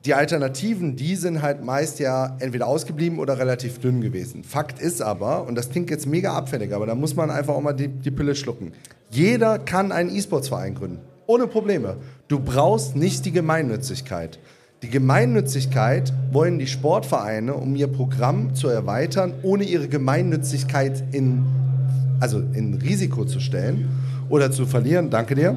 die 0.05 0.15
Alternativen, 0.15 0.97
die 0.97 1.15
sind 1.15 1.43
halt 1.43 1.63
meist 1.63 1.99
ja 1.99 2.37
entweder 2.41 2.67
ausgeblieben 2.67 3.19
oder 3.19 3.39
relativ 3.39 3.79
dünn 3.81 4.01
gewesen. 4.01 4.45
Fakt 4.45 4.81
ist 4.81 5.03
aber, 5.03 5.47
und 5.47 5.57
das 5.57 5.71
klingt 5.71 5.91
jetzt 5.91 6.07
mega 6.07 6.33
abfällig, 6.33 6.73
aber 6.73 6.87
da 6.87 6.95
muss 6.95 7.15
man 7.17 7.31
einfach 7.31 7.55
auch 7.55 7.61
mal 7.61 7.75
die, 7.75 7.89
die 7.89 8.11
Pille 8.11 8.35
schlucken. 8.35 8.73
Jeder 9.11 9.59
kann 9.59 9.93
einen 9.93 10.15
E-Sports-Verein 10.15 10.75
gründen. 10.75 11.01
Ohne 11.27 11.47
Probleme. 11.47 11.97
Du 12.29 12.41
brauchst 12.41 12.97
nicht 12.97 13.27
die 13.27 13.33
Gemeinnützigkeit. 13.33 14.39
Die 14.83 14.89
Gemeinnützigkeit 14.89 16.13
wollen 16.33 16.59
die 16.59 16.67
Sportvereine, 16.67 17.53
um 17.53 17.77
ihr 17.77 17.87
Programm 17.87 18.55
zu 18.55 18.69
erweitern, 18.69 19.35
ohne 19.43 19.65
ihre 19.65 19.89
Gemeinnützigkeit 19.89 21.05
in, 21.13 21.45
also 22.19 22.39
in 22.39 22.75
Risiko 22.75 23.27
zu 23.27 23.41
stellen 23.41 23.91
oder 24.31 24.51
zu 24.51 24.65
verlieren. 24.65 25.11
Danke 25.11 25.35
dir. 25.35 25.57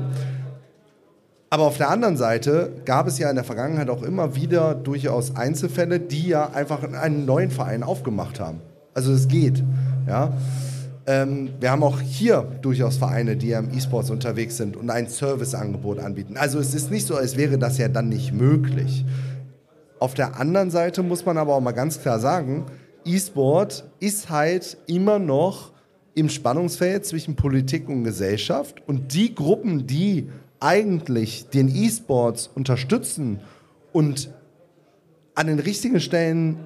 Aber 1.54 1.66
auf 1.66 1.78
der 1.78 1.92
anderen 1.92 2.18
Seite 2.18 2.72
gab 2.84 3.06
es 3.06 3.20
ja 3.20 3.30
in 3.30 3.36
der 3.36 3.44
Vergangenheit 3.44 3.88
auch 3.92 4.02
immer 4.02 4.36
wieder 4.36 4.74
durchaus 4.74 5.36
Einzelfälle, 5.36 6.00
die 6.00 6.30
ja 6.30 6.50
einfach 6.50 6.82
einen 6.82 7.28
neuen 7.28 7.52
Verein 7.52 7.84
aufgemacht 7.84 8.40
haben. 8.40 8.60
Also 8.96 9.14
es 9.14 9.28
geht. 9.28 9.64
Ja? 10.08 10.34
Ähm, 11.06 11.50
wir 11.60 11.70
haben 11.70 11.84
auch 11.84 12.02
hier 12.02 12.42
durchaus 12.64 12.98
Vereine, 12.98 13.38
die 13.38 13.50
ja 13.50 13.60
im 13.60 13.70
E-Sports 13.70 14.10
unterwegs 14.10 14.58
sind 14.58 14.76
und 14.76 14.90
ein 14.90 15.08
Serviceangebot 15.08 16.00
anbieten. 16.00 16.38
Also 16.38 16.58
es 16.58 16.74
ist 16.74 16.90
nicht 16.90 17.06
so, 17.06 17.16
als 17.16 17.38
wäre 17.38 17.60
das 17.60 17.78
ja 17.78 17.88
dann 17.88 18.10
nicht 18.10 18.34
möglich. 18.34 19.06
Auf 20.00 20.16
der 20.16 20.40
anderen 20.40 20.72
Seite 20.72 21.04
muss 21.04 21.24
man 21.24 21.38
aber 21.38 21.54
auch 21.54 21.62
mal 21.62 21.74
ganz 21.74 22.02
klar 22.02 22.20
sagen, 22.20 22.66
E-Sport 23.06 23.88
ist 24.00 24.32
halt 24.32 24.78
immer 24.88 25.20
noch 25.20 25.72
im 26.16 26.30
Spannungsfeld 26.30 27.06
zwischen 27.06 27.36
Politik 27.36 27.90
und 27.90 28.04
Gesellschaft 28.04 28.82
und 28.88 29.14
die 29.14 29.36
Gruppen, 29.36 29.86
die 29.86 30.30
eigentlich 30.64 31.50
den 31.50 31.68
E-Sports 31.68 32.50
unterstützen 32.56 33.42
und 33.92 34.30
an 35.36 35.48
den 35.48 35.60
richtigen 35.60 36.00
Stellen 36.00 36.58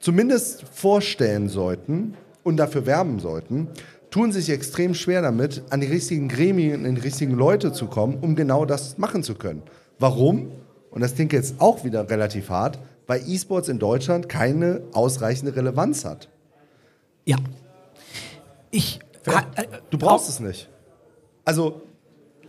zumindest 0.00 0.64
vorstellen 0.64 1.48
sollten 1.48 2.14
und 2.42 2.56
dafür 2.56 2.84
werben 2.84 3.20
sollten, 3.20 3.68
tun 4.10 4.32
sich 4.32 4.50
extrem 4.50 4.94
schwer 4.94 5.22
damit, 5.22 5.62
an 5.70 5.80
die 5.80 5.86
richtigen 5.86 6.28
Gremien, 6.28 6.84
an 6.84 6.96
die 6.96 7.00
richtigen 7.00 7.34
Leute 7.34 7.72
zu 7.72 7.86
kommen, 7.86 8.18
um 8.20 8.34
genau 8.34 8.64
das 8.64 8.98
machen 8.98 9.22
zu 9.22 9.36
können. 9.36 9.62
Warum? 9.98 10.50
Und 10.90 11.00
das 11.00 11.14
klingt 11.14 11.32
jetzt 11.32 11.60
auch 11.60 11.84
wieder 11.84 12.10
relativ 12.10 12.50
hart, 12.50 12.78
weil 13.06 13.22
E-Sports 13.26 13.68
in 13.68 13.78
Deutschland 13.78 14.28
keine 14.28 14.82
ausreichende 14.92 15.54
Relevanz 15.54 16.04
hat. 16.04 16.28
Ja. 17.24 17.36
Ich. 18.70 18.98
äh, 19.26 19.66
Du 19.90 19.98
brauchst 19.98 20.28
es 20.28 20.40
nicht. 20.40 20.68
Also, 21.44 21.82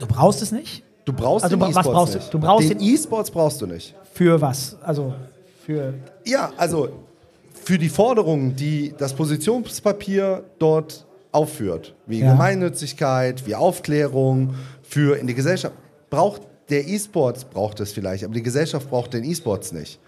Du 0.07 0.13
brauchst 0.13 0.41
es 0.41 0.51
nicht? 0.51 0.83
du 1.05 1.13
brauchst 1.13 1.43
Also, 1.45 1.55
den 1.57 1.61
was 1.61 1.69
E-Sports 1.69 1.89
brauchst 1.89 2.13
du? 2.13 2.17
nicht. 2.19 2.33
Du 2.33 2.39
brauchst 2.39 2.69
den 2.69 2.79
E-Sports 2.81 3.31
brauchst 3.31 3.61
du 3.61 3.67
nicht. 3.67 3.95
Für 4.13 4.39
was? 4.41 4.77
Also 4.81 5.13
für. 5.65 5.93
Ja, 6.25 6.51
also 6.57 6.89
für 7.53 7.77
die 7.77 7.89
Forderungen, 7.89 8.55
die 8.55 8.93
das 8.97 9.13
Positionspapier 9.13 10.43
dort 10.59 11.05
aufführt, 11.31 11.93
wie 12.05 12.19
Ja. 12.19 12.31
Gemeinnützigkeit, 12.31 13.45
wie 13.47 13.55
Aufklärung, 13.55 14.55
für 14.83 15.17
in 15.17 15.27
die 15.27 15.33
Gesellschaft, 15.33 15.73
braucht 16.09 16.41
der 16.69 16.87
E-Sports 16.87 17.45
braucht 17.45 17.79
es 17.79 17.91
vielleicht, 17.91 18.23
aber 18.23 18.33
die 18.33 18.43
Gesellschaft 18.43 18.89
braucht 18.89 19.13
den 19.13 19.23
E-Sports 19.23 19.71
nicht. 19.73 19.99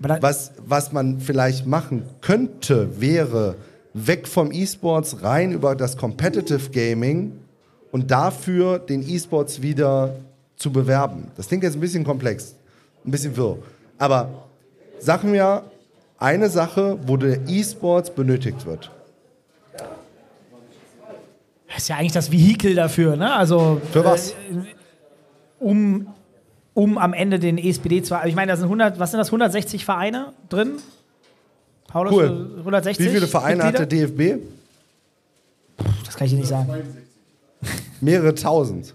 Was, 0.00 0.52
was 0.66 0.92
man 0.92 1.20
vielleicht 1.20 1.66
machen 1.66 2.04
könnte, 2.22 3.00
wäre 3.00 3.54
weg 3.92 4.26
vom 4.26 4.50
E-Sports 4.50 5.22
rein 5.22 5.52
über 5.52 5.76
das 5.76 5.96
Competitive 5.96 6.70
Gaming 6.70 7.32
und 7.92 8.10
dafür 8.10 8.78
den 8.78 9.08
E-Sports 9.08 9.62
wieder 9.62 10.14
zu 10.56 10.72
bewerben. 10.72 11.30
Das 11.36 11.48
klingt 11.48 11.62
jetzt 11.64 11.74
ein 11.76 11.80
bisschen 11.80 12.04
komplex, 12.04 12.54
ein 13.04 13.10
bisschen 13.10 13.36
wirr. 13.36 13.58
Aber 13.98 14.28
sagen 14.98 15.32
wir 15.32 15.64
eine 16.18 16.48
Sache, 16.50 16.98
wo 17.06 17.16
der 17.16 17.48
E-Sports 17.48 18.10
benötigt 18.10 18.66
wird. 18.66 18.90
ist 21.76 21.88
ja 21.88 21.96
eigentlich 21.96 22.12
das 22.12 22.30
Vehikel 22.30 22.74
dafür, 22.74 23.16
ne? 23.16 23.32
Also. 23.32 23.80
Für 23.92 24.04
was? 24.04 24.30
Äh, 24.30 24.34
um, 25.58 26.06
um 26.74 26.98
am 26.98 27.12
Ende 27.12 27.38
den 27.38 27.58
ESPD 27.58 28.02
zu. 28.02 28.14
Ich 28.26 28.34
meine, 28.34 28.52
da 28.52 28.56
sind 28.56 28.64
100, 28.64 28.98
was 28.98 29.10
sind 29.10 29.18
das, 29.18 29.28
160 29.28 29.84
Vereine 29.84 30.32
drin? 30.48 30.72
Paulus, 31.88 32.12
Cool. 32.12 32.54
160? 32.58 33.04
Wie 33.04 33.10
viele 33.10 33.26
Vereine 33.26 33.64
hat 33.64 33.78
Mitglieder? 33.78 34.06
der 34.06 34.28
DFB? 34.36 34.42
Das 36.04 36.16
kann 36.16 36.26
ich 36.26 36.32
dir 36.32 36.38
nicht 36.38 36.48
sagen. 36.48 36.68
Mehrere 38.00 38.34
tausend. 38.34 38.94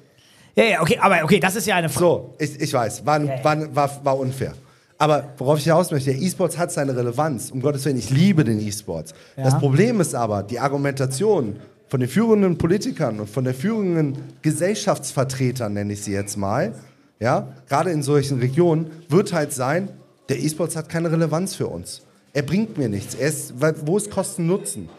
Ja, 0.56 0.64
ja, 0.64 0.82
okay, 0.82 0.98
aber 1.02 1.24
okay, 1.24 1.40
das 1.40 1.56
ist 1.56 1.68
ja 1.68 1.76
eine 1.76 1.90
Frage. 1.90 2.06
So, 2.06 2.34
ich, 2.40 2.60
ich 2.62 2.74
weiß, 2.74 3.06
war, 3.06 3.22
Ja, 3.22 3.36
ja. 3.36 3.44
war, 3.44 3.76
war, 3.76 4.00
war 4.06 4.18
unfair. 4.20 4.54
Aber 4.98 5.34
worauf 5.38 5.58
ich 5.58 5.66
hinaus 5.66 5.92
möchte, 5.92 6.12
der 6.14 6.22
E-Sports 6.22 6.58
hat 6.58 6.72
seine 6.72 6.96
Relevanz. 6.96 7.52
Um 7.52 7.62
Gottes 7.62 7.84
Willen, 7.84 7.98
ich 7.98 8.10
liebe 8.10 8.46
den 8.46 8.60
E-Sports. 8.66 9.14
Ja. 9.36 9.44
Das 9.44 9.58
Problem 9.60 10.00
ist 10.00 10.16
aber, 10.16 10.42
die 10.44 10.58
Argumentation 10.60 11.58
von 11.90 12.00
den 12.00 12.08
führenden 12.08 12.58
Politikern 12.58 13.20
und 13.20 13.30
von 13.30 13.44
den 13.44 13.54
führenden 13.54 14.18
Gesellschaftsvertretern, 14.42 15.74
nenne 15.74 15.94
ich 15.94 16.02
sie 16.04 16.14
jetzt 16.14 16.38
mal, 16.38 16.74
ja, 17.20 17.50
gerade 17.68 17.92
in 17.92 18.04
solchen 18.04 18.40
Regionen, 18.40 18.90
wird 19.10 19.34
halt 19.34 19.52
sein, 19.54 19.90
der 20.30 20.40
E-Sports 20.40 20.76
hat 20.76 20.90
keine 20.90 21.12
Relevanz 21.12 21.56
für 21.56 21.68
uns. 21.68 22.02
Er 22.34 22.42
bringt 22.42 22.78
mir 22.78 22.90
nichts. 22.90 23.16
Er 23.16 23.30
ist, 23.30 23.60
weil- 23.62 23.76
wo 23.86 23.98
ist 23.98 24.10
Kosten-Nutzen? 24.12 24.90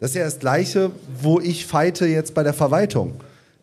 Das 0.00 0.10
ist 0.10 0.16
ja 0.16 0.24
das 0.24 0.38
Gleiche, 0.38 0.92
wo 1.20 1.40
ich 1.40 1.66
fighte 1.66 2.06
jetzt 2.06 2.34
bei 2.34 2.42
der 2.42 2.54
Verwaltung. 2.54 3.14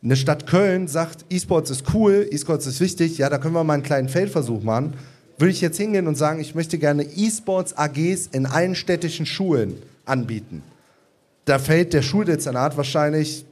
Eine 0.03 0.15
Stadt 0.15 0.47
Köln 0.47 0.87
sagt, 0.87 1.25
E-Sports 1.29 1.71
ist 1.71 1.85
cool, 1.93 2.27
E-Sports 2.29 2.67
ist 2.67 2.81
wichtig, 2.81 3.17
ja, 3.17 3.29
da 3.29 3.37
können 3.37 3.55
wir 3.55 3.63
mal 3.63 3.75
einen 3.75 3.83
kleinen 3.83 4.09
Feldversuch 4.09 4.61
machen. 4.61 4.93
Würde 5.37 5.51
ich 5.51 5.61
jetzt 5.61 5.77
hingehen 5.77 6.07
und 6.07 6.15
sagen, 6.15 6.39
ich 6.39 6.53
möchte 6.53 6.77
gerne 6.77 7.03
E-Sports 7.03 7.77
AGs 7.77 8.27
in 8.27 8.45
allen 8.45 8.75
städtischen 8.75 9.25
Schulen 9.25 9.81
anbieten. 10.05 10.61
Da 11.45 11.57
fällt 11.57 11.93
der 11.93 12.01
Schuldezernat 12.01 12.75
wahrscheinlich 12.75 13.45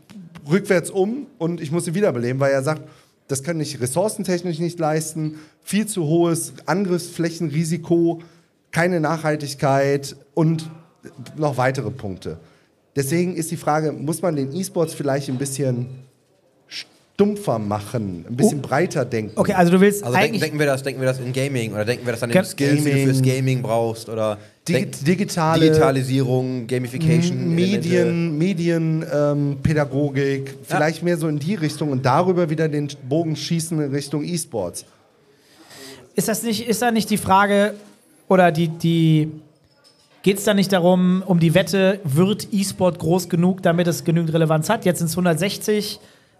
rückwärts 0.50 0.90
um 0.90 1.28
und 1.38 1.62
ich 1.62 1.72
muss 1.72 1.86
sie 1.86 1.96
wiederbeleben, 1.96 2.40
weil 2.40 2.52
er 2.52 2.64
sagt, 2.64 2.82
das 3.28 3.44
kann 3.44 3.60
ich 3.62 3.80
ressourcentechnisch 3.80 4.60
nicht 4.60 4.78
leisten, 4.80 5.40
viel 5.64 5.88
zu 5.88 6.04
hohes 6.04 6.54
Angriffsflächenrisiko, 6.66 8.22
keine 8.72 9.00
Nachhaltigkeit 9.00 10.16
und 10.34 10.70
noch 11.38 11.58
weitere 11.58 11.90
Punkte. 11.90 12.38
Deswegen 12.96 13.36
ist 13.36 13.50
die 13.52 13.58
Frage, 13.58 13.92
muss 13.92 14.22
man 14.22 14.36
den 14.36 14.54
E-Sports 14.56 14.94
vielleicht 14.94 15.28
ein 15.30 15.38
bisschen 15.38 15.88
stumpfer 16.68 17.60
machen, 17.60 18.26
ein 18.28 18.36
bisschen 18.36 18.62
breiter 18.62 19.06
denken? 19.06 19.34
Okay, 19.36 19.54
also 19.54 19.72
du 19.72 19.80
willst 19.82 20.04
Also 20.04 20.14
denken, 20.16 20.28
eigentlich. 20.30 20.42
denken, 20.42 20.60
wir 20.60 20.66
das, 20.66 20.84
denken 20.84 21.02
wir 21.02 21.08
das 21.08 21.20
in 21.20 21.32
Gaming 21.34 21.74
oder 21.74 21.86
denken 21.86 22.06
wir 22.06 22.14
das 22.14 22.24
an 22.24 22.32
den 22.32 22.44
Skills, 22.44 22.78
die 22.84 22.84
du 22.84 22.90
Gaming. 22.90 23.06
fürs 23.08 23.22
Gaming 23.22 23.62
brauchst 23.62 24.10
oder 24.10 24.38
Digi 24.68 24.80
denk- 24.82 25.06
digitale 25.06 25.66
Digitalisierung, 25.66 26.66
Gamification, 26.68 27.54
Medien, 27.54 28.38
Medien 28.38 29.06
ähm, 29.14 29.58
Pädagogik, 29.62 30.56
vielleicht 30.64 31.04
mehr 31.04 31.18
so 31.18 31.28
in 31.28 31.38
die 31.40 31.56
Richtung 31.56 31.92
und 31.92 32.06
darüber 32.06 32.50
wieder 32.50 32.68
den 32.70 32.88
Bogen 33.08 33.36
schießen 33.36 33.80
in 33.82 33.92
Richtung 33.94 34.24
E-Sports. 34.24 34.86
Ist 36.16 36.28
das 36.28 36.44
nicht, 36.44 36.68
ist 36.68 36.82
da 36.82 36.92
nicht 36.92 37.10
die 37.10 37.18
Frage 37.18 37.74
oder 38.28 38.52
die, 38.52 38.68
die 38.70 39.30
geht 40.24 40.38
es 40.38 40.46
da 40.46 40.54
nicht 40.54 40.72
darum, 40.72 41.22
um 41.26 41.40
die 41.40 41.54
Wette, 41.54 42.00
wird 42.04 42.48
E-Sport 42.52 42.98
groß 42.98 43.30
genug, 43.30 43.62
damit 43.62 43.88
es 43.88 44.04
genügend 44.04 44.34
Relevanz 44.34 44.70
hat? 44.70 44.86
Jetzt 44.86 45.00
sind 45.00 45.08
es 45.08 45.14
160 45.14 46.00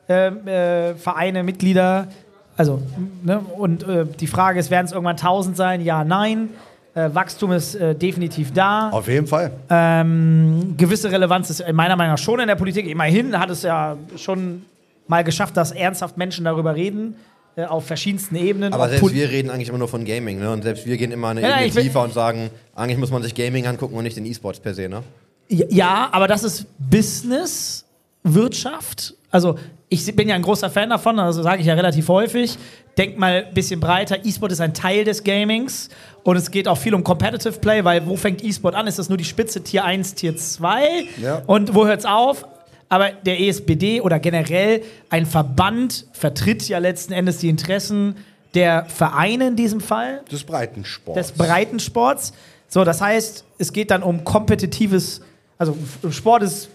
ähm, 0.10 0.48
äh, 0.48 0.96
Vereine, 0.96 1.44
Mitglieder. 1.44 2.08
Also, 2.56 2.82
ne? 3.24 3.40
und 3.40 3.84
äh, 3.84 4.06
die 4.06 4.28
Frage 4.28 4.60
ist, 4.60 4.72
werden 4.72 4.86
es 4.86 4.92
irgendwann 4.92 5.18
1000 5.18 5.58
sein? 5.58 5.82
Ja, 5.82 6.04
nein. 6.04 6.50
Äh, 6.96 7.10
Wachstum 7.14 7.52
ist 7.52 7.76
äh, 7.76 7.96
definitiv 7.96 8.54
da. 8.54 8.90
Auf 8.90 9.08
jeden 9.08 9.28
Fall. 9.28 9.52
Ähm, 9.70 10.76
gewisse 10.78 11.12
Relevanz 11.12 11.50
ist 11.50 11.64
meiner 11.74 11.96
Meinung 11.96 12.14
nach 12.14 12.20
schon 12.20 12.40
in 12.40 12.48
der 12.48 12.56
Politik. 12.56 12.88
Immerhin 12.88 13.38
hat 13.38 13.50
es 13.50 13.64
ja 13.64 13.98
schon 14.16 14.64
mal 15.08 15.24
geschafft, 15.24 15.58
dass 15.58 15.72
ernsthaft 15.72 16.18
Menschen 16.18 16.46
darüber 16.46 16.76
reden, 16.76 17.16
äh, 17.56 17.66
auf 17.66 17.86
verschiedensten 17.86 18.36
Ebenen. 18.36 18.74
Aber 18.74 18.90
selbst 18.90 19.14
wir 19.14 19.30
reden 19.30 19.50
eigentlich 19.50 19.70
immer 19.70 19.78
nur 19.78 19.88
von 19.88 20.06
Gaming, 20.06 20.40
ne? 20.40 20.52
Und 20.52 20.64
selbst 20.64 20.86
wir 20.86 20.98
gehen 20.98 21.12
immer 21.12 21.30
eine 21.30 21.42
Ja, 21.42 21.62
Ebene 21.62 21.82
tiefer 21.84 22.02
und 22.02 22.14
sagen, 22.14 22.50
eigentlich 22.76 22.98
muss 22.98 23.12
man 23.12 23.22
sich 23.22 23.36
Gaming 23.36 23.68
angucken 23.68 23.96
und 23.96 24.04
nicht 24.04 24.18
den 24.18 24.26
E-Sports 24.26 24.60
per 24.60 24.74
se, 24.74 24.90
ne? 24.90 25.04
Ja, 25.50 26.10
aber 26.12 26.28
das 26.28 26.44
ist 26.44 26.66
Business, 26.80 27.86
Wirtschaft. 28.24 29.14
Also 29.30 29.58
ich 29.90 30.16
bin 30.16 30.30
ja 30.30 30.36
ein 30.36 30.42
großer 30.42 30.70
Fan 30.70 30.90
davon, 30.90 31.20
also 31.20 31.44
sage 31.44 31.62
ich 31.62 31.68
ja 31.68 31.76
relativ 31.76 32.08
häufig. 32.08 32.58
Denk 32.98 33.18
mal 33.18 33.46
ein 33.48 33.54
bisschen 33.54 33.80
breiter. 33.80 34.24
E-Sport 34.24 34.52
ist 34.52 34.62
ein 34.62 34.74
Teil 34.74 35.04
des 35.04 35.24
Gamings 35.24 35.90
und 36.24 36.38
es 36.38 36.50
geht 36.50 36.68
auch 36.68 36.78
viel 36.78 36.94
um 36.96 37.04
Competitive 37.04 37.60
Play, 37.60 37.84
weil 37.84 38.06
wo 38.08 38.16
fängt 38.16 38.44
E-Sport 38.44 38.76
an? 38.76 38.88
Ist 38.88 39.00
das 39.00 39.10
nur 39.10 39.18
die 39.18 39.24
Spitze 39.26 39.64
Tier 39.64 39.84
1, 39.84 40.16
Tier 40.16 40.36
2? 40.36 41.06
Ja. 41.22 41.42
Und 41.46 41.76
wo 41.76 41.86
hört 41.86 42.00
es 42.00 42.06
auf? 42.06 42.46
Aber 42.90 43.12
der 43.12 43.40
ESBD 43.40 44.02
oder 44.02 44.20
generell 44.20 44.82
ein 45.10 45.26
Verband 45.26 46.06
vertritt 46.12 46.68
ja 46.68 46.78
letzten 46.78 47.14
Endes 47.14 47.38
die 47.38 47.50
Interessen 47.50 48.16
der 48.54 48.86
Vereine 48.86 49.48
in 49.48 49.56
diesem 49.56 49.82
Fall 49.82 50.22
Des 50.32 50.44
Breitensports. 50.44 51.20
des 51.20 51.32
Breitensports. 51.32 52.34
So, 52.68 52.84
das 52.84 53.02
heißt, 53.02 53.46
es 53.58 53.74
geht 53.74 53.90
dann 53.92 54.04
um 54.04 54.24
kompetitives, 54.24 55.22
also 55.58 55.76
Sport 56.12 56.44
ist 56.44 56.70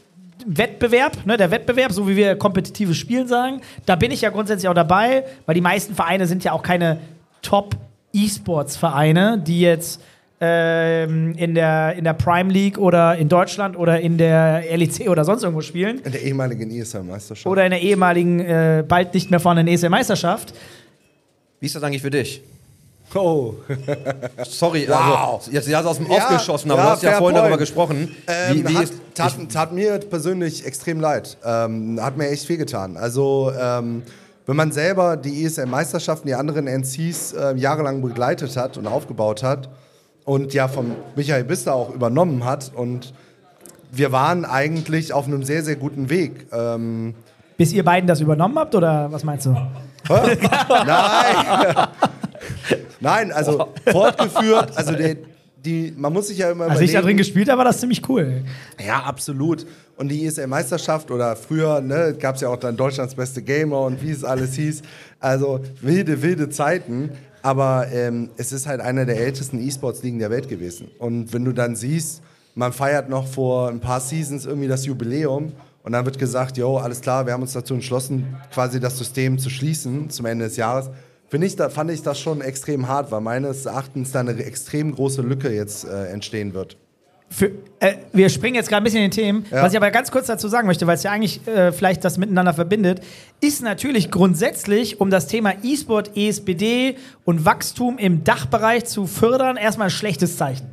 Wettbewerb, 0.46 1.26
ne, 1.26 1.36
der 1.36 1.50
Wettbewerb, 1.50 1.92
so 1.92 2.09
wie 2.09 2.16
wir 2.16 2.36
kompetitives 2.36 2.96
Spielen 2.96 3.26
sagen. 3.26 3.61
Da 3.86 3.96
bin 3.96 4.11
ich 4.11 4.20
ja 4.20 4.30
grundsätzlich 4.30 4.68
auch 4.68 4.74
dabei, 4.74 5.24
weil 5.46 5.54
die 5.54 5.61
meisten 5.61 5.94
Vereine 5.94 6.26
sind 6.26 6.44
ja 6.44 6.52
auch 6.52 6.62
keine 6.62 6.98
Top-E-Sports-Vereine, 7.42 9.38
die 9.44 9.61
jetzt 9.61 10.00
ähm, 10.41 11.34
in, 11.36 11.55
der, 11.55 11.95
in 11.97 12.05
der 12.05 12.12
Prime 12.12 12.53
League 12.53 12.78
oder 12.78 13.16
in 13.16 13.28
Deutschland 13.28 13.76
oder 13.76 14.01
in 14.01 14.18
der 14.18 14.62
LEC 14.76 15.09
oder 15.09 15.24
sonst 15.24 15.43
irgendwo 15.43 15.62
spielen 15.62 16.01
In 16.05 16.12
der 16.12 16.22
ehemaligen 16.22 16.70
ESL-Meisterschaft. 16.70 17.47
oder 17.47 17.64
in 17.64 17.70
der 17.70 17.80
ehemaligen, 17.80 18.41
äh, 18.41 18.84
bald 18.86 19.14
nicht 19.14 19.30
mehr 19.30 19.41
vorhandenen 19.41 19.74
ESL-Meisterschaft. 19.74 20.55
Wie 21.61 21.66
ist 21.66 21.74
das 21.74 21.82
eigentlich 21.82 22.03
für 22.03 22.11
dich? 22.11 22.43
Oh. 23.14 23.55
Sorry, 24.49 24.86
Wow. 24.89 25.36
also 25.39 25.51
jetzt 25.51 25.66
ja 25.68 25.82
aus 25.82 25.97
dem 25.97 26.07
Ja, 26.07 26.12
Off 26.18 26.28
geschossen, 26.28 26.70
aber 26.70 26.80
ja, 26.80 26.86
du 26.86 26.93
hast 26.93 27.03
ja 27.03 27.11
vorhin 27.12 27.24
point. 27.24 27.36
darüber 27.39 27.59
gesprochen. 27.59 28.14
Ähm, 28.26 28.55
wie, 28.59 28.68
wie 28.68 28.76
hat, 28.76 28.84
ist, 28.84 28.95
tat, 29.14 29.34
tat 29.53 29.72
mir 29.72 29.99
persönlich 29.99 30.64
extrem 30.66 31.01
leid. 31.01 31.36
Ähm, 31.45 31.99
hat 32.03 32.16
mir 32.16 32.28
echt 32.28 32.47
viel 32.47 32.59
getan. 32.59 32.97
Also, 32.97 33.51
ähm, 33.59 34.03
wenn 34.47 34.57
man 34.57 34.72
selber 34.72 35.16
die 35.16 35.45
ESL-Meisterschaften, 35.45 36.28
die 36.28 36.34
anderen 36.34 36.66
NCs 36.66 37.32
äh, 37.32 37.55
jahrelang 37.57 38.03
begleitet 38.03 38.57
hat 38.57 38.76
und 38.76 38.86
aufgebaut 38.86 39.43
hat 39.43 39.68
und 40.29 40.53
ja 40.53 40.68
von 40.68 40.95
Michael 41.16 41.45
Bister 41.45 41.74
auch 41.74 41.95
übernommen 41.95 42.45
hat 42.45 42.70
und 42.74 43.14
wir 43.91 44.12
waren 44.12 44.45
eigentlich 44.45 45.14
auf 45.14 45.26
einem 45.26 45.43
sehr, 45.43 45.64
sehr 45.64 45.76
guten 45.76 46.11
Weg. 46.11 46.47
Ähm, 46.53 47.14
Bis 47.57 47.72
ihr 47.72 47.83
beiden 47.83 48.07
das 48.07 48.20
übernommen 48.20 48.59
habt 48.59 48.74
oder 48.74 49.11
was 49.11 49.24
meinst 49.24 49.47
du? 49.47 49.57
Nein! 50.07 50.26
Nein, 53.01 53.33
also 53.33 53.68
fortgeführt, 53.91 54.76
also 54.76 54.93
der, 54.93 55.16
die, 55.64 55.95
man 55.97 56.12
muss 56.12 56.29
sich 56.29 56.39
ja 56.39 56.51
immer 56.51 56.66
Als 56.70 56.81
ich 56.81 56.93
da 56.93 57.01
drin 57.01 57.16
gespielt 57.16 57.49
habe, 57.49 57.59
war 57.59 57.64
das 57.64 57.81
ziemlich 57.81 58.07
cool. 58.09 58.45
Ja, 58.85 59.01
absolut. 59.05 59.66
Und 59.97 60.09
die 60.09 60.26
ESL-Meisterschaft 60.26 61.11
oder 61.11 61.37
früher 61.37 61.81
ne, 61.81 62.14
gab 62.18 62.35
es 62.35 62.43
ja 62.43 62.49
auch 62.49 62.59
dann 62.59 62.76
Deutschlands 62.76 63.14
beste 63.14 63.41
Gamer 63.41 63.81
und 63.81 64.03
wie 64.03 64.11
es 64.11 64.24
alles 64.24 64.55
hieß. 64.55 64.83
Also 65.20 65.61
wilde, 65.81 66.20
wilde 66.20 66.51
Zeiten. 66.51 67.12
Aber 67.49 67.86
ähm, 67.90 68.28
es 68.36 68.53
ist 68.53 68.66
halt 68.66 68.82
eine 68.82 69.07
der 69.07 69.18
ältesten 69.18 69.59
E-Sports-Ligen 69.59 70.18
der 70.18 70.28
Welt 70.28 70.51
gewesen. 70.51 70.90
Und 70.99 71.32
wenn 71.32 71.46
du 71.46 71.53
dann 71.53 71.76
siehst, 71.76 72.20
man 72.55 72.74
feiert 72.74 73.09
noch 73.09 73.26
vor 73.26 73.70
ein 73.70 73.80
paar 73.80 74.01
Seasons 74.01 74.44
irgendwie 74.44 74.68
das 74.68 74.84
Jubiläum 74.84 75.53
und 75.82 75.92
dann 75.92 76.05
wird 76.05 76.18
gesagt, 76.18 76.59
jo, 76.59 76.76
alles 76.76 77.01
klar, 77.01 77.24
wir 77.24 77.32
haben 77.32 77.40
uns 77.40 77.55
dazu 77.55 77.72
entschlossen, 77.72 78.36
quasi 78.53 78.80
das 78.80 78.99
System 78.99 79.38
zu 79.38 79.49
schließen 79.49 80.11
zum 80.11 80.26
Ende 80.26 80.44
des 80.44 80.59
Jahres. 80.59 80.90
Finde 81.28 81.46
ich, 81.46 81.57
da, 81.57 81.70
fand 81.70 81.90
ich 81.90 82.03
das 82.03 82.20
schon 82.20 82.42
extrem 82.42 82.86
hart, 82.86 83.11
weil 83.12 83.22
meines 83.22 83.64
Erachtens 83.64 84.12
da 84.12 84.20
eine 84.20 84.34
extrem 84.44 84.94
große 84.94 85.22
Lücke 85.22 85.51
jetzt 85.51 85.86
äh, 85.86 86.09
entstehen 86.09 86.53
wird. 86.53 86.76
Für, 87.31 87.51
äh, 87.81 87.95
wir 88.12 88.31
springen 88.31 88.55
jetzt 88.57 88.68
gerade 88.68 88.81
ein 88.81 88.85
bisschen 88.85 89.03
in 89.03 89.11
die 89.11 89.20
Themen. 89.20 89.47
Ja. 89.51 89.62
Was 89.62 89.72
ich 89.72 89.76
aber 89.76 89.91
ganz 89.91 90.11
kurz 90.11 90.26
dazu 90.26 90.49
sagen 90.49 90.66
möchte, 90.66 90.87
weil 90.87 90.95
es 90.95 91.03
ja 91.03 91.11
eigentlich 91.11 91.47
äh, 91.47 91.72
vielleicht 91.72 92.03
das 92.05 92.16
miteinander 92.16 92.55
verbindet, 92.55 93.03
ist 93.41 93.62
natürlich 93.62 94.11
grundsätzlich, 94.11 95.01
um 95.01 95.11
das 95.11 95.26
Thema 95.26 95.53
E-Sport, 95.62 96.16
ESBD 96.16 96.97
und 97.24 97.45
Wachstum 97.45 97.99
im 97.99 98.24
Dachbereich 98.24 98.87
zu 98.87 99.07
fördern, 99.07 99.57
erstmal 99.57 99.89
ein 99.89 99.91
schlechtes 99.91 100.37
Zeichen. 100.39 100.72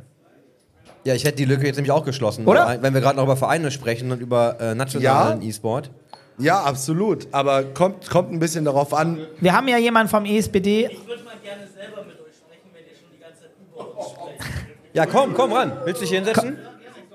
ja, 1.04 1.14
ich 1.14 1.24
hätte 1.24 1.36
die 1.36 1.44
Lücke 1.44 1.66
jetzt 1.66 1.76
nämlich 1.76 1.92
auch 1.92 2.04
geschlossen. 2.04 2.46
Oder? 2.46 2.66
Weil, 2.66 2.82
Wenn 2.82 2.94
wir 2.94 3.00
gerade 3.02 3.16
noch 3.16 3.24
über 3.24 3.36
Vereine 3.36 3.70
sprechen 3.70 4.10
und 4.10 4.20
über 4.20 4.56
äh, 4.60 4.74
nationalen 4.74 5.42
E-Sport. 5.42 5.90
Ja, 6.38 6.62
absolut. 6.62 7.28
Aber 7.32 7.64
kommt, 7.64 8.08
kommt 8.10 8.32
ein 8.32 8.38
bisschen 8.38 8.64
darauf 8.64 8.92
an. 8.92 9.18
Wir 9.40 9.52
haben 9.52 9.68
ja 9.68 9.78
jemanden 9.78 10.08
vom 10.10 10.24
ESBD. 10.24 10.86
Ich 10.90 11.06
würde 11.06 11.22
mal 11.24 11.34
gerne 11.42 11.66
selber 11.66 12.02
mit 12.04 12.16
euch 12.20 12.36
sprechen, 12.36 12.70
wenn 12.74 12.84
ihr 12.84 12.96
schon 12.98 13.08
die 13.14 13.20
ganze 13.20 13.40
Zeit 13.42 13.50
über 13.72 13.96
uns 13.96 14.10
sprecht. 14.10 14.66
Ja, 14.96 15.04
komm, 15.04 15.34
komm 15.34 15.52
ran. 15.52 15.72
Willst 15.84 16.00
du 16.00 16.06
dich 16.06 16.14
hinsetzen? 16.14 16.56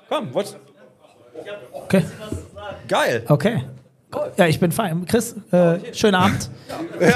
Komm, 0.07 0.31
wollt's? 0.35 0.55
Okay. 1.73 2.03
Geil. 2.87 3.23
Okay. 3.27 3.63
Ja, 4.37 4.45
ich 4.45 4.59
bin 4.59 4.71
fein. 4.71 5.03
Chris, 5.07 5.35
äh, 5.51 5.79
schönen 5.91 6.13
Abend. 6.13 6.47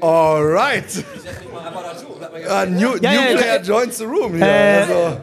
Alright. 0.00 1.04
Uh, 2.48 2.64
new, 2.70 2.96
Ja, 3.02 3.12
ja, 3.12 3.20
new 3.20 3.30
ja. 3.32 3.36
player 3.36 3.62
joins 3.62 3.98
the 3.98 4.04
room 4.04 4.36
hier. 4.36 4.46
Äh, 4.46 4.78
also, 4.80 5.18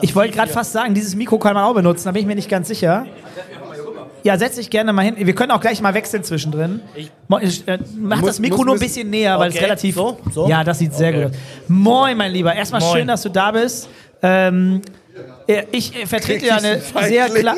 Ich 0.00 0.16
wollte 0.16 0.34
gerade 0.34 0.50
fast 0.50 0.72
sagen, 0.72 0.94
dieses 0.94 1.14
Mikro 1.14 1.38
kann 1.38 1.54
man 1.54 1.62
auch 1.62 1.74
benutzen, 1.74 2.06
da 2.06 2.10
bin 2.10 2.22
ich 2.22 2.26
mir 2.26 2.34
nicht 2.34 2.50
ganz 2.50 2.66
sicher. 2.66 3.06
Ja, 4.28 4.36
setz 4.36 4.56
dich 4.56 4.68
gerne 4.68 4.92
mal 4.92 5.00
hin. 5.06 5.14
Wir 5.18 5.34
können 5.34 5.52
auch 5.52 5.60
gleich 5.60 5.80
mal 5.80 5.94
wechseln 5.94 6.22
zwischendrin. 6.22 6.80
Ich, 6.94 7.10
äh, 7.66 7.78
mach 7.96 8.18
Muss- 8.20 8.26
das 8.28 8.40
Mikro 8.40 8.58
muss 8.58 8.66
nur 8.66 8.74
ein 8.74 8.78
bisschen 8.80 9.08
näher, 9.08 9.38
weil 9.38 9.48
es 9.48 9.54
Okay, 9.56 9.64
relativ. 9.64 9.94
so? 9.94 10.18
So? 10.30 10.46
Ja, 10.46 10.62
das 10.64 10.78
sieht 10.80 10.92
sehr 10.92 11.08
Okay. 11.08 11.22
gut 11.24 11.30
aus. 11.32 11.38
Moin, 11.68 12.14
mein 12.18 12.32
Lieber. 12.32 12.54
Erstmal 12.54 12.82
Moin. 12.82 12.92
schön, 12.92 13.06
dass 13.08 13.22
du 13.22 13.30
da 13.30 13.52
bist. 13.52 13.88
Ähm, 14.22 14.82
äh, 15.46 15.62
ich 15.72 15.96
äh, 15.96 16.04
vertrete 16.04 16.44
ja 16.44 16.56
eine 16.56 16.74
sehr 16.80 16.80
Feigling? 16.82 17.40
klar. 17.40 17.56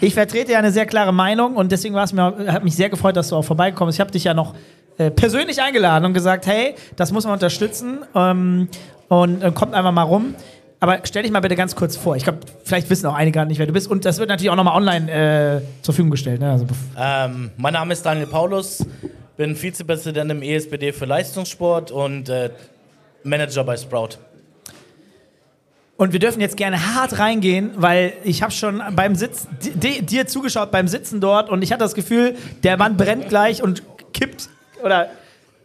Ich 0.00 0.14
vertrete 0.14 0.52
ja 0.52 0.58
eine 0.60 0.70
sehr 0.70 0.86
klare 0.86 1.12
Meinung 1.12 1.56
und 1.56 1.72
deswegen 1.72 1.94
war 1.96 2.04
es 2.04 2.12
mir, 2.12 2.22
hat 2.46 2.62
mich 2.62 2.76
sehr 2.76 2.88
gefreut, 2.88 3.16
dass 3.16 3.30
du 3.30 3.36
auch 3.36 3.42
vorbeigekommen 3.44 3.88
bist. 3.88 3.96
Ich 3.96 4.00
habe 4.00 4.12
dich 4.12 4.22
ja 4.24 4.32
noch 4.34 4.54
äh, 4.98 5.10
persönlich 5.10 5.60
eingeladen 5.60 6.04
und 6.04 6.14
gesagt, 6.14 6.46
hey, 6.46 6.76
das 6.94 7.10
muss 7.10 7.24
man 7.24 7.32
unterstützen 7.32 7.98
ähm, 8.14 8.68
und 9.08 9.42
äh, 9.42 9.50
kommt 9.52 9.74
einfach 9.74 9.90
mal 9.92 10.02
rum. 10.02 10.36
Aber 10.82 11.00
stell 11.04 11.22
dich 11.22 11.30
mal 11.30 11.40
bitte 11.40 11.56
ganz 11.56 11.76
kurz 11.76 11.96
vor. 11.96 12.16
Ich 12.16 12.24
glaube, 12.24 12.38
vielleicht 12.64 12.88
wissen 12.88 13.06
auch 13.06 13.14
einige 13.14 13.34
gar 13.34 13.44
nicht, 13.44 13.58
wer 13.58 13.66
du 13.66 13.72
bist. 13.72 13.86
Und 13.90 14.04
das 14.06 14.18
wird 14.18 14.30
natürlich 14.30 14.48
auch 14.50 14.56
nochmal 14.56 14.74
online 14.76 15.10
äh, 15.12 15.60
zur 15.82 15.92
Verfügung 15.94 16.10
gestellt. 16.10 16.40
Ne? 16.40 16.50
Also, 16.50 16.66
Ähm, 16.98 17.50
mein 17.58 17.74
Name 17.74 17.92
ist 17.92 18.04
Daniel 18.06 18.26
Paulus, 18.26 18.84
bin 19.36 19.54
Vizepräsident 19.56 20.30
im 20.30 20.40
ESBD 20.42 20.92
für 20.92 21.04
Leistungssport 21.04 21.90
und 21.90 22.30
äh, 22.30 22.50
Manager 23.24 23.62
bei 23.64 23.76
Sprout. 23.76 24.16
Und 25.98 26.14
wir 26.14 26.18
dürfen 26.18 26.40
jetzt 26.40 26.56
gerne 26.56 26.94
hart 26.94 27.18
reingehen, 27.18 27.72
weil 27.76 28.14
ich 28.24 28.42
habe 28.42 28.52
schon 28.52 28.80
beim 28.96 29.14
Sitzen, 29.14 29.48
di- 29.60 30.00
dir 30.00 30.26
zugeschaut 30.26 30.70
beim 30.70 30.88
Sitzen 30.88 31.20
dort 31.20 31.50
und 31.50 31.60
ich 31.60 31.72
hatte 31.72 31.84
das 31.84 31.94
Gefühl, 31.94 32.36
der 32.62 32.78
Mann 32.78 32.96
brennt 32.96 33.28
gleich 33.28 33.62
und 33.62 33.82
kippt 34.14 34.48
oder 34.82 35.10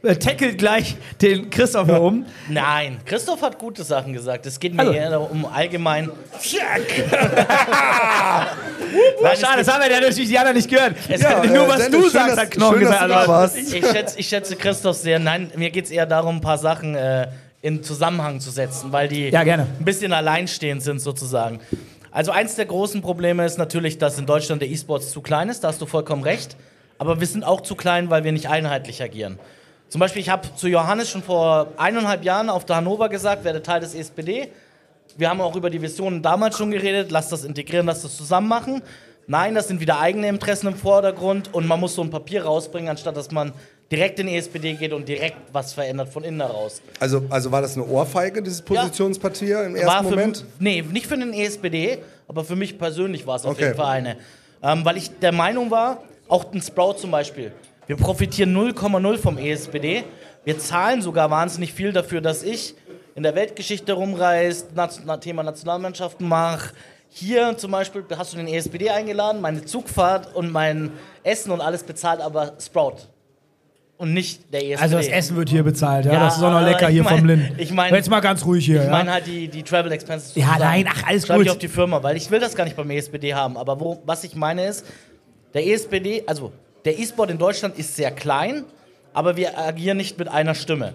äh, 0.03 0.15
tackelt 0.15 0.57
gleich 0.57 0.95
den 1.21 1.49
Christoph 1.49 1.87
hier 1.87 2.01
um. 2.01 2.25
Nein, 2.49 2.99
Christoph 3.05 3.41
hat 3.41 3.57
gute 3.57 3.83
Sachen 3.83 4.13
gesagt. 4.13 4.45
Es 4.45 4.59
geht 4.59 4.73
mir 4.73 4.81
Also. 4.81 4.93
eher 4.93 5.09
darum, 5.09 5.45
allgemein. 5.45 6.09
War 9.21 9.35
schade, 9.35 9.59
das 9.63 9.67
haben 9.73 9.81
wir 9.83 9.91
ja 9.91 9.99
natürlich 10.01 10.29
die 10.29 10.37
anderen 10.37 10.55
nicht 10.57 10.69
gehört. 10.69 10.95
Ja, 11.09 11.43
Nur 11.43 11.65
äh, 11.65 11.67
was 11.67 11.77
Dennis, 11.77 11.91
du 11.91 12.01
schön, 12.03 12.09
sagst, 12.11 12.31
dass- 12.31 12.39
hat 12.45 12.51
Knochen 12.51 12.73
schön, 12.79 12.83
dass 12.83 12.91
gesagt. 12.91 13.03
du 13.09 13.13
da 13.13 13.19
aber- 13.23 13.27
warst. 13.33 13.57
Ich 13.57 13.85
schätze, 13.85 14.19
ich 14.19 14.27
schätze 14.27 14.55
Christoph 14.55 14.97
sehr. 14.97 15.19
Nein, 15.19 15.51
mir 15.55 15.69
geht 15.71 15.85
es 15.85 15.91
eher 15.91 16.05
darum, 16.05 16.37
ein 16.37 16.41
paar 16.41 16.57
Sachen 16.57 16.95
äh, 16.95 17.27
in 17.61 17.83
Zusammenhang 17.83 18.39
zu 18.39 18.51
setzen, 18.51 18.91
weil 18.91 19.07
die 19.07 19.29
Ja, 19.29 19.43
gerne. 19.43 19.67
ein 19.79 19.85
bisschen 19.85 20.13
alleinstehend 20.13 20.83
sind 20.83 20.99
sozusagen. 20.99 21.59
Also 22.11 22.31
eins 22.31 22.55
der 22.55 22.65
großen 22.65 23.01
Probleme 23.01 23.45
ist 23.45 23.57
natürlich, 23.57 23.97
dass 23.97 24.17
in 24.19 24.25
Deutschland 24.25 24.61
der 24.61 24.69
E-Sports 24.69 25.11
zu 25.11 25.21
klein 25.21 25.49
ist, 25.49 25.63
da 25.63 25.69
hast 25.69 25.81
du 25.81 25.85
vollkommen 25.85 26.23
recht. 26.23 26.55
Aber 26.97 27.19
wir 27.19 27.27
sind 27.27 27.43
auch 27.43 27.59
zu 27.61 27.75
klein, 27.75 28.09
weil 28.09 28.23
wir 28.23 28.31
nicht 28.31 28.47
einheitlich 28.47 29.01
agieren. 29.03 29.37
Zum 29.89 29.99
Beispiel, 29.99 30.21
ich 30.21 30.29
habe 30.29 30.47
zu 30.55 30.67
Johannes 30.67 31.09
schon 31.09 31.23
vor 31.23 31.67
eineinhalb 31.77 32.23
Jahren 32.23 32.49
auf 32.49 32.65
der 32.65 32.77
Hannover 32.77 33.07
gesagt, 33.09 33.43
werde 33.43 33.61
Teil 33.61 33.79
des 33.79 33.93
ESPD. 33.95 34.49
Wir 35.17 35.29
haben 35.29 35.39
auch 35.39 35.55
über 35.55 35.69
die 35.69 35.81
Visionen 35.81 36.21
damals 36.21 36.57
schon 36.57 36.71
geredet, 36.71 37.11
lass 37.11 37.29
das 37.29 37.43
integrieren, 37.45 37.85
lass 37.85 38.01
das 38.01 38.17
zusammen 38.17 38.47
machen. 38.47 38.81
Nein, 39.27 39.55
das 39.55 39.67
sind 39.69 39.79
wieder 39.79 39.99
eigene 39.99 40.27
Interessen 40.27 40.67
im 40.67 40.75
Vordergrund 40.75 41.53
und 41.53 41.65
man 41.67 41.79
muss 41.79 41.95
so 41.95 42.01
ein 42.01 42.09
Papier 42.09 42.43
rausbringen, 42.43 42.89
anstatt 42.89 43.15
dass 43.15 43.31
man 43.31 43.53
direkt 43.91 44.19
in 44.19 44.27
die 44.27 44.35
ESPD 44.35 44.73
geht 44.73 44.91
und 44.93 45.07
direkt 45.07 45.37
was 45.53 45.73
verändert 45.73 46.09
von 46.09 46.23
innen 46.23 46.41
heraus. 46.41 46.81
also, 46.99 47.23
also 47.29 47.51
war 47.51 47.61
das 47.61 47.75
eine 47.75 47.85
Ohrfeige, 47.85 48.41
dieses 48.41 48.61
Positionspapier 48.61 49.63
im 49.63 49.75
ersten 49.75 50.03
für, 50.05 50.09
Moment? 50.09 50.45
Nee, 50.59 50.81
nicht 50.91 51.07
für 51.07 51.17
den 51.17 51.33
ESPD, 51.33 51.99
aber 52.27 52.43
für 52.43 52.55
mich 52.55 52.77
persönlich 52.77 53.25
war 53.25 53.35
es 53.37 53.45
auf 53.45 53.51
Okay. 53.51 53.65
jeden 53.65 53.75
Fall 53.75 53.85
eine. 53.97 54.17
Ähm, 54.61 54.83
weil 54.83 54.97
ich 54.97 55.11
der 55.19 55.31
Meinung 55.31 55.69
war, 55.71 56.03
auch 56.27 56.51
ein 56.51 56.61
Sprout 56.61 56.93
zum 56.95 57.11
Beispiel, 57.11 57.51
wir 57.87 57.97
profitieren 57.97 58.55
0,0 58.55 59.17
vom 59.17 59.37
ESPD. 59.37 60.03
Wir 60.43 60.59
zahlen 60.59 61.01
sogar 61.01 61.29
wahnsinnig 61.29 61.73
viel 61.73 61.91
dafür, 61.91 62.21
dass 62.21 62.43
ich 62.43 62.75
in 63.15 63.23
der 63.23 63.35
Weltgeschichte 63.35 63.93
rumreise, 63.93 64.65
Nation 64.75 65.19
Thema 65.21 65.43
Nationalmannschaften 65.43 66.27
mache. 66.27 66.71
Hier 67.09 67.55
zum 67.57 67.71
Beispiel 67.71 68.03
hast 68.17 68.33
du 68.33 68.37
den 68.37 68.47
ESPD 68.47 68.89
eingeladen, 68.89 69.39
meine 69.41 69.63
Zugfahrt 69.63 70.35
und 70.35 70.51
mein 70.51 70.91
Essen 71.23 71.51
und 71.51 71.61
alles 71.61 71.83
bezahlt 71.83 72.19
aber 72.19 72.53
Sprout. 72.59 72.97
Und 73.97 74.13
nicht 74.13 74.51
der 74.53 74.59
ESPD. 74.61 74.81
Also 74.83 74.97
das 74.97 75.07
Essen 75.07 75.37
wird 75.37 75.47
hier 75.47 75.63
bezahlt, 75.63 76.05
ja. 76.05 76.11
Ja, 76.13 76.19
das 76.25 76.35
ist 76.35 76.43
auch 76.43 76.51
noch 76.51 76.61
lecker 76.61 76.89
hier 76.89 77.03
mein- 77.03 77.17
vom 77.19 77.27
Lin. 77.27 77.55
ich 77.57 77.71
mein- 77.71 77.93
Jetzt 77.93 78.09
mal 78.09 78.19
ganz 78.19 78.45
ruhig 78.45 78.65
hier. 78.65 78.79
Ich 78.79 78.85
ja? 78.85 78.91
meine 78.91 79.13
halt 79.13 79.25
die, 79.27 79.47
die 79.47 79.63
Travel 79.63 79.89
Expenses. 79.93 80.35
Ja, 80.35 80.47
sozusagen. 80.47 80.63
nein, 80.63 80.85
ach, 80.89 81.03
alles 81.07 81.25
Schreib 81.25 81.37
gut. 81.37 81.45
ich 81.45 81.51
auf 81.51 81.57
die 81.59 81.69
Firma, 81.69 82.03
weil 82.03 82.17
ich 82.17 82.29
will 82.29 82.41
das 82.41 82.53
gar 82.55 82.65
nicht 82.65 82.75
beim 82.75 82.89
ESPD 82.91 83.33
haben. 83.33 83.55
Aber 83.55 83.79
wo, 83.79 84.01
was 84.05 84.25
ich 84.25 84.35
meine 84.35 84.65
ist, 84.65 84.85
der 85.53 85.65
ESPD, 85.65 86.23
also 86.27 86.51
der 86.85 86.97
E-Sport 86.99 87.31
in 87.31 87.37
Deutschland 87.37 87.77
ist 87.77 87.95
sehr 87.95 88.11
klein, 88.11 88.63
aber 89.13 89.35
wir 89.35 89.57
agieren 89.57 89.97
nicht 89.97 90.17
mit 90.17 90.27
einer 90.27 90.55
Stimme. 90.55 90.93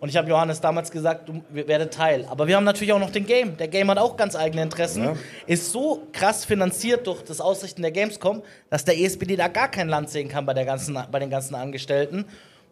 Und 0.00 0.08
ich 0.10 0.16
habe 0.16 0.28
Johannes 0.28 0.60
damals 0.60 0.92
gesagt, 0.92 1.28
du 1.28 1.42
wir- 1.50 1.66
werde 1.66 1.90
Teil. 1.90 2.24
Aber 2.30 2.46
wir 2.46 2.54
haben 2.54 2.62
natürlich 2.64 2.92
auch 2.92 3.00
noch 3.00 3.10
den 3.10 3.26
Game. 3.26 3.56
Der 3.56 3.66
Game 3.66 3.90
hat 3.90 3.98
auch 3.98 4.16
ganz 4.16 4.36
eigene 4.36 4.62
Interessen. 4.62 5.18
Ist 5.48 5.72
so 5.72 6.06
krass 6.12 6.44
finanziert 6.44 7.06
durch 7.08 7.22
das 7.24 7.40
Ausrichten 7.40 7.82
der 7.82 7.90
Gamescom, 7.90 8.42
dass 8.70 8.84
der 8.84 8.96
ESPD 8.96 9.34
da 9.34 9.48
gar 9.48 9.68
kein 9.68 9.88
Land 9.88 10.08
sehen 10.10 10.28
kann 10.28 10.46
bei, 10.46 10.54
der 10.54 10.64
ganzen, 10.64 10.96
bei 11.10 11.18
den 11.18 11.30
ganzen 11.30 11.56
Angestellten. 11.56 12.26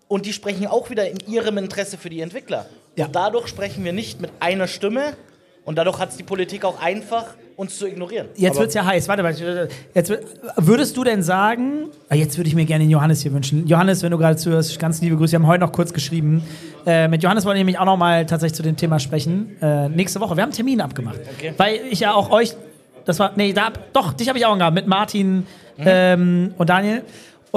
Und 0.06 0.24
die 0.24 0.32
sprechen 0.32 0.68
auch 0.68 0.88
wieder 0.88 1.10
in 1.10 1.18
ihrem 1.26 1.58
Interesse 1.58 1.98
für 1.98 2.10
die 2.10 2.20
Entwickler. 2.20 2.66
Ja. 2.94 3.06
Und 3.06 3.16
dadurch 3.16 3.48
sprechen 3.48 3.84
wir 3.84 3.92
nicht 3.92 4.20
mit 4.20 4.30
einer 4.38 4.68
Stimme. 4.68 5.16
Und 5.66 5.76
dadurch 5.76 5.98
hat 5.98 6.10
es 6.10 6.16
die 6.16 6.22
Politik 6.22 6.64
auch 6.64 6.80
einfach, 6.80 7.24
uns 7.56 7.76
zu 7.76 7.88
ignorieren. 7.88 8.28
Jetzt 8.36 8.56
wird 8.58 8.68
es 8.68 8.74
ja 8.74 8.84
heiß. 8.84 9.08
Warte 9.08 9.24
mal. 9.24 9.34
Jetzt, 9.94 10.12
würdest 10.56 10.96
du 10.96 11.02
denn 11.02 11.22
sagen, 11.22 11.88
ah, 12.08 12.14
jetzt 12.14 12.36
würde 12.38 12.48
ich 12.48 12.54
mir 12.54 12.64
gerne 12.66 12.84
den 12.84 12.90
Johannes 12.90 13.22
hier 13.22 13.32
wünschen. 13.32 13.66
Johannes, 13.66 14.02
wenn 14.04 14.12
du 14.12 14.18
gerade 14.18 14.36
zuhörst, 14.36 14.78
ganz 14.78 15.00
liebe 15.00 15.16
Grüße. 15.16 15.32
Wir 15.32 15.40
haben 15.40 15.46
heute 15.48 15.64
noch 15.64 15.72
kurz 15.72 15.92
geschrieben. 15.92 16.44
Äh, 16.86 17.08
mit 17.08 17.24
Johannes 17.24 17.44
wollen 17.44 17.56
wir 17.56 17.60
nämlich 17.60 17.80
auch 17.80 17.84
noch 17.84 17.96
mal 17.96 18.26
tatsächlich 18.26 18.54
zu 18.54 18.62
dem 18.62 18.76
Thema 18.76 19.00
sprechen. 19.00 19.56
Äh, 19.60 19.88
nächste 19.88 20.20
Woche. 20.20 20.36
Wir 20.36 20.42
haben 20.42 20.50
einen 20.50 20.56
Termin 20.56 20.80
abgemacht. 20.80 21.18
Okay. 21.36 21.52
Weil 21.56 21.80
ich 21.90 21.98
ja 21.98 22.14
auch 22.14 22.30
euch, 22.30 22.54
das 23.04 23.18
war, 23.18 23.32
nee, 23.34 23.52
da, 23.52 23.72
doch, 23.92 24.12
dich 24.12 24.28
habe 24.28 24.38
ich 24.38 24.46
auch 24.46 24.56
gehabt, 24.56 24.74
mit 24.74 24.86
Martin 24.86 25.46
ähm, 25.78 26.54
und 26.56 26.70
Daniel. 26.70 27.02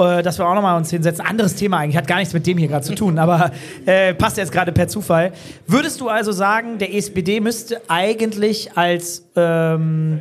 Äh, 0.00 0.22
dass 0.22 0.38
wir 0.38 0.48
auch 0.48 0.54
nochmal 0.54 0.76
uns 0.76 0.90
hinsetzen. 0.90 1.24
Anderes 1.24 1.56
Thema 1.56 1.78
eigentlich, 1.78 1.96
hat 1.96 2.06
gar 2.06 2.18
nichts 2.18 2.32
mit 2.32 2.46
dem 2.46 2.56
hier 2.56 2.68
gerade 2.68 2.84
zu 2.84 2.94
tun, 2.94 3.18
aber 3.18 3.50
äh, 3.84 4.14
passt 4.14 4.38
jetzt 4.38 4.50
gerade 4.50 4.72
per 4.72 4.88
Zufall. 4.88 5.32
Würdest 5.66 6.00
du 6.00 6.08
also 6.08 6.32
sagen, 6.32 6.78
der 6.78 6.94
ESPD 6.94 7.40
müsste 7.40 7.82
eigentlich 7.88 8.76
als 8.76 9.28
ähm, 9.36 10.20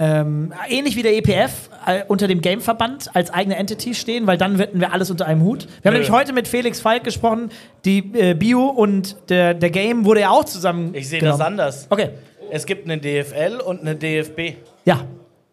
ähm, 0.00 0.52
ähnlich 0.68 0.96
wie 0.96 1.02
der 1.02 1.16
EPF 1.16 1.70
äh, 1.86 2.02
unter 2.08 2.26
dem 2.26 2.40
Gameverband 2.40 3.14
als 3.14 3.30
eigene 3.30 3.56
Entity 3.56 3.94
stehen, 3.94 4.26
weil 4.26 4.36
dann 4.36 4.56
hätten 4.58 4.80
wir 4.80 4.92
alles 4.92 5.10
unter 5.10 5.26
einem 5.26 5.42
Hut. 5.42 5.68
Wir 5.82 5.90
haben 5.90 5.94
Nö. 5.94 6.00
nämlich 6.00 6.10
heute 6.10 6.32
mit 6.32 6.48
Felix 6.48 6.80
Falk 6.80 7.04
gesprochen, 7.04 7.50
die 7.84 7.98
äh, 8.14 8.34
Bio 8.34 8.66
und 8.66 9.16
der, 9.28 9.54
der 9.54 9.70
Game 9.70 10.04
wurde 10.04 10.20
ja 10.22 10.30
auch 10.30 10.44
zusammen. 10.44 10.92
Ich 10.94 11.08
sehe 11.08 11.20
das 11.20 11.40
anders. 11.40 11.86
Okay, 11.90 12.10
Es 12.50 12.66
gibt 12.66 12.90
eine 12.90 12.98
DFL 12.98 13.60
und 13.64 13.80
eine 13.82 13.94
DFB. 13.94 14.56
ja. 14.84 15.04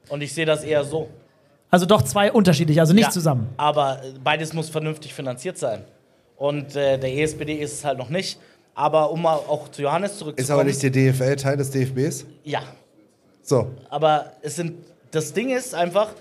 Und 0.09 0.21
ich 0.21 0.33
sehe 0.33 0.45
das 0.45 0.65
eher 0.65 0.83
so. 0.83 1.07
Also 1.71 1.85
doch 1.85 2.01
zwei 2.01 2.31
unterschiedliche, 2.31 2.81
also 2.81 2.93
nicht 2.93 3.05
Ja, 3.05 3.09
zusammen. 3.09 3.47
Aber 3.57 4.03
äh, 4.03 4.11
beides 4.23 4.53
muss 4.53 4.69
vernünftig 4.69 5.13
finanziert 5.13 5.57
sein. 5.57 5.83
Und 6.37 6.75
äh, 6.75 6.97
der 6.99 7.13
ESPD 7.17 7.53
ist 7.55 7.73
es 7.73 7.85
halt 7.85 7.97
noch 7.97 8.09
nicht. 8.09 8.39
Aber 8.75 9.11
um 9.11 9.21
mal 9.21 9.35
auch 9.35 9.69
zu 9.69 9.81
Johannes 9.81 10.17
zurückzukommen. 10.17 10.43
Ist 10.43 10.51
aber 10.51 10.63
nicht 10.63 10.81
die 10.83 10.91
DFL 10.91 11.35
Teil 11.37 11.57
des 11.57 11.71
DFBs? 11.71 12.25
Ja, 12.43 12.61
So. 13.41 13.67
aber 13.89 14.33
es 14.41 14.55
sind, 14.57 14.73
das 15.11 15.33
Ding 15.33 15.49
ist 15.49 15.73
einfach, 15.73 16.13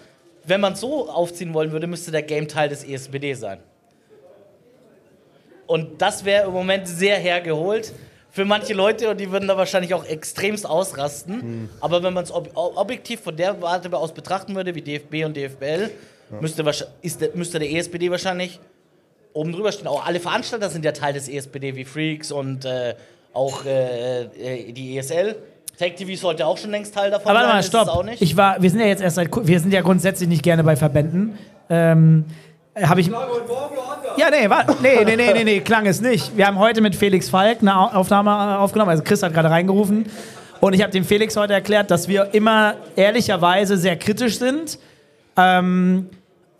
wenn 0.44 0.60
man 0.60 0.72
es 0.74 0.80
so 0.80 1.08
aufziehen 1.10 1.52
wollen 1.54 1.70
würde, 1.72 1.86
müsste 1.86 2.10
der 2.10 2.22
Game 2.22 2.48
Teil 2.48 2.68
des 2.68 2.82
ESPD 2.84 3.34
sein. 3.34 3.58
Und 5.66 6.00
das 6.02 6.24
wäre 6.24 6.46
im 6.46 6.52
Moment 6.52 6.88
sehr 6.88 7.16
hergeholt 7.18 7.92
für 8.32 8.44
manche 8.44 8.74
Leute 8.74 9.10
und 9.10 9.18
die 9.20 9.30
würden 9.32 9.48
da 9.48 9.56
wahrscheinlich 9.56 9.92
auch 9.94 10.04
extremst 10.04 10.64
ausrasten. 10.68 11.68
Aber 11.80 12.02
wenn 12.02 12.12
man 12.14 12.24
es 12.24 12.30
ob 12.32 12.50
ob- 12.54 12.76
objektiv 12.76 13.20
von 13.20 13.36
der 13.36 13.60
Warte 13.60 13.94
aus 13.96 14.12
betrachten 14.12 14.54
würde, 14.54 14.74
wie 14.74 14.82
DFB 14.82 15.24
und 15.24 15.36
DFBL, 15.36 15.90
müsste, 16.40 16.62
wahrsch- 16.64 16.86
ist 17.02 17.20
der, 17.20 17.30
müsste 17.34 17.58
der 17.58 17.70
ESPD 17.72 18.10
wahrscheinlich 18.10 18.60
oben 19.32 19.52
drüber 19.52 19.72
stehen. 19.72 19.86
Auch 19.88 20.06
alle 20.06 20.20
Veranstalter 20.20 20.70
sind 20.70 20.84
ja 20.84 20.92
Teil 20.92 21.12
des 21.12 21.28
ESPD, 21.28 21.74
wie 21.76 21.84
Freaks 21.84 22.30
und 22.32 22.64
äh, 22.64 22.94
auch 23.32 23.64
äh, 23.64 24.22
äh, 24.68 24.72
die 24.72 24.96
ESL. 24.98 25.36
Tech 25.78 25.94
TV 25.94 26.14
sollte 26.20 26.46
auch 26.46 26.58
schon 26.58 26.70
längst 26.72 26.94
Teil 26.94 27.10
davon 27.10 27.30
Aber 27.34 27.46
warte 27.48 27.66
sein. 27.68 27.80
auch 27.80 27.92
stopp. 27.94 28.04
nicht. 28.04 28.20
Ich 28.22 28.36
war, 28.36 28.60
wir 28.62 28.68
sind 28.70 28.80
ja 28.80 28.86
jetzt 28.86 29.02
erst 29.02 29.16
seit, 29.16 29.28
wir 29.46 29.60
sind 29.60 29.72
ja 29.72 29.80
grundsätzlich 29.80 30.28
nicht 30.28 30.42
gerne 30.42 30.62
bei 30.62 30.76
Verbänden. 30.76 31.38
Ähm, 31.68 32.24
habe 32.88 33.00
ich. 33.00 33.08
Ja, 34.16 34.28
nee, 34.30 34.48
nee, 34.82 35.04
nee, 35.04 35.16
nee, 35.16 35.32
nee, 35.32 35.44
nee, 35.44 35.60
klang 35.60 35.86
es 35.86 36.00
nicht. 36.00 36.36
Wir 36.36 36.46
haben 36.46 36.58
heute 36.58 36.80
mit 36.80 36.94
Felix 36.96 37.28
Falk 37.28 37.58
eine 37.62 37.76
Au- 37.76 37.92
Aufnahme 38.00 38.30
äh, 38.30 38.56
aufgenommen. 38.58 38.90
Also 38.90 39.02
Chris 39.02 39.22
hat 39.22 39.32
gerade 39.32 39.50
reingerufen. 39.50 40.06
Und 40.60 40.74
ich 40.74 40.82
habe 40.82 40.92
dem 40.92 41.04
Felix 41.04 41.36
heute 41.36 41.54
erklärt, 41.54 41.90
dass 41.90 42.06
wir 42.08 42.34
immer 42.34 42.74
ehrlicherweise 42.96 43.76
sehr 43.76 43.96
kritisch 43.96 44.38
sind. 44.38 44.78
Ähm, 45.36 46.10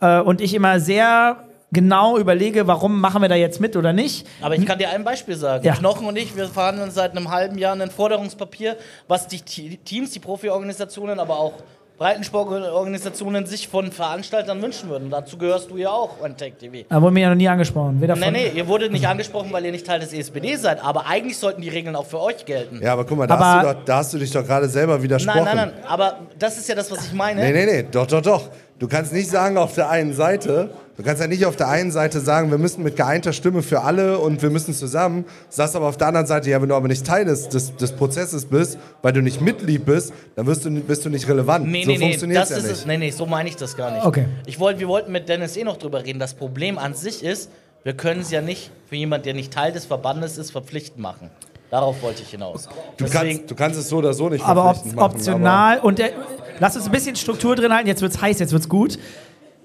äh, 0.01 0.21
und 0.21 0.41
ich 0.41 0.55
immer 0.55 0.81
sehr 0.81 1.45
genau 1.73 2.16
überlege, 2.18 2.66
warum 2.66 3.01
machen 3.01 3.21
wir 3.23 3.29
da 3.29 3.35
jetzt 3.35 3.61
mit 3.61 3.77
oder 3.77 3.93
nicht. 3.93 4.27
Aber 4.41 4.55
ich 4.57 4.64
kann 4.66 4.79
dir 4.79 4.89
ein 4.91 5.05
Beispiel 5.05 5.37
sagen. 5.37 5.64
Ja. 5.64 5.75
Knochen 5.75 6.07
und 6.07 6.16
ich, 6.16 6.35
wir 6.37 6.49
verhandeln 6.49 6.91
seit 6.91 7.16
einem 7.16 7.31
halben 7.31 7.59
Jahr 7.59 7.75
ein 7.79 7.91
Forderungspapier, 7.91 8.77
was 9.07 9.29
die 9.29 9.41
Te- 9.41 9.77
Teams, 9.85 10.11
die 10.12 10.18
Profi-Organisationen, 10.18 11.21
aber 11.21 11.39
auch 11.39 11.53
Breitensportorganisationen 12.01 13.45
sich 13.45 13.69
von 13.69 13.93
Veranstaltern 13.93 14.63
wünschen 14.63 14.89
würden. 14.89 15.11
Dazu 15.11 15.37
gehörst 15.37 15.71
du 15.71 15.77
ja 15.77 15.91
auch 15.91 16.23
an 16.23 16.35
Tech 16.35 16.55
TV. 16.59 16.87
Da 16.89 17.03
wurden 17.03 17.15
wir 17.15 17.23
ja 17.25 17.29
noch 17.29 17.37
nie 17.37 17.47
angesprochen. 17.47 18.01
Weder 18.01 18.17
Nee, 18.17 18.25
von, 18.25 18.33
nee, 18.33 18.53
ihr 18.55 18.67
wurdet 18.67 18.91
nicht 18.91 19.07
angesprochen, 19.07 19.53
weil 19.53 19.67
ihr 19.67 19.73
nicht 19.73 19.87
Teil 19.87 20.01
des 20.01 20.15
ESPD 20.15 20.57
seid, 20.57 20.83
aber 20.83 21.07
eigentlich 21.07 21.37
sollten 21.37 21.61
die 21.61 21.69
Regeln 21.69 21.95
auch 21.95 22.07
für 22.07 22.21
euch 22.23 22.47
gelten. 22.47 22.81
Ja, 22.83 22.95
aber 22.95 23.05
guck 23.05 23.19
mal, 23.19 23.27
da, 23.27 23.35
Aber- 23.35 23.45
hast, 23.45 23.63
du 23.65 23.75
doch, 23.75 23.85
da 23.85 23.97
hast 23.99 24.15
du 24.15 24.19
dich 24.19 24.31
doch 24.31 24.47
gerade 24.47 24.67
selber 24.71 25.03
widersprochen. 25.03 25.45
nein, 25.45 25.57
nein, 25.57 25.73
nein, 25.77 25.85
aber 25.87 26.21
das 26.39 26.57
ist 26.57 26.71
ja 26.71 26.75
das, 26.75 26.91
was 26.91 27.05
ich 27.07 27.13
meine. 27.13 27.43
Nee, 27.43 27.53
nee, 27.53 27.67
nee, 27.67 27.83
doch, 27.91 28.07
doch, 28.07 28.23
doch. 28.23 28.49
Du 28.81 28.89
kannst 28.89 29.12
nicht 29.12 29.28
sagen 29.28 29.59
auf 29.59 29.74
der 29.74 29.91
einen 29.91 30.14
Seite, 30.14 30.70
du 30.97 31.03
kannst 31.03 31.20
ja 31.20 31.28
nicht 31.28 31.45
auf 31.45 31.55
der 31.55 31.68
einen 31.68 31.91
Seite 31.91 32.18
sagen, 32.18 32.51
wir 32.51 32.57
müssen 32.57 32.83
mit 32.83 32.97
geeinter 32.97 33.35
Stimme 33.35 33.62
für 33.62 33.83
alle 33.83 34.18
und 34.18 34.41
wir 34.41 34.49
müssen 34.49 34.72
zusammen. 34.72 35.26
Sagst 35.51 35.76
aber 35.76 35.87
auf 35.87 35.99
der 35.99 36.07
anderen 36.07 36.26
Seite, 36.26 36.49
ja, 36.49 36.62
wenn 36.62 36.70
du 36.70 36.74
aber 36.74 36.89
nicht 36.89 37.07
Teil 37.07 37.26
des, 37.26 37.51
des, 37.51 37.76
des 37.76 37.93
Prozesses 37.93 38.47
bist, 38.47 38.78
weil 39.03 39.12
du 39.12 39.20
nicht 39.20 39.43
Mitglied 39.43 39.85
bist, 39.85 40.14
dann 40.35 40.47
wirst 40.47 40.64
du, 40.64 40.70
bist 40.70 41.05
du 41.05 41.11
nicht 41.11 41.28
relevant. 41.28 41.68
Nee, 41.68 41.85
so 41.85 41.91
nee, 41.91 41.99
nee, 41.99 42.05
funktioniert 42.07 42.41
das 42.41 42.49
ja 42.49 42.57
ist 42.57 42.62
nicht. 42.62 42.72
es. 42.72 42.87
Nee, 42.87 42.97
nee, 42.97 43.11
so 43.11 43.26
meine 43.26 43.51
ich 43.51 43.57
das 43.57 43.76
gar 43.76 43.91
nicht. 43.91 44.07
Okay. 44.07 44.24
Ich 44.47 44.59
wollt, 44.59 44.78
wir 44.78 44.89
wollten 44.89 45.12
mit 45.12 45.28
Dennis 45.28 45.59
eh 45.59 45.64
noch 45.64 45.76
drüber 45.76 46.03
reden. 46.07 46.18
Das 46.18 46.33
Problem 46.33 46.78
an 46.78 46.95
sich 46.95 47.22
ist, 47.22 47.51
wir 47.83 47.93
können 47.93 48.22
es 48.22 48.31
ja 48.31 48.41
nicht 48.41 48.70
für 48.89 48.97
jemanden, 48.97 49.24
der 49.24 49.35
nicht 49.35 49.53
Teil 49.53 49.72
des 49.72 49.85
Verbandes 49.85 50.39
ist, 50.39 50.53
verpflichtend 50.53 51.01
machen. 51.03 51.28
Darauf 51.71 52.03
wollte 52.03 52.23
ich 52.23 52.31
hinaus. 52.31 52.68
Du 52.97 53.09
kannst, 53.09 53.49
du 53.51 53.55
kannst 53.55 53.79
es 53.79 53.89
so 53.89 53.99
oder 53.99 54.12
so 54.12 54.29
nicht 54.29 54.45
aber 54.45 54.71
op 54.71 54.85
machen, 54.85 54.99
optional. 54.99 55.79
Und 55.79 55.99
der, 55.99 56.11
lass 56.59 56.75
uns 56.75 56.87
ein 56.87 56.93
bisschen 56.93 57.14
Struktur 57.14 57.55
drin 57.55 57.73
halten. 57.73 57.87
Jetzt 57.87 58.03
wird's 58.03 58.21
heiß, 58.21 58.41
jetzt 58.41 58.53
wird's 58.53 58.68
gut. 58.68 58.99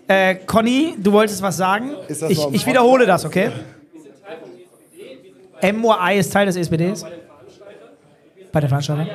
Äh, 0.08 0.36
Conny, 0.36 0.96
du 1.00 1.12
wolltest 1.12 1.42
was 1.42 1.58
sagen. 1.58 1.92
Ist 2.08 2.22
das 2.22 2.30
Ich, 2.30 2.46
ich 2.52 2.68
wiederhole 2.68 3.08
das, 3.08 3.26
okay? 3.26 3.50
MOI 5.74 6.20
ist 6.20 6.32
Teil 6.32 6.46
des 6.46 6.56
ESPDs. 6.58 7.06
Bei 8.52 8.60
den 8.60 8.70
Veranstaltern. 8.70 9.10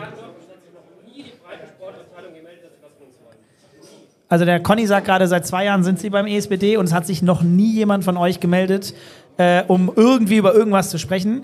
Also 4.29 4.45
der 4.45 4.61
Conny 4.61 4.87
sagt 4.87 5.07
gerade, 5.07 5.27
seit 5.27 5.47
zwei 5.47 5.65
Jahren 5.65 5.83
sind 5.83 5.99
sie 5.99 6.11
beim 6.11 6.27
ESPD 6.27 6.77
und 6.77 6.87
es 6.87 6.93
hat 6.93 7.07
sich 7.07 7.23
noch 7.23 7.43
nie 7.43 7.73
jemand 7.73 8.05
von 8.05 8.17
euch 8.17 8.39
gemeldet, 8.39 8.95
äh, 9.39 9.63
um 9.67 9.93
irgendwie 9.95 10.37
über 10.37 10.55
irgendwas 10.55 10.91
zu 10.91 10.99
sprechen. 10.99 11.43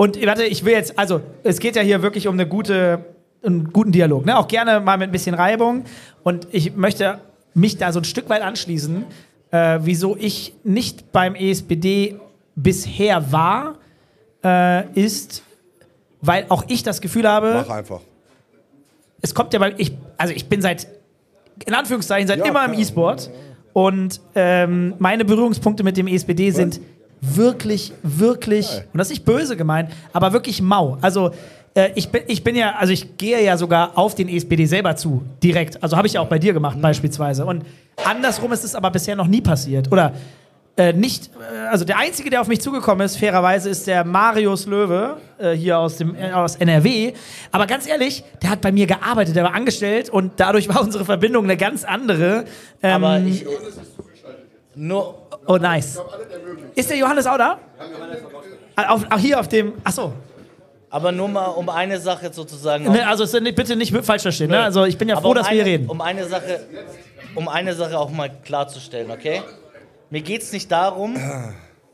Und 0.00 0.16
warte, 0.24 0.44
ich 0.44 0.64
will 0.64 0.72
jetzt, 0.72 0.98
also 0.98 1.20
es 1.42 1.58
geht 1.58 1.76
ja 1.76 1.82
hier 1.82 2.00
wirklich 2.00 2.26
um 2.26 2.32
eine 2.32 2.46
gute, 2.46 3.04
einen 3.44 3.70
guten 3.70 3.92
Dialog, 3.92 4.24
ne? 4.24 4.38
Auch 4.38 4.48
gerne 4.48 4.80
mal 4.80 4.96
mit 4.96 5.10
ein 5.10 5.12
bisschen 5.12 5.34
Reibung. 5.34 5.84
Und 6.22 6.48
ich 6.52 6.74
möchte 6.74 7.20
mich 7.52 7.76
da 7.76 7.92
so 7.92 8.00
ein 8.00 8.04
Stück 8.04 8.30
weit 8.30 8.40
anschließen, 8.40 9.04
äh, 9.50 9.78
wieso 9.82 10.16
ich 10.16 10.54
nicht 10.64 11.12
beim 11.12 11.34
ESPD 11.34 12.18
bisher 12.56 13.30
war, 13.30 13.74
äh, 14.42 14.88
ist, 14.98 15.42
weil 16.22 16.46
auch 16.48 16.64
ich 16.68 16.82
das 16.82 17.02
Gefühl 17.02 17.28
habe, 17.28 17.62
Mach 17.66 17.68
einfach. 17.68 18.00
es 19.20 19.34
kommt 19.34 19.52
ja, 19.52 19.60
weil 19.60 19.74
ich, 19.76 19.92
also 20.16 20.32
ich 20.32 20.48
bin 20.48 20.62
seit, 20.62 20.86
in 21.66 21.74
Anführungszeichen, 21.74 22.26
seit 22.26 22.38
Ja, 22.38 22.46
immer 22.46 22.64
im. 22.64 22.72
E-Sport 22.72 23.30
und 23.74 24.18
ähm, 24.34 24.94
meine 24.98 25.26
Berührungspunkte 25.26 25.84
mit 25.84 25.98
dem 25.98 26.06
ESPD 26.06 26.52
sind 26.52 26.80
wirklich, 27.20 27.92
wirklich, 28.02 28.68
und 28.92 28.98
das 28.98 29.08
ist 29.08 29.10
nicht 29.12 29.24
böse 29.24 29.56
gemeint, 29.56 29.90
aber 30.12 30.32
wirklich 30.32 30.62
mau. 30.62 30.98
Also 31.00 31.30
äh, 31.74 31.90
ich, 31.94 32.08
bin, 32.08 32.22
ich 32.26 32.42
bin 32.42 32.56
ja, 32.56 32.74
also 32.78 32.92
ich 32.92 33.16
gehe 33.16 33.42
ja 33.42 33.56
sogar 33.56 33.96
auf 33.96 34.14
den 34.14 34.28
ESPD 34.28 34.66
selber 34.66 34.96
zu, 34.96 35.22
direkt. 35.42 35.82
Also 35.82 35.96
habe 35.96 36.06
ich 36.06 36.14
ja 36.14 36.20
auch 36.20 36.28
bei 36.28 36.38
dir 36.38 36.52
gemacht 36.52 36.80
beispielsweise. 36.80 37.44
Und 37.44 37.64
andersrum 38.04 38.52
ist 38.52 38.64
es 38.64 38.74
aber 38.74 38.90
bisher 38.90 39.16
noch 39.16 39.26
nie 39.26 39.40
passiert. 39.40 39.90
Oder 39.92 40.12
äh, 40.76 40.92
nicht, 40.92 41.30
äh, 41.36 41.66
also 41.68 41.84
der 41.84 41.98
einzige, 41.98 42.30
der 42.30 42.40
auf 42.40 42.48
mich 42.48 42.60
zugekommen 42.60 43.04
ist, 43.04 43.16
fairerweise, 43.16 43.68
ist 43.68 43.86
der 43.86 44.04
Marius 44.04 44.66
Löwe, 44.66 45.18
äh, 45.38 45.52
hier 45.52 45.78
aus, 45.78 45.96
dem, 45.96 46.14
äh, 46.14 46.32
aus 46.32 46.56
NRW. 46.56 47.12
Aber 47.52 47.66
ganz 47.66 47.86
ehrlich, 47.86 48.24
der 48.42 48.50
hat 48.50 48.60
bei 48.60 48.72
mir 48.72 48.86
gearbeitet, 48.86 49.36
der 49.36 49.44
war 49.44 49.54
angestellt 49.54 50.10
und 50.10 50.32
dadurch 50.36 50.68
war 50.68 50.80
unsere 50.80 51.04
Verbindung 51.04 51.44
eine 51.44 51.56
ganz 51.56 51.84
andere. 51.84 52.46
Ähm, 52.82 53.04
Aber 53.04 53.20
ich. 53.20 53.44
Nur, 54.74 55.19
oh, 55.54 55.58
nice. 55.58 56.00
Ist 56.74 56.90
der 56.90 56.96
Johannes 56.96 57.26
auch 57.26 57.38
da? 57.38 57.58
Ah, 58.76 58.94
Auf, 58.94 59.04
auch 59.10 59.18
hier 59.18 59.38
auf 59.38 59.48
dem. 59.48 59.74
Achso. 59.84 60.12
aber 60.90 61.12
nur 61.12 61.28
mal 61.28 61.46
um 61.46 61.68
eine 61.68 61.98
Sache 61.98 62.32
sozusagen. 62.32 62.90
Ne, 62.90 63.06
also 63.06 63.24
es 63.24 63.32
bitte 63.32 63.76
nicht 63.76 63.94
falsch 64.04 64.22
verstehen. 64.22 64.50
Ne? 64.50 64.62
Also 64.62 64.84
ich 64.84 64.98
bin 64.98 65.08
ja 65.08 65.16
Aber 65.16 65.22
froh, 65.22 65.28
um 65.30 65.34
dass 65.36 65.46
wir 65.46 65.52
eine, 65.52 65.62
hier 65.62 65.72
reden. 65.72 65.88
Um 65.88 66.00
eine 66.00 66.26
Sache, 66.26 66.60
um 67.34 67.48
eine 67.48 67.74
Sache 67.74 67.98
auch 67.98 68.10
mal 68.10 68.30
klarzustellen, 68.44 69.10
okay? 69.10 69.42
Mir 70.10 70.22
geht 70.22 70.42
es 70.42 70.52
nicht 70.52 70.70
darum, 70.72 71.16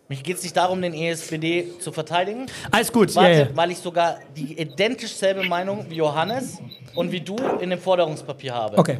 mir 0.09 0.17
geht's 0.17 0.43
nicht 0.43 0.57
darum, 0.57 0.81
den 0.81 0.95
ESPD 0.95 1.79
zu 1.81 1.93
verteidigen. 1.93 2.47
Alles 2.71 2.93
gut. 2.93 3.15
Warte, 3.15 3.33
ja. 3.33 3.49
weil 3.55 3.73
ich 3.73 3.79
sogar 3.79 4.19
die 4.35 4.59
identisch 4.59 5.15
selbe 5.15 5.45
Meinung 5.45 5.87
wie 5.89 5.97
Johannes 5.97 6.59
und 6.95 7.13
wie 7.13 7.21
du 7.21 7.37
in 7.61 7.71
dem 7.71 7.79
Forderungspapier 7.79 8.55
habe. 8.55 8.79
Okay. 8.79 8.99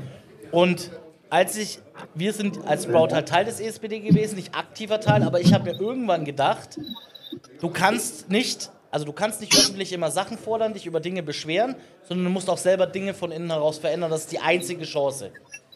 Und 0.51 0.91
als 1.31 1.57
ich, 1.57 1.79
wir 2.15 2.33
sind 2.33 2.67
als 2.67 2.85
Sprout 2.85 3.09
halt 3.13 3.29
Teil 3.29 3.45
des 3.45 3.61
ESPD 3.61 4.01
gewesen, 4.01 4.37
nicht 4.37 4.55
aktiver 4.55 5.01
Teil, 5.01 5.23
aber 5.23 5.41
ich 5.41 5.53
habe 5.53 5.71
mir 5.71 5.81
irgendwann 5.81 6.25
gedacht, 6.25 6.79
du 7.61 7.69
kannst 7.69 8.31
nicht, 8.31 8.71
also 8.91 9.05
du 9.05 9.13
kannst 9.13 9.41
nicht 9.41 9.55
öffentlich 9.55 9.93
immer 9.93 10.11
Sachen 10.11 10.39
fordern, 10.39 10.75
dich 10.75 10.87
über 10.87 11.01
Dinge 11.01 11.23
beschweren, 11.23 11.77
sondern 12.09 12.27
du 12.27 12.31
musst 12.31 12.49
auch 12.49 12.59
selber 12.59 12.87
Dinge 12.87 13.15
von 13.15 13.33
innen 13.33 13.51
heraus 13.51 13.79
verändern. 13.79 14.11
Das 14.11 14.23
ist 14.23 14.33
die 14.33 14.39
einzige 14.39 14.85
Chance. 14.85 15.33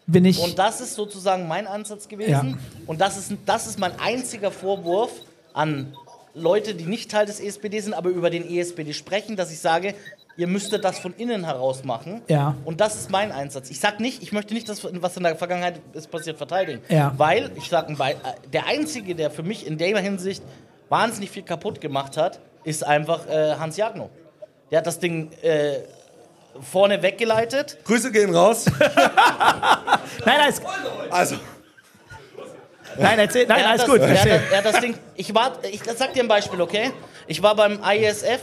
Bin 0.07 0.25
ich. 0.25 0.39
Und 0.41 0.59
das 0.59 0.81
ist 0.81 0.95
sozusagen 0.95 1.47
mein 1.47 1.67
Ansatz 1.67 2.09
gewesen. 2.09 2.31
Ja. 2.31 2.59
Und 2.87 3.01
das 3.01 3.17
ist, 3.17 3.33
das 3.47 3.67
ist 3.67 3.79
mein 3.79 3.99
einziger 4.01 4.51
Vorwurf 4.51 5.11
an 5.53 5.95
Leute, 6.35 6.75
die 6.75 6.85
nicht 6.85 7.11
Teil 7.11 7.27
des 7.27 7.41
ESPD 7.41 7.81
sind, 7.81 7.95
aber 7.95 8.11
über 8.11 8.31
den 8.31 8.49
ESPD 8.49 8.93
sprechen, 8.93 9.37
dass 9.37 9.53
ich 9.53 9.59
sage, 9.59 9.95
ihr 10.37 10.47
müsstet 10.47 10.85
das 10.85 10.99
von 10.99 11.15
innen 11.15 11.45
heraus 11.45 11.85
machen. 11.85 12.23
Ja. 12.29 12.55
Und 12.65 12.81
das 12.81 12.97
ist 12.97 13.11
mein 13.11 13.33
Einsatz. 13.33 13.71
Ich 13.71 13.81
sag 13.81 14.01
nicht, 14.01 14.23
ich 14.23 14.33
möchte 14.33 14.55
nicht 14.55 14.69
das, 14.69 14.85
was 14.85 15.17
in 15.17 15.23
der 15.23 15.37
Vergangenheit 15.37 15.81
ist 15.93 16.11
passiert, 16.11 16.39
verteidigen. 16.39 16.81
Ja. 16.89 17.13
Weil, 17.17 17.51
ich 17.57 17.69
sag, 17.69 17.91
äh, 17.91 18.15
der 18.53 18.67
Einzige, 18.67 19.15
der 19.15 19.31
für 19.31 19.43
mich 19.43 19.67
in 19.67 19.79
der 19.79 19.99
Hinsicht 19.99 20.43
wahnsinnig 20.89 21.31
viel 21.31 21.43
kaputt 21.43 21.81
gemacht 21.81 22.17
hat, 22.17 22.41
ist 22.65 22.87
einfach 22.87 23.27
äh, 23.29 23.55
Hans 23.57 23.77
Jagno. 23.77 24.11
Der 24.71 24.79
hat 24.79 24.87
das 24.87 24.99
Ding 24.99 25.31
äh, 25.43 25.79
vorne 26.61 27.03
weggeleitet. 27.03 27.79
Grüße 27.85 28.13
gehen 28.13 28.35
raus. 28.35 28.67
nein, 30.25 30.37
nein, 30.39 30.49
ist, 30.49 30.63
Also, 31.11 31.37
nein, 32.99 33.19
erzähl, 33.19 33.47
nein, 33.47 33.65
alles 33.65 33.83
das, 33.83 33.91
gut. 33.91 34.01
Er 34.01 34.21
hat, 34.21 34.27
er 34.27 34.59
hat 34.59 34.65
das 34.65 34.81
Ding. 34.81 34.95
Ich 35.15 35.35
war, 35.35 35.53
ich 35.65 35.83
sag 35.85 36.13
dir 36.13 36.23
ein 36.23 36.29
Beispiel, 36.29 36.61
okay? 36.61 36.93
Ich 37.27 37.43
war 37.43 37.55
beim 37.55 37.81
ISF 37.83 38.41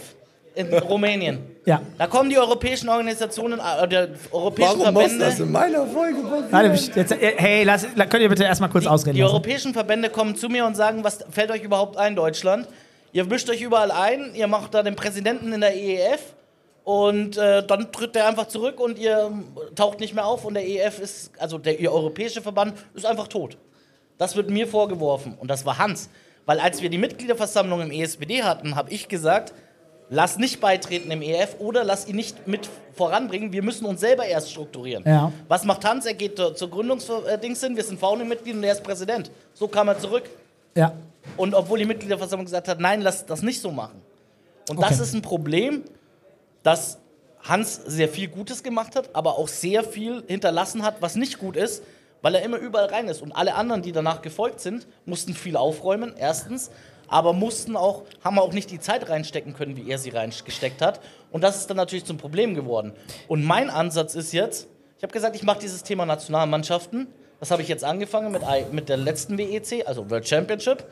in 0.56 0.74
Rumänien. 0.74 1.57
Ja. 1.68 1.82
Da 1.98 2.08
kommen 2.08 2.30
die 2.30 2.38
europäischen 2.38 2.88
Organisationen, 2.88 3.60
äh, 3.60 3.88
der 3.90 4.08
europäischen 4.32 4.80
warum 4.80 4.94
muss 4.94 5.04
Verbände. 5.04 5.26
das 5.26 5.40
in 5.42 5.52
meiner 5.52 5.86
Folge 5.86 6.22
passieren? 6.22 6.52
Warte, 6.52 6.70
jetzt, 6.96 7.12
äh, 7.12 7.34
hey, 7.36 7.64
lass, 7.66 7.86
la- 7.96 8.06
könnt 8.06 8.24
ihr 8.24 8.30
bitte 8.30 8.46
erstmal 8.46 8.70
kurz 8.70 8.86
ausreden 8.88 9.16
Die 9.16 9.22
lassen? 9.22 9.34
europäischen 9.34 9.74
Verbände 9.74 10.10
kommen 10.10 10.38
zu 10.38 10.48
mir 10.48 10.66
und 10.66 10.76
sagen, 10.76 11.04
was 11.04 11.20
fällt 11.30 11.52
euch 11.52 11.62
überhaupt 11.64 11.98
ein, 11.98 12.16
Deutschland? 12.16 12.70
Ihr 13.12 13.26
mischt 13.26 13.50
euch 13.50 13.62
überall 13.62 13.92
ein, 13.92 14.32
ihr 14.34 14.48
macht 14.48 14.74
da 14.76 14.82
den 14.82 14.96
Präsidenten 14.96 15.52
in 15.52 15.60
der 15.60 15.76
EEF 15.76 16.22
und 16.86 17.36
äh, 17.38 17.66
dann 17.68 17.92
tritt 17.92 18.16
der 18.16 18.28
einfach 18.30 18.48
zurück 18.48 18.80
und 18.80 18.98
ihr 18.98 19.28
ähm, 19.30 19.44
taucht 19.76 20.00
nicht 20.00 20.16
mehr 20.16 20.26
auf 20.26 20.46
und 20.46 20.54
der 20.54 20.66
EEF 20.66 21.00
ist, 21.00 21.32
also 21.38 21.58
der 21.58 21.82
ihr 21.82 21.92
europäische 21.92 22.42
Verband 22.42 22.76
ist 22.94 23.06
einfach 23.06 23.28
tot. 23.28 23.58
Das 24.18 24.38
wird 24.38 24.50
mir 24.50 24.68
vorgeworfen 24.68 25.36
und 25.38 25.50
das 25.50 25.66
war 25.66 25.78
Hans. 25.78 26.10
Weil 26.46 26.62
als 26.62 26.82
wir 26.82 26.90
die 26.90 26.98
Mitgliederversammlung 26.98 27.82
im 27.82 27.92
ESPD 27.92 28.44
hatten, 28.44 28.78
habe 28.78 28.90
ich 28.92 29.10
gesagt, 29.10 29.54
lass 30.10 30.38
nicht 30.38 30.60
beitreten 30.62 31.12
im 31.12 31.22
EF 31.22 31.56
oder 31.60 31.84
lass 31.84 32.08
ihn 32.08 32.16
nicht 32.16 32.48
mit 32.48 32.70
voranbringen. 32.94 33.52
Wir 33.52 33.62
müssen 33.64 33.86
uns 33.86 34.00
selber 34.00 34.26
erst 34.26 34.52
strukturieren. 34.52 35.04
Ja. 35.06 35.32
Was 35.48 35.64
macht 35.66 35.86
Hans? 35.86 36.06
Er 36.06 36.14
geht 36.14 36.40
äh, 36.40 36.54
zur 36.56 36.70
Gründungsdings 36.70 37.62
hin, 37.62 37.76
wir 37.76 37.84
sind 37.84 38.00
Founding-Mitglied 38.00 38.56
und 38.56 38.64
er 38.64 38.74
ist 38.74 38.84
Präsident. 38.84 39.32
So 39.54 39.68
kam 39.68 39.88
er 39.88 40.00
zurück. 40.00 40.24
Ja. 40.76 40.94
Und 41.36 41.54
obwohl 41.54 41.80
die 41.80 41.86
Mitgliederversammlung 41.86 42.46
gesagt 42.46 42.68
hat, 42.68 42.80
nein, 42.80 43.02
lass 43.02 43.26
das 43.26 43.42
nicht 43.42 43.62
so 43.62 43.72
machen. 43.72 44.02
Und 44.70 44.82
das 44.82 44.94
Okay. 44.94 45.04
ist 45.04 45.14
ein 45.14 45.22
Problem, 45.22 45.84
dass 46.64 46.98
Hans 47.44 47.76
sehr 47.86 48.10
viel 48.10 48.28
Gutes 48.28 48.64
gemacht 48.64 48.96
hat, 48.96 49.10
aber 49.14 49.38
auch 49.38 49.48
sehr 49.48 49.84
viel 49.84 50.24
hinterlassen 50.28 50.84
hat, 50.84 51.02
was 51.02 51.16
nicht 51.16 51.38
gut 51.38 51.56
ist, 51.56 51.84
weil 52.22 52.36
er 52.36 52.42
immer 52.42 52.58
überall 52.58 52.88
rein 52.88 53.08
ist. 53.08 53.22
Und 53.22 53.32
alle 53.32 53.56
anderen, 53.56 53.82
die 53.82 53.92
danach 53.92 54.22
gefolgt 54.22 54.60
sind, 54.60 54.88
mussten 55.06 55.34
viel 55.34 55.56
aufräumen, 55.56 56.14
erstens, 56.18 56.72
aber 57.08 57.34
mussten 57.34 57.76
auch, 57.76 58.04
haben 58.24 58.40
auch 58.40 58.54
nicht 58.54 58.72
die 58.72 58.80
Zeit 58.80 59.10
reinstecken 59.10 59.54
können, 59.54 59.76
wie 59.78 59.90
er 59.90 59.98
sie 59.98 60.10
reingesteckt 60.10 60.82
hat. 60.82 61.00
Und 61.32 61.44
das 61.44 61.58
ist 61.58 61.70
dann 61.70 61.78
natürlich 61.78 62.06
zum 62.06 62.18
Problem 62.18 62.56
geworden. 62.56 62.94
Und 63.28 63.44
mein 63.44 63.70
Ansatz 63.70 64.16
ist 64.16 64.34
jetzt, 64.34 64.68
ich 64.98 65.04
habe 65.04 65.14
gesagt, 65.14 65.36
ich 65.36 65.44
mache 65.44 65.60
dieses 65.60 65.84
Thema 65.84 66.06
Nationalmannschaften. 66.06 67.08
Das 67.40 67.52
habe 67.52 67.62
ich 67.62 67.68
jetzt 67.68 67.84
angefangen 67.84 68.32
mit, 68.32 68.42
mit 68.72 68.90
der 68.90 68.98
letzten 68.98 69.38
WEC, 69.38 69.88
also 69.88 70.10
World 70.10 70.28
Championship. 70.28 70.86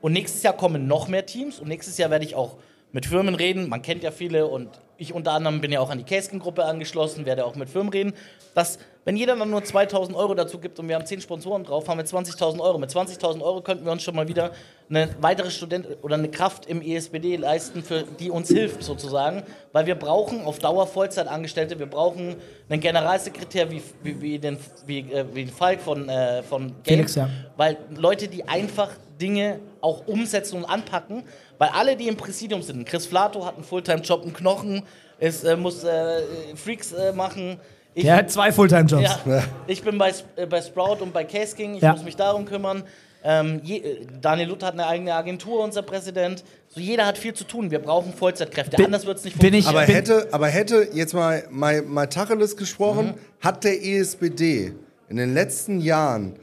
Und 0.00 0.12
nächstes 0.12 0.42
Jahr 0.42 0.54
kommen 0.54 0.86
noch 0.86 1.08
mehr 1.08 1.26
Teams 1.26 1.58
und 1.60 1.68
nächstes 1.68 1.98
Jahr 1.98 2.10
werde 2.10 2.24
ich 2.24 2.34
auch 2.34 2.56
mit 2.92 3.06
Firmen 3.06 3.34
reden. 3.34 3.68
Man 3.68 3.82
kennt 3.82 4.02
ja 4.02 4.10
viele 4.10 4.46
und 4.46 4.68
ich 5.00 5.14
unter 5.14 5.32
anderem 5.32 5.60
bin 5.60 5.72
ja 5.72 5.80
auch 5.80 5.90
an 5.90 5.98
die 5.98 6.04
Casking-Gruppe 6.04 6.64
angeschlossen, 6.64 7.24
werde 7.24 7.46
auch 7.46 7.54
mit 7.56 7.70
Firmen 7.70 7.90
reden. 7.90 8.12
Dass, 8.54 8.78
wenn 9.04 9.16
jeder 9.16 9.34
dann 9.34 9.48
nur 9.48 9.64
2000 9.64 10.16
Euro 10.16 10.34
dazu 10.34 10.58
gibt 10.58 10.78
und 10.78 10.88
wir 10.88 10.94
haben 10.94 11.06
10 11.06 11.22
Sponsoren 11.22 11.64
drauf, 11.64 11.88
haben 11.88 11.98
wir 11.98 12.04
20.000 12.04 12.60
Euro. 12.60 12.78
Mit 12.78 12.90
20.000 12.90 13.40
Euro 13.40 13.62
könnten 13.62 13.84
wir 13.86 13.92
uns 13.92 14.02
schon 14.02 14.14
mal 14.14 14.28
wieder 14.28 14.50
eine 14.90 15.08
weitere 15.20 15.50
Student 15.50 15.86
oder 16.02 16.16
eine 16.16 16.28
Kraft 16.28 16.66
im 16.66 16.82
ESBD 16.82 17.36
leisten, 17.36 17.82
für, 17.82 18.02
die 18.02 18.30
uns 18.30 18.48
hilft 18.48 18.82
sozusagen. 18.82 19.42
Weil 19.72 19.86
wir 19.86 19.94
brauchen 19.94 20.44
auf 20.44 20.58
Dauer 20.58 20.86
Vollzeitangestellte, 20.86 21.78
wir 21.78 21.86
brauchen 21.86 22.36
einen 22.68 22.80
Generalsekretär 22.80 23.70
wie, 23.70 23.82
wie, 24.02 24.20
wie, 24.20 24.38
den, 24.38 24.58
wie, 24.84 24.98
äh, 24.98 25.24
wie 25.32 25.46
den 25.46 25.54
Falk 25.54 25.80
von, 25.80 26.08
äh, 26.10 26.42
von 26.42 26.74
Felix, 26.84 27.14
ja. 27.14 27.30
weil 27.56 27.78
Leute, 27.96 28.28
die 28.28 28.46
einfach 28.46 28.90
Dinge 29.20 29.60
auch 29.80 30.06
umsetzen 30.06 30.56
und 30.56 30.64
anpacken, 30.64 31.22
weil 31.58 31.68
alle, 31.70 31.96
die 31.96 32.08
im 32.08 32.16
Präsidium 32.16 32.62
sind, 32.62 32.86
Chris 32.86 33.06
Flato 33.06 33.44
hat 33.44 33.54
einen 33.56 33.64
Fulltime-Job, 33.64 34.22
einen 34.22 34.32
Knochen, 34.32 34.82
ist, 35.18 35.44
äh, 35.44 35.56
muss 35.56 35.84
äh, 35.84 36.22
Freaks 36.56 36.92
äh, 36.92 37.12
machen. 37.12 37.58
Ich, 37.94 38.04
Der 38.04 38.16
hat 38.16 38.30
zwei 38.30 38.50
Fulltime-Jobs. 38.52 39.02
ja, 39.26 39.42
ich 39.66 39.82
bin 39.82 39.98
bei, 39.98 40.12
äh, 40.36 40.46
bei 40.46 40.62
Sprout 40.62 41.02
und 41.02 41.12
bei 41.12 41.24
Case 41.24 41.54
King, 41.56 41.74
ich 41.74 41.82
Ja. 41.82 41.92
muss 41.92 42.02
mich 42.04 42.16
darum 42.16 42.44
kümmern. 42.44 42.84
Ähm, 43.22 43.60
je, 43.62 43.76
äh, 43.78 44.06
Daniel 44.22 44.48
Luther 44.48 44.68
hat 44.68 44.72
eine 44.74 44.86
eigene 44.86 45.12
Agentur, 45.14 45.62
unser 45.62 45.82
Präsident. 45.82 46.42
So, 46.68 46.80
jeder 46.80 47.04
hat 47.04 47.18
viel 47.18 47.34
zu 47.34 47.44
tun. 47.44 47.70
Wir 47.70 47.80
brauchen 47.80 48.14
Vollzeitkräfte, 48.14 48.76
Bin- 48.78 48.86
anders 48.86 49.04
wird 49.04 49.18
es 49.18 49.24
nicht 49.24 49.38
bin 49.38 49.52
ich- 49.52 49.66
Aber 49.66 49.84
bin- 49.84 49.94
hätte, 49.94 50.28
aber 50.32 50.46
hätte 50.48 50.88
jetzt 50.94 51.12
mal, 51.12 51.44
mal, 51.50 51.82
mal 51.82 52.06
Tacheles 52.06 52.56
gesprochen, 52.56 53.08
Mhm. 53.08 53.14
hat 53.44 53.64
der 53.64 53.84
ESPD 53.84 54.72
in 55.10 55.16
den 55.18 55.34
letzten 55.34 55.80
Jahren 55.82 56.36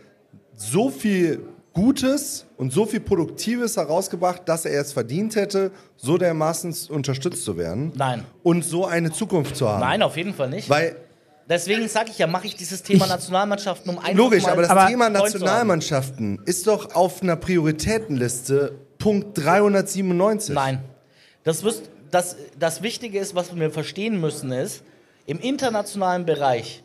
so 0.55 0.89
viel 0.89 1.39
Gutes 1.77 2.47
und 2.57 2.73
so 2.73 2.87
viel 2.87 2.99
Produktives 3.01 3.77
herausgebracht, 3.77 4.41
dass 4.45 4.65
er 4.65 4.81
es 4.81 4.93
verdient 4.93 5.35
hätte, 5.35 5.69
so 5.95 6.17
dermaßen 6.17 6.75
unterstützt 6.89 7.43
zu 7.45 7.55
werden? 7.55 7.91
Nein. 7.95 8.23
Und 8.41 8.65
so 8.65 8.87
eine 8.87 9.11
Zukunft 9.11 9.55
zu 9.55 9.69
haben? 9.69 9.81
Nein, 9.81 10.01
auf 10.01 10.17
jeden 10.17 10.33
Fall 10.33 10.49
nicht. 10.49 10.67
Weil, 10.71 10.95
Deswegen 11.47 11.87
sage 11.87 12.09
ich 12.09 12.17
ja, 12.17 12.25
mache 12.25 12.47
ich 12.47 12.55
dieses 12.55 12.81
Thema 12.81 13.05
Ich- 13.05 13.11
Nationalmannschaften 13.11 13.91
um 13.91 13.99
einfach 13.99 14.13
logisch, 14.15 14.45
aber 14.45 14.63
das 14.63 14.71
Aber- 14.71 14.87
Thema. 14.87 15.09
Nationalmannschaften 15.11 16.41
ist 16.45 16.65
doch 16.65 16.95
auf 16.95 17.21
einer 17.21 17.35
Prioritätenliste 17.35 18.73
Punkt 18.97 19.37
397. 19.37 20.55
Nein. 20.55 20.81
Das, 21.43 21.63
wirst, 21.63 21.83
das, 22.09 22.37
das 22.59 22.81
Wichtige 22.81 23.19
ist, 23.19 23.35
was 23.35 23.55
wir 23.55 23.69
verstehen 23.69 24.19
müssen, 24.19 24.51
ist, 24.51 24.81
im 25.27 25.39
internationalen 25.39 26.25
Bereich 26.25 26.83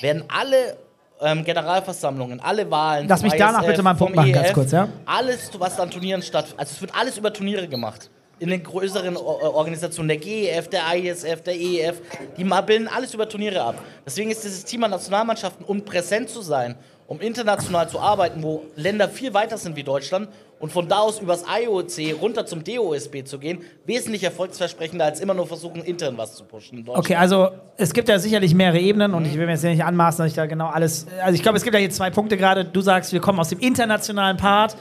werden 0.00 0.24
alle 0.28 0.78
ähm, 1.20 1.44
Generalversammlungen, 1.44 2.40
alle 2.40 2.70
Wahlen. 2.70 3.08
Lass 3.08 3.22
mich 3.22 3.34
danach 3.34 3.60
ISF, 3.60 3.66
bitte 3.70 3.82
mal 3.82 3.90
einen 3.90 3.98
Punkt 3.98 4.16
machen, 4.16 4.32
ganz 4.32 4.48
EF, 4.48 4.52
kurz, 4.54 4.72
ja? 4.72 4.88
Alles, 5.06 5.50
was 5.58 5.78
an 5.80 5.90
Turnieren 5.90 6.22
stattfindet, 6.22 6.60
also 6.60 6.72
es 6.74 6.80
wird 6.80 6.94
alles 6.94 7.16
über 7.18 7.32
Turniere 7.32 7.66
gemacht. 7.68 8.10
In 8.40 8.50
den 8.50 8.62
größeren 8.62 9.16
O- 9.16 9.20
Organisationen, 9.20 10.08
der 10.08 10.18
GEF, 10.18 10.68
der 10.68 10.82
ISF, 10.94 11.42
der 11.42 11.54
EEF, 11.56 12.00
die 12.36 12.44
bilden 12.44 12.86
alles 12.86 13.12
über 13.12 13.28
Turniere 13.28 13.60
ab. 13.60 13.74
Deswegen 14.06 14.30
ist 14.30 14.44
dieses 14.44 14.64
Thema 14.64 14.86
Nationalmannschaften 14.86 15.64
und 15.66 15.84
präsent 15.84 16.28
zu 16.30 16.40
sein, 16.42 16.76
um 17.08 17.20
international 17.20 17.88
zu 17.88 17.98
arbeiten, 17.98 18.42
wo 18.42 18.64
Länder 18.76 19.08
viel 19.08 19.32
weiter 19.32 19.56
sind 19.56 19.76
wie 19.76 19.82
Deutschland 19.82 20.28
und 20.60 20.70
von 20.70 20.88
da 20.88 20.98
aus 20.98 21.20
übers 21.20 21.42
IOC 21.48 22.20
runter 22.20 22.44
zum 22.44 22.62
DOSB 22.62 23.24
zu 23.24 23.38
gehen, 23.38 23.62
wesentlich 23.86 24.22
erfolgsversprechender 24.24 25.06
als 25.06 25.20
immer 25.20 25.32
nur 25.32 25.46
versuchen, 25.46 25.82
intern 25.82 26.18
was 26.18 26.34
zu 26.34 26.44
pushen. 26.44 26.78
in 26.78 26.84
Deutschland. 26.84 27.06
Okay, 27.06 27.14
also 27.16 27.48
es 27.78 27.94
gibt 27.94 28.10
ja 28.10 28.18
sicherlich 28.18 28.54
mehrere 28.54 28.78
Ebenen 28.78 29.14
und 29.14 29.24
ich 29.24 29.34
will 29.38 29.46
mir 29.46 29.52
jetzt 29.52 29.64
nicht 29.64 29.84
anmaßen, 29.84 30.22
dass 30.22 30.30
ich 30.30 30.36
da 30.36 30.44
genau 30.44 30.68
alles. 30.68 31.06
Also 31.22 31.34
ich 31.34 31.42
glaube, 31.42 31.56
es 31.56 31.64
gibt 31.64 31.72
ja 31.72 31.80
hier 31.80 31.90
zwei 31.90 32.10
Punkte 32.10 32.36
gerade. 32.36 32.66
Du 32.66 32.82
sagst, 32.82 33.12
wir 33.14 33.20
kommen 33.20 33.40
aus 33.40 33.48
dem 33.48 33.58
internationalen 33.58 34.36
Part, 34.36 34.76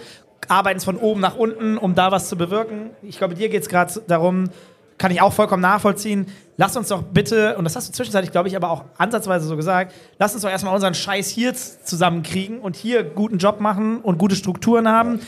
arbeiten 0.50 0.78
es 0.78 0.84
von 0.84 0.98
oben 0.98 1.22
nach 1.22 1.38
unten, 1.38 1.78
um 1.78 1.96
da 1.96 2.12
was 2.12 2.28
zu 2.28 2.36
bewirken. 2.36 2.90
Ich 3.04 3.18
glaube, 3.18 3.36
dir 3.36 3.48
geht 3.48 3.62
es 3.62 3.70
gerade 3.70 4.02
darum, 4.06 4.50
kann 4.98 5.12
ich 5.12 5.22
auch 5.22 5.34
vollkommen 5.34 5.62
nachvollziehen. 5.62 6.28
Lass 6.58 6.76
uns 6.76 6.88
doch 6.88 7.04
bitte, 7.04 7.56
und 7.58 7.64
das 7.66 7.76
hast 7.76 7.88
du 7.88 7.94
zwischenzeitlich, 7.94 8.32
glaube 8.32 8.48
ich, 8.48 8.56
aber 8.56 8.72
auch 8.72 8.86
ansatzweise 8.98 9.48
so 9.48 9.56
gesagt, 9.56 9.94
lass 10.18 10.34
uns 10.34 10.42
doch 10.42 10.50
erstmal 10.50 10.74
unseren 10.74 10.96
Scheiß 10.96 11.30
hier 11.30 11.54
zusammenkriegen 11.54 12.60
und 12.60 12.76
hier 12.76 13.04
guten 13.04 13.38
Job 13.38 13.60
machen 13.60 14.02
und 14.02 14.18
gute 14.18 14.36
Strukturen 14.36 14.88
haben. 14.88 15.20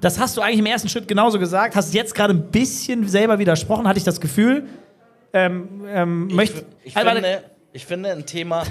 Das 0.00 0.20
hast 0.20 0.36
du 0.36 0.42
eigentlich 0.42 0.60
im 0.60 0.66
ersten 0.66 0.88
Schritt 0.88 1.08
genauso 1.08 1.38
gesagt, 1.38 1.74
hast 1.74 1.92
jetzt 1.94 2.14
gerade 2.14 2.34
ein 2.34 2.50
bisschen 2.50 3.08
selber 3.08 3.38
widersprochen, 3.38 3.88
hatte 3.88 3.98
ich 3.98 4.04
das 4.04 4.20
Gefühl. 4.20 4.66
Ähm, 5.32 5.84
ähm, 5.88 6.28
Ich, 6.28 6.36
möcht, 6.36 6.64
ich, 6.84 6.96
Also, 6.96 7.10
finde, 7.10 7.42
ich 7.72 7.86
finde 7.86 8.12
ein 8.12 8.26
Thema, 8.26 8.62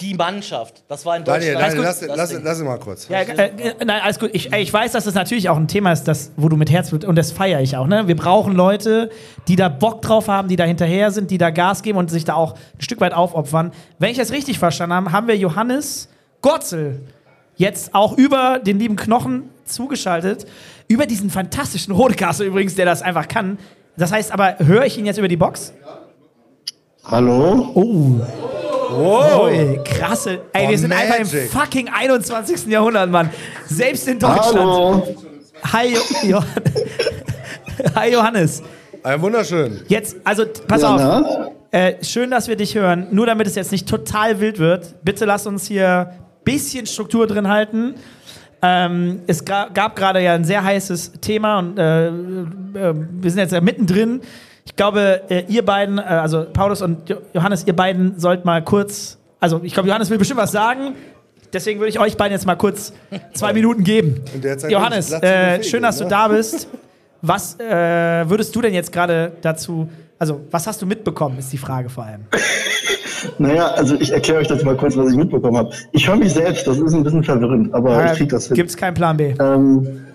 die 0.00 0.14
Mannschaft, 0.14 0.82
das 0.88 1.04
war 1.04 1.16
in 1.16 1.24
Daniel, 1.24 1.52
Deutschland. 1.52 1.72
Daniel 1.74 2.08
lass, 2.08 2.32
lass, 2.32 2.42
lass 2.42 2.60
ihn 2.60 2.64
mal 2.64 2.78
kurz. 2.78 3.08
Ja, 3.08 3.20
äh, 3.20 3.46
äh, 3.48 3.84
nein, 3.84 4.00
alles 4.02 4.18
gut. 4.18 4.30
Ich, 4.32 4.52
ich 4.52 4.72
weiß, 4.72 4.92
dass 4.92 5.04
das 5.04 5.14
natürlich 5.14 5.48
auch 5.48 5.56
ein 5.56 5.68
Thema 5.68 5.92
ist, 5.92 6.04
das, 6.04 6.32
wo 6.36 6.48
du 6.48 6.56
mit 6.56 6.70
Herzblut, 6.70 7.04
und 7.04 7.16
das 7.16 7.32
feiere 7.32 7.60
ich 7.60 7.76
auch, 7.76 7.86
ne? 7.86 8.08
Wir 8.08 8.16
brauchen 8.16 8.54
Leute, 8.54 9.10
die 9.48 9.56
da 9.56 9.68
Bock 9.68 10.00
drauf 10.02 10.28
haben, 10.28 10.48
die 10.48 10.56
da 10.56 10.64
hinterher 10.64 11.10
sind, 11.10 11.30
die 11.30 11.38
da 11.38 11.50
Gas 11.50 11.82
geben 11.82 11.98
und 11.98 12.10
sich 12.10 12.24
da 12.24 12.34
auch 12.34 12.54
ein 12.54 12.80
Stück 12.80 13.00
weit 13.00 13.12
aufopfern. 13.12 13.72
Wenn 13.98 14.10
ich 14.10 14.16
das 14.16 14.32
richtig 14.32 14.58
verstanden 14.58 14.94
habe, 14.94 15.12
haben 15.12 15.28
wir 15.28 15.36
Johannes 15.36 16.08
Gotzel 16.40 17.02
jetzt 17.56 17.94
auch 17.94 18.16
über 18.16 18.58
den 18.58 18.78
lieben 18.78 18.96
Knochen 18.96 19.50
zugeschaltet, 19.66 20.46
über 20.88 21.04
diesen 21.06 21.28
fantastischen 21.28 21.94
Rodecaster 21.94 22.44
übrigens, 22.44 22.74
der 22.74 22.86
das 22.86 23.02
einfach 23.02 23.28
kann. 23.28 23.58
Das 23.96 24.12
heißt 24.12 24.32
aber, 24.32 24.58
höre 24.58 24.86
ich 24.86 24.96
ihn 24.96 25.04
jetzt 25.04 25.18
über 25.18 25.28
die 25.28 25.36
Box? 25.36 25.74
Hallo? 27.04 27.70
Oh. 27.74 28.20
Wow. 28.90 29.84
krasse. 29.84 30.40
Ey, 30.52 30.68
wir 30.68 30.74
Oh, 30.74 30.78
sind 30.78 30.92
einfach 30.92 31.18
im 31.18 31.26
fucking 31.48 31.88
21. 31.88 32.66
Jahrhundert, 32.66 33.10
Mann. 33.10 33.30
Selbst 33.66 34.06
in 34.08 34.18
Deutschland. 34.18 34.56
Hallo? 34.56 35.16
Hi, 35.72 35.88
jo 35.92 36.00
Johann 36.28 36.46
Hi 37.94 38.12
Johannes. 38.12 38.62
Ein 39.02 39.22
wunderschön. 39.22 39.80
Jetzt, 39.88 40.16
also 40.24 40.44
pass 40.66 40.82
Ja, 40.82 41.18
auf. 41.20 41.50
Äh, 41.70 42.02
schön, 42.04 42.30
dass 42.30 42.48
wir 42.48 42.56
dich 42.56 42.74
hören. 42.74 43.06
Nur 43.10 43.26
damit 43.26 43.46
es 43.46 43.54
jetzt 43.54 43.72
nicht 43.72 43.88
total 43.88 44.40
wild 44.40 44.58
wird, 44.58 45.02
bitte 45.04 45.24
lass 45.24 45.46
uns 45.46 45.66
hier 45.66 46.12
bisschen 46.44 46.86
Struktur 46.86 47.26
drin 47.26 47.48
halten. 47.48 47.94
Ähm, 48.62 49.20
es 49.26 49.44
ga 49.44 49.68
gab 49.72 49.96
gerade 49.96 50.20
ja 50.20 50.34
ein 50.34 50.44
sehr 50.44 50.62
heißes 50.62 51.12
Thema 51.20 51.60
und 51.60 51.78
äh, 51.78 52.08
äh, 52.08 52.12
wir 52.94 53.30
sind 53.30 53.38
jetzt 53.38 53.52
ja 53.52 53.60
mittendrin. 53.60 54.20
Ich 54.64 54.76
glaube, 54.76 55.22
äh, 55.28 55.44
ihr 55.48 55.64
beiden, 55.64 55.98
äh, 55.98 56.02
also 56.02 56.46
Paulus 56.52 56.82
und 56.82 57.08
jo 57.08 57.16
Johannes, 57.32 57.66
ihr 57.66 57.74
beiden 57.74 58.18
sollt 58.18 58.44
mal 58.44 58.62
kurz, 58.62 59.18
also 59.40 59.60
ich 59.62 59.74
glaube, 59.74 59.88
Johannes 59.88 60.10
will 60.10 60.18
bestimmt 60.18 60.40
was 60.40 60.52
sagen. 60.52 60.94
Deswegen 61.52 61.80
würde 61.80 61.90
ich 61.90 61.98
euch 61.98 62.16
beiden 62.16 62.32
jetzt 62.32 62.46
mal 62.46 62.56
kurz 62.56 62.92
zwei 63.34 63.52
Minuten 63.52 63.82
geben. 63.82 64.22
In 64.34 64.40
der 64.40 64.56
Zeit 64.58 64.70
Johannes, 64.70 65.10
äh, 65.12 65.62
schön, 65.64 65.82
dass 65.82 65.98
du 65.98 66.04
ne? 66.04 66.10
da 66.10 66.28
bist. 66.28 66.68
Was 67.22 67.58
äh, 67.58 68.28
würdest 68.28 68.54
du 68.54 68.62
denn 68.62 68.72
jetzt 68.72 68.92
gerade 68.92 69.32
dazu, 69.42 69.88
also 70.18 70.40
was 70.50 70.66
hast 70.66 70.80
du 70.80 70.86
mitbekommen, 70.86 71.38
ist 71.38 71.52
die 71.52 71.58
Frage 71.58 71.88
vor 71.90 72.04
allem. 72.04 72.26
Naja, 73.38 73.68
also 73.72 73.96
ich 73.96 74.12
erkläre 74.12 74.40
euch 74.40 74.48
das 74.48 74.64
mal 74.64 74.76
kurz, 74.76 74.96
was 74.96 75.10
ich 75.10 75.16
mitbekommen 75.16 75.56
habe. 75.56 75.70
Ich 75.92 76.08
höre 76.08 76.16
mich 76.16 76.32
selbst, 76.32 76.66
das 76.66 76.78
ist 76.78 76.94
ein 76.94 77.02
bisschen 77.02 77.22
verwirrend, 77.22 77.74
aber 77.74 78.12
ich 78.12 78.18
krieg 78.18 78.28
das 78.30 78.46
hin. 78.46 78.56
Gibt's 78.56 78.76
keinen 78.76 78.94
Plan 78.94 79.16
B. 79.16 79.34
Ähm, 79.38 80.06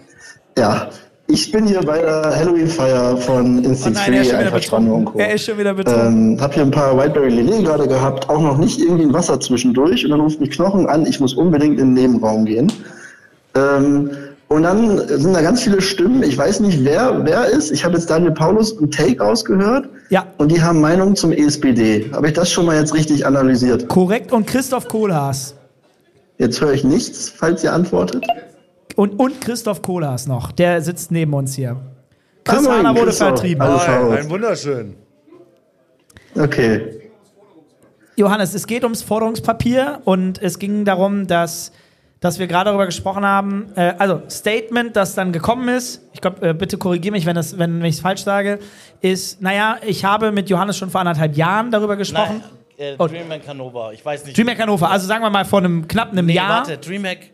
ja, 0.57 0.89
ich 1.27 1.51
bin 1.51 1.65
hier 1.65 1.81
bei 1.81 1.99
der 1.99 2.35
Halloween-Feier 2.35 3.17
von 3.17 3.63
Instinct 3.63 3.97
Oh 3.97 4.01
ist 4.01 4.07
3, 4.07 4.13
schon 4.23 4.23
wieder 4.23 4.37
Einverstanden 4.39 4.91
und. 4.91 5.05
Co. 5.05 5.17
Er 5.19 5.33
ist 5.33 5.45
schon 5.45 5.57
wieder 5.57 5.73
betrunken. 5.73 6.33
Ähm, 6.33 6.41
hab 6.41 6.53
hier 6.53 6.63
ein 6.63 6.71
paar 6.71 6.97
Whiteberry 6.97 7.29
Lillet 7.29 7.65
gerade 7.65 7.87
gehabt, 7.87 8.29
auch 8.29 8.41
noch 8.41 8.57
nicht 8.57 8.79
irgendwie 8.79 9.03
ein 9.05 9.13
Wasser 9.13 9.39
zwischendurch 9.39 10.03
und 10.05 10.11
dann 10.11 10.19
ruft 10.21 10.39
mich 10.39 10.51
Knochen 10.51 10.87
an, 10.87 11.05
ich 11.05 11.19
muss 11.19 11.33
unbedingt 11.33 11.79
in 11.79 11.95
den 11.95 12.11
Nebenraum 12.11 12.45
gehen. 12.45 12.71
Ähm, 13.55 14.11
und 14.47 14.61
dann 14.61 14.99
sind 15.07 15.33
da 15.33 15.41
ganz 15.41 15.63
viele 15.63 15.81
Stimmen, 15.81 16.21
ich 16.21 16.37
weiß 16.37 16.59
nicht, 16.59 16.83
wer 16.85 17.25
wer 17.25 17.45
ist. 17.47 17.71
Ich 17.71 17.83
habe 17.83 17.95
jetzt 17.95 18.09
Daniel 18.11 18.31
Paulus 18.31 18.79
ein 18.79 18.91
Take 18.91 19.23
ausgehört 19.23 19.89
Ja. 20.11 20.27
und 20.37 20.51
die 20.51 20.61
haben 20.61 20.79
Meinung 20.81 21.15
zum 21.15 21.31
ESPD. 21.31 22.11
Habe 22.13 22.27
ich 22.27 22.33
das 22.33 22.51
schon 22.51 22.67
mal 22.67 22.77
jetzt 22.77 22.93
richtig 22.93 23.25
analysiert? 23.25 23.87
Korrekt 23.87 24.31
und 24.31 24.45
Christoph 24.45 24.87
Kohlhaas. 24.87 25.55
Jetzt 26.37 26.61
höre 26.61 26.73
ich 26.73 26.83
nichts, 26.83 27.29
falls 27.35 27.63
ihr 27.63 27.73
antwortet. 27.73 28.23
Und, 28.95 29.19
und 29.19 29.41
Christoph 29.41 29.81
Kohlhaas 29.81 30.27
noch, 30.27 30.51
der 30.51 30.81
sitzt 30.81 31.11
neben 31.11 31.33
uns 31.33 31.55
hier. 31.55 31.77
Chris 32.43 32.67
Hahner 32.67 32.93
wurde 32.93 33.05
Christoph. 33.07 33.27
vertrieben. 33.29 33.61
Alles 33.61 33.83
Ein, 33.83 34.29
wunderschön. 34.29 34.95
Okay. 36.35 37.01
Johannes, 38.17 38.53
es 38.53 38.67
geht 38.67 38.83
ums 38.83 39.01
Forderungspapier 39.01 40.01
und 40.05 40.41
es 40.41 40.59
ging 40.59 40.85
darum, 40.85 41.27
dass, 41.27 41.73
dass 42.21 42.39
wir 42.39 42.47
gerade 42.47 42.69
darüber 42.69 42.85
gesprochen 42.85 43.25
haben, 43.25 43.67
äh, 43.75 43.93
also 43.97 44.21
Statement, 44.29 44.95
das 44.95 45.15
dann 45.15 45.33
gekommen 45.33 45.67
ist, 45.69 46.01
ich 46.13 46.21
glaube, 46.21 46.49
äh, 46.49 46.53
bitte 46.53 46.77
korrigiere 46.77 47.11
mich, 47.11 47.25
wenn, 47.25 47.35
das, 47.35 47.57
wenn, 47.57 47.79
wenn 47.79 47.85
ich 47.85 47.95
es 47.95 48.01
falsch 48.01 48.23
sage, 48.23 48.59
ist, 49.01 49.41
naja, 49.41 49.77
ich 49.85 50.05
habe 50.05 50.31
mit 50.31 50.49
Johannes 50.49 50.77
schon 50.77 50.89
vor 50.89 51.01
anderthalb 51.01 51.35
Jahren 51.35 51.71
darüber 51.71 51.97
gesprochen. 51.97 52.41
Nein, 52.41 52.49
äh, 52.77 52.95
Oh. 52.97 53.07
Dreamhack 53.07 53.47
Hannover. 53.47 53.91
Ich 53.93 54.05
weiß 54.05 54.25
nicht. 54.25 54.37
Dreamhack 54.37 54.59
Hannover, 54.59 54.89
also 54.91 55.07
sagen 55.07 55.23
wir 55.23 55.29
mal 55.29 55.45
vor 55.45 55.59
einem 55.59 55.87
knapp 55.87 56.11
einem 56.11 56.25
nee, 56.25 56.33
Jahr. 56.33 56.59
warte, 56.67 56.77
Dreamhack 56.77 57.31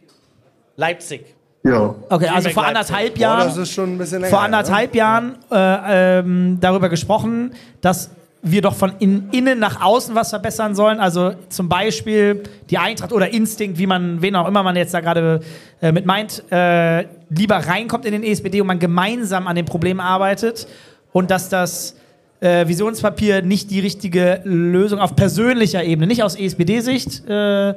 Leipzig. 0.77 1.35
Ja. 1.63 1.95
Okay, 2.09 2.27
also 2.27 2.49
vor 2.49 2.65
anderthalb 2.65 3.13
Boah, 3.15 3.21
Jahren. 3.21 3.47
das 3.47 3.57
ist 3.57 3.71
schon 3.71 3.93
ein 3.93 3.97
bisschen 3.97 4.21
länger. 4.21 4.31
vor 4.31 4.39
her, 4.39 4.45
anderthalb 4.45 4.95
Jahren 4.95 5.35
äh, 5.51 6.19
ähm, 6.19 6.57
darüber 6.59 6.89
gesprochen, 6.89 7.53
dass 7.81 8.09
wir 8.41 8.61
doch 8.61 8.73
von 8.73 8.93
in, 8.99 9.29
innen 9.31 9.59
nach 9.59 9.81
außen 9.81 10.15
was 10.15 10.31
verbessern 10.31 10.73
sollen. 10.73 10.99
Also 10.99 11.33
zum 11.49 11.69
Beispiel 11.69 12.43
die 12.69 12.77
Eintracht 12.77 13.13
oder 13.13 13.31
Instinkt, 13.31 13.77
wie 13.77 13.85
man, 13.85 14.21
wen 14.21 14.35
auch 14.35 14.47
immer 14.47 14.63
man 14.63 14.75
jetzt 14.75 14.93
da 14.93 14.99
gerade 14.99 15.41
äh, 15.81 15.91
mit 15.91 16.05
meint, 16.05 16.43
äh, 16.51 17.05
lieber 17.29 17.57
reinkommt 17.57 18.05
in 18.05 18.13
den 18.13 18.23
ESPD 18.23 18.61
und 18.61 18.67
man 18.67 18.79
gemeinsam 18.79 19.47
an 19.47 19.55
den 19.55 19.65
Problemen 19.65 19.99
arbeitet 19.99 20.67
und 21.11 21.29
dass 21.29 21.49
das 21.49 21.95
äh, 22.39 22.67
Visionspapier 22.67 23.43
nicht 23.43 23.69
die 23.69 23.79
richtige 23.79 24.41
Lösung 24.43 24.99
auf 24.99 25.15
persönlicher 25.15 25.83
Ebene, 25.83 26.07
nicht 26.07 26.23
aus 26.23 26.35
ESPD-Sicht, 26.35 27.27
äh, 27.29 27.75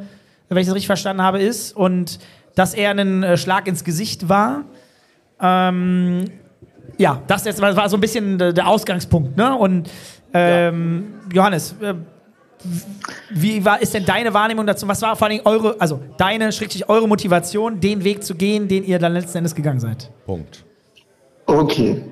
wenn 0.49 0.59
ich 0.59 0.67
das 0.67 0.75
richtig 0.75 0.87
verstanden 0.87 1.23
habe, 1.23 1.41
ist 1.41 1.77
und 1.77 2.19
dass 2.55 2.75
er 2.75 2.91
ein 2.91 3.23
äh, 3.23 3.37
Schlag 3.37 3.67
ins 3.67 3.85
Gesicht 3.85 4.29
war. 4.29 4.65
Ähm, 5.41 6.25
ja, 6.99 7.23
das 7.27 7.45
jetzt 7.45 7.61
war 7.61 7.75
war 7.77 7.89
so 7.89 7.97
ein 7.97 8.01
bisschen 8.01 8.39
der 8.39 8.53
der 8.53 8.69
Ausgangspunkt. 8.69 9.37
Ne? 9.37 9.55
Und 9.57 9.91
ähm, 10.33 11.15
Johannes, 11.33 11.75
äh, 11.81 11.95
wie 13.31 13.65
war, 13.65 13.81
ist 13.83 13.95
denn 13.95 14.05
deine 14.05 14.33
Wahrnehmung 14.33 14.67
dazu? 14.67 14.89
Was 14.89 15.03
war 15.03 15.17
vor 15.17 15.29
allem 15.29 15.41
eure, 15.45 15.77
also 15.81 16.01
deine, 16.17 16.51
schrägstrich 16.53 16.89
eure 16.89 17.07
Motivation, 17.07 17.81
den 17.81 18.05
Weg 18.05 18.25
zu 18.25 18.35
gehen, 18.35 18.69
den 18.69 18.85
ihr 18.85 18.99
dann 18.99 19.13
letzten 19.13 19.39
Endes 19.39 19.55
gegangen 19.55 19.81
seid? 19.81 20.11
Punkt. 20.27 20.65
Okay. 21.47 22.03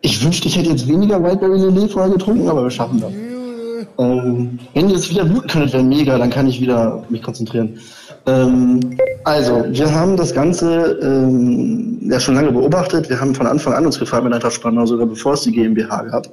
Ich 0.00 0.22
wünschte, 0.22 0.48
ich 0.48 0.56
hätte 0.56 0.70
jetzt 0.70 0.86
weniger 0.88 1.22
Whiteberry 1.22 1.58
Lillet 1.58 1.92
vorher 1.92 2.12
getrunken, 2.12 2.48
aber 2.48 2.64
wir 2.64 2.70
schaffen 2.70 3.00
das. 3.00 3.12
Ähm, 3.98 4.58
wenn 4.74 4.88
ihr 4.88 4.96
jetzt 4.96 5.10
wieder 5.10 5.24
bluten 5.24 5.48
könntet, 5.48 5.72
wäre 5.72 5.82
mega, 5.82 6.18
dann 6.18 6.30
kann 6.30 6.46
ich 6.46 6.60
wieder 6.60 7.04
mich 7.08 7.22
konzentrieren. 7.22 7.78
Ähm, 8.26 8.80
also, 9.24 9.64
wir 9.68 9.92
haben 9.92 10.16
das 10.16 10.34
Ganze 10.34 10.98
ähm, 11.02 11.98
ja 12.02 12.20
schon 12.20 12.34
lange 12.34 12.52
beobachtet. 12.52 13.08
Wir 13.08 13.20
haben 13.20 13.34
von 13.34 13.46
Anfang 13.46 13.72
an 13.72 13.86
uns 13.86 13.98
gefragt 13.98 14.24
mit 14.24 14.32
Eintracht 14.32 14.54
Spandau, 14.54 14.86
sogar 14.86 15.06
bevor 15.06 15.34
es 15.34 15.42
die 15.42 15.52
GmbH 15.52 16.02
gab, 16.02 16.28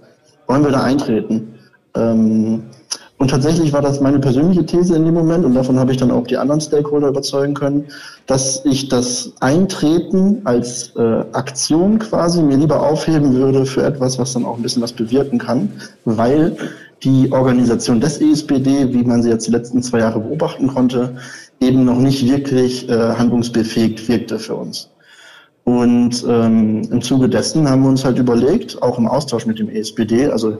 wollen 0.48 0.64
wir 0.64 0.72
da 0.72 0.84
eintreten? 0.84 1.54
Ähm, 1.96 2.64
und 3.24 3.30
tatsächlich 3.30 3.72
war 3.72 3.82
das 3.82 4.02
meine 4.02 4.20
persönliche 4.20 4.66
These 4.66 4.96
in 4.96 5.06
dem 5.06 5.14
Moment 5.14 5.46
und 5.46 5.54
davon 5.54 5.80
habe 5.80 5.92
ich 5.92 5.98
dann 5.98 6.12
auch 6.12 6.28
die 6.28 6.36
anderen 6.36 6.60
Stakeholder 6.60 7.08
überzeugen 7.08 7.54
können, 7.54 7.86
dass 8.28 8.66
ich 8.66 8.90
das 8.90 9.32
Eintreten 9.40 10.42
als 10.44 10.94
äh, 10.98 11.24
Aktion 11.32 12.00
quasi 12.00 12.42
mir 12.42 12.58
lieber 12.58 12.82
aufheben 12.82 13.34
würde 13.34 13.66
für 13.66 13.84
etwas, 13.84 14.20
was 14.20 14.34
dann 14.34 14.44
auch 14.44 14.58
ein 14.58 14.64
bisschen 14.64 14.82
was 14.82 14.92
bewirken 14.92 15.38
kann, 15.38 15.72
weil 16.06 16.58
die 17.04 17.32
Organisation 17.32 18.02
des 18.02 18.20
ESPD, 18.20 18.94
wie 18.94 19.04
man 19.04 19.22
sie 19.22 19.30
jetzt 19.30 19.48
die 19.48 19.52
letzten 19.52 19.82
zwei 19.84 20.00
Jahre 20.00 20.20
beobachten 20.20 20.68
konnte, 20.68 21.16
eben 21.64 21.86
noch 21.86 22.00
nicht 22.00 22.28
wirklich 22.30 22.90
äh, 22.90 22.94
handlungsbefähigt 22.94 24.08
wirkte 24.08 24.40
für 24.40 24.56
uns. 24.56 24.90
Und 25.64 26.26
ähm, 26.28 26.82
im 26.92 27.02
Zuge 27.02 27.30
dessen 27.30 27.70
haben 27.70 27.84
wir 27.84 27.90
uns 27.90 28.04
halt 28.04 28.20
überlegt, 28.20 28.82
auch 28.82 28.98
im 28.98 29.08
Austausch 29.08 29.46
mit 29.46 29.60
dem 29.60 29.70
ESPD, 29.70 30.28
also 30.28 30.58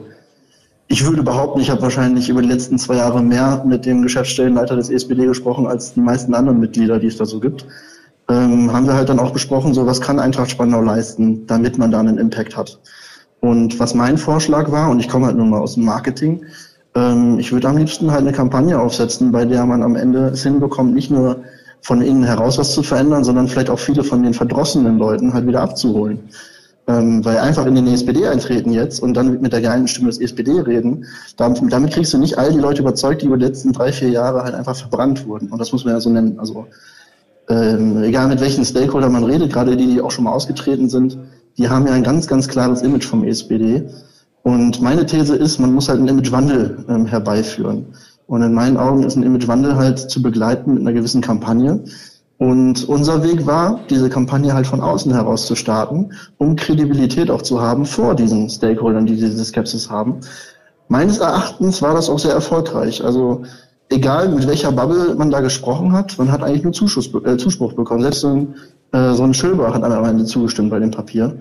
ich 0.88 1.06
würde 1.06 1.24
behaupten, 1.24 1.60
ich 1.60 1.70
habe 1.70 1.82
wahrscheinlich 1.82 2.30
über 2.30 2.42
die 2.42 2.48
letzten 2.50 2.78
zwei 2.78 2.98
Jahre 2.98 3.22
mehr 3.22 3.64
mit 3.66 3.86
dem 3.86 4.02
Geschäftsstellenleiter 4.02 4.76
des 4.76 4.90
ESPD 4.90 5.26
gesprochen 5.26 5.66
als 5.66 5.94
die 5.94 6.02
meisten 6.02 6.34
anderen 6.34 6.60
Mitglieder, 6.60 7.00
die 7.00 7.08
es 7.08 7.18
da 7.18 7.26
so 7.26 7.40
gibt. 7.40 7.66
Ähm, 8.30 8.72
haben 8.72 8.86
wir 8.86 8.94
halt 8.94 9.10
dann 9.10 9.20
auch 9.20 9.32
besprochen, 9.32 9.74
so 9.74 9.86
was 9.86 10.00
kann 10.02 10.20
Eintracht 10.20 10.52
Spandau 10.52 10.82
leisten, 10.82 11.48
damit 11.48 11.78
man 11.78 11.92
da 11.92 12.00
einen 12.00 12.18
Impact 12.18 12.56
hat. 12.56 12.80
Und 13.40 13.80
was 13.80 13.94
mein 13.94 14.18
Vorschlag 14.18 14.72
war, 14.72 14.90
und 14.90 15.00
ich 15.00 15.10
komme 15.10 15.26
halt 15.26 15.36
nun 15.36 15.50
mal 15.50 15.60
aus 15.60 15.74
dem 15.74 15.84
Marketing, 15.84 16.46
ähm, 16.96 17.40
ich 17.40 17.52
würde 17.52 17.68
am 17.68 17.78
liebsten 17.78 18.12
halt 18.12 18.22
eine 18.22 18.32
Kampagne 18.32 18.80
aufsetzen, 18.80 19.32
bei 19.32 19.46
der 19.46 19.66
man 19.66 19.84
am 19.84 19.96
Ende 19.96 20.28
es 20.28 20.44
hinbekommt, 20.44 20.94
nicht 20.94 21.12
nur 21.12 21.44
von 21.82 22.02
innen 22.02 22.24
heraus 22.24 22.58
was 22.58 22.74
zu 22.74 22.84
verändern, 22.84 23.24
sondern 23.24 23.48
vielleicht 23.48 23.70
auch 23.70 23.80
viele 23.80 24.04
von 24.04 24.24
den 24.24 24.34
verdrossenen 24.34 24.98
Leuten 24.98 25.34
halt 25.34 25.46
wieder 25.48 25.62
abzuholen. 25.62 26.20
Ähm, 26.86 27.24
weil 27.24 27.38
einfach 27.38 27.66
in 27.66 27.76
den 27.76 27.88
ESPD 27.88 28.28
eintreten 28.28 28.74
jetzt 28.74 29.02
und 29.02 29.14
dann 29.14 29.40
mit 29.40 29.54
der 29.54 29.62
geheimen 29.62 29.88
Stimme 29.88 30.10
des 30.10 30.20
ESPD 30.20 30.60
reden, 30.62 31.06
damit, 31.38 31.62
damit 31.72 31.94
kriegst 31.94 32.14
du 32.14 32.18
nicht 32.18 32.38
all 32.38 32.52
die 32.52 32.60
Leute 32.60 32.82
überzeugt, 32.82 33.22
die 33.22 33.28
über 33.28 33.38
die 33.38 33.46
letzten 33.46 33.72
drei, 33.72 33.94
vier 33.94 34.10
Jahre 34.10 34.44
halt 34.44 34.54
einfach 34.54 34.76
verbrannt 34.76 35.26
wurden. 35.26 35.50
Und 35.50 35.60
das 35.60 35.72
muss 35.72 35.86
man 35.86 35.94
ja 35.94 36.02
so 36.02 36.10
nennen. 36.10 36.40
Also 36.40 36.68
ähm, 37.50 38.04
egal 38.04 38.28
mit 38.28 38.42
welchen 38.42 38.66
Stakeholder 38.66 39.10
man 39.10 39.24
redet, 39.24 39.54
gerade 39.54 39.78
die, 39.78 39.88
die 39.88 40.02
auch 40.02 40.12
schon 40.12 40.26
mal 40.26 40.34
ausgetreten 40.34 40.90
sind, 40.90 41.18
die 41.58 41.70
haben 41.70 41.88
ja 41.88 41.94
ein 41.94 42.04
ganz, 42.04 42.28
ganz 42.28 42.50
klares 42.50 42.82
Image 42.82 43.06
vom 43.06 43.24
ESPD. 43.24 43.84
Und 44.44 44.82
meine 44.82 45.06
These 45.06 45.36
ist, 45.36 45.60
man 45.60 45.74
muss 45.74 45.90
halt 45.90 46.00
einen 46.00 46.10
Imagewandel 46.10 46.86
ähm, 46.90 47.06
herbeiführen. 47.06 47.86
Und 48.28 48.42
in 48.42 48.54
meinen 48.54 48.78
Augen 48.78 49.04
ist 49.04 49.16
ein 49.16 49.24
Imagewandel 49.24 49.76
halt 49.76 50.00
zu 50.00 50.22
begleiten 50.22 50.74
mit 50.74 50.82
einer 50.82 50.94
gewissen 50.94 51.22
Kampagne. 51.22 51.84
Und 52.38 52.88
unser 52.90 53.24
Weg 53.24 53.46
war, 53.46 53.80
diese 53.90 54.10
Kampagne 54.10 54.54
halt 54.54 54.68
von 54.68 54.82
außen 54.82 55.14
heraus 55.14 55.46
zu 55.46 55.56
starten, 55.56 56.12
um 56.38 56.56
Kredibilität 56.56 57.32
auch 57.32 57.42
zu 57.42 57.62
haben 57.62 57.86
vor 57.86 58.16
diesen 58.16 58.50
Stakeholdern, 58.50 59.06
die 59.06 59.16
diese 59.16 59.46
Skepsis 59.46 59.90
haben. 59.90 60.20
Meines 60.90 61.20
Erachtens 61.20 61.82
war 61.82 61.94
das 61.94 62.10
auch 62.10 62.20
sehr 62.20 62.34
erfolgreich. 62.34 63.04
Also 63.04 63.44
egal 63.90 64.30
mit 64.30 64.48
welcher 64.48 64.72
Bubble 64.72 65.16
man 65.16 65.32
da 65.32 65.40
gesprochen 65.40 65.94
hat, 65.94 66.18
man 66.18 66.32
hat 66.32 66.44
eigentlich 66.44 66.64
nur 66.64 66.74
Zuschuss, 66.74 67.14
äh, 67.24 67.38
Zuspruch 67.38 67.74
bekommen. 67.74 68.02
Selbst 68.02 68.22
so 68.22 68.30
ein, 68.30 68.56
äh, 68.92 69.14
so 69.14 69.24
ein 69.24 69.34
Schilber 69.34 69.74
hat 69.74 69.84
am 69.84 70.06
Ende 70.06 70.26
zugestimmt 70.26 70.70
bei 70.70 70.80
dem 70.80 70.92
Papier. 70.92 71.38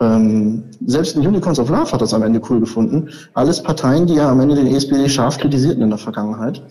Ähm, 0.00 0.64
selbst 0.86 1.16
ein 1.16 1.26
Unicorns 1.26 1.58
of 1.58 1.68
Love 1.68 1.92
hat 1.92 2.00
das 2.00 2.14
am 2.14 2.22
Ende 2.22 2.40
cool 2.48 2.60
gefunden. 2.60 3.10
Alles 3.34 3.62
Parteien, 3.62 4.06
die 4.06 4.14
ja 4.14 4.30
am 4.30 4.40
Ende 4.40 4.54
den 4.54 4.66
ESPD 4.66 5.08
scharf 5.08 5.38
kritisierten 5.38 5.82
in 5.82 5.90
der 5.90 5.98
Vergangenheit. 5.98 6.62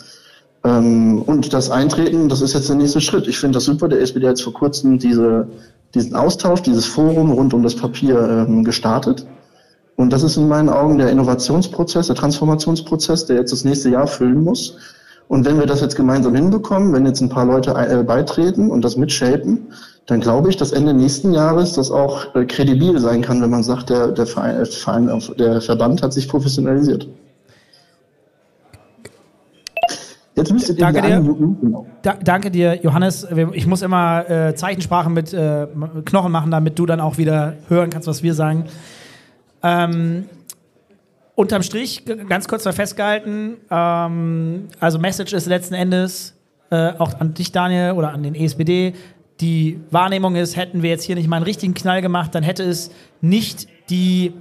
Ähm, 0.63 1.21
und 1.21 1.53
das 1.53 1.69
Eintreten, 1.69 2.27
das 2.27 2.41
ist 2.41 2.53
jetzt 2.53 2.69
der 2.69 2.75
nächste 2.75 3.01
Schritt. 3.01 3.27
Ich 3.27 3.37
finde 3.37 3.57
das 3.57 3.65
super. 3.65 3.87
Der 3.87 4.01
SPD 4.01 4.25
hat 4.25 4.31
jetzt 4.31 4.43
vor 4.43 4.53
kurzem 4.53 4.97
diese, 4.97 5.47
diesen 5.93 6.15
Austausch, 6.15 6.61
dieses 6.63 6.85
Forum 6.85 7.31
rund 7.31 7.53
um 7.53 7.61
das 7.61 7.75
Papier 7.75 8.45
ähm, 8.47 8.63
gestartet. 8.63 9.27
Und 9.95 10.11
das 10.11 10.23
ist 10.23 10.37
in 10.37 10.47
meinen 10.47 10.69
Augen 10.69 10.97
der 10.97 11.11
Innovationsprozess, 11.11 12.07
der 12.07 12.15
Transformationsprozess, 12.15 13.25
der 13.25 13.35
jetzt 13.35 13.51
das 13.51 13.63
nächste 13.63 13.89
Jahr 13.89 14.07
füllen 14.07 14.43
muss. 14.43 14.77
Und 15.27 15.45
wenn 15.45 15.59
wir 15.59 15.67
das 15.67 15.81
jetzt 15.81 15.95
gemeinsam 15.95 16.33
hinbekommen, 16.33 16.91
wenn 16.93 17.05
jetzt 17.05 17.21
ein 17.21 17.29
paar 17.29 17.45
Leute 17.45 17.71
äh, 17.71 18.03
beitreten 18.03 18.71
und 18.71 18.83
das 18.83 18.97
mitshapen, 18.97 19.67
dann 20.09 20.21
glaube 20.21 20.49
ich, 20.49 20.57
dass 20.57 20.71
Ende 20.71 20.93
nächsten 20.93 21.33
Jahres 21.33 21.73
das 21.73 21.91
auch 21.91 22.33
äh, 22.35 22.45
kredibil 22.45 22.97
sein 22.99 23.21
kann, 23.21 23.41
wenn 23.41 23.51
man 23.51 23.61
sagt, 23.61 23.91
der, 23.91 24.07
der, 24.07 24.25
Verein, 24.25 24.55
der, 24.55 24.65
Verein, 24.65 25.21
der 25.37 25.61
Verband 25.61 26.01
hat 26.01 26.13
sich 26.13 26.27
professionalisiert. 26.27 27.07
Jetzt 30.35 30.51
müsstet 30.51 30.79
ihr 30.79 30.85
danke 30.85 31.01
dir. 31.01 31.85
Da, 32.01 32.13
danke 32.23 32.49
dir, 32.49 32.79
Johannes. 32.81 33.27
Ich 33.53 33.67
muss 33.67 33.81
immer 33.81 34.27
äh, 34.29 34.55
Zeichensprache 34.55 35.09
mit 35.09 35.33
äh, 35.33 35.67
Knochen 36.05 36.31
machen, 36.31 36.49
damit 36.49 36.79
du 36.79 36.85
dann 36.85 37.01
auch 37.01 37.17
wieder 37.17 37.55
hören 37.67 37.89
kannst, 37.89 38.07
was 38.07 38.23
wir 38.23 38.33
sagen. 38.33 38.65
Ähm, 39.61 40.25
unterm 41.35 41.61
Strich, 41.61 42.05
ganz 42.27 42.47
kurz 42.47 42.65
mal 42.65 42.71
festgehalten, 42.71 43.57
ähm, 43.69 44.69
also 44.79 44.97
Message 44.97 45.33
ist 45.33 45.45
letzten 45.45 45.75
Endes 45.75 46.33
äh, 46.71 46.93
auch 46.97 47.19
an 47.19 47.33
dich, 47.33 47.51
Daniel, 47.51 47.91
oder 47.91 48.11
an 48.11 48.23
den 48.23 48.33
ESBD. 48.33 48.93
Die 49.41 49.79
Wahrnehmung 49.91 50.35
ist, 50.35 50.55
hätten 50.55 50.83
wir 50.83 50.89
jetzt 50.89 51.03
hier 51.03 51.15
nicht 51.15 51.27
mal 51.27 51.37
einen 51.37 51.45
richtigen 51.45 51.73
Knall 51.73 52.01
gemacht, 52.01 52.35
dann 52.35 52.43
hätte 52.43 52.63
es 52.63 52.91
nicht 53.21 53.67
die 53.89 54.33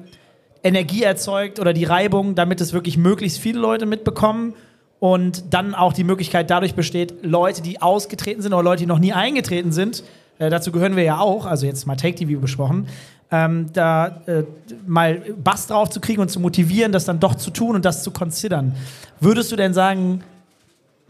Energie 0.65 1.03
erzeugt 1.03 1.61
oder 1.61 1.73
die 1.73 1.85
Reibung, 1.85 2.35
damit 2.35 2.61
es 2.61 2.73
wirklich 2.73 2.97
möglichst 2.97 3.39
viele 3.39 3.61
Leute 3.61 3.87
mitbekommen 3.87 4.55
und 4.99 5.55
dann 5.55 5.75
auch 5.75 5.93
die 5.93 6.05
Möglichkeit 6.05 6.51
dadurch 6.51 6.75
besteht, 6.75 7.15
Leute, 7.23 7.63
die 7.63 7.81
ausgetreten 7.81 8.43
sind 8.43 8.53
oder 8.53 8.65
Leute, 8.65 8.81
die 8.81 8.87
noch 8.87 8.99
nie 8.99 9.13
eingetreten 9.13 9.71
sind, 9.71 10.03
äh, 10.39 10.51
dazu 10.51 10.73
gehören 10.73 10.97
wir 10.97 11.05
ja 11.05 11.21
auch, 11.21 11.47
also 11.47 11.67
jetzt 11.67 11.87
mal 11.87 11.97
Take 11.97 12.17
TV 12.17 12.41
besprochen, 12.41 12.89
ähm, 13.31 13.67
da 13.73 14.23
äh, 14.27 14.45
mal 14.87 15.23
Bass 15.43 15.67
drauf 15.67 15.91
zu 15.91 16.01
kriegen 16.01 16.21
und 16.21 16.31
zu 16.31 16.41
motivieren, 16.41 16.93
das 16.93 17.05
dann 17.05 17.21
doch 17.21 17.35
zu 17.35 17.51
tun 17.51 17.77
und 17.77 17.85
das 17.85 18.03
zu 18.03 18.11
considern. 18.11 18.75
Würdest 19.21 19.53
du 19.53 19.57
denn 19.57 19.75
sagen, 19.75 20.23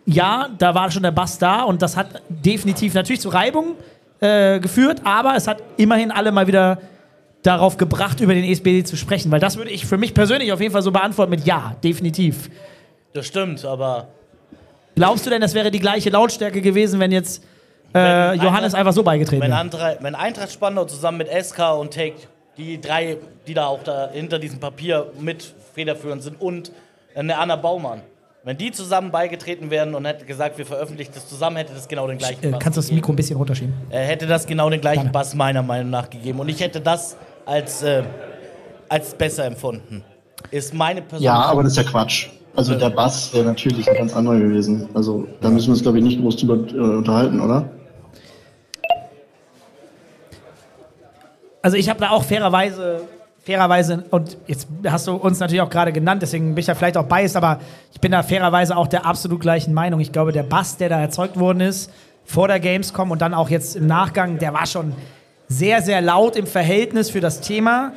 ja, 0.08 0.48
da 0.56 0.74
war 0.74 0.90
schon 0.90 1.02
der 1.02 1.10
Bass 1.10 1.38
da 1.38 1.62
und 1.62 1.82
das 1.82 1.96
hat 1.96 2.22
definitiv 2.30 2.94
natürlich 2.94 3.20
zu 3.20 3.28
Reibung 3.28 3.74
äh, 4.20 4.58
geführt, 4.58 5.02
aber 5.04 5.36
es 5.36 5.46
hat 5.46 5.62
immerhin 5.76 6.10
alle 6.10 6.32
mal 6.32 6.46
wieder 6.46 6.78
darauf 7.42 7.76
gebracht, 7.76 8.18
über 8.20 8.32
den 8.32 8.44
ESBD 8.44 8.84
zu 8.84 8.96
sprechen, 8.96 9.30
weil 9.30 9.38
das 9.38 9.58
würde 9.58 9.70
ich 9.70 9.84
für 9.84 9.98
mich 9.98 10.14
persönlich 10.14 10.50
auf 10.50 10.60
jeden 10.60 10.72
Fall 10.72 10.80
so 10.80 10.92
beantworten 10.92 11.30
mit 11.30 11.46
Ja, 11.46 11.76
definitiv. 11.84 12.50
Das 13.12 13.26
stimmt, 13.26 13.64
aber. 13.66 14.08
Glaubst 14.96 15.26
du 15.26 15.30
denn, 15.30 15.42
das 15.42 15.52
wäre 15.52 15.70
die 15.70 15.78
gleiche 15.78 16.08
Lautstärke 16.08 16.62
gewesen, 16.62 17.00
wenn 17.00 17.12
jetzt 17.12 17.44
äh, 17.94 18.34
Johannes 18.34 18.74
einfach 18.74 18.94
so 18.94 19.02
beigetreten 19.02 19.42
wenn 19.42 19.50
wäre? 19.50 19.98
wenn 20.00 20.14
Eintracht 20.14 20.52
Spandau 20.52 20.86
zusammen 20.86 21.18
mit 21.18 21.28
SK 21.28 21.78
und 21.78 21.92
Take, 21.92 22.16
die 22.56 22.80
drei, 22.80 23.18
die 23.46 23.54
da 23.54 23.66
auch 23.66 23.82
da 23.82 24.08
hinter 24.10 24.38
diesem 24.38 24.58
Papier 24.58 25.12
mit 25.20 25.54
federführend 25.74 26.22
sind, 26.22 26.40
und 26.40 26.72
eine 27.14 27.36
Anna 27.36 27.56
Baumann, 27.56 28.00
wenn 28.48 28.56
die 28.56 28.72
zusammen 28.72 29.10
beigetreten 29.10 29.70
wären 29.70 29.94
und 29.94 30.06
hätte 30.06 30.24
gesagt, 30.24 30.56
wir 30.56 30.64
veröffentlichen 30.64 31.12
das 31.14 31.28
zusammen, 31.28 31.58
hätte 31.58 31.74
das 31.74 31.86
genau 31.86 32.06
den 32.06 32.16
gleichen 32.16 32.42
äh, 32.42 32.50
Bass 32.52 32.60
Kannst 32.60 32.78
du 32.78 32.80
das 32.80 32.90
Mikro 32.90 33.12
ein 33.12 33.16
bisschen 33.16 33.36
runterschieben? 33.36 33.74
Äh, 33.90 33.98
hätte 33.98 34.26
das 34.26 34.46
genau 34.46 34.70
den 34.70 34.80
gleichen 34.80 35.00
Gerne. 35.00 35.12
Bass 35.12 35.34
meiner 35.34 35.62
Meinung 35.62 35.90
nach 35.90 36.08
gegeben. 36.08 36.40
Und 36.40 36.48
ich 36.48 36.58
hätte 36.58 36.80
das 36.80 37.18
als, 37.44 37.82
äh, 37.82 38.04
als 38.88 39.14
besser 39.14 39.44
empfunden. 39.44 40.02
Ist 40.50 40.72
meine 40.72 41.02
persönliche. 41.02 41.26
Ja, 41.26 41.42
aber 41.42 41.62
das 41.62 41.72
ist 41.72 41.76
ja 41.76 41.82
Quatsch. 41.82 42.28
Also 42.56 42.74
der 42.74 42.88
Bass 42.88 43.34
wäre 43.34 43.44
natürlich 43.44 43.86
ein 43.86 43.96
ganz 43.96 44.16
anderer 44.16 44.38
gewesen. 44.38 44.88
Also 44.94 45.28
da 45.42 45.50
müssen 45.50 45.66
wir 45.66 45.72
uns, 45.72 45.82
glaube 45.82 45.98
ich, 45.98 46.04
nicht 46.04 46.18
groß 46.22 46.38
drüber 46.38 46.54
äh, 46.54 46.96
unterhalten, 46.96 47.42
oder? 47.42 47.68
Also 51.60 51.76
ich 51.76 51.90
habe 51.90 52.00
da 52.00 52.08
auch 52.12 52.24
fairerweise, 52.24 53.02
fairerweise, 53.48 54.04
und 54.10 54.36
jetzt 54.46 54.68
hast 54.86 55.06
du 55.06 55.14
uns 55.14 55.40
natürlich 55.40 55.62
auch 55.62 55.70
gerade 55.70 55.90
genannt, 55.90 56.20
deswegen 56.20 56.54
bin 56.54 56.58
ich 56.58 56.66
da 56.66 56.74
vielleicht 56.74 56.98
auch 56.98 57.06
biased, 57.06 57.34
aber 57.34 57.60
ich 57.94 57.98
bin 57.98 58.12
da 58.12 58.22
fairerweise 58.22 58.76
auch 58.76 58.86
der 58.86 59.06
absolut 59.06 59.40
gleichen 59.40 59.72
Meinung. 59.72 60.00
Ich 60.00 60.12
glaube, 60.12 60.32
der 60.32 60.42
Bass, 60.42 60.76
der 60.76 60.90
da 60.90 61.00
erzeugt 61.00 61.38
worden 61.38 61.62
ist, 61.62 61.90
vor 62.26 62.46
der 62.46 62.60
Gamescom 62.60 63.10
und 63.10 63.22
dann 63.22 63.32
auch 63.32 63.48
jetzt 63.48 63.76
im 63.76 63.86
Nachgang, 63.86 64.38
der 64.38 64.52
war 64.52 64.66
schon 64.66 64.92
sehr, 65.48 65.80
sehr 65.80 66.02
laut 66.02 66.36
im 66.36 66.46
Verhältnis 66.46 67.08
für 67.08 67.20
das 67.20 67.40
Thema. 67.40 67.92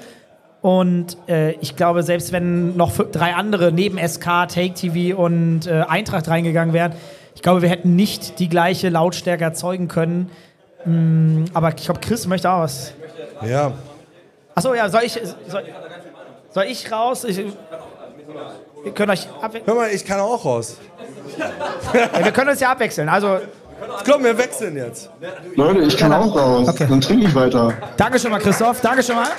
Und 0.61 1.18
äh, 1.28 1.52
ich 1.60 1.76
glaube, 1.76 2.03
selbst 2.03 2.32
wenn 2.32 2.78
noch 2.78 2.98
drei 3.11 3.34
andere 3.34 3.73
neben 3.73 3.98
SK, 3.98 4.48
Take 4.48 4.73
TV 4.73 5.22
und 5.22 5.68
äh, 5.68 5.84
Eintracht 5.86 6.30
reingegangen 6.30 6.73
wären, 6.73 6.94
ich 7.36 7.41
glaube, 7.41 7.61
wir 7.61 7.68
hätten 7.68 7.98
nicht 7.98 8.40
die 8.40 8.48
gleiche 8.48 8.88
Lautstärke 8.88 9.44
erzeugen 9.44 9.90
können. 9.90 10.30
Mm, 10.86 11.44
aber 11.53 11.76
ich 11.76 11.84
glaube, 11.84 11.99
Chris 11.99 12.26
möchte 12.26 12.49
auch 12.49 12.61
was. 12.61 12.94
Ja. 13.45 13.73
Achso, 14.56 14.73
ja, 14.73 14.90
soll 14.90 15.03
ich, 15.03 15.14
soll, 15.48 15.64
soll 16.49 16.64
ich 16.65 16.91
raus? 16.91 17.23
Ich, 17.23 17.38
wir 18.84 18.91
können 18.94 19.11
euch 19.11 19.28
abwechseln. 19.41 19.64
Hör 19.65 19.76
mal, 19.76 19.90
ich 19.90 20.06
kann 20.06 20.19
auch 20.19 20.44
raus. 20.44 20.78
ja, 21.38 22.23
wir 22.26 22.32
können 22.32 22.49
uns 22.49 22.60
ja 22.60 22.72
abwechseln. 22.72 23.10
Also. 23.10 23.40
Komm, 24.06 24.23
wir 24.23 24.38
wechseln 24.38 24.78
jetzt. 24.78 25.10
Leute, 25.56 25.82
ich 25.82 25.98
kann 25.98 26.14
auch 26.14 26.36
raus. 26.36 26.68
Okay. 26.69 26.86
Dann 26.88 27.02
trinke 27.02 27.26
ich 27.26 27.34
weiter. 27.34 27.73
Danke 27.98 28.19
schon 28.19 28.32
mal, 28.32 28.40
Christoph. 28.40 28.80
Danke 28.82 29.02
schon 29.02 29.15
mal. 29.15 29.30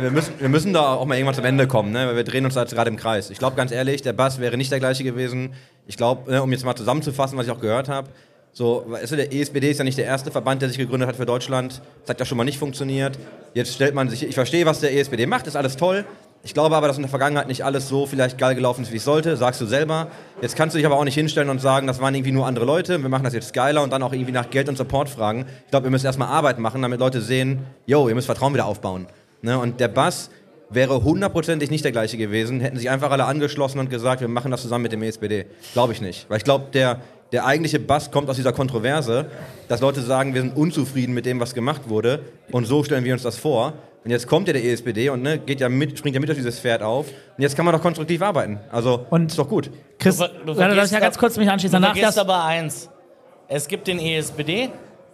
Wir 0.00 0.10
müssen, 0.10 0.34
wir 0.38 0.48
müssen 0.48 0.72
da 0.72 0.94
auch 0.94 1.06
mal 1.06 1.16
irgendwann 1.16 1.34
zum 1.34 1.44
Ende 1.46 1.66
kommen, 1.66 1.92
ne? 1.92 2.08
weil 2.08 2.16
wir 2.16 2.24
drehen 2.24 2.44
uns 2.44 2.54
da 2.54 2.60
jetzt 2.60 2.74
gerade 2.74 2.90
im 2.90 2.96
Kreis. 2.96 3.30
Ich 3.30 3.38
glaube 3.38 3.56
ganz 3.56 3.72
ehrlich, 3.72 4.02
der 4.02 4.12
Bass 4.12 4.38
wäre 4.38 4.56
nicht 4.56 4.70
der 4.70 4.80
gleiche 4.80 5.02
gewesen. 5.02 5.54
Ich 5.86 5.96
glaube, 5.96 6.30
ne, 6.30 6.42
um 6.42 6.52
jetzt 6.52 6.64
mal 6.64 6.74
zusammenzufassen, 6.74 7.38
was 7.38 7.46
ich 7.46 7.52
auch 7.52 7.60
gehört 7.60 7.88
habe, 7.88 8.08
so, 8.52 8.84
weißt 8.88 9.12
du, 9.12 9.16
der 9.16 9.32
ESBD 9.32 9.70
ist 9.70 9.78
ja 9.78 9.84
nicht 9.84 9.98
der 9.98 10.06
erste 10.06 10.30
Verband, 10.30 10.62
der 10.62 10.68
sich 10.68 10.78
gegründet 10.78 11.08
hat 11.08 11.16
für 11.16 11.26
Deutschland. 11.26 11.80
Das 12.02 12.10
hat 12.10 12.20
ja 12.20 12.26
schon 12.26 12.38
mal 12.38 12.44
nicht 12.44 12.58
funktioniert. 12.58 13.18
Jetzt 13.54 13.74
stellt 13.74 13.94
man 13.94 14.08
sich, 14.08 14.24
ich 14.24 14.34
verstehe, 14.34 14.66
was 14.66 14.80
der 14.80 14.92
ESBD 14.94 15.26
macht, 15.26 15.46
ist 15.46 15.56
alles 15.56 15.76
toll. 15.76 16.04
Ich 16.44 16.54
glaube 16.54 16.76
aber, 16.76 16.86
dass 16.86 16.96
in 16.96 17.02
der 17.02 17.10
Vergangenheit 17.10 17.48
nicht 17.48 17.64
alles 17.64 17.88
so 17.88 18.06
vielleicht 18.06 18.38
geil 18.38 18.54
gelaufen 18.54 18.82
ist, 18.82 18.92
wie 18.92 18.96
es 18.96 19.04
sollte, 19.04 19.36
sagst 19.36 19.60
du 19.60 19.66
selber. 19.66 20.08
Jetzt 20.40 20.56
kannst 20.56 20.74
du 20.74 20.78
dich 20.78 20.86
aber 20.86 20.96
auch 20.96 21.04
nicht 21.04 21.14
hinstellen 21.14 21.50
und 21.50 21.60
sagen, 21.60 21.86
das 21.86 22.00
waren 22.00 22.14
irgendwie 22.14 22.32
nur 22.32 22.46
andere 22.46 22.64
Leute, 22.64 23.02
wir 23.02 23.08
machen 23.08 23.24
das 23.24 23.34
jetzt 23.34 23.52
geiler 23.52 23.82
und 23.82 23.92
dann 23.92 24.02
auch 24.02 24.12
irgendwie 24.12 24.32
nach 24.32 24.48
Geld 24.48 24.68
und 24.68 24.78
Support 24.78 25.08
fragen. 25.08 25.46
Ich 25.64 25.70
glaube, 25.70 25.84
wir 25.84 25.90
müssen 25.90 26.06
erstmal 26.06 26.28
Arbeit 26.28 26.58
machen, 26.58 26.80
damit 26.80 27.00
Leute 27.00 27.20
sehen, 27.20 27.64
yo, 27.86 28.08
ihr 28.08 28.14
müsst 28.14 28.26
Vertrauen 28.26 28.54
wieder 28.54 28.66
aufbauen. 28.66 29.08
Ne? 29.42 29.58
Und 29.58 29.80
der 29.80 29.88
Bass 29.88 30.30
wäre 30.70 31.02
hundertprozentig 31.02 31.70
nicht 31.70 31.84
der 31.84 31.92
gleiche 31.92 32.16
gewesen, 32.16 32.60
hätten 32.60 32.76
sich 32.76 32.90
einfach 32.90 33.10
alle 33.10 33.24
angeschlossen 33.24 33.78
und 33.78 33.90
gesagt, 33.90 34.20
wir 34.20 34.28
machen 34.28 34.50
das 34.50 34.62
zusammen 34.62 34.82
mit 34.82 34.92
dem 34.92 35.02
ESPD. 35.02 35.46
Glaube 35.72 35.92
ich 35.92 36.00
nicht. 36.00 36.28
Weil 36.28 36.38
ich 36.38 36.44
glaube, 36.44 36.66
der, 36.72 37.00
der 37.32 37.44
eigentliche 37.44 37.78
Bass 37.78 38.10
kommt 38.10 38.28
aus 38.30 38.36
dieser 38.36 38.52
Kontroverse, 38.52 39.26
dass 39.68 39.80
Leute 39.80 40.00
sagen, 40.00 40.34
wir 40.34 40.40
sind 40.40 40.56
unzufrieden 40.56 41.14
mit 41.14 41.26
dem, 41.26 41.40
was 41.40 41.54
gemacht 41.54 41.88
wurde 41.88 42.20
und 42.52 42.66
so 42.66 42.82
stellen 42.84 43.04
wir 43.04 43.12
uns 43.12 43.22
das 43.22 43.38
vor. 43.38 43.74
Und 44.04 44.12
jetzt 44.12 44.26
kommt 44.26 44.46
ja 44.46 44.54
der 44.54 44.64
ESPD 44.64 45.10
und 45.10 45.22
ne, 45.22 45.38
geht 45.38 45.60
ja 45.60 45.68
mit, 45.68 45.98
springt 45.98 46.14
ja 46.14 46.20
mit 46.20 46.30
auf 46.30 46.36
dieses 46.36 46.60
Pferd 46.60 46.82
auf. 46.82 47.08
Und 47.08 47.42
jetzt 47.42 47.56
kann 47.56 47.66
man 47.66 47.74
doch 47.74 47.82
konstruktiv 47.82 48.22
arbeiten. 48.22 48.58
Also, 48.70 49.04
und 49.10 49.26
ist 49.26 49.38
doch 49.38 49.48
gut. 49.48 49.70
Chris, 49.98 50.16
du, 50.16 50.28
du 50.46 50.54
vergisst, 50.54 50.92
ja 50.92 51.00
ganz 51.00 51.18
kurz 51.18 51.36
mich 51.36 51.50
anschließen. 51.50 51.82
Du 51.82 51.88
vergisst 51.88 52.18
aber 52.18 52.44
eins. 52.44 52.88
Es 53.48 53.68
gibt 53.68 53.86
den 53.86 53.98
ESPD 53.98 54.70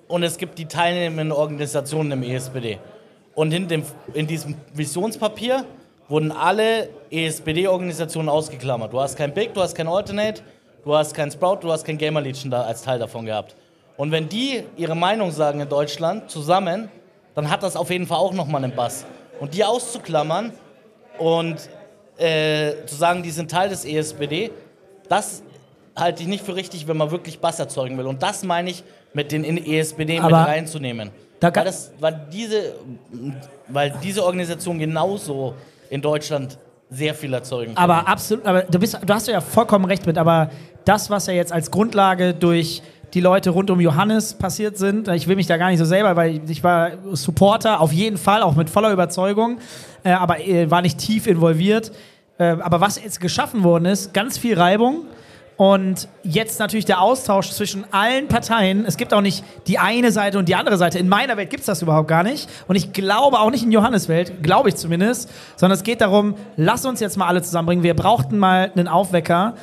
und 0.07 0.23
es 0.23 0.36
gibt 0.36 0.59
die 0.59 0.66
teilnehmenden 0.66 1.32
Organisationen 1.32 2.12
im 2.12 2.23
ESPD. 2.23 2.78
Und 3.35 3.53
in, 3.53 3.66
dem, 3.66 3.82
in 4.12 4.27
diesem 4.27 4.55
Visionspapier 4.74 5.65
wurden 6.09 6.31
alle 6.31 6.89
ESPD-Organisationen 7.11 8.28
ausgeklammert. 8.28 8.93
Du 8.93 9.01
hast 9.01 9.16
kein 9.16 9.32
Big, 9.32 9.55
du 9.55 9.61
hast 9.61 9.74
kein 9.74 9.89
Alternate, 9.89 10.43
du 10.85 10.94
hast 10.94 11.15
kein 11.15 11.31
Sprout, 11.31 11.59
du 11.62 11.73
hast 11.73 11.85
kein 11.85 11.98
Gamer 11.98 12.20
Legion 12.20 12.51
da 12.51 12.62
als 12.62 12.82
Teil 12.82 12.98
davon 12.98 13.27
gehabt. 13.27 13.55
Und 13.97 14.11
wenn 14.11 14.28
die 14.28 14.65
ihre 14.77 14.97
Meinung 14.97 15.31
sagen 15.31 15.61
in 15.61 15.69
Deutschland 15.69 16.31
zusammen, 16.31 16.89
dann 17.35 17.51
hat 17.51 17.62
das 17.62 17.77
auf 17.77 17.90
jeden 17.90 18.06
Fall 18.06 18.19
auch 18.19 18.32
nochmal 18.32 18.62
einen 18.65 18.74
Bass. 18.74 19.05
Und 19.40 19.55
die 19.55 19.65
auszuklammern 19.65 20.52
und 21.19 21.56
äh, 22.19 22.73
zu 22.86 22.94
sagen, 22.94 23.23
die 23.23 23.31
sind 23.31 23.51
Teil 23.51 23.69
des 23.69 23.85
ESPD, 23.85 24.51
das 25.09 25.43
halte 25.97 26.23
ich 26.23 26.28
nicht 26.28 26.44
für 26.44 26.55
richtig, 26.55 26.86
wenn 26.89 26.97
man 26.97 27.11
wirklich 27.11 27.39
Bass 27.40 27.59
erzeugen 27.59 27.98
will. 27.98 28.06
Und 28.06 28.23
das 28.23 28.43
meine 28.43 28.70
ich 28.70 28.82
mit 29.12 29.32
den 29.32 29.44
ESPD 29.44 30.19
Aber 30.19 30.40
mit 30.40 30.48
reinzunehmen. 30.48 31.11
Da 31.40 31.55
weil, 31.55 31.65
das, 31.65 31.93
weil, 32.01 32.27
diese, 32.32 32.74
weil 33.69 33.94
diese 34.02 34.24
Organisation 34.24 34.78
genauso 34.78 35.55
in 35.90 36.01
Deutschland 36.01 36.59
sehr 36.90 37.15
viel 37.15 37.32
erzeugen 37.35 37.74
können. 37.74 37.78
Aber 37.78 38.09
absolut, 38.09 38.47
aber 38.47 38.62
du, 38.62 38.78
bist, 38.78 38.98
du 39.05 39.15
hast 39.15 39.28
ja 39.28 39.40
vollkommen 39.40 39.85
recht 39.85 40.06
mit, 40.06 40.16
aber 40.16 40.51
das, 40.85 41.11
was 41.11 41.27
ja 41.27 41.35
jetzt 41.35 41.52
als 41.52 41.70
Grundlage 41.70 42.35
durch 42.35 42.82
die 43.15 43.20
Leute 43.20 43.51
rund 43.51 43.70
um 43.70 43.81
Johannes 43.81 44.35
passiert 44.35 44.77
sind, 44.77 45.06
ich 45.09 45.28
will 45.28 45.36
mich 45.36 45.47
da 45.47 45.56
gar 45.56 45.70
nicht 45.70 45.78
so 45.78 45.85
selber, 45.85 46.16
weil 46.16 46.40
ich 46.48 46.65
war 46.65 46.93
Supporter, 47.12 47.81
auf 47.81 47.93
jeden 47.93 48.19
Fall, 48.19 48.43
auch 48.43 48.56
mit 48.56 48.69
voller 48.69 48.93
Überzeugung, 48.93 49.59
äh, 50.02 50.11
aber 50.11 50.40
äh, 50.40 50.70
war 50.70 50.82
nicht 50.82 50.98
tief 50.98 51.27
involviert. 51.27 51.93
Äh, 52.39 52.56
aber 52.61 52.81
was 52.81 53.02
jetzt 53.02 53.20
geschaffen 53.20 53.62
worden 53.62 53.86
ist, 53.86 54.12
ganz 54.12 54.36
viel 54.36 54.59
Reibung. 54.59 55.05
Und 55.56 56.09
jetzt 56.24 56.59
natürlich 56.59 56.85
der 56.85 57.01
Austausch 57.01 57.51
zwischen 57.51 57.85
allen 57.93 58.27
Parteien. 58.27 58.85
Es 58.85 58.97
gibt 58.97 59.15
auch 59.15 59.20
nicht 59.20 59.44
die 59.69 59.78
eine 59.78 60.11
Seite 60.11 60.36
und 60.36 60.48
die 60.48 60.56
andere 60.56 60.77
Seite. 60.77 60.98
In 60.98 61.09
meiner 61.09 61.36
Welt 61.36 61.51
gibt 61.51 61.61
es 61.61 61.66
das 61.66 61.81
überhaupt 61.81 62.09
gar 62.09 62.24
nicht. 62.24 62.48
Und 62.66 62.74
ich 62.74 62.93
glaube 62.93 63.39
auch 63.39 63.52
nicht 63.52 63.62
in 63.62 63.70
Johannes 63.70 64.09
Welt, 64.09 64.43
glaube 64.43 64.70
ich 64.70 64.74
zumindest. 64.74 65.31
Sondern 65.55 65.77
es 65.77 65.85
geht 65.85 66.01
darum, 66.01 66.35
lass 66.56 66.85
uns 66.85 66.98
jetzt 66.98 67.16
mal 67.16 67.28
alle 67.28 67.40
zusammenbringen. 67.40 67.85
Wir 67.85 67.94
brauchten 67.94 68.36
mal 68.36 68.73
einen 68.74 68.89
Aufwecker. 68.89 69.55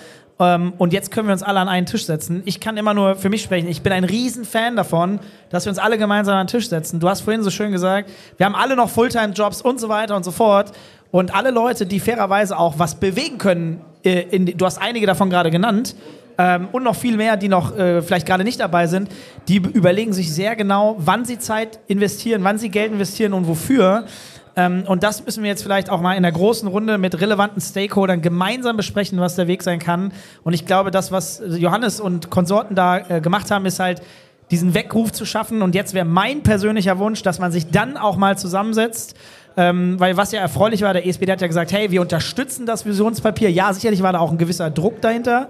Ähm, 0.42 0.74
und 0.80 0.92
jetzt 0.92 1.12
können 1.12 1.28
wir 1.28 1.34
uns 1.34 1.44
alle 1.44 1.60
an 1.60 1.70
einen 1.70 1.86
Tisch 1.86 2.06
setzen. 2.06 2.42
Ich 2.46 2.60
kann 2.60 2.76
immer 2.76 2.94
nur 2.94 3.16
für 3.16 3.30
mich 3.30 3.44
sprechen. 3.44 3.68
Ich 3.70 3.84
bin 3.84 3.94
ein 3.94 4.04
Riesenfan 4.04 4.76
davon, 4.76 5.20
dass 5.50 5.66
wir 5.66 5.70
uns 5.70 5.78
alle 5.78 5.98
gemeinsam 6.00 6.36
an 6.36 6.48
den 6.48 6.52
Tisch 6.52 6.68
setzen. 6.68 7.00
Du 7.00 7.08
hast 7.08 7.22
vorhin 7.22 7.44
so 7.44 7.52
schön 7.52 7.72
gesagt, 7.72 8.10
wir 8.38 8.46
haben 8.48 8.56
alle 8.56 8.76
noch 8.76 8.90
Fulltime-Jobs 8.90 9.62
und 9.62 9.80
so 9.80 9.88
weiter 9.88 10.16
und 10.16 10.26
so 10.26 10.32
fort. 10.32 10.72
Und 11.12 11.36
alle 11.36 11.52
Leute, 11.52 11.86
die 11.86 12.00
fairerweise 12.00 12.58
auch 12.58 12.80
was 12.80 12.96
bewegen 12.96 13.38
können, 13.38 13.82
äh, 14.04 14.22
in, 14.32 14.46
du 14.46 14.66
hast 14.66 14.80
einige 14.80 15.06
davon 15.06 15.30
gerade 15.30 15.52
genannt, 15.52 15.96
ähm, 16.38 16.70
und 16.72 16.84
noch 16.84 16.96
viel 16.96 17.18
mehr, 17.18 17.38
die 17.38 17.50
noch 17.50 17.78
äh, 17.78 18.02
vielleicht 18.02 18.26
gerade 18.26 18.44
nicht 18.44 18.60
dabei 18.60 18.88
sind, 18.88 19.10
die 19.48 19.58
überlegen 19.58 20.14
sich 20.14 20.34
sehr 20.34 20.56
genau, 20.56 20.96
wann 20.98 21.26
sie 21.26 21.38
Zeit 21.38 21.80
investieren, 21.88 22.44
wann 22.44 22.58
sie 22.58 22.70
Geld 22.70 22.92
investieren 22.92 23.34
und 23.34 23.48
wofür. 23.48 24.06
Ähm, 24.56 24.84
und 24.88 25.04
das 25.04 25.26
müssen 25.26 25.44
wir 25.44 25.50
jetzt 25.50 25.64
vielleicht 25.64 25.90
auch 25.90 26.02
mal 26.02 26.16
in 26.16 26.24
der 26.24 26.32
großen 26.32 26.68
Runde 26.68 26.98
mit 26.98 27.20
relevanten 27.20 27.62
Stakeholdern 27.62 28.22
gemeinsam 28.22 28.78
besprechen, 28.78 29.20
was 29.20 29.36
der 29.36 29.48
Weg 29.48 29.64
sein 29.64 29.80
kann. 29.80 30.12
Und 30.44 30.54
ich 30.54 30.66
glaube, 30.66 30.92
das, 30.92 31.12
was 31.12 31.42
Johannes 31.48 32.00
und 32.00 32.30
Konsorten 32.30 32.76
da 32.76 32.98
äh, 32.98 33.22
gemacht 33.22 33.50
haben, 33.52 33.66
ist 33.66 33.80
halt 33.80 34.02
diesen 34.50 34.74
Weckruf 34.74 35.12
zu 35.14 35.26
schaffen. 35.26 35.62
Und 35.62 35.76
jetzt 35.76 35.94
wäre 35.94 36.06
mein 36.06 36.44
persönlicher 36.44 37.00
Wunsch, 37.00 37.24
dass 37.24 37.40
man 37.40 37.52
sich 37.52 37.70
dann 37.70 37.96
auch 37.98 38.18
mal 38.18 38.38
zusammensetzt 38.38 39.16
ähm, 39.58 40.00
weil 40.00 40.18
was 40.18 40.32
ja 40.32 40.42
erfreulich 40.42 40.82
war, 40.82 40.94
der 40.94 41.06
ESPD 41.06 41.32
hat 41.32 41.42
ja 41.42 41.48
gesagt, 41.48 41.72
hey, 41.72 41.92
wir 41.92 42.02
unterstützen 42.02 42.66
das 42.66 42.86
Visionspapier. 42.86 43.52
Ja, 43.52 43.74
sicherlich 43.74 44.02
war 44.02 44.14
da 44.14 44.20
auch 44.20 44.32
ein 44.32 44.38
gewisser 44.38 44.70
Druck 44.70 45.02
dahinter. 45.02 45.50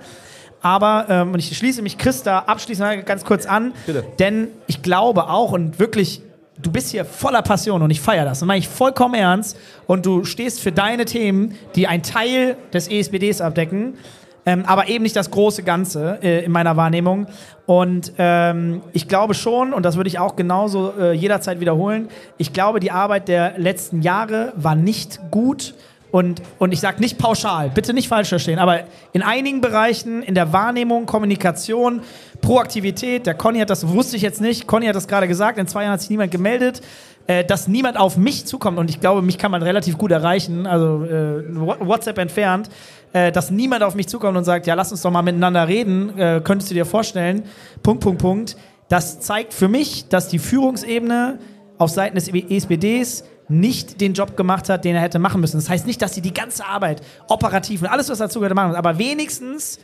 Aber, 0.61 1.06
ähm, 1.10 1.34
und 1.34 1.40
ich 1.40 1.56
schließe 1.57 1.82
mich 1.82 1.98
Christa 1.98 2.40
abschließend 2.40 3.06
ganz 3.06 3.26
kurz 3.26 3.45
an, 3.45 3.73
Bitte. 3.86 4.03
denn 4.19 4.48
ich 4.68 4.82
glaube 4.84 5.28
auch 5.30 5.53
und 5.53 5.80
wirklich, 5.80 6.22
du 6.62 6.72
bist 6.72 6.92
hier 6.92 7.06
voller 7.06 7.42
Passion 7.42 7.82
und 7.82 7.90
ich 7.90 8.02
feiere 8.02 8.26
das. 8.26 8.40
Das 8.40 8.48
meine 8.48 8.60
ich 8.60 8.68
vollkommen 8.68 9.16
ernst. 9.16 9.58
Und 9.88 10.06
du 10.06 10.24
stehst 10.24 10.62
für 10.62 10.72
deine 10.72 11.06
Themen, 11.06 11.56
die 11.76 11.88
einen 11.88 12.04
Teil 12.04 12.58
des 12.74 12.88
ESPDs 12.88 13.42
abdecken. 13.42 13.96
Ähm, 14.44 14.64
aber 14.66 14.90
eben 14.90 15.04
nicht 15.04 15.16
das 15.16 15.30
große 15.30 15.62
Ganze 15.62 16.18
äh, 16.24 16.44
in 16.44 16.52
meiner 16.52 16.76
Wahrnehmung. 16.76 17.28
Und 17.68 18.14
ähm, 18.18 18.82
ich 18.92 19.08
glaube 19.08 19.36
schon, 19.36 19.72
und 19.72 19.84
das 19.84 19.98
würde 19.98 20.08
ich 20.08 20.18
auch 20.18 20.36
genauso 20.36 20.94
äh, 21.00 21.14
jederzeit 21.14 21.60
wiederholen, 21.60 22.10
ich 22.38 22.52
glaube, 22.52 22.80
die 22.80 22.90
Arbeit 22.90 23.28
der 23.28 23.60
letzten 23.60 24.02
Jahre 24.02 24.54
war 24.56 24.76
nicht 24.76 25.20
gut. 25.30 25.76
Und, 26.12 26.42
und 26.60 26.74
ich 26.74 26.82
sage 26.82 27.00
nicht 27.00 27.18
pauschal, 27.18 27.72
bitte 27.74 27.94
nicht 27.94 28.10
falsch 28.10 28.30
verstehen, 28.30 28.60
aber 28.60 28.82
in 29.14 29.22
einigen 29.22 29.62
Bereichen, 29.62 30.22
in 30.22 30.36
der 30.36 30.52
Wahrnehmung, 30.52 31.06
Kommunikation, 31.06 32.02
Proaktivität, 32.42 33.26
der 33.26 33.34
Conny 33.34 33.60
hat 33.60 33.70
das, 33.70 33.88
wusste 33.88 34.18
ich 34.18 34.22
jetzt 34.22 34.42
nicht, 34.42 34.68
Conny 34.68 34.88
hat 34.88 34.96
das 34.96 35.08
gerade 35.08 35.28
gesagt, 35.30 35.58
in 35.58 35.68
zwei 35.68 35.84
Jahren 35.84 35.94
hat 35.94 36.02
sich 36.02 36.10
niemand 36.10 36.32
gemeldet, 36.32 36.82
äh, 37.28 37.46
dass 37.46 37.70
niemand 37.70 37.98
auf 37.98 38.18
mich 38.18 38.46
zukommt 38.46 38.78
und 38.78 38.90
ich 38.90 39.00
glaube, 39.00 39.22
mich 39.22 39.38
kann 39.38 39.52
man 39.52 39.64
relativ 39.64 39.98
gut 39.98 40.12
erreichen, 40.12 40.68
also 40.68 41.06
äh, 41.06 41.44
WhatsApp 41.56 42.18
entfernt, 42.18 42.70
äh, 43.14 43.32
dass 43.32 43.50
niemand 43.50 43.84
auf 43.84 43.96
mich 43.96 44.10
zukommt 44.10 44.38
und 44.38 44.44
sagt, 44.44 44.68
ja, 44.68 44.74
lass 44.74 44.92
uns 44.92 45.02
doch 45.02 45.12
mal 45.12 45.22
miteinander 45.22 45.68
reden, 45.68 46.18
äh, 46.18 46.42
könntest 46.44 46.72
du 46.72 46.76
dir 46.76 46.86
vorstellen, 46.86 47.44
Punkt, 47.84 48.04
Punkt, 48.04 48.22
Punkt. 48.22 48.58
Das 48.90 49.22
zeigt 49.22 49.54
für 49.54 49.70
mich, 49.70 50.10
dass 50.10 50.28
die 50.28 50.40
Führungsebene 50.40 51.40
auf 51.78 51.90
Seiten 51.90 52.16
des 52.16 52.28
ESPDs 52.28 53.24
nicht 53.52 54.02
den 54.02 54.14
Job 54.14 54.38
gemacht 54.38 54.69
hat, 54.69 54.86
den 54.86 54.95
er 54.95 55.02
hätte 55.02 55.19
machen 55.19 55.41
müssen. 55.41 55.57
Das 55.57 55.69
heißt 55.69 55.86
nicht, 55.86 56.02
dass 56.02 56.15
sie 56.15 56.22
die 56.22 56.34
ganze 56.34 56.65
Arbeit 56.65 57.02
operativ 57.28 57.82
und 57.82 57.88
alles, 57.88 58.10
was 58.10 58.18
dazu 58.18 58.40
gehört, 58.40 58.56
machen, 58.56 58.76
aber 58.76 58.98
wenigstens 58.98 59.80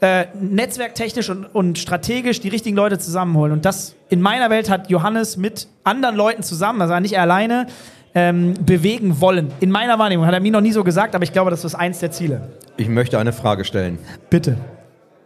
äh, 0.00 0.26
netzwerktechnisch 0.40 1.28
und, 1.28 1.44
und 1.44 1.78
strategisch 1.78 2.40
die 2.40 2.48
richtigen 2.48 2.76
Leute 2.76 2.98
zusammenholen. 2.98 3.52
Und 3.52 3.64
das 3.64 3.94
in 4.08 4.20
meiner 4.20 4.48
Welt 4.50 4.70
hat 4.70 4.90
Johannes 4.90 5.36
mit 5.36 5.68
anderen 5.84 6.16
Leuten 6.16 6.42
zusammen, 6.42 6.80
also 6.80 6.98
nicht 7.00 7.14
er 7.14 7.22
alleine, 7.22 7.66
ähm, 8.14 8.54
bewegen 8.60 9.20
wollen. 9.20 9.52
In 9.60 9.70
meiner 9.70 9.98
Wahrnehmung 9.98 10.26
hat 10.26 10.34
er 10.34 10.40
mir 10.40 10.52
noch 10.52 10.60
nie 10.60 10.72
so 10.72 10.84
gesagt, 10.84 11.14
aber 11.14 11.24
ich 11.24 11.32
glaube, 11.32 11.50
das 11.50 11.64
ist 11.64 11.74
eins 11.74 11.98
der 11.98 12.10
Ziele. 12.10 12.48
Ich 12.76 12.88
möchte 12.88 13.18
eine 13.18 13.32
Frage 13.32 13.64
stellen. 13.64 13.98
Bitte. 14.30 14.56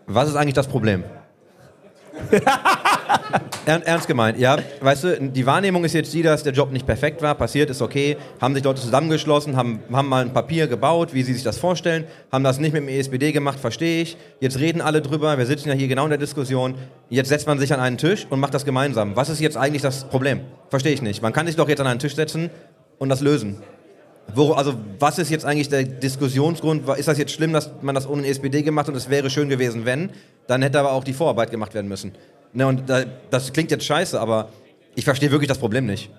Was 0.06 0.28
ist 0.28 0.36
eigentlich 0.36 0.54
das 0.54 0.66
Problem? 0.66 1.04
Ern, 3.66 3.82
ernst 3.82 4.08
gemeint, 4.08 4.38
ja. 4.38 4.58
Weißt 4.80 5.04
du, 5.04 5.20
die 5.20 5.46
Wahrnehmung 5.46 5.84
ist 5.84 5.92
jetzt 5.92 6.12
die, 6.12 6.22
dass 6.22 6.42
der 6.42 6.52
Job 6.52 6.72
nicht 6.72 6.86
perfekt 6.86 7.22
war, 7.22 7.34
passiert 7.34 7.70
ist 7.70 7.80
okay, 7.80 8.16
haben 8.40 8.54
sich 8.54 8.64
Leute 8.64 8.80
zusammengeschlossen, 8.80 9.56
haben, 9.56 9.80
haben 9.92 10.08
mal 10.08 10.22
ein 10.22 10.32
Papier 10.32 10.66
gebaut, 10.66 11.14
wie 11.14 11.22
sie 11.22 11.34
sich 11.34 11.42
das 11.42 11.58
vorstellen, 11.58 12.04
haben 12.30 12.44
das 12.44 12.58
nicht 12.58 12.72
mit 12.72 12.82
dem 12.82 12.88
ESPD 12.88 13.32
gemacht, 13.32 13.60
verstehe 13.60 14.02
ich. 14.02 14.16
Jetzt 14.40 14.58
reden 14.58 14.80
alle 14.80 15.00
drüber, 15.00 15.38
wir 15.38 15.46
sitzen 15.46 15.68
ja 15.68 15.74
hier 15.74 15.88
genau 15.88 16.04
in 16.04 16.10
der 16.10 16.18
Diskussion. 16.18 16.74
Jetzt 17.08 17.28
setzt 17.28 17.46
man 17.46 17.58
sich 17.58 17.72
an 17.72 17.80
einen 17.80 17.98
Tisch 17.98 18.26
und 18.28 18.40
macht 18.40 18.54
das 18.54 18.64
gemeinsam. 18.64 19.16
Was 19.16 19.28
ist 19.28 19.40
jetzt 19.40 19.56
eigentlich 19.56 19.82
das 19.82 20.04
Problem? 20.04 20.40
Verstehe 20.70 20.92
ich 20.92 21.02
nicht. 21.02 21.22
Man 21.22 21.32
kann 21.32 21.46
sich 21.46 21.56
doch 21.56 21.68
jetzt 21.68 21.80
an 21.80 21.86
einen 21.86 22.00
Tisch 22.00 22.16
setzen 22.16 22.50
und 22.98 23.08
das 23.08 23.20
lösen. 23.20 23.58
Wo, 24.34 24.52
also 24.52 24.74
was 24.98 25.18
ist 25.18 25.30
jetzt 25.30 25.44
eigentlich 25.44 25.68
der 25.68 25.82
Diskussionsgrund? 25.82 26.88
Ist 26.96 27.08
das 27.08 27.18
jetzt 27.18 27.32
schlimm, 27.32 27.52
dass 27.52 27.70
man 27.82 27.94
das 27.94 28.08
ohne 28.08 28.26
SPD 28.26 28.62
gemacht 28.62 28.86
hat 28.86 28.94
und 28.94 28.98
es 28.98 29.10
wäre 29.10 29.30
schön 29.30 29.48
gewesen, 29.48 29.84
wenn? 29.84 30.10
Dann 30.46 30.62
hätte 30.62 30.80
aber 30.80 30.92
auch 30.92 31.04
die 31.04 31.12
Vorarbeit 31.12 31.50
gemacht 31.50 31.74
werden 31.74 31.88
müssen. 31.88 32.12
Ne, 32.52 32.66
und 32.66 32.88
da, 32.88 33.02
das 33.30 33.52
klingt 33.52 33.70
jetzt 33.70 33.84
scheiße, 33.84 34.20
aber 34.20 34.48
ich 34.94 35.04
verstehe 35.04 35.30
wirklich 35.30 35.48
das 35.48 35.58
Problem 35.58 35.86
nicht. 35.86 36.10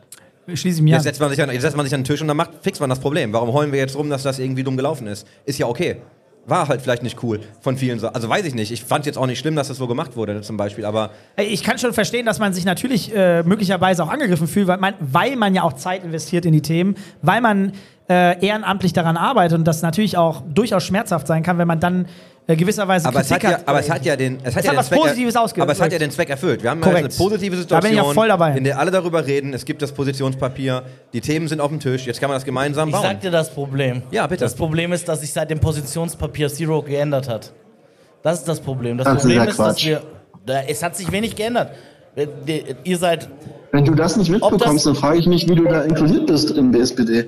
Schließe 0.47 0.77
ich 0.79 0.81
mich 0.81 0.91
Jetzt 0.91 0.99
an. 0.99 1.03
setzt, 1.03 1.21
man 1.21 1.29
sich 1.29 1.41
an, 1.41 1.51
jetzt 1.51 1.61
setzt 1.61 1.77
man 1.77 1.85
sich 1.85 1.93
an 1.93 2.01
den 2.01 2.05
Tisch 2.05 2.21
und 2.21 2.27
dann 2.27 2.35
macht, 2.37 2.51
fixt 2.61 2.81
man 2.81 2.89
das 2.89 2.99
Problem. 2.99 3.31
Warum 3.31 3.53
heulen 3.53 3.71
wir 3.71 3.79
jetzt 3.79 3.95
rum, 3.95 4.09
dass 4.09 4.23
das 4.23 4.39
irgendwie 4.39 4.63
dumm 4.63 4.75
gelaufen 4.75 5.07
ist? 5.07 5.25
Ist 5.45 5.57
ja 5.59 5.67
okay. 5.67 5.97
War 6.45 6.67
halt 6.67 6.81
vielleicht 6.81 7.03
nicht 7.03 7.23
cool 7.23 7.39
von 7.61 7.77
vielen 7.77 7.99
Sa- 7.99 8.09
Also 8.09 8.27
weiß 8.27 8.45
ich 8.45 8.53
nicht. 8.53 8.69
Ich 8.69 8.83
fand 8.83 9.05
jetzt 9.05 9.17
auch 9.17 9.27
nicht 9.27 9.39
schlimm, 9.39 9.55
dass 9.55 9.69
das 9.69 9.77
so 9.77 9.87
gemacht 9.87 10.17
wurde, 10.17 10.41
zum 10.41 10.57
Beispiel. 10.57 10.83
Aber 10.83 11.11
Ey, 11.37 11.45
Ich 11.45 11.63
kann 11.63 11.77
schon 11.77 11.93
verstehen, 11.93 12.25
dass 12.25 12.39
man 12.39 12.51
sich 12.51 12.65
natürlich 12.65 13.15
äh, 13.15 13.43
möglicherweise 13.43 14.03
auch 14.03 14.09
angegriffen 14.09 14.47
fühlt, 14.49 14.67
weil 14.67 14.79
man, 14.79 14.95
weil 14.99 15.37
man 15.37 15.55
ja 15.55 15.63
auch 15.63 15.73
Zeit 15.73 16.03
investiert 16.03 16.45
in 16.45 16.51
die 16.51 16.61
Themen, 16.61 16.95
weil 17.21 17.39
man 17.39 17.71
äh, 18.09 18.45
ehrenamtlich 18.45 18.91
daran 18.91 19.15
arbeitet 19.15 19.57
und 19.59 19.63
das 19.65 19.81
natürlich 19.81 20.17
auch 20.17 20.41
durchaus 20.53 20.83
schmerzhaft 20.83 21.25
sein 21.27 21.43
kann, 21.43 21.57
wenn 21.57 21.67
man 21.69 21.79
dann 21.79 22.07
äh, 22.47 22.55
gewisserweise 22.55 23.07
Aber 23.07 23.21
es, 23.21 23.31
hat 23.31 23.39
Kritik 23.41 23.59
ja, 23.59 23.63
aber 23.65 23.79
es 23.79 23.89
hat 23.89 24.05
ja 24.05 24.15
den, 24.15 24.37
es 24.43 24.55
hat 24.55 24.63
Es 24.63 24.65
ja 24.65 24.71
hat 24.71 24.73
den 24.73 24.77
was 24.79 24.87
Zweck, 24.87 24.99
Positives 24.99 25.35
ausge- 25.35 25.61
Aber 25.61 25.71
es 25.71 25.81
hat 25.81 25.91
ja 25.91 25.99
den 25.99 26.11
Zweck 26.11 26.29
erfüllt. 26.29 26.61
Wir 26.63 26.69
haben 26.71 26.79
ja 26.81 26.85
Korrekt. 26.87 27.03
jetzt 27.05 27.19
eine 27.19 27.29
positive 27.29 27.55
Da 27.55 27.61
Situation, 27.61 27.89
bin 27.91 27.97
ich 27.99 28.01
auch 28.05 28.13
voll 28.13 28.27
dabei. 28.27 28.57
in 28.57 28.63
der 28.65 28.79
alle 28.79 28.91
darüber 28.91 29.25
reden. 29.25 29.53
Es 29.53 29.63
gibt 29.65 29.81
das 29.81 29.91
Positionspapier, 29.91 30.83
die 31.13 31.21
Themen 31.21 31.47
sind 31.47 31.61
auf 31.61 31.69
dem 31.69 31.79
Tisch. 31.79 32.05
Jetzt 32.05 32.19
kann 32.19 32.29
man 32.29 32.35
das 32.35 32.43
gemeinsam 32.45 32.89
Ich 32.89 32.95
bauen. 32.95 33.03
sag 33.03 33.21
dir 33.21 33.31
das 33.31 33.49
Problem. 33.49 34.01
Ja, 34.11 34.27
bitte. 34.27 34.43
Das 34.43 34.55
Problem 34.55 34.91
ist, 34.93 35.07
dass 35.07 35.21
sich 35.21 35.31
seit 35.31 35.49
dem 35.49 35.59
Positionspapier 35.59 36.49
Zero 36.49 36.81
geändert 36.81 37.29
hat. 37.29 37.53
Das 38.23 38.39
ist 38.39 38.47
das 38.47 38.59
Problem. 38.59 38.97
Das 38.97 39.05
Das 39.05 39.15
ist 39.15 39.21
Problem 39.21 39.37
ja 39.37 39.43
ist, 39.45 39.59
dass 39.59 39.83
wir. 39.83 40.01
Da, 40.45 40.61
es 40.67 40.83
hat 40.83 40.95
sich 40.97 41.11
wenig 41.11 41.35
geändert. 41.35 41.69
Ihr 42.83 42.97
seid. 42.97 43.27
Wenn 43.71 43.85
du 43.85 43.95
das 43.95 44.17
nicht 44.17 44.29
mitbekommst, 44.29 44.85
dann 44.85 44.95
frage 44.95 45.17
ich 45.19 45.25
mich, 45.25 45.47
wie 45.49 45.55
du 45.55 45.63
da 45.63 45.81
inkludiert 45.81 46.27
bist 46.27 46.51
im 46.51 46.71
BSPD. 46.71 47.27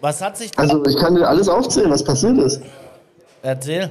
Was 0.00 0.20
hat 0.22 0.36
sich. 0.36 0.50
Also 0.56 0.84
ich 0.86 0.96
kann 0.96 1.14
dir 1.14 1.26
alles 1.28 1.48
aufzählen, 1.48 1.90
was 1.90 2.04
passiert 2.04 2.38
ist. 2.38 2.60
Erzähl. 3.42 3.90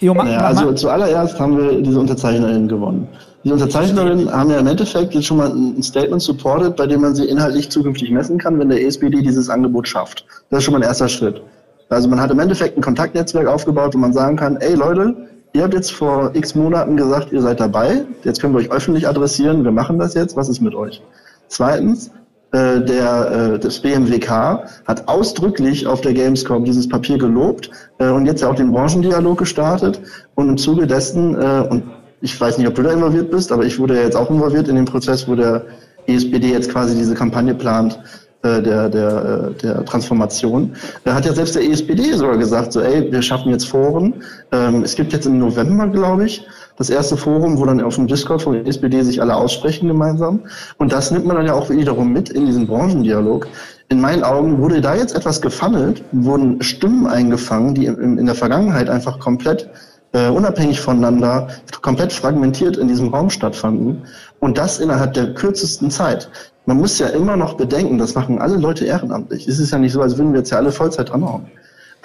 Jo, 0.00 0.12
mach, 0.14 0.24
Naja, 0.24 0.38
mach, 0.38 0.46
also 0.48 0.64
mach. 0.66 0.74
zuallererst 0.74 1.40
haben 1.40 1.56
wir 1.56 1.80
diese 1.80 1.98
Unterzeichnerinnen 1.98 2.68
gewonnen. 2.68 3.08
Die 3.44 3.52
Unterzeichnerinnen 3.52 4.30
haben 4.30 4.50
ja 4.50 4.58
im 4.58 4.66
Endeffekt 4.66 5.14
jetzt 5.14 5.26
schon 5.26 5.36
mal 5.36 5.48
ein 5.50 5.82
Statement 5.82 6.20
supported, 6.20 6.74
bei 6.76 6.86
dem 6.86 7.00
man 7.00 7.14
sie 7.14 7.24
inhaltlich 7.26 7.70
zukünftig 7.70 8.10
messen 8.10 8.38
kann, 8.38 8.58
wenn 8.58 8.68
der 8.68 8.82
ESPD 8.82 9.22
dieses 9.22 9.48
Angebot 9.48 9.86
schafft. 9.86 10.26
Das 10.50 10.58
ist 10.58 10.64
schon 10.64 10.72
mal 10.72 10.78
ein 10.78 10.88
erster 10.88 11.08
Schritt. 11.08 11.40
Also 11.88 12.08
man 12.08 12.20
hat 12.20 12.32
im 12.32 12.40
Endeffekt 12.40 12.76
ein 12.76 12.80
Kontaktnetzwerk 12.82 13.46
aufgebaut, 13.46 13.94
wo 13.94 13.98
man 13.98 14.12
sagen 14.12 14.36
kann, 14.36 14.56
ey 14.56 14.74
Leute, 14.74 15.14
ihr 15.52 15.62
habt 15.62 15.74
jetzt 15.74 15.92
vor 15.92 16.32
x 16.34 16.56
Monaten 16.56 16.96
gesagt, 16.96 17.32
ihr 17.32 17.40
seid 17.40 17.60
dabei, 17.60 18.04
jetzt 18.24 18.40
können 18.40 18.52
wir 18.52 18.58
euch 18.58 18.72
öffentlich 18.72 19.06
adressieren, 19.06 19.62
wir 19.62 19.70
machen 19.70 19.98
das 19.98 20.14
jetzt, 20.14 20.36
was 20.36 20.48
ist 20.48 20.60
mit 20.60 20.74
euch? 20.74 21.00
Zweitens, 21.46 22.10
äh, 22.52 22.80
der, 22.80 23.54
äh, 23.54 23.58
das 23.58 23.80
BMWK 23.80 24.64
hat 24.86 25.08
ausdrücklich 25.08 25.86
auf 25.86 26.00
der 26.00 26.14
Gamescom 26.14 26.64
dieses 26.64 26.88
Papier 26.88 27.18
gelobt 27.18 27.70
äh, 27.98 28.08
und 28.08 28.26
jetzt 28.26 28.42
ja 28.42 28.48
auch 28.48 28.54
den 28.54 28.72
Branchendialog 28.72 29.38
gestartet 29.38 30.00
und 30.34 30.48
im 30.48 30.56
Zuge 30.56 30.86
dessen, 30.86 31.34
äh, 31.34 31.66
und 31.68 31.82
ich 32.20 32.40
weiß 32.40 32.58
nicht, 32.58 32.68
ob 32.68 32.74
du 32.74 32.82
da 32.82 32.92
involviert 32.92 33.30
bist, 33.30 33.52
aber 33.52 33.64
ich 33.64 33.78
wurde 33.78 33.96
ja 33.96 34.02
jetzt 34.02 34.16
auch 34.16 34.30
involviert 34.30 34.68
in 34.68 34.76
den 34.76 34.84
Prozess, 34.84 35.28
wo 35.28 35.34
der 35.34 35.64
ESPD 36.06 36.52
jetzt 36.52 36.70
quasi 36.70 36.96
diese 36.96 37.14
Kampagne 37.14 37.54
plant, 37.54 37.98
äh, 38.42 38.62
der, 38.62 38.88
der, 38.88 39.52
äh, 39.56 39.62
der 39.62 39.84
Transformation. 39.84 40.74
Da 41.04 41.14
hat 41.14 41.24
ja 41.24 41.32
selbst 41.32 41.56
der 41.56 41.68
ESPD 41.68 42.12
sogar 42.12 42.38
gesagt, 42.38 42.72
so, 42.72 42.80
ey, 42.80 43.10
wir 43.10 43.22
schaffen 43.22 43.50
jetzt 43.50 43.66
Foren. 43.66 44.14
Ähm, 44.52 44.82
es 44.82 44.94
gibt 44.94 45.12
jetzt 45.12 45.26
im 45.26 45.38
November, 45.38 45.88
glaube 45.88 46.26
ich, 46.26 46.46
das 46.76 46.90
erste 46.90 47.16
Forum, 47.16 47.58
wo 47.58 47.64
dann 47.64 47.80
auf 47.80 47.94
dem 47.94 48.06
Discord 48.06 48.42
von 48.42 48.52
der 48.52 48.66
SPD 48.66 49.02
sich 49.02 49.20
alle 49.20 49.34
aussprechen 49.34 49.88
gemeinsam. 49.88 50.40
Und 50.78 50.92
das 50.92 51.10
nimmt 51.10 51.26
man 51.26 51.36
dann 51.36 51.46
ja 51.46 51.54
auch 51.54 51.70
wiederum 51.70 52.12
mit 52.12 52.28
in 52.28 52.46
diesen 52.46 52.66
Branchendialog. 52.66 53.48
In 53.88 54.00
meinen 54.00 54.22
Augen 54.22 54.58
wurde 54.58 54.80
da 54.80 54.94
jetzt 54.94 55.14
etwas 55.14 55.40
gefunnelt, 55.40 56.02
wurden 56.12 56.60
Stimmen 56.62 57.06
eingefangen, 57.06 57.74
die 57.74 57.86
in, 57.86 58.26
der 58.26 58.34
Vergangenheit 58.34 58.90
einfach 58.90 59.18
komplett 59.18 59.70
äh, 60.12 60.28
unabhängig 60.28 60.80
voneinander, 60.80 61.48
komplett 61.82 62.12
fragmentiert 62.12 62.76
in 62.76 62.88
diesem 62.88 63.08
Raum 63.08 63.30
stattfanden. 63.30 64.02
Und 64.40 64.58
das 64.58 64.78
innerhalb 64.78 65.14
der 65.14 65.34
kürzesten 65.34 65.90
Zeit. 65.90 66.28
Man 66.66 66.78
muss 66.78 66.98
ja 66.98 67.06
immer 67.08 67.36
noch 67.36 67.54
bedenken, 67.54 67.96
das 67.96 68.14
machen 68.14 68.40
alle 68.40 68.56
Leute 68.56 68.84
ehrenamtlich. 68.84 69.46
Es 69.46 69.60
ist 69.60 69.70
ja 69.70 69.78
nicht 69.78 69.92
so, 69.92 70.02
als 70.02 70.18
würden 70.18 70.32
wir 70.32 70.40
jetzt 70.40 70.50
ja 70.50 70.58
alle 70.58 70.72
Vollzeit 70.72 71.10
dranhauen. 71.10 71.46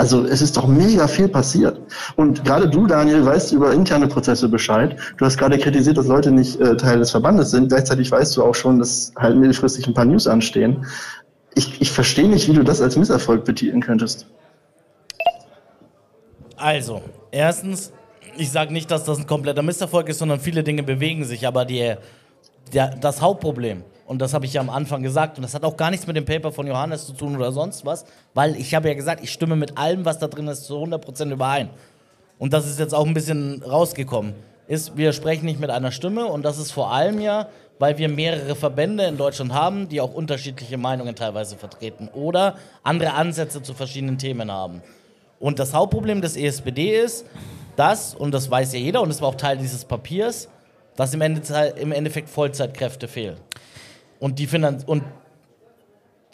Also 0.01 0.25
es 0.25 0.41
ist 0.41 0.57
doch 0.57 0.65
mega 0.65 1.07
viel 1.07 1.27
passiert. 1.27 1.79
Und 2.15 2.43
gerade 2.43 2.67
du, 2.67 2.87
Daniel, 2.87 3.23
weißt 3.23 3.51
über 3.51 3.71
interne 3.71 4.07
Prozesse 4.07 4.49
Bescheid. 4.49 4.97
Du 5.17 5.25
hast 5.25 5.37
gerade 5.37 5.59
kritisiert, 5.59 5.95
dass 5.95 6.07
Leute 6.07 6.31
nicht 6.31 6.59
äh, 6.59 6.75
Teil 6.75 6.97
des 6.97 7.11
Verbandes 7.11 7.51
sind. 7.51 7.69
Gleichzeitig 7.69 8.11
weißt 8.11 8.35
du 8.35 8.43
auch 8.43 8.55
schon, 8.55 8.79
dass 8.79 9.13
halt 9.15 9.37
mittelfristig 9.37 9.85
ein 9.85 9.93
paar 9.93 10.05
News 10.05 10.25
anstehen. 10.25 10.87
Ich, 11.53 11.79
ich 11.79 11.91
verstehe 11.91 12.27
nicht, 12.27 12.47
wie 12.47 12.53
du 12.53 12.63
das 12.63 12.81
als 12.81 12.97
Misserfolg 12.97 13.45
betiteln 13.45 13.79
könntest. 13.79 14.25
Also, 16.57 17.03
erstens, 17.29 17.93
ich 18.37 18.49
sage 18.49 18.73
nicht, 18.73 18.89
dass 18.89 19.03
das 19.03 19.19
ein 19.19 19.27
kompletter 19.27 19.61
Misserfolg 19.61 20.09
ist, 20.09 20.17
sondern 20.17 20.39
viele 20.39 20.63
Dinge 20.63 20.81
bewegen 20.81 21.25
sich. 21.25 21.45
Aber 21.45 21.63
die, 21.63 21.93
der, 22.73 22.95
das 22.95 23.21
Hauptproblem, 23.21 23.83
und 24.11 24.21
das 24.21 24.33
habe 24.33 24.45
ich 24.45 24.51
ja 24.51 24.59
am 24.59 24.69
Anfang 24.69 25.03
gesagt, 25.03 25.37
und 25.37 25.43
das 25.43 25.53
hat 25.53 25.63
auch 25.63 25.77
gar 25.77 25.89
nichts 25.89 26.05
mit 26.05 26.17
dem 26.17 26.25
Paper 26.25 26.51
von 26.51 26.67
Johannes 26.67 27.07
zu 27.07 27.13
tun 27.13 27.33
oder 27.37 27.53
sonst 27.53 27.85
was, 27.85 28.03
weil 28.33 28.57
ich 28.57 28.75
habe 28.75 28.89
ja 28.89 28.93
gesagt, 28.93 29.23
ich 29.23 29.31
stimme 29.31 29.55
mit 29.55 29.77
allem, 29.77 30.03
was 30.03 30.19
da 30.19 30.27
drin 30.27 30.49
ist, 30.49 30.65
zu 30.65 30.75
100% 30.75 31.31
überein. 31.31 31.69
Und 32.37 32.51
das 32.51 32.67
ist 32.67 32.77
jetzt 32.77 32.93
auch 32.93 33.05
ein 33.05 33.13
bisschen 33.13 33.63
rausgekommen. 33.63 34.33
Ist, 34.67 34.97
wir 34.97 35.13
sprechen 35.13 35.45
nicht 35.45 35.61
mit 35.61 35.69
einer 35.69 35.93
Stimme 35.93 36.25
und 36.25 36.43
das 36.43 36.57
ist 36.57 36.71
vor 36.71 36.91
allem 36.91 37.21
ja, 37.21 37.47
weil 37.79 37.97
wir 37.99 38.09
mehrere 38.09 38.53
Verbände 38.53 39.05
in 39.05 39.15
Deutschland 39.15 39.53
haben, 39.53 39.87
die 39.87 40.01
auch 40.01 40.13
unterschiedliche 40.13 40.77
Meinungen 40.77 41.15
teilweise 41.15 41.55
vertreten 41.55 42.09
oder 42.13 42.55
andere 42.83 43.13
Ansätze 43.13 43.63
zu 43.63 43.73
verschiedenen 43.73 44.17
Themen 44.17 44.51
haben. 44.51 44.81
Und 45.39 45.57
das 45.57 45.73
Hauptproblem 45.73 46.19
des 46.19 46.35
ESPD 46.35 46.99
ist, 46.99 47.25
dass, 47.77 48.13
und 48.13 48.33
das 48.33 48.51
weiß 48.51 48.73
ja 48.73 48.79
jeder 48.79 49.01
und 49.01 49.07
das 49.07 49.21
war 49.21 49.29
auch 49.29 49.35
Teil 49.35 49.57
dieses 49.57 49.85
Papiers, 49.85 50.49
dass 50.97 51.13
im, 51.13 51.21
Ende, 51.21 51.41
im 51.79 51.93
Endeffekt 51.93 52.27
Vollzeitkräfte 52.27 53.07
fehlen. 53.07 53.37
Und 54.21 54.37
die, 54.37 54.45
Finan 54.45 54.83
und 54.85 55.03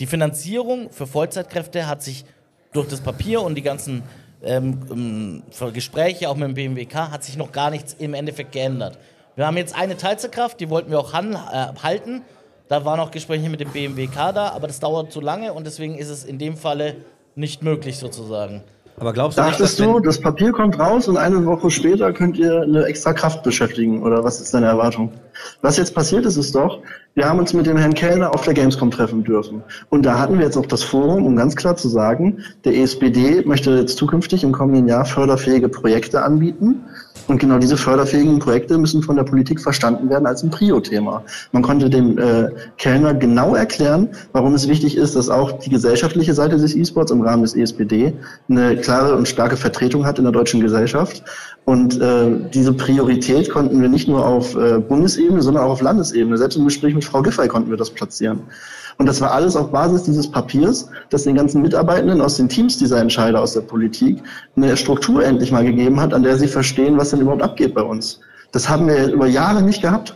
die 0.02 0.08
Finanzierung 0.08 0.92
für 0.92 1.08
Vollzeitkräfte 1.08 1.88
hat 1.88 2.04
sich 2.04 2.26
durch 2.74 2.90
das 2.90 3.00
Papier 3.00 3.42
und 3.42 3.56
die 3.56 3.62
ganzen 3.62 4.04
ähm, 4.44 4.80
ähm 4.92 5.74
Gespräche 5.74 6.30
auch 6.30 6.36
mit 6.36 6.50
dem 6.50 6.54
BMWK 6.54 7.12
hat 7.12 7.24
sich 7.24 7.38
noch 7.38 7.54
gar 7.54 7.72
nichts 7.72 7.96
im 7.98 8.14
Endeffekt 8.14 8.52
geändert. 8.52 9.00
Wir 9.38 9.48
haben 9.48 9.56
jetzt 9.56 9.74
eine 9.74 9.96
Teilzeitkraft, 9.96 10.60
die 10.60 10.70
wollten 10.70 10.92
wir 10.92 11.00
auch 11.00 11.14
äh, 11.14 11.82
halten. 11.82 12.24
Da 12.68 12.84
waren 12.84 13.00
auch 13.00 13.10
Gespräche 13.10 13.50
mit 13.50 13.62
dem 13.62 13.72
BMWK 13.72 14.34
da, 14.34 14.50
aber 14.50 14.68
das 14.68 14.82
dauert 14.82 15.14
zu 15.14 15.22
lange 15.22 15.54
und 15.54 15.66
deswegen 15.66 15.98
ist 15.98 16.10
es 16.10 16.26
in 16.26 16.38
dem 16.40 16.58
Falle 16.58 16.98
nicht 17.36 17.64
möglich 17.64 18.00
sozusagen. 18.00 18.64
Aber 19.00 19.14
glaubst 19.14 19.38
du 19.38 19.44
Dachtest 19.44 19.80
nicht, 19.80 19.92
du, 19.92 20.00
das 20.00 20.20
Papier 20.20 20.52
kommt 20.52 20.80
raus 20.80 21.08
und 21.08 21.18
eine 21.18 21.46
Woche 21.46 21.70
später 21.70 22.12
könnt 22.14 22.36
ihr 22.38 22.62
eine 22.62 22.86
extra 22.86 23.14
Kraft 23.14 23.44
beschäftigen? 23.44 24.02
Oder 24.02 24.24
was 24.24 24.42
ist 24.42 24.56
deine 24.56 24.66
Erwartung? 24.66 25.12
Was 25.62 25.78
jetzt 25.78 25.94
passiert 25.94 26.26
ist, 26.26 26.36
ist 26.36 26.56
doch, 26.56 26.82
wir 27.14 27.30
haben 27.30 27.38
uns 27.38 27.54
mit 27.54 27.68
dem 27.68 27.78
Herrn 27.78 27.94
Kellner 27.94 28.34
auf 28.34 28.42
der 28.42 28.56
Gamescom 28.56 28.90
treffen 28.90 29.24
dürfen. 29.24 29.62
Und 29.90 30.04
da 30.04 30.18
hatten 30.18 30.40
wir 30.40 30.46
jetzt 30.46 30.58
auch 30.58 30.66
das 30.66 30.82
Forum, 30.82 31.28
um 31.28 31.36
ganz 31.36 31.56
klar 31.56 31.76
zu 31.76 31.90
sagen, 31.90 32.44
der 32.66 32.76
ESBD 32.76 33.46
möchte 33.46 33.70
jetzt 33.78 33.98
zukünftig 33.98 34.44
im 34.44 34.52
kommenden 34.52 34.88
Jahr 34.88 35.06
förderfähige 35.06 35.70
Projekte 35.70 36.24
anbieten. 36.24 36.84
Und 37.28 37.40
genau 37.40 37.58
diese 37.58 37.76
förderfähigen 37.76 38.40
Projekte 38.40 38.78
müssen 38.78 39.04
von 39.04 39.18
der 39.18 39.24
Politik 39.24 39.60
verstanden 39.60 40.10
werden 40.10 40.26
als 40.26 40.44
ein 40.44 40.50
Prio-Thema. 40.50 41.24
Man 41.52 41.62
konnte 41.62 41.90
dem 41.90 42.18
äh, 42.18 42.50
Kellner 42.78 43.14
genau 43.14 43.54
erklären, 43.56 44.10
warum 44.32 44.54
es 44.54 44.68
wichtig 44.68 44.96
ist, 44.96 45.16
dass 45.16 45.30
auch 45.30 45.60
die 45.60 45.70
gesellschaftliche 45.70 46.34
Seite 46.34 46.58
des 46.58 46.76
E-Sports 46.76 47.12
im 47.12 47.22
Rahmen 47.22 47.44
des 47.44 47.56
ESPD 47.56 48.14
eine 48.50 48.78
klare 48.78 49.16
und 49.16 49.28
starke 49.28 49.58
Vertretung 49.58 50.06
hat 50.06 50.18
in 50.20 50.24
der 50.24 50.32
deutschen 50.32 50.62
Gesellschaft. 50.62 51.24
Und 51.66 52.00
äh, 52.00 52.50
diese 52.54 52.72
Priorität 52.72 53.50
konnten 53.50 53.82
wir 53.82 53.90
nicht 53.90 54.08
nur 54.08 54.26
auf 54.26 54.56
äh, 54.56 54.80
Bundesebene, 54.80 55.42
sondern 55.42 55.64
auch 55.64 55.72
auf 55.72 55.82
Landesebene. 55.82 56.38
Selbst 56.38 56.56
im 56.56 56.64
Gespräch 56.64 56.96
mit 56.96 57.04
Frau 57.04 57.22
Giffey 57.22 57.50
konnten 57.50 57.70
wir 57.70 57.78
das 57.78 57.90
platzieren. 57.90 58.40
Und 58.98 59.06
das 59.06 59.22
war 59.22 59.32
alles 59.32 59.56
auf 59.56 59.72
Basis 59.72 60.04
dieses 60.04 60.30
Papiers, 60.30 60.90
das 61.10 61.24
den 61.24 61.36
ganzen 61.36 61.62
Mitarbeitenden 61.62 62.20
aus 62.22 62.38
den 62.38 62.50
Teams 62.50 62.78
dieser 62.78 63.00
Entscheider 63.00 63.42
aus 63.42 63.54
der 63.54 63.62
Politik 63.62 64.24
eine 64.56 64.76
Struktur 64.76 65.24
endlich 65.24 65.52
mal 65.52 65.64
gegeben 65.64 66.00
hat, 66.00 66.14
an 66.14 66.24
der 66.24 66.38
sie 66.38 66.48
verstehen, 66.48 66.98
was 66.98 67.12
denn 67.12 67.22
überhaupt 67.22 67.44
abgeht 67.44 67.76
bei 67.76 67.84
uns. 67.84 68.20
Das 68.52 68.68
haben 68.68 68.88
wir 68.88 69.12
über 69.12 69.28
Jahre 69.28 69.62
nicht 69.62 69.82
gehabt. 69.82 70.16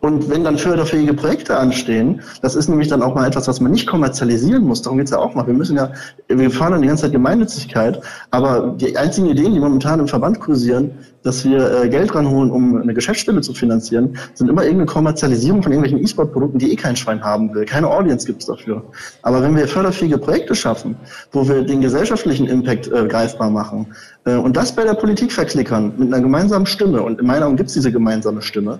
Und 0.00 0.30
wenn 0.30 0.44
dann 0.44 0.56
förderfähige 0.56 1.12
Projekte 1.12 1.58
anstehen, 1.58 2.22
das 2.40 2.54
ist 2.54 2.68
nämlich 2.68 2.88
dann 2.88 3.02
auch 3.02 3.14
mal 3.14 3.26
etwas, 3.26 3.48
was 3.48 3.60
man 3.60 3.70
nicht 3.70 3.86
kommerzialisieren 3.86 4.64
muss. 4.64 4.80
Darum 4.80 4.98
geht's 4.98 5.10
ja 5.10 5.18
auch 5.18 5.34
mal. 5.34 5.46
Wir 5.46 5.54
müssen 5.54 5.76
ja, 5.76 5.92
wir 6.28 6.50
fahren 6.50 6.72
dann 6.72 6.82
die 6.82 6.88
ganze 6.88 7.02
Zeit 7.02 7.12
Gemeinnützigkeit, 7.12 8.00
aber 8.30 8.74
die 8.78 8.96
einzigen 8.96 9.26
Ideen, 9.28 9.52
die 9.52 9.60
momentan 9.60 10.00
im 10.00 10.08
Verband 10.08 10.40
kursieren, 10.40 10.92
dass 11.22 11.44
wir 11.44 11.82
äh, 11.82 11.88
Geld 11.88 12.14
ranholen, 12.14 12.50
um 12.50 12.80
eine 12.80 12.94
Geschäftsstelle 12.94 13.42
zu 13.42 13.52
finanzieren, 13.52 14.16
sind 14.34 14.48
immer 14.48 14.62
irgendeine 14.62 14.86
Kommerzialisierung 14.86 15.62
von 15.62 15.72
irgendwelchen 15.72 16.02
E-Sport-Produkten, 16.02 16.58
die 16.58 16.72
eh 16.72 16.76
kein 16.76 16.96
Schwein 16.96 17.22
haben 17.22 17.54
will. 17.54 17.66
Keine 17.66 17.88
Audience 17.88 18.26
gibt's 18.26 18.46
dafür. 18.46 18.82
Aber 19.22 19.42
wenn 19.42 19.54
wir 19.54 19.68
förderfähige 19.68 20.16
Projekte 20.16 20.54
schaffen, 20.54 20.96
wo 21.32 21.46
wir 21.46 21.62
den 21.62 21.82
gesellschaftlichen 21.82 22.46
Impact 22.46 22.88
äh, 22.88 23.06
greifbar 23.06 23.50
machen 23.50 23.88
äh, 24.24 24.36
und 24.36 24.56
das 24.56 24.74
bei 24.74 24.84
der 24.84 24.94
Politik 24.94 25.32
verklickern 25.32 25.92
mit 25.98 26.12
einer 26.12 26.22
gemeinsamen 26.22 26.66
Stimme, 26.66 27.02
und 27.02 27.20
in 27.20 27.26
meiner 27.26 27.46
Augen 27.46 27.56
gibt's 27.56 27.74
diese 27.74 27.92
gemeinsame 27.92 28.40
Stimme, 28.40 28.78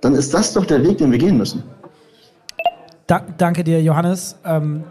dann 0.00 0.14
ist 0.14 0.32
das 0.32 0.52
doch 0.52 0.64
der 0.64 0.82
Weg, 0.82 0.98
den 0.98 1.10
wir 1.10 1.18
gehen 1.18 1.36
müssen. 1.36 1.62
Da, 3.06 3.24
danke 3.38 3.64
dir, 3.64 3.82
Johannes. 3.82 4.36
Ähm, 4.44 4.84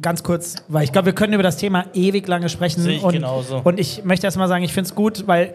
ganz 0.00 0.22
kurz, 0.22 0.56
weil 0.68 0.84
ich 0.84 0.92
glaube, 0.92 1.06
wir 1.06 1.12
können 1.12 1.34
über 1.34 1.42
das 1.42 1.56
Thema 1.56 1.84
ewig 1.94 2.26
lange 2.26 2.48
sprechen. 2.48 2.82
Sehe 2.82 2.96
ich 2.96 3.02
und, 3.02 3.12
genauso. 3.12 3.60
und 3.62 3.78
ich 3.78 4.04
möchte 4.04 4.26
erst 4.26 4.36
mal 4.36 4.48
sagen, 4.48 4.64
ich 4.64 4.72
finde 4.72 4.88
es 4.88 4.94
gut, 4.94 5.26
weil 5.26 5.54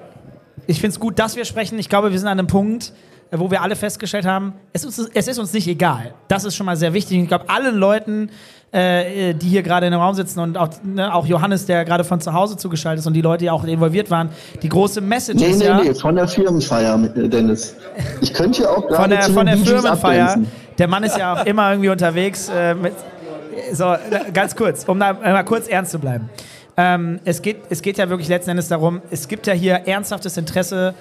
ich 0.67 0.79
finde 0.79 0.93
es 0.93 0.99
gut, 0.99 1.19
dass 1.19 1.35
wir 1.35 1.45
sprechen. 1.45 1.77
Ich 1.79 1.89
glaube, 1.89 2.11
wir 2.11 2.19
sind 2.19 2.27
an 2.27 2.39
einem 2.39 2.47
Punkt, 2.47 2.93
äh, 3.31 3.39
wo 3.39 3.51
wir 3.51 3.61
alle 3.61 3.75
festgestellt 3.75 4.25
haben, 4.25 4.53
es 4.73 4.83
ist, 4.83 5.11
es 5.13 5.27
ist 5.27 5.39
uns 5.39 5.53
nicht 5.53 5.67
egal. 5.67 6.13
Das 6.27 6.45
ist 6.45 6.55
schon 6.55 6.65
mal 6.65 6.77
sehr 6.77 6.93
wichtig. 6.93 7.19
Ich 7.19 7.27
glaube, 7.27 7.49
allen 7.49 7.75
Leuten, 7.75 8.29
äh, 8.75 9.33
die 9.33 9.47
hier 9.47 9.63
gerade 9.63 9.85
in 9.85 9.93
dem 9.93 10.01
Raum 10.01 10.15
sitzen 10.15 10.39
und 10.41 10.57
auch, 10.57 10.67
ne, 10.83 11.13
auch 11.13 11.25
Johannes, 11.25 11.65
der 11.65 11.85
gerade 11.85 12.03
von 12.03 12.19
zu 12.19 12.33
Hause 12.33 12.57
zugeschaltet 12.57 12.99
ist 12.99 13.07
und 13.07 13.13
die 13.13 13.21
Leute, 13.21 13.45
die 13.45 13.49
auch 13.49 13.63
involviert 13.63 14.11
waren, 14.11 14.29
die 14.61 14.67
große 14.67 14.99
Message 14.99 15.39
Nee, 15.39 15.51
ist 15.51 15.59
nee, 15.59 15.65
ja 15.65 15.81
nee, 15.81 15.93
von 15.93 16.15
der 16.15 16.27
Firmenfeier, 16.27 16.97
Dennis. 16.97 17.75
Ich 18.19 18.33
könnte 18.33 18.63
ja 18.63 18.69
auch 18.69 18.81
von 18.81 18.89
gerade 18.89 19.15
der, 19.15 19.21
zu 19.21 19.33
von 19.33 19.45
der 19.45 19.57
Firmenfeier. 19.57 20.25
abdancen. 20.25 20.51
Der 20.77 20.87
Mann 20.89 21.03
ist 21.03 21.17
ja 21.17 21.33
auch 21.33 21.45
immer 21.45 21.71
irgendwie 21.71 21.89
unterwegs. 21.89 22.49
Äh, 22.49 22.75
mit, 22.75 22.93
so, 23.71 23.93
äh, 23.93 23.97
ganz 24.33 24.55
kurz, 24.55 24.83
um 24.83 24.99
da 24.99 25.13
mal 25.13 25.43
kurz 25.43 25.67
ernst 25.67 25.91
zu 25.91 25.99
bleiben. 25.99 26.29
Ähm, 26.75 27.21
es, 27.23 27.41
geht, 27.41 27.61
es 27.69 27.81
geht 27.81 27.97
ja 27.97 28.09
wirklich 28.09 28.27
letzten 28.27 28.51
Endes 28.51 28.67
darum, 28.67 29.01
es 29.09 29.29
gibt 29.29 29.47
ja 29.47 29.53
hier 29.53 29.83
ernsthaftes 29.85 30.35
Interesse, 30.35 30.93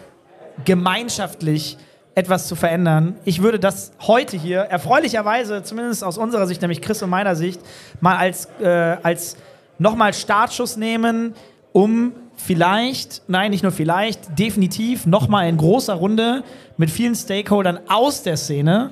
gemeinschaftlich 0.65 1.77
etwas 2.15 2.47
zu 2.47 2.55
verändern. 2.55 3.17
Ich 3.25 3.43
würde 3.43 3.59
das 3.59 3.93
heute 4.01 4.37
hier 4.37 4.61
erfreulicherweise, 4.61 5.63
zumindest 5.63 6.05
aus 6.05 6.19
unserer 6.19 6.47
Sicht, 6.47 6.61
nämlich 6.63 6.81
Chris 6.81 7.03
und 7.03 7.11
meiner 7.11 7.35
Sicht, 7.35 7.61
mal 8.01 8.17
als, 8.17 8.49
äh, 8.61 8.69
als 9.03 9.37
nochmal 9.79 10.15
Startschuss 10.15 10.77
nehmen, 10.77 11.35
um 11.73 12.13
vielleicht, 12.37 13.23
nein, 13.27 13.51
nicht 13.51 13.63
nur 13.63 13.73
vielleicht, 13.73 14.39
definitiv 14.39 15.07
nochmal 15.07 15.49
in 15.49 15.57
großer 15.57 15.95
Runde 15.95 16.45
mit 16.77 16.91
vielen 16.91 17.15
Stakeholdern 17.15 17.81
aus 17.89 18.23
der 18.23 18.37
Szene 18.37 18.91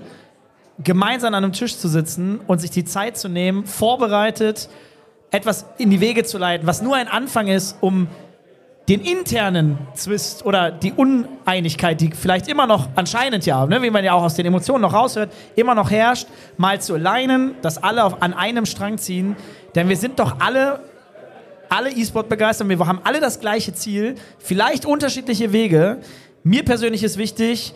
gemeinsam 0.83 1.35
an 1.35 1.45
einem 1.45 1.53
Tisch 1.53 1.77
zu 1.77 1.89
sitzen 1.89 2.41
und 2.47 2.61
sich 2.61 2.71
die 2.71 2.85
Zeit 2.85 3.17
zu 3.17 3.29
nehmen, 3.29 3.67
vorbereitet 3.67 4.69
etwas 5.31 5.65
in 5.79 5.91
die 5.91 6.01
Wege 6.01 6.25
zu 6.25 6.39
leiten, 6.39 6.67
was 6.67 6.83
nur 6.83 6.97
ein 6.97 7.09
Anfang 7.09 7.47
ist, 7.47 7.77
um 7.81 8.09
den 8.89 9.01
internen 9.01 9.79
Zwist 9.95 10.45
oder 10.45 10.71
die 10.71 10.93
Uneinigkeit, 10.93 12.01
die 12.01 12.11
vielleicht 12.11 12.49
immer 12.49 12.67
noch 12.67 12.89
anscheinend 12.97 13.47
ja, 13.47 13.65
ne, 13.67 13.81
wie 13.83 13.91
man 13.91 14.05
ja 14.05 14.13
auch 14.15 14.25
aus 14.25 14.35
den 14.35 14.47
Emotionen 14.47 14.83
noch 14.83 14.93
raushört, 14.93 15.33
immer 15.55 15.75
noch 15.75 15.91
herrscht, 15.91 16.27
mal 16.57 16.81
zu 16.81 16.97
leinen, 16.97 17.55
dass 17.63 17.83
alle 17.83 18.05
auf, 18.05 18.23
an 18.23 18.35
einem 18.35 18.67
Strang 18.67 18.99
ziehen. 18.99 19.37
Denn 19.75 19.89
wir 19.89 19.97
sind 19.97 20.19
doch 20.19 20.41
alle, 20.41 20.81
alle 21.69 21.91
E-Sport 21.91 22.29
begeistert, 22.29 22.69
wir 22.69 22.79
haben 22.87 23.01
alle 23.05 23.21
das 23.21 23.39
gleiche 23.39 23.73
Ziel, 23.73 24.17
vielleicht 24.39 24.85
unterschiedliche 24.85 25.53
Wege. 25.53 25.99
Mir 26.43 26.65
persönlich 26.65 27.05
ist 27.05 27.19
wichtig, 27.19 27.75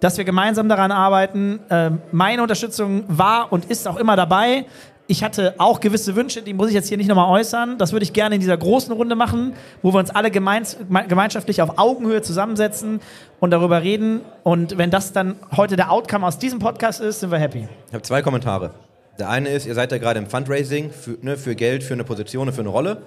dass 0.00 0.18
wir 0.18 0.24
gemeinsam 0.24 0.68
daran 0.68 0.90
arbeiten. 0.90 1.60
Ähm, 1.70 2.02
meine 2.10 2.42
Unterstützung 2.42 3.04
war 3.06 3.52
und 3.52 3.66
ist 3.66 3.86
auch 3.86 3.96
immer 3.96 4.16
dabei. 4.16 4.66
Ich 5.08 5.24
hatte 5.24 5.54
auch 5.58 5.80
gewisse 5.80 6.14
Wünsche, 6.14 6.42
die 6.42 6.54
muss 6.54 6.68
ich 6.68 6.74
jetzt 6.74 6.88
hier 6.88 6.96
nicht 6.96 7.08
nochmal 7.08 7.28
äußern. 7.28 7.76
Das 7.76 7.92
würde 7.92 8.04
ich 8.04 8.12
gerne 8.12 8.36
in 8.36 8.40
dieser 8.40 8.56
großen 8.56 8.92
Runde 8.92 9.16
machen, 9.16 9.54
wo 9.82 9.92
wir 9.92 9.98
uns 9.98 10.10
alle 10.10 10.30
gemeins 10.30 10.76
gemeinschaftlich 11.08 11.60
auf 11.60 11.76
Augenhöhe 11.76 12.22
zusammensetzen 12.22 13.00
und 13.40 13.50
darüber 13.50 13.82
reden. 13.82 14.20
Und 14.44 14.78
wenn 14.78 14.90
das 14.90 15.12
dann 15.12 15.36
heute 15.56 15.74
der 15.76 15.90
Outcome 15.90 16.26
aus 16.26 16.38
diesem 16.38 16.60
Podcast 16.60 17.00
ist, 17.00 17.20
sind 17.20 17.32
wir 17.32 17.38
happy. 17.38 17.68
Ich 17.88 17.94
habe 17.94 18.02
zwei 18.02 18.22
Kommentare. 18.22 18.70
Der 19.18 19.28
eine 19.28 19.50
ist, 19.50 19.66
ihr 19.66 19.74
seid 19.74 19.92
ja 19.92 19.98
gerade 19.98 20.20
im 20.20 20.26
Fundraising 20.26 20.90
für, 20.90 21.18
ne, 21.20 21.36
für 21.36 21.54
Geld, 21.56 21.82
für 21.82 21.94
eine 21.94 22.04
Position, 22.04 22.52
für 22.52 22.60
eine 22.60 22.70
Rolle. 22.70 23.02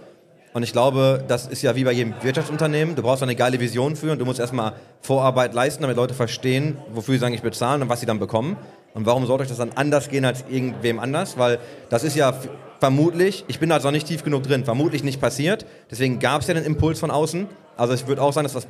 Und 0.53 0.63
ich 0.63 0.73
glaube, 0.73 1.23
das 1.27 1.47
ist 1.47 1.61
ja 1.63 1.75
wie 1.75 1.83
bei 1.83 1.91
jedem 1.91 2.13
Wirtschaftsunternehmen. 2.21 2.95
Du 2.95 3.01
brauchst 3.01 3.23
eine 3.23 3.35
geile 3.35 3.59
Vision 3.59 3.95
für 3.95 4.11
und 4.11 4.19
du 4.19 4.25
musst 4.25 4.39
erstmal 4.39 4.73
Vorarbeit 5.01 5.53
leisten, 5.53 5.81
damit 5.81 5.97
Leute 5.97 6.13
verstehen, 6.13 6.77
wofür 6.93 7.17
sie 7.17 7.25
eigentlich 7.25 7.41
bezahlen 7.41 7.81
und 7.81 7.89
was 7.89 8.01
sie 8.01 8.05
dann 8.05 8.19
bekommen. 8.19 8.57
Und 8.95 9.05
warum 9.05 9.25
sollte 9.25 9.43
euch 9.43 9.49
das 9.49 9.57
dann 9.57 9.73
anders 9.75 10.09
gehen 10.09 10.25
als 10.25 10.45
irgendwem 10.49 10.99
anders? 10.99 11.37
Weil 11.37 11.59
das 11.89 12.03
ist 12.03 12.15
ja 12.15 12.33
vermutlich, 12.79 13.43
ich 13.47 13.59
bin 13.59 13.69
da 13.69 13.77
noch 13.77 13.91
nicht 13.91 14.07
tief 14.07 14.23
genug 14.23 14.43
drin, 14.43 14.63
vermutlich 14.63 15.03
nicht 15.03 15.19
passiert. 15.19 15.65
Deswegen 15.91 16.19
gab 16.19 16.41
es 16.41 16.47
ja 16.47 16.53
den 16.53 16.63
Impuls 16.63 16.99
von 16.99 17.11
außen. 17.11 17.47
Also 17.75 17.93
ich 17.93 18.07
würde 18.07 18.21
auch 18.21 18.31
sagen, 18.31 18.45
dass 18.45 18.53
das 18.53 18.65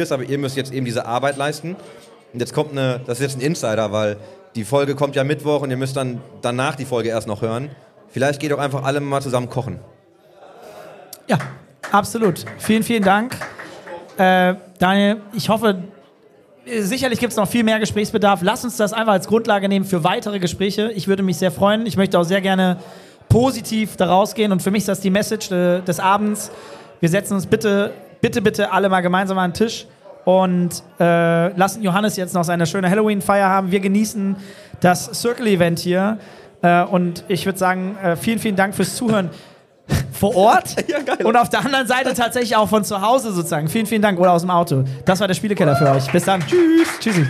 ist, 0.00 0.12
aber 0.12 0.24
ihr 0.24 0.36
müsst 0.36 0.56
jetzt 0.56 0.72
eben 0.72 0.84
diese 0.84 1.06
Arbeit 1.06 1.36
leisten. 1.36 1.76
Und 2.32 2.40
jetzt 2.40 2.52
kommt 2.52 2.72
eine, 2.72 3.00
das 3.06 3.20
ist 3.20 3.22
jetzt 3.22 3.38
ein 3.38 3.40
Insider, 3.40 3.92
weil 3.92 4.16
die 4.56 4.64
Folge 4.64 4.96
kommt 4.96 5.14
ja 5.14 5.22
Mittwoch 5.22 5.62
und 5.62 5.70
ihr 5.70 5.76
müsst 5.76 5.96
dann 5.96 6.20
danach 6.42 6.74
die 6.74 6.84
Folge 6.84 7.10
erst 7.10 7.28
noch 7.28 7.40
hören. 7.40 7.70
Vielleicht 8.08 8.40
geht 8.40 8.50
doch 8.50 8.58
einfach 8.58 8.82
alle 8.82 9.00
mal 9.00 9.22
zusammen 9.22 9.48
kochen. 9.48 9.78
Ja, 11.28 11.38
absolut. 11.92 12.44
Vielen, 12.58 12.82
vielen 12.82 13.04
Dank. 13.04 13.36
Äh, 14.16 14.56
Daniel, 14.78 15.20
ich 15.34 15.48
hoffe, 15.48 15.84
sicherlich 16.80 17.18
gibt 17.18 17.32
es 17.32 17.36
noch 17.36 17.48
viel 17.48 17.64
mehr 17.64 17.78
Gesprächsbedarf. 17.78 18.40
Lass 18.42 18.64
uns 18.64 18.76
das 18.76 18.92
einfach 18.92 19.12
als 19.12 19.28
Grundlage 19.28 19.68
nehmen 19.68 19.84
für 19.84 20.04
weitere 20.04 20.38
Gespräche. 20.38 20.90
Ich 20.94 21.08
würde 21.08 21.22
mich 21.22 21.36
sehr 21.36 21.50
freuen. 21.50 21.86
Ich 21.86 21.96
möchte 21.96 22.18
auch 22.18 22.24
sehr 22.24 22.40
gerne 22.40 22.78
positiv 23.28 23.96
da 23.96 24.06
rausgehen 24.06 24.52
und 24.52 24.62
für 24.62 24.70
mich 24.70 24.80
ist 24.80 24.88
das 24.88 25.00
die 25.00 25.10
Message 25.10 25.50
äh, 25.50 25.80
des 25.80 26.00
Abends. 26.00 26.50
Wir 27.00 27.08
setzen 27.08 27.34
uns 27.34 27.46
bitte, 27.46 27.92
bitte, 28.20 28.40
bitte 28.42 28.72
alle 28.72 28.88
mal 28.88 29.00
gemeinsam 29.00 29.38
an 29.38 29.50
den 29.50 29.54
Tisch 29.54 29.86
und 30.24 30.82
äh, 30.98 31.48
lassen 31.56 31.82
Johannes 31.82 32.16
jetzt 32.16 32.34
noch 32.34 32.44
seine 32.44 32.66
schöne 32.66 32.90
Halloween-Feier 32.90 33.48
haben. 33.48 33.70
Wir 33.70 33.80
genießen 33.80 34.36
das 34.80 35.20
Circle-Event 35.20 35.78
hier 35.78 36.18
äh, 36.62 36.82
und 36.82 37.24
ich 37.28 37.46
würde 37.46 37.58
sagen, 37.58 37.96
äh, 38.02 38.16
vielen, 38.16 38.38
vielen 38.38 38.56
Dank 38.56 38.74
fürs 38.74 38.96
Zuhören 38.96 39.30
vor 40.12 40.34
Ort 40.36 40.76
und 41.24 41.36
auf 41.36 41.48
der 41.48 41.64
anderen 41.64 41.86
Seite 41.86 42.14
tatsächlich 42.14 42.56
auch 42.56 42.68
von 42.68 42.84
zu 42.84 43.00
Hause 43.00 43.32
sozusagen. 43.32 43.68
Vielen, 43.68 43.86
vielen 43.86 44.02
Dank 44.02 44.18
oder 44.18 44.32
aus 44.32 44.42
dem 44.42 44.50
Auto. 44.50 44.84
Das 45.04 45.20
war 45.20 45.28
der 45.28 45.34
Spielekeller 45.34 45.76
für 45.76 45.90
euch. 45.90 46.10
Bis 46.10 46.24
dann. 46.24 46.40
Tschüss. 46.46 46.88
Tschüssi. 47.00 47.26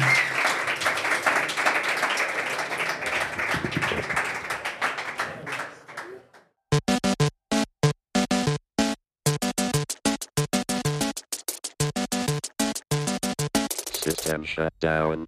System 14.08 14.44
shut 14.44 14.72
down. 14.80 15.26